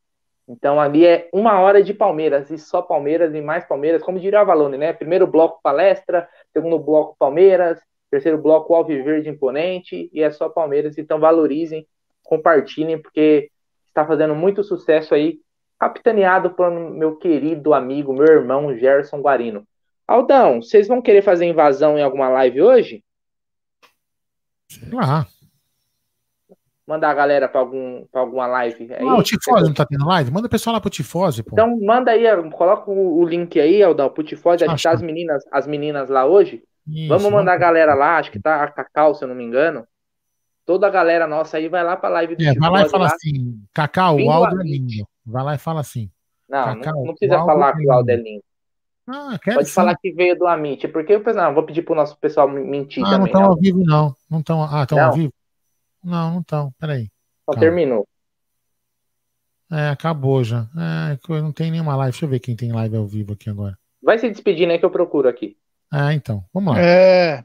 Então 0.49 0.81
ali 0.81 1.07
é 1.07 1.29
uma 1.33 1.61
hora 1.61 1.83
de 1.83 1.93
Palmeiras, 1.93 2.51
e 2.51 2.57
só 2.57 2.81
Palmeiras 2.81 3.35
e 3.35 3.41
mais 3.41 3.67
Palmeiras, 3.67 4.03
como 4.03 4.19
diria 4.19 4.41
a 4.41 4.45
Valone, 4.45 4.79
né? 4.79 4.95
Primeiro 4.95 5.27
bloco 5.27 5.61
palestra, 5.63 6.27
segundo 6.53 6.79
bloco 6.79 7.17
Palmeiras, 7.19 7.79
terceiro 8.11 8.39
bloco 8.39 8.75
Alviverde 8.75 9.29
Imponente, 9.29 10.09
e 10.11 10.23
é 10.23 10.31
só 10.31 10.49
Palmeiras. 10.49 10.97
Então 10.97 11.21
valorizem, 11.21 11.87
compartilhem, 12.23 13.01
porque 13.01 13.51
está 13.87 14.07
fazendo 14.07 14.35
muito 14.35 14.65
sucesso 14.65 15.15
aí, 15.15 15.39
capitaneado 15.79 16.51
por 16.51 16.71
meu 16.71 17.17
querido 17.17 17.75
amigo, 17.75 18.15
meu 18.15 18.27
irmão 18.27 18.75
Gerson 18.75 19.21
Guarino. 19.21 19.67
Aldão, 20.07 20.63
vocês 20.63 20.89
vão 20.89 21.03
querer 21.03 21.21
fazer 21.21 21.45
invasão 21.45 21.99
em 21.99 22.03
alguma 22.03 22.31
live 22.31 22.63
hoje? 22.63 23.05
Sei 24.71 24.89
lá 24.91 25.27
mandar 26.89 27.11
a 27.11 27.15
galera 27.15 27.47
para 27.47 27.61
algum, 27.61 28.07
pra 28.07 28.23
alguma 28.23 28.47
live. 28.47 28.95
Aí, 28.95 29.05
não, 29.05 29.19
o 29.19 29.23
Tifose 29.23 29.65
não 29.65 29.75
tá 29.75 29.85
tendo 29.85 30.07
live? 30.07 30.31
Manda 30.31 30.47
o 30.47 30.51
pessoal 30.51 30.73
lá 30.73 30.81
pro 30.81 30.89
Tifose, 30.89 31.43
pô. 31.43 31.51
Então 31.53 31.79
manda 31.83 32.11
aí, 32.11 32.25
coloca 32.53 32.91
o, 32.91 33.23
link 33.27 33.61
aí, 33.61 33.83
Aldão, 33.83 34.09
pro 34.09 34.25
Tifose, 34.25 34.65
acho 34.65 34.75
que 34.75 34.83
tá 34.83 34.93
as 34.93 35.03
meninas, 35.03 35.45
as 35.53 35.67
meninas 35.67 36.09
lá 36.09 36.25
hoje. 36.25 36.63
Isso, 36.87 37.09
vamos 37.09 37.31
mandar 37.31 37.53
a 37.53 37.59
galera 37.59 37.95
lá, 37.95 38.17
acho 38.17 38.33
que 38.33 38.41
tá 38.41 38.65
a 38.65 38.69
Cacau, 38.69 39.15
se 39.15 39.23
eu 39.23 39.29
não 39.29 39.35
me 39.35 39.45
engano. 39.45 39.87
Toda 40.65 40.87
a 40.87 40.91
galera 40.91 41.27
nossa 41.27 41.59
aí 41.59 41.69
vai 41.69 41.85
lá 41.85 41.95
pra 41.95 42.09
live 42.09 42.37
do 42.37 42.43
é, 42.43 42.55
Vai 42.55 42.71
lá 42.71 42.83
e 42.83 42.89
fala 42.89 43.05
lá. 43.05 43.11
assim, 43.11 43.61
Cacau, 43.75 44.17
o 44.17 44.31
Aldo 44.31 44.61
é 44.63 44.65
lindo. 44.65 45.07
Vai 45.27 45.45
lá 45.45 45.55
e 45.55 45.59
fala 45.59 45.81
assim. 45.81 46.11
Não, 46.49 46.65
Cacau, 46.65 46.95
não, 46.95 47.05
não, 47.05 47.15
precisa 47.15 47.45
falar 47.45 47.77
que 47.77 47.87
o 47.87 47.93
Aldo 47.93 48.11
é 48.11 48.17
lindo. 48.17 48.43
Ah, 49.07 49.39
Pode 49.45 49.69
sim. 49.69 49.75
falar 49.75 49.97
que 49.97 50.13
veio 50.13 50.39
do 50.39 50.47
Amit, 50.47 50.89
porque 50.89 51.15
eu 51.15 51.35
não, 51.35 51.55
vou 51.55 51.63
pedir 51.65 51.83
pro 51.83 51.95
nosso 51.95 52.19
pessoal 52.19 52.49
mentir 52.49 53.03
ah, 53.03 53.11
também. 53.11 53.19
Não 53.21 53.27
estão 53.27 53.45
ao 53.45 53.57
vivo, 53.57 53.83
não. 53.85 54.15
Não 54.31 54.41
estão. 54.41 54.63
Ah, 54.63 54.83
estão 54.83 55.01
ao 55.01 55.13
vivo? 55.13 55.33
Não, 56.03 56.33
não 56.33 56.41
estão. 56.41 56.73
Peraí. 56.79 57.09
Só 57.45 57.53
Calma. 57.53 57.61
terminou. 57.61 58.09
É, 59.71 59.89
acabou 59.89 60.43
já. 60.43 60.67
É, 60.77 61.19
não 61.41 61.53
tem 61.53 61.71
nenhuma 61.71 61.95
live. 61.97 62.13
Deixa 62.13 62.25
eu 62.25 62.31
ver 62.31 62.41
quem 62.41 62.57
tem 62.57 62.73
live 62.73 62.97
ao 62.97 63.07
vivo 63.07 63.35
aqui 63.35 63.51
agora. 63.51 63.77
Vai 64.03 64.19
se 64.19 64.29
despedir, 64.31 64.67
né? 64.67 64.79
Que 64.79 64.85
eu 64.85 64.91
procuro 64.91 65.29
aqui. 65.29 65.57
Ah, 65.91 66.15
então. 66.15 66.45
Vamos 66.53 66.75
lá. 66.75 66.81
É. 66.81 67.45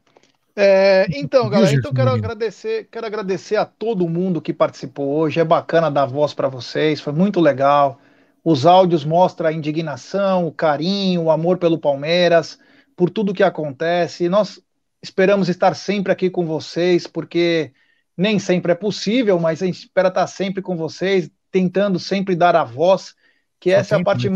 é 0.56 1.06
então, 1.12 1.48
galera, 1.50 1.74
então 1.74 1.94
quero 1.94 2.12
agradecer, 2.12 2.88
quero 2.90 3.06
agradecer 3.06 3.56
a 3.58 3.66
todo 3.66 4.08
mundo 4.08 4.42
que 4.42 4.54
participou 4.54 5.16
hoje. 5.16 5.40
É 5.40 5.44
bacana 5.44 5.92
dar 5.92 6.06
voz 6.06 6.34
para 6.34 6.48
vocês, 6.48 7.02
foi 7.02 7.14
muito 7.14 7.42
legal. 7.42 8.00
Os 8.44 8.66
áudios 8.66 9.06
mostram 9.06 9.50
a 9.50 9.54
indignação, 9.54 10.48
o 10.48 10.52
carinho, 10.52 11.24
o 11.24 11.32
amor 11.32 11.58
pelo 11.58 11.80
Palmeiras, 11.80 12.60
por 12.96 13.10
tudo 13.10 13.34
que 13.34 13.44
acontece. 13.44 14.28
Nós 14.28 14.62
esperamos 15.02 15.50
estar 15.50 15.74
sempre 15.76 16.12
aqui 16.12 16.30
com 16.30 16.46
vocês, 16.46 17.08
porque 17.08 17.74
nem 18.18 18.40
sempre 18.40 18.72
é 18.72 18.76
possível, 18.76 19.40
mas 19.40 19.62
a 19.62 19.66
gente 19.66 19.80
espera 19.80 20.10
estar 20.10 20.28
sempre 20.28 20.62
com 20.62 20.76
vocês, 20.76 21.30
tentando 21.52 22.00
sempre 22.00 22.36
dar 22.36 22.56
a 22.56 22.64
voz, 22.64 23.16
que 23.60 23.72
Só 23.72 23.78
essa 23.78 23.96
é 23.96 24.00
a 24.00 24.04
parte 24.04 24.30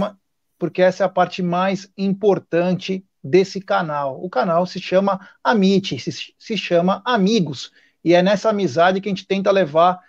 porque 0.60 0.82
essa 0.82 1.04
é 1.04 1.06
a 1.06 1.10
parte 1.10 1.44
mais 1.44 1.92
importante 1.96 3.06
desse 3.24 3.62
canal. 3.62 4.24
O 4.24 4.30
canal 4.30 4.66
se 4.66 4.80
chama 4.80 5.20
Amite, 5.44 6.00
se, 6.00 6.34
se 6.38 6.58
chama 6.58 7.02
Amigos, 7.06 7.72
e 8.04 8.14
é 8.14 8.24
nessa 8.24 8.50
amizade 8.50 9.00
que 9.00 9.08
a 9.08 9.12
gente 9.12 9.28
tenta 9.28 9.52
levar 9.52 10.00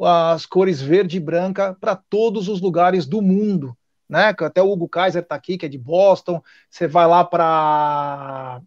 as 0.00 0.46
cores 0.46 0.80
verde 0.80 1.16
e 1.16 1.20
branca 1.20 1.76
para 1.78 1.96
todos 1.96 2.48
os 2.48 2.60
lugares 2.60 3.04
do 3.04 3.20
mundo, 3.20 3.76
né? 4.08 4.34
Até 4.38 4.62
o 4.62 4.70
Hugo 4.70 4.88
Kaiser 4.88 5.22
está 5.22 5.34
aqui, 5.34 5.58
que 5.58 5.66
é 5.66 5.68
de 5.68 5.76
Boston. 5.76 6.40
Você 6.70 6.86
vai 6.86 7.06
lá 7.06 7.24
para 7.24 8.62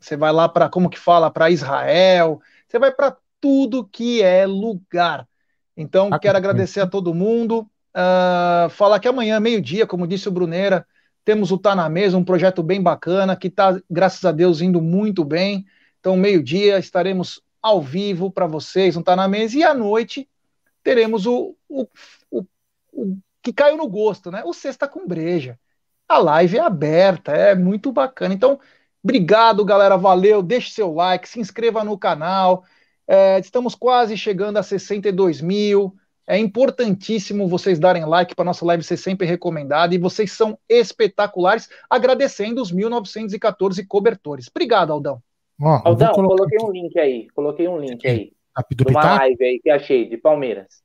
você 0.00 0.16
vai 0.16 0.32
lá 0.32 0.48
para, 0.48 0.70
como 0.70 0.88
que 0.88 0.98
fala, 0.98 1.30
para 1.30 1.50
Israel, 1.50 2.40
você 2.66 2.78
vai 2.78 2.90
para 2.90 3.14
tudo 3.40 3.84
que 3.84 4.22
é 4.22 4.46
lugar. 4.46 5.26
Então, 5.76 6.10
quero 6.18 6.36
agradecer 6.36 6.80
a 6.80 6.86
todo 6.86 7.14
mundo. 7.14 7.68
Uh, 7.94 8.68
falar 8.70 9.00
que 9.00 9.08
amanhã, 9.08 9.40
meio-dia, 9.40 9.86
como 9.86 10.06
disse 10.06 10.28
o 10.28 10.32
Bruneira, 10.32 10.86
temos 11.24 11.50
o 11.50 11.58
Tá 11.58 11.74
na 11.74 11.88
Mesa, 11.88 12.16
um 12.16 12.24
projeto 12.24 12.62
bem 12.62 12.82
bacana, 12.82 13.36
que 13.36 13.48
está, 13.48 13.80
graças 13.90 14.24
a 14.24 14.32
Deus, 14.32 14.60
indo 14.60 14.80
muito 14.80 15.24
bem. 15.24 15.64
Então, 15.98 16.16
meio-dia, 16.16 16.78
estaremos 16.78 17.42
ao 17.62 17.80
vivo 17.80 18.30
para 18.30 18.46
vocês, 18.46 18.94
não 18.94 19.02
Tá 19.02 19.16
na 19.16 19.28
Mesa, 19.28 19.58
e 19.58 19.64
à 19.64 19.74
noite 19.74 20.28
teremos 20.82 21.26
o, 21.26 21.54
o, 21.68 21.86
o, 22.30 22.44
o 22.92 23.16
que 23.42 23.52
caiu 23.52 23.76
no 23.76 23.88
gosto, 23.88 24.30
né? 24.30 24.42
O 24.44 24.52
Sexta 24.52 24.86
com 24.88 25.06
Breja. 25.06 25.58
A 26.08 26.18
live 26.18 26.58
é 26.58 26.60
aberta, 26.60 27.32
é 27.32 27.54
muito 27.54 27.92
bacana. 27.92 28.34
Então, 28.34 28.58
obrigado, 29.02 29.64
galera. 29.64 29.96
Valeu. 29.96 30.42
Deixe 30.42 30.70
seu 30.70 30.92
like, 30.92 31.28
se 31.28 31.38
inscreva 31.38 31.84
no 31.84 31.96
canal. 31.96 32.64
É, 33.12 33.40
estamos 33.40 33.74
quase 33.74 34.16
chegando 34.16 34.56
a 34.56 34.62
62 34.62 35.40
mil. 35.40 35.96
É 36.28 36.38
importantíssimo 36.38 37.48
vocês 37.48 37.76
darem 37.76 38.04
like 38.04 38.36
para 38.36 38.44
nossa 38.44 38.64
live 38.64 38.84
ser 38.84 38.96
sempre 38.96 39.26
recomendada. 39.26 39.92
E 39.92 39.98
vocês 39.98 40.30
são 40.30 40.56
espetaculares, 40.68 41.68
agradecendo 41.90 42.62
os 42.62 42.70
1914 42.70 43.84
cobertores. 43.84 44.46
Obrigado, 44.46 44.92
Aldão. 44.92 45.20
Ó, 45.60 45.82
Aldão, 45.84 46.12
coloquei 46.12 46.58
um 46.62 46.70
link 46.70 46.96
aí. 47.00 47.28
Coloquei 47.34 47.66
um 47.66 47.80
link 47.80 48.06
aí. 48.06 48.32
De 48.70 48.84
uma 48.88 49.16
live 49.16 49.44
aí 49.44 49.60
que 49.60 49.70
achei, 49.70 50.08
de 50.08 50.16
Palmeiras. 50.16 50.80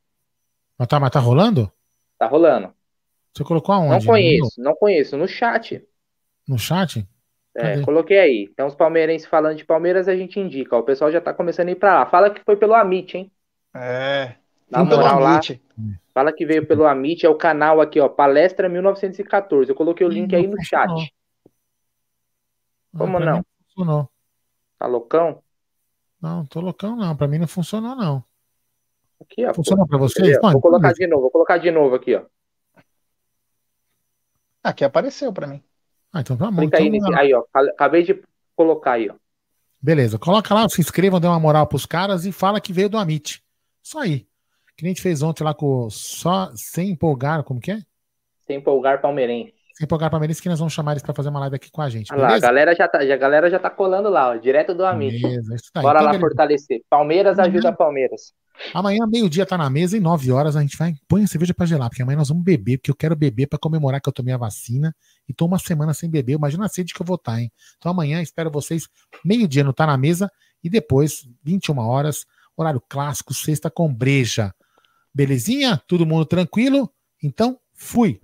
Mas 0.80 0.88
tá, 0.88 1.00
mas 1.00 1.12
tá 1.12 1.20
rolando? 1.20 1.72
Tá 2.18 2.26
rolando. 2.26 2.74
Você 3.32 3.44
colocou 3.44 3.76
aonde? 3.76 4.04
Não 4.04 4.14
conheço, 4.14 4.62
não 4.62 4.76
conheço. 4.76 5.16
No 5.16 5.28
chat. 5.28 5.88
No 6.48 6.58
chat? 6.58 7.08
É, 7.56 7.82
coloquei 7.82 8.20
aí. 8.20 8.50
Então, 8.52 8.68
os 8.68 8.76
palmeirenses 8.76 9.28
falando 9.28 9.56
de 9.56 9.64
Palmeiras, 9.64 10.10
a 10.10 10.16
gente 10.16 10.40
indica. 10.40 10.76
O 10.76 10.84
pessoal 10.84 11.10
já 11.10 11.22
tá 11.22 11.34
começando 11.34 11.70
a 11.70 11.72
ir 11.72 11.76
pra 11.76 12.00
lá. 12.00 12.06
Fala 12.06 12.30
que 12.30 12.44
foi 12.44 12.58
pelo 12.58 12.74
Amit, 12.74 13.18
hein? 13.18 13.32
É. 13.74 14.36
Na 14.70 14.84
moral 14.84 15.20
lá. 15.20 15.40
Fala 16.14 16.34
que 16.34 16.46
veio 16.46 16.66
pelo 16.68 16.86
Amit, 16.86 17.26
é 17.26 17.30
o 17.30 17.36
canal 17.36 17.80
aqui, 17.80 18.00
ó. 18.00 18.10
Palestra 18.10 18.68
1914. 18.68 19.70
Eu 19.70 19.76
coloquei 19.76 20.06
o 20.06 20.10
link 20.10 20.36
aí 20.36 20.48
no 20.48 20.62
chat. 20.62 21.14
Como 22.98 23.20
não? 23.20 23.26
não? 23.26 23.46
Funcionou. 23.68 24.10
Tá 24.78 24.86
loucão? 24.86 25.42
Não, 26.22 26.46
tô 26.46 26.60
loucão 26.60 26.96
não. 26.96 27.16
Pra 27.16 27.28
mim 27.28 27.38
não 27.38 27.48
funcionou, 27.48 27.96
não. 27.96 28.24
Aqui, 29.22 29.46
ó. 29.46 29.54
Funcionou 29.54 29.88
pra 29.88 29.98
vocês? 29.98 30.38
Vou 30.42 30.62
colocar 30.62 30.92
de 30.94 31.08
novo, 31.08 31.22
vou 31.22 31.32
colocar 31.32 31.58
de 31.58 31.72
novo 31.72 31.96
aqui, 31.96 32.16
ó. 32.16 32.24
Aqui 34.62 34.84
apareceu 34.84 35.32
para 35.32 35.48
mim. 35.48 35.64
Ah, 36.16 36.22
então 36.22 36.38
tá 36.38 36.50
bom. 36.50 36.62
Clica 36.62 36.78
então, 36.78 36.86
aí, 36.86 36.90
nesse, 36.90 37.14
aí, 37.14 37.34
ó. 37.34 37.44
Acabei 37.54 38.02
de 38.02 38.24
colocar 38.56 38.94
aí, 38.94 39.10
ó. 39.10 39.16
Beleza, 39.82 40.18
coloca 40.18 40.54
lá, 40.54 40.68
se 40.70 40.80
inscrevam, 40.80 41.20
dê 41.20 41.28
uma 41.28 41.40
moral 41.40 41.68
pros 41.68 41.86
caras 41.86 42.26
e 42.26 42.32
fala 42.32 42.62
que 42.62 42.72
veio 42.72 42.88
do 42.88 42.98
Amit. 42.98 43.44
Só 43.84 44.00
aí. 44.00 44.26
Que 44.78 44.84
nem 44.84 44.92
a 44.92 44.94
gente 44.94 45.02
fez 45.02 45.22
ontem 45.22 45.44
lá 45.44 45.54
com 45.54 45.90
só 45.90 46.50
sem 46.56 46.92
empolgar, 46.92 47.44
como 47.44 47.60
que 47.60 47.72
é? 47.72 47.80
Sem 48.48 48.58
empolgar 48.58 49.02
palmeirense. 49.02 49.54
Sem 49.74 49.84
empolgar 49.84 50.10
palmeirense 50.10 50.42
que 50.42 50.48
nós 50.48 50.58
vamos 50.58 50.74
chamar 50.74 50.94
eles 50.94 51.04
para 51.04 51.14
fazer 51.14 51.28
uma 51.28 51.40
live 51.42 51.58
aqui 51.58 51.70
com 51.70 51.82
a 51.82 51.90
gente. 51.90 52.12
Olha 52.14 52.22
lá, 52.22 52.36
a 52.36 52.40
galera 52.40 52.74
já 52.74 52.88
tá, 52.88 53.00
a 53.00 53.18
galera 53.18 53.50
já 53.50 53.60
tá 53.60 53.70
colando 53.70 54.10
lá, 54.10 54.30
ó, 54.30 54.36
direto 54.38 54.74
do 54.74 54.86
Amit. 54.86 55.22
Beleza, 55.22 55.54
isso 55.54 55.70
daí. 55.74 55.84
Bora 55.84 56.00
então, 56.00 56.06
lá 56.06 56.12
beleza. 56.14 56.30
fortalecer. 56.30 56.82
Palmeiras 56.90 57.40
ajuda 57.40 57.74
Palmeiras. 57.74 58.34
Amanhã, 58.74 59.06
meio-dia, 59.08 59.46
tá 59.46 59.58
na 59.58 59.70
mesa 59.70 59.98
e 59.98 60.00
nove 60.00 60.32
horas 60.32 60.56
a 60.56 60.62
gente 60.62 60.78
vai. 60.78 60.96
Põe 61.08 61.24
a 61.24 61.28
cerveja 61.28 61.54
pra 61.54 61.66
gelar, 61.66 61.90
porque 61.90 62.02
amanhã 62.02 62.18
nós 62.18 62.30
vamos 62.30 62.44
beber, 62.44 62.78
porque 62.78 62.92
eu 62.92 62.96
quero 62.96 63.16
beber 63.16 63.48
para 63.48 63.60
comemorar 63.60 64.02
que 64.02 64.10
eu 64.10 64.14
tomei 64.14 64.34
a 64.34 64.38
vacina 64.38 64.96
e 65.28 65.34
tô 65.34 65.46
uma 65.46 65.60
semana 65.60 65.94
sem 65.94 66.10
beber. 66.10 66.34
Imagina 66.34 66.66
a 66.66 66.70
sede 66.70 66.94
que 66.94 67.02
eu 67.02 67.06
vou 67.06 67.16
estar, 67.16 67.34
tá, 67.34 67.42
hein? 67.42 67.52
Então 67.78 67.92
amanhã 67.92 68.22
espero 68.22 68.50
vocês, 68.52 68.88
meio-dia 69.24 69.64
no 69.64 69.74
Tá 69.74 69.86
na 69.86 69.98
Mesa 69.98 70.32
e 70.64 70.70
depois, 70.70 71.28
21 71.44 71.78
horas, 71.80 72.26
horário 72.58 72.82
clássico, 72.90 73.34
sexta 73.34 73.70
com 73.70 73.94
breja. 73.94 74.54
Belezinha? 75.14 75.82
Todo 75.88 76.06
mundo 76.06 76.26
tranquilo? 76.26 76.90
Então, 77.22 77.58
fui. 77.74 78.20